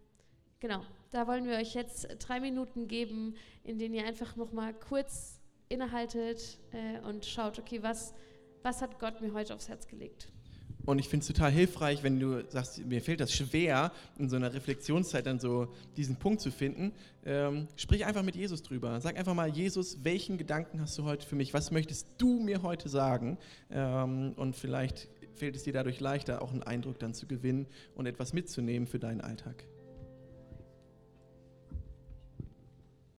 genau, 0.59 0.83
da 1.11 1.27
wollen 1.27 1.45
wir 1.45 1.57
euch 1.57 1.73
jetzt 1.73 2.07
drei 2.19 2.39
Minuten 2.39 2.87
geben, 2.87 3.35
in 3.63 3.79
denen 3.79 3.95
ihr 3.95 4.05
einfach 4.05 4.35
nochmal 4.35 4.73
kurz 4.73 5.41
innehaltet 5.69 6.59
äh, 6.71 6.99
und 6.99 7.25
schaut, 7.25 7.57
okay, 7.57 7.81
was, 7.81 8.13
was 8.61 8.81
hat 8.81 8.99
Gott 8.99 9.21
mir 9.21 9.33
heute 9.33 9.55
aufs 9.55 9.67
Herz 9.67 9.87
gelegt? 9.87 10.31
Und 10.85 10.99
ich 10.99 11.09
finde 11.09 11.23
es 11.23 11.27
total 11.27 11.51
hilfreich, 11.51 12.03
wenn 12.03 12.19
du 12.19 12.43
sagst, 12.49 12.85
mir 12.85 13.01
fällt 13.01 13.19
das 13.19 13.33
schwer, 13.33 13.91
in 14.17 14.29
so 14.29 14.35
einer 14.35 14.53
Reflexionszeit 14.53 15.25
dann 15.25 15.39
so 15.39 15.67
diesen 15.97 16.15
Punkt 16.17 16.41
zu 16.41 16.51
finden. 16.51 16.93
Ähm, 17.25 17.67
sprich 17.75 18.05
einfach 18.05 18.23
mit 18.23 18.35
Jesus 18.35 18.61
drüber. 18.61 19.01
Sag 19.01 19.17
einfach 19.17 19.33
mal, 19.33 19.49
Jesus, 19.49 20.03
welchen 20.03 20.37
Gedanken 20.37 20.79
hast 20.79 20.97
du 20.97 21.03
heute 21.03 21.25
für 21.25 21.35
mich? 21.35 21.53
Was 21.53 21.71
möchtest 21.71 22.07
du 22.17 22.39
mir 22.39 22.61
heute 22.61 22.87
sagen? 22.89 23.37
Ähm, 23.71 24.33
und 24.35 24.55
vielleicht 24.55 25.07
fällt 25.33 25.55
es 25.55 25.63
dir 25.63 25.73
dadurch 25.73 25.99
leichter, 25.99 26.41
auch 26.41 26.51
einen 26.51 26.63
Eindruck 26.63 26.99
dann 26.99 27.13
zu 27.13 27.25
gewinnen 27.25 27.65
und 27.95 28.05
etwas 28.05 28.33
mitzunehmen 28.33 28.87
für 28.87 28.99
deinen 28.99 29.21
Alltag. 29.21 29.65